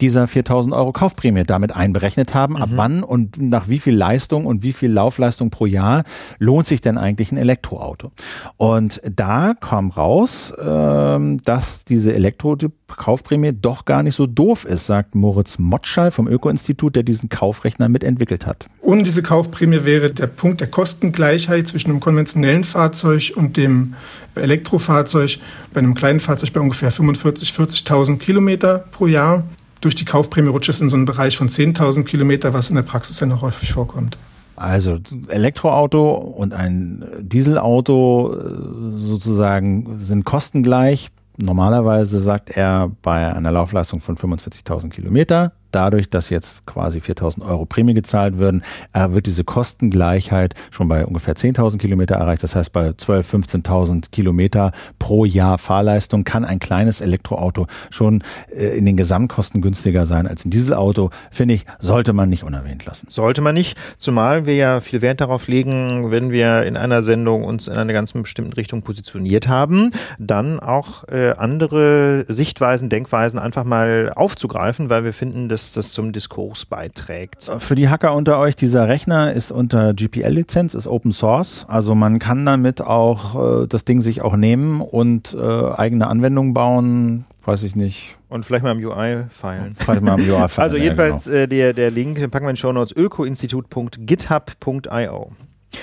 dieser 0.00 0.26
4000 0.26 0.74
Euro 0.74 0.92
Kaufprämie 0.92 1.44
damit 1.44 1.74
einberechnet 1.74 2.34
haben. 2.34 2.54
Mhm. 2.54 2.62
Ab 2.62 2.68
wann 2.74 3.02
und 3.02 3.40
nach 3.40 3.68
wie 3.68 3.78
viel 3.78 3.94
Leistung 3.94 4.46
und 4.46 4.62
wie 4.62 4.72
viel 4.72 4.90
Laufleistung 4.90 5.50
pro 5.50 5.66
Jahr 5.66 6.04
lohnt 6.38 6.66
sich 6.66 6.80
denn 6.80 6.98
eigentlich 6.98 7.32
ein 7.32 7.36
Elektroauto? 7.36 8.10
Und 8.56 9.00
da 9.04 9.54
kam 9.58 9.90
raus, 9.90 10.52
ähm, 10.62 11.38
dass 11.44 11.84
diese 11.84 12.14
Elektro-Kaufprämie 12.14 13.52
doch 13.52 13.84
gar 13.84 14.02
nicht 14.02 14.16
so 14.16 14.26
doof 14.26 14.64
ist, 14.64 14.86
sagt 14.86 15.14
Moritz 15.14 15.58
Motschall 15.58 16.10
vom 16.10 16.28
Öko-Institut, 16.28 16.96
der 16.96 17.02
diesen 17.02 17.28
Kaufrechner 17.28 17.88
mitentwickelt 17.88 18.46
hat. 18.46 18.66
Ohne 18.80 19.02
diese 19.02 19.22
Kaufprämie 19.22 19.84
wäre 19.84 20.10
der 20.10 20.26
Punkt 20.26 20.60
der 20.60 20.68
Kostengleichheit 20.68 21.68
zwischen 21.68 21.90
einem 21.90 22.00
konventionellen 22.00 22.64
Fahrzeug 22.64 23.32
und 23.36 23.56
dem 23.56 23.94
Elektrofahrzeug 24.34 25.38
bei 25.72 25.78
einem 25.78 25.94
kleinen 25.94 26.20
Fahrzeug 26.20 26.52
bei 26.52 26.60
ungefähr 26.60 26.92
45.000, 26.92 27.84
40.000 27.86 28.18
Kilometer 28.18 28.84
pro 28.90 29.06
Jahr 29.06 29.44
durch 29.84 29.94
die 29.94 30.04
Kaufprämie 30.04 30.48
rutscht 30.48 30.70
es 30.70 30.80
in 30.80 30.88
so 30.88 30.96
einen 30.96 31.04
Bereich 31.04 31.36
von 31.36 31.48
10.000 31.48 32.04
Kilometer, 32.04 32.54
was 32.54 32.70
in 32.70 32.76
der 32.76 32.82
Praxis 32.82 33.20
ja 33.20 33.26
noch 33.26 33.42
häufig 33.42 33.72
vorkommt. 33.72 34.16
Also 34.56 34.98
Elektroauto 35.28 36.14
und 36.14 36.54
ein 36.54 37.04
Dieselauto 37.20 38.34
äh, 38.34 39.04
sozusagen 39.04 39.98
sind 39.98 40.24
kostengleich. 40.24 41.10
Normalerweise 41.36 42.20
sagt 42.20 42.50
er 42.56 42.92
bei 43.02 43.34
einer 43.34 43.50
Laufleistung 43.50 44.00
von 44.00 44.16
45.000 44.16 44.90
Kilometer 44.90 45.52
dadurch, 45.74 46.10
dass 46.10 46.30
jetzt 46.30 46.66
quasi 46.66 46.98
4.000 46.98 47.46
Euro 47.46 47.66
Prämie 47.66 47.94
gezahlt 47.94 48.38
würden, 48.38 48.62
äh, 48.92 49.10
wird 49.10 49.26
diese 49.26 49.44
Kostengleichheit 49.44 50.54
schon 50.70 50.88
bei 50.88 51.04
ungefähr 51.04 51.34
10.000 51.34 51.78
Kilometer 51.78 52.16
erreicht. 52.16 52.42
Das 52.42 52.54
heißt, 52.54 52.72
bei 52.72 52.88
12.000, 52.88 53.64
15.000 53.64 54.10
Kilometer 54.10 54.72
pro 54.98 55.24
Jahr 55.24 55.58
Fahrleistung 55.58 56.24
kann 56.24 56.44
ein 56.44 56.58
kleines 56.58 57.00
Elektroauto 57.00 57.66
schon 57.90 58.22
äh, 58.54 58.76
in 58.76 58.86
den 58.86 58.96
Gesamtkosten 58.96 59.60
günstiger 59.60 60.06
sein 60.06 60.26
als 60.26 60.44
ein 60.44 60.50
Dieselauto. 60.50 61.10
Finde 61.30 61.54
ich, 61.54 61.64
sollte 61.80 62.12
man 62.12 62.28
nicht 62.28 62.44
unerwähnt 62.44 62.84
lassen. 62.84 63.06
Sollte 63.08 63.40
man 63.40 63.54
nicht, 63.54 63.76
zumal 63.98 64.46
wir 64.46 64.54
ja 64.54 64.80
viel 64.80 65.02
Wert 65.02 65.20
darauf 65.20 65.48
legen, 65.48 66.10
wenn 66.10 66.30
wir 66.30 66.64
in 66.64 66.76
einer 66.76 67.02
Sendung 67.02 67.44
uns 67.44 67.68
in 67.68 67.74
einer 67.74 67.92
ganz 67.92 68.12
bestimmten 68.12 68.52
Richtung 68.52 68.82
positioniert 68.82 69.48
haben, 69.48 69.90
dann 70.18 70.60
auch 70.60 71.08
äh, 71.08 71.32
andere 71.32 72.24
Sichtweisen, 72.28 72.88
Denkweisen 72.88 73.38
einfach 73.38 73.64
mal 73.64 74.12
aufzugreifen, 74.14 74.90
weil 74.90 75.04
wir 75.04 75.12
finden, 75.12 75.48
dass 75.48 75.63
das 75.72 75.92
zum 75.92 76.12
Diskurs 76.12 76.66
beiträgt. 76.66 77.50
Für 77.58 77.74
die 77.74 77.88
Hacker 77.88 78.14
unter 78.14 78.38
euch, 78.38 78.56
dieser 78.56 78.88
Rechner 78.88 79.32
ist 79.32 79.50
unter 79.50 79.94
GPL-Lizenz, 79.94 80.74
ist 80.74 80.86
Open 80.86 81.12
Source. 81.12 81.64
Also 81.68 81.94
man 81.94 82.18
kann 82.18 82.44
damit 82.44 82.80
auch 82.80 83.62
äh, 83.62 83.66
das 83.66 83.84
Ding 83.84 84.02
sich 84.02 84.22
auch 84.22 84.36
nehmen 84.36 84.80
und 84.80 85.34
äh, 85.34 85.72
eigene 85.72 86.08
Anwendungen 86.08 86.54
bauen. 86.54 87.24
Weiß 87.44 87.62
ich 87.62 87.76
nicht. 87.76 88.16
Und 88.28 88.46
vielleicht 88.46 88.64
mal 88.64 88.70
am 88.70 88.78
UI 88.78 89.24
feilen. 89.30 89.74
Vielleicht 89.78 90.00
mal 90.00 90.12
am 90.12 90.20
UI 90.20 90.48
feilen. 90.48 90.50
Also 90.56 90.76
jedenfalls 90.76 91.26
ja, 91.26 91.32
genau. 91.32 91.44
äh, 91.44 91.48
der, 91.48 91.74
der 91.74 91.90
Link, 91.90 92.18
den 92.18 92.30
packen 92.30 92.46
wir 92.46 92.50
in 92.50 92.54
den 92.54 92.60
Show 92.60 92.72
Notes, 92.72 92.96
ökoinstitut.github.io. 92.96 95.32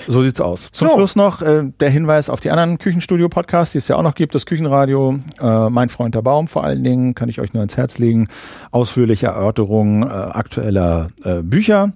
So 0.06 0.22
sieht's 0.22 0.40
aus. 0.40 0.70
Zum 0.72 0.88
so. 0.88 0.94
Schluss 0.94 1.16
noch 1.16 1.42
äh, 1.42 1.64
der 1.80 1.90
Hinweis 1.90 2.30
auf 2.30 2.40
die 2.40 2.50
anderen 2.50 2.78
Küchenstudio-Podcasts, 2.78 3.72
die 3.72 3.78
es 3.78 3.88
ja 3.88 3.96
auch 3.96 4.02
noch 4.02 4.14
gibt. 4.14 4.34
Das 4.34 4.46
Küchenradio, 4.46 5.18
äh, 5.40 5.70
Mein 5.70 5.88
Freund 5.88 6.14
der 6.14 6.22
Baum 6.22 6.48
vor 6.48 6.64
allen 6.64 6.84
Dingen, 6.84 7.14
kann 7.14 7.28
ich 7.28 7.40
euch 7.40 7.52
nur 7.52 7.60
ans 7.60 7.76
Herz 7.76 7.98
legen. 7.98 8.28
Ausführliche 8.70 9.26
Erörterungen 9.26 10.02
äh, 10.02 10.06
aktueller 10.06 11.08
äh, 11.24 11.42
Bücher. 11.42 11.92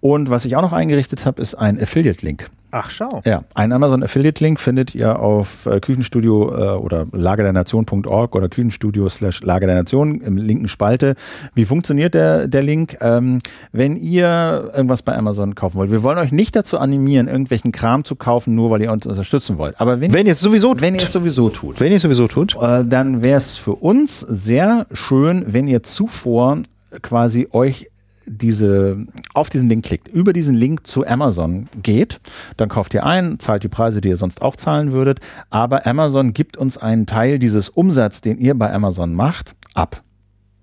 Und 0.00 0.30
was 0.30 0.44
ich 0.44 0.56
auch 0.56 0.62
noch 0.62 0.72
eingerichtet 0.72 1.26
habe, 1.26 1.40
ist 1.40 1.54
ein 1.54 1.80
Affiliate-Link. 1.80 2.50
Ach, 2.74 2.88
schau. 2.88 3.20
Ja, 3.26 3.44
ein 3.54 3.70
Amazon 3.70 4.02
Affiliate 4.02 4.42
Link 4.42 4.58
findet 4.58 4.94
ihr 4.94 5.20
auf 5.20 5.66
äh, 5.66 5.78
Küchenstudio 5.78 6.48
äh, 6.48 6.78
oder 6.78 7.06
lagerdernation.org 7.12 8.34
oder 8.34 8.48
Küchenstudio 8.48 9.10
slash 9.10 9.42
Lager 9.42 9.66
der 9.66 9.76
Nation 9.76 10.22
im 10.22 10.38
linken 10.38 10.68
Spalte. 10.68 11.14
Wie 11.54 11.66
funktioniert 11.66 12.14
der, 12.14 12.48
der 12.48 12.62
Link? 12.62 12.96
Ähm, 13.02 13.40
wenn 13.72 13.96
ihr 13.96 14.70
irgendwas 14.74 15.02
bei 15.02 15.14
Amazon 15.14 15.54
kaufen 15.54 15.76
wollt, 15.76 15.90
wir 15.90 16.02
wollen 16.02 16.16
euch 16.16 16.32
nicht 16.32 16.56
dazu 16.56 16.78
animieren, 16.78 17.28
irgendwelchen 17.28 17.72
Kram 17.72 18.04
zu 18.04 18.16
kaufen, 18.16 18.54
nur 18.54 18.70
weil 18.70 18.80
ihr 18.80 18.90
uns 18.90 19.04
unterstützen 19.04 19.58
wollt. 19.58 19.78
Aber 19.78 20.00
wenn, 20.00 20.14
wenn 20.14 20.24
ihr 20.24 20.32
es 20.32 20.40
sowieso 20.40 20.70
tut. 20.70 20.80
Wenn 20.80 20.94
ihr 20.94 21.02
es 21.02 21.12
sowieso 21.12 21.50
tut. 21.50 21.78
Wenn 21.78 21.90
ihr 21.90 21.96
es 21.96 22.02
sowieso 22.02 22.26
tut. 22.26 22.56
Äh, 22.58 22.86
dann 22.86 23.22
wäre 23.22 23.36
es 23.36 23.58
für 23.58 23.74
uns 23.74 24.20
sehr 24.20 24.86
schön, 24.92 25.44
wenn 25.46 25.68
ihr 25.68 25.82
zuvor 25.82 26.62
quasi 27.02 27.48
euch 27.52 27.91
diese, 28.26 29.06
auf 29.34 29.48
diesen 29.48 29.68
Link 29.68 29.84
klickt, 29.84 30.08
über 30.08 30.32
diesen 30.32 30.54
Link 30.54 30.86
zu 30.86 31.06
Amazon 31.06 31.66
geht, 31.82 32.20
dann 32.56 32.68
kauft 32.68 32.94
ihr 32.94 33.04
ein, 33.04 33.38
zahlt 33.38 33.64
die 33.64 33.68
Preise, 33.68 34.00
die 34.00 34.08
ihr 34.08 34.16
sonst 34.16 34.42
auch 34.42 34.56
zahlen 34.56 34.92
würdet, 34.92 35.20
aber 35.50 35.86
Amazon 35.86 36.32
gibt 36.32 36.56
uns 36.56 36.78
einen 36.78 37.06
Teil 37.06 37.38
dieses 37.38 37.68
Umsatz, 37.68 38.20
den 38.20 38.38
ihr 38.38 38.54
bei 38.54 38.72
Amazon 38.72 39.14
macht, 39.14 39.54
ab. 39.74 40.02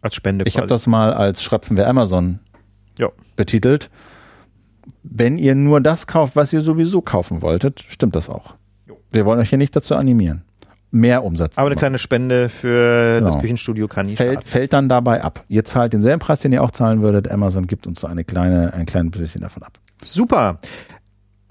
Als 0.02 0.16
Spende. 0.16 0.46
Ich 0.48 0.58
habe 0.58 0.68
das 0.68 0.88
mal 0.88 1.14
als 1.14 1.44
Schröpfen 1.44 1.76
wir 1.76 1.88
Amazon 1.88 2.40
jo. 2.98 3.12
betitelt. 3.36 3.90
Wenn 5.04 5.38
ihr 5.38 5.56
nur 5.56 5.82
das 5.82 6.08
kauft, 6.08 6.36
was 6.36 6.54
ihr 6.54 6.62
sowieso 6.62 7.02
kaufen 7.02 7.42
wolltet, 7.42 7.82
stimmt 7.82 8.16
das 8.16 8.30
auch. 8.30 8.56
Wir 9.12 9.26
wollen 9.26 9.40
euch 9.40 9.50
hier 9.50 9.58
nicht 9.58 9.76
dazu 9.76 9.96
animieren. 9.96 10.44
Mehr 10.92 11.24
Umsatz. 11.24 11.58
Aber 11.58 11.68
eine 11.68 11.76
kleine 11.76 12.00
Spende 12.00 12.50
für 12.50 13.20
Genau. 13.20 13.32
das 13.32 13.42
Küchenstudio 13.42 13.88
kann 13.88 14.08
nicht 14.08 14.18
fällt, 14.18 14.48
fällt 14.48 14.74
dann 14.74 14.90
dabei 14.90 15.24
ab. 15.24 15.44
Ihr 15.48 15.64
zahlt 15.64 15.94
denselben 15.94 16.20
Preis, 16.20 16.40
den 16.40 16.52
ihr 16.52 16.64
auch 16.64 16.72
zahlen 16.72 17.02
würdet. 17.02 17.30
Amazon 17.30 17.68
gibt 17.68 17.86
uns 17.86 18.00
so 18.02 18.08
eine 18.08 18.24
kleine, 18.24 18.74
ein 18.74 18.86
kleines 18.86 19.12
bisschen 19.12 19.42
davon 19.42 19.64
ab. 19.64 19.74
Super. 20.04 20.60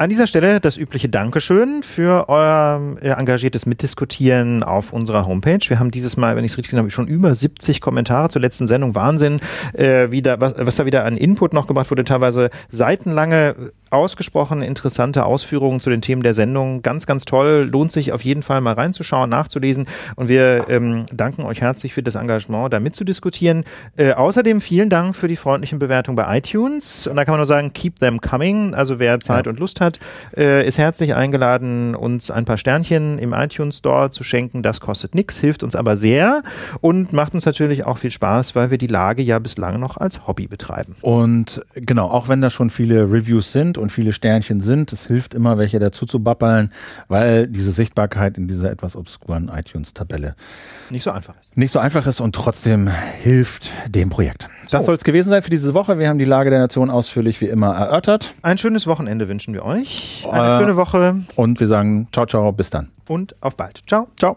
An 0.01 0.11
dieser 0.11 0.29
Stelle 0.29 0.61
das 0.61 0.77
übliche 0.77 1.09
Dankeschön 1.09 1.83
für 1.83 2.29
euer 2.29 2.81
äh, 3.03 3.09
engagiertes 3.09 3.67
Mitdiskutieren 3.67 4.63
auf 4.63 4.93
unserer 4.93 5.27
Homepage. 5.27 5.59
Wir 5.67 5.81
haben 5.81 5.91
dieses 5.91 6.17
Mal, 6.17 6.37
wenn 6.37 6.45
ich 6.45 6.53
es 6.53 6.57
richtig 6.57 6.71
gesehen 6.71 6.79
habe, 6.79 6.91
schon 6.93 7.09
über 7.09 7.35
70 7.35 7.81
Kommentare 7.81 8.29
zur 8.29 8.41
letzten 8.41 8.69
Sendung. 8.69 8.95
Wahnsinn, 8.95 9.41
äh, 9.73 10.13
wieder, 10.13 10.41
was, 10.41 10.55
was 10.57 10.77
da 10.77 10.87
wieder 10.87 11.05
an 11.05 11.17
Input 11.17 11.53
noch 11.53 11.67
gemacht 11.67 11.91
wurde. 11.91 12.05
Teilweise 12.05 12.51
seitenlange, 12.69 13.57
ausgesprochen 13.91 14.63
interessante 14.63 15.25
Ausführungen 15.25 15.81
zu 15.81 15.91
den 15.91 16.01
Themen 16.01 16.23
der 16.23 16.33
Sendung. 16.35 16.83
Ganz, 16.83 17.07
ganz 17.07 17.25
toll. 17.25 17.69
Lohnt 17.69 17.91
sich 17.91 18.13
auf 18.13 18.23
jeden 18.23 18.43
Fall 18.43 18.61
mal 18.61 18.75
reinzuschauen, 18.75 19.29
nachzulesen. 19.29 19.87
Und 20.15 20.29
wir 20.29 20.67
ähm, 20.69 21.07
danken 21.13 21.43
euch 21.43 21.61
herzlich 21.61 21.93
für 21.93 22.05
das 22.05 22.15
Engagement, 22.15 22.73
da 22.73 22.79
mitzudiskutieren. 22.79 23.65
Äh, 23.97 24.13
außerdem 24.13 24.61
vielen 24.61 24.91
Dank 24.91 25.17
für 25.17 25.27
die 25.27 25.35
freundlichen 25.35 25.81
Bewertungen 25.81 26.15
bei 26.15 26.39
iTunes. 26.39 27.09
Und 27.09 27.17
da 27.17 27.25
kann 27.25 27.33
man 27.33 27.41
nur 27.41 27.47
sagen, 27.47 27.73
keep 27.73 27.99
them 27.99 28.21
coming. 28.21 28.75
Also 28.75 29.01
wer 29.01 29.19
Zeit 29.19 29.47
Ja. 29.47 29.51
und 29.51 29.59
Lust 29.59 29.81
hat, 29.89 29.99
äh, 30.37 30.67
ist 30.67 30.79
herzlich 30.79 31.15
eingeladen, 31.15 31.95
uns 31.95 32.31
ein 32.31 32.45
paar 32.45 32.59
Sternchen 32.59 33.19
im 33.19 33.33
iTunes 33.33 33.79
Store 33.79 34.11
zu 34.11 34.23
schenken. 34.23 34.63
Das 34.63 34.81
kostet 34.81 35.15
nichts, 35.15 35.39
hilft 35.39 35.63
uns 35.63 35.75
aber 35.75 35.97
sehr 35.97 36.43
und 36.81 37.13
macht 37.13 37.35
uns 37.35 37.45
natürlich 37.45 37.85
auch 37.85 37.99
viel 37.99 38.11
Spaß, 38.11 38.55
weil 38.55 38.71
wir 38.71 38.79
die 38.79 38.87
Lage 38.87 39.23
ja 39.23 39.39
bislang 39.39 39.81
noch 39.81 39.97
als 39.97 40.27
Hobby 40.27 40.47
betreiben. 40.47 40.95
Und 41.01 41.63
genau, 41.75 42.09
auch 42.09 42.29
wenn 42.29 42.41
da 42.41 42.51
schon 42.51 42.71
viele 42.71 43.11
Reviews 43.11 43.53
sind 43.53 43.79
und 43.79 43.91
viele 43.91 44.13
Sternchen 44.13 44.61
sind, 44.61 44.93
es 44.93 45.07
hilft 45.07 45.35
immer, 45.35 45.59
welche 45.59 45.79
dazu 45.79 46.07
zu 46.07 46.21
babbeln, 46.21 46.73
weil 47.09 47.49
diese 47.49 47.71
Sichtbarkeit 47.73 48.39
in 48.39 48.47
dieser 48.49 48.71
etwas 48.71 48.95
obskuren 48.97 49.51
iTunes-Tabelle 49.53 50.37
Nicht 50.91 51.03
so 51.03 51.11
einfach 51.11 51.35
ist. 51.41 51.57
nicht 51.57 51.73
so 51.73 51.79
einfach 51.79 52.07
ist 52.07 52.21
und 52.21 52.35
trotzdem 52.35 52.89
hilft 53.23 53.73
dem 53.89 54.11
Projekt. 54.11 54.49
Das 54.71 54.83
So. 54.83 54.87
soll 54.87 54.95
es 54.97 55.05
gewesen 55.05 55.31
sein 55.31 55.43
für 55.43 55.51
diese 55.51 55.73
Woche. 55.75 55.99
Wir 55.99 56.09
haben 56.09 56.19
die 56.19 56.25
Lage 56.25 56.51
der 56.51 56.59
Nation 56.59 56.91
ausführlich 56.91 57.41
wie 57.41 57.47
immer 57.47 57.75
erörtert 57.75 58.35
Ein 58.43 58.59
schönes 58.59 58.87
Wochenende 58.87 59.29
wünschen 59.29 59.55
wir 59.55 59.65
euch. 59.65 60.27
Eine 60.31 60.57
Äh, 60.57 60.59
schöne 60.61 60.77
Woche 60.77 61.17
und 61.37 61.61
wir 61.61 61.67
sagen 61.67 62.09
ciao, 62.13 62.27
ciao, 62.27 62.53
bis 62.53 62.71
dann. 62.71 62.91
und 63.09 63.35
auf 63.41 63.57
bald. 63.57 63.83
Ciao. 63.87 64.09
Ciao. 64.19 64.37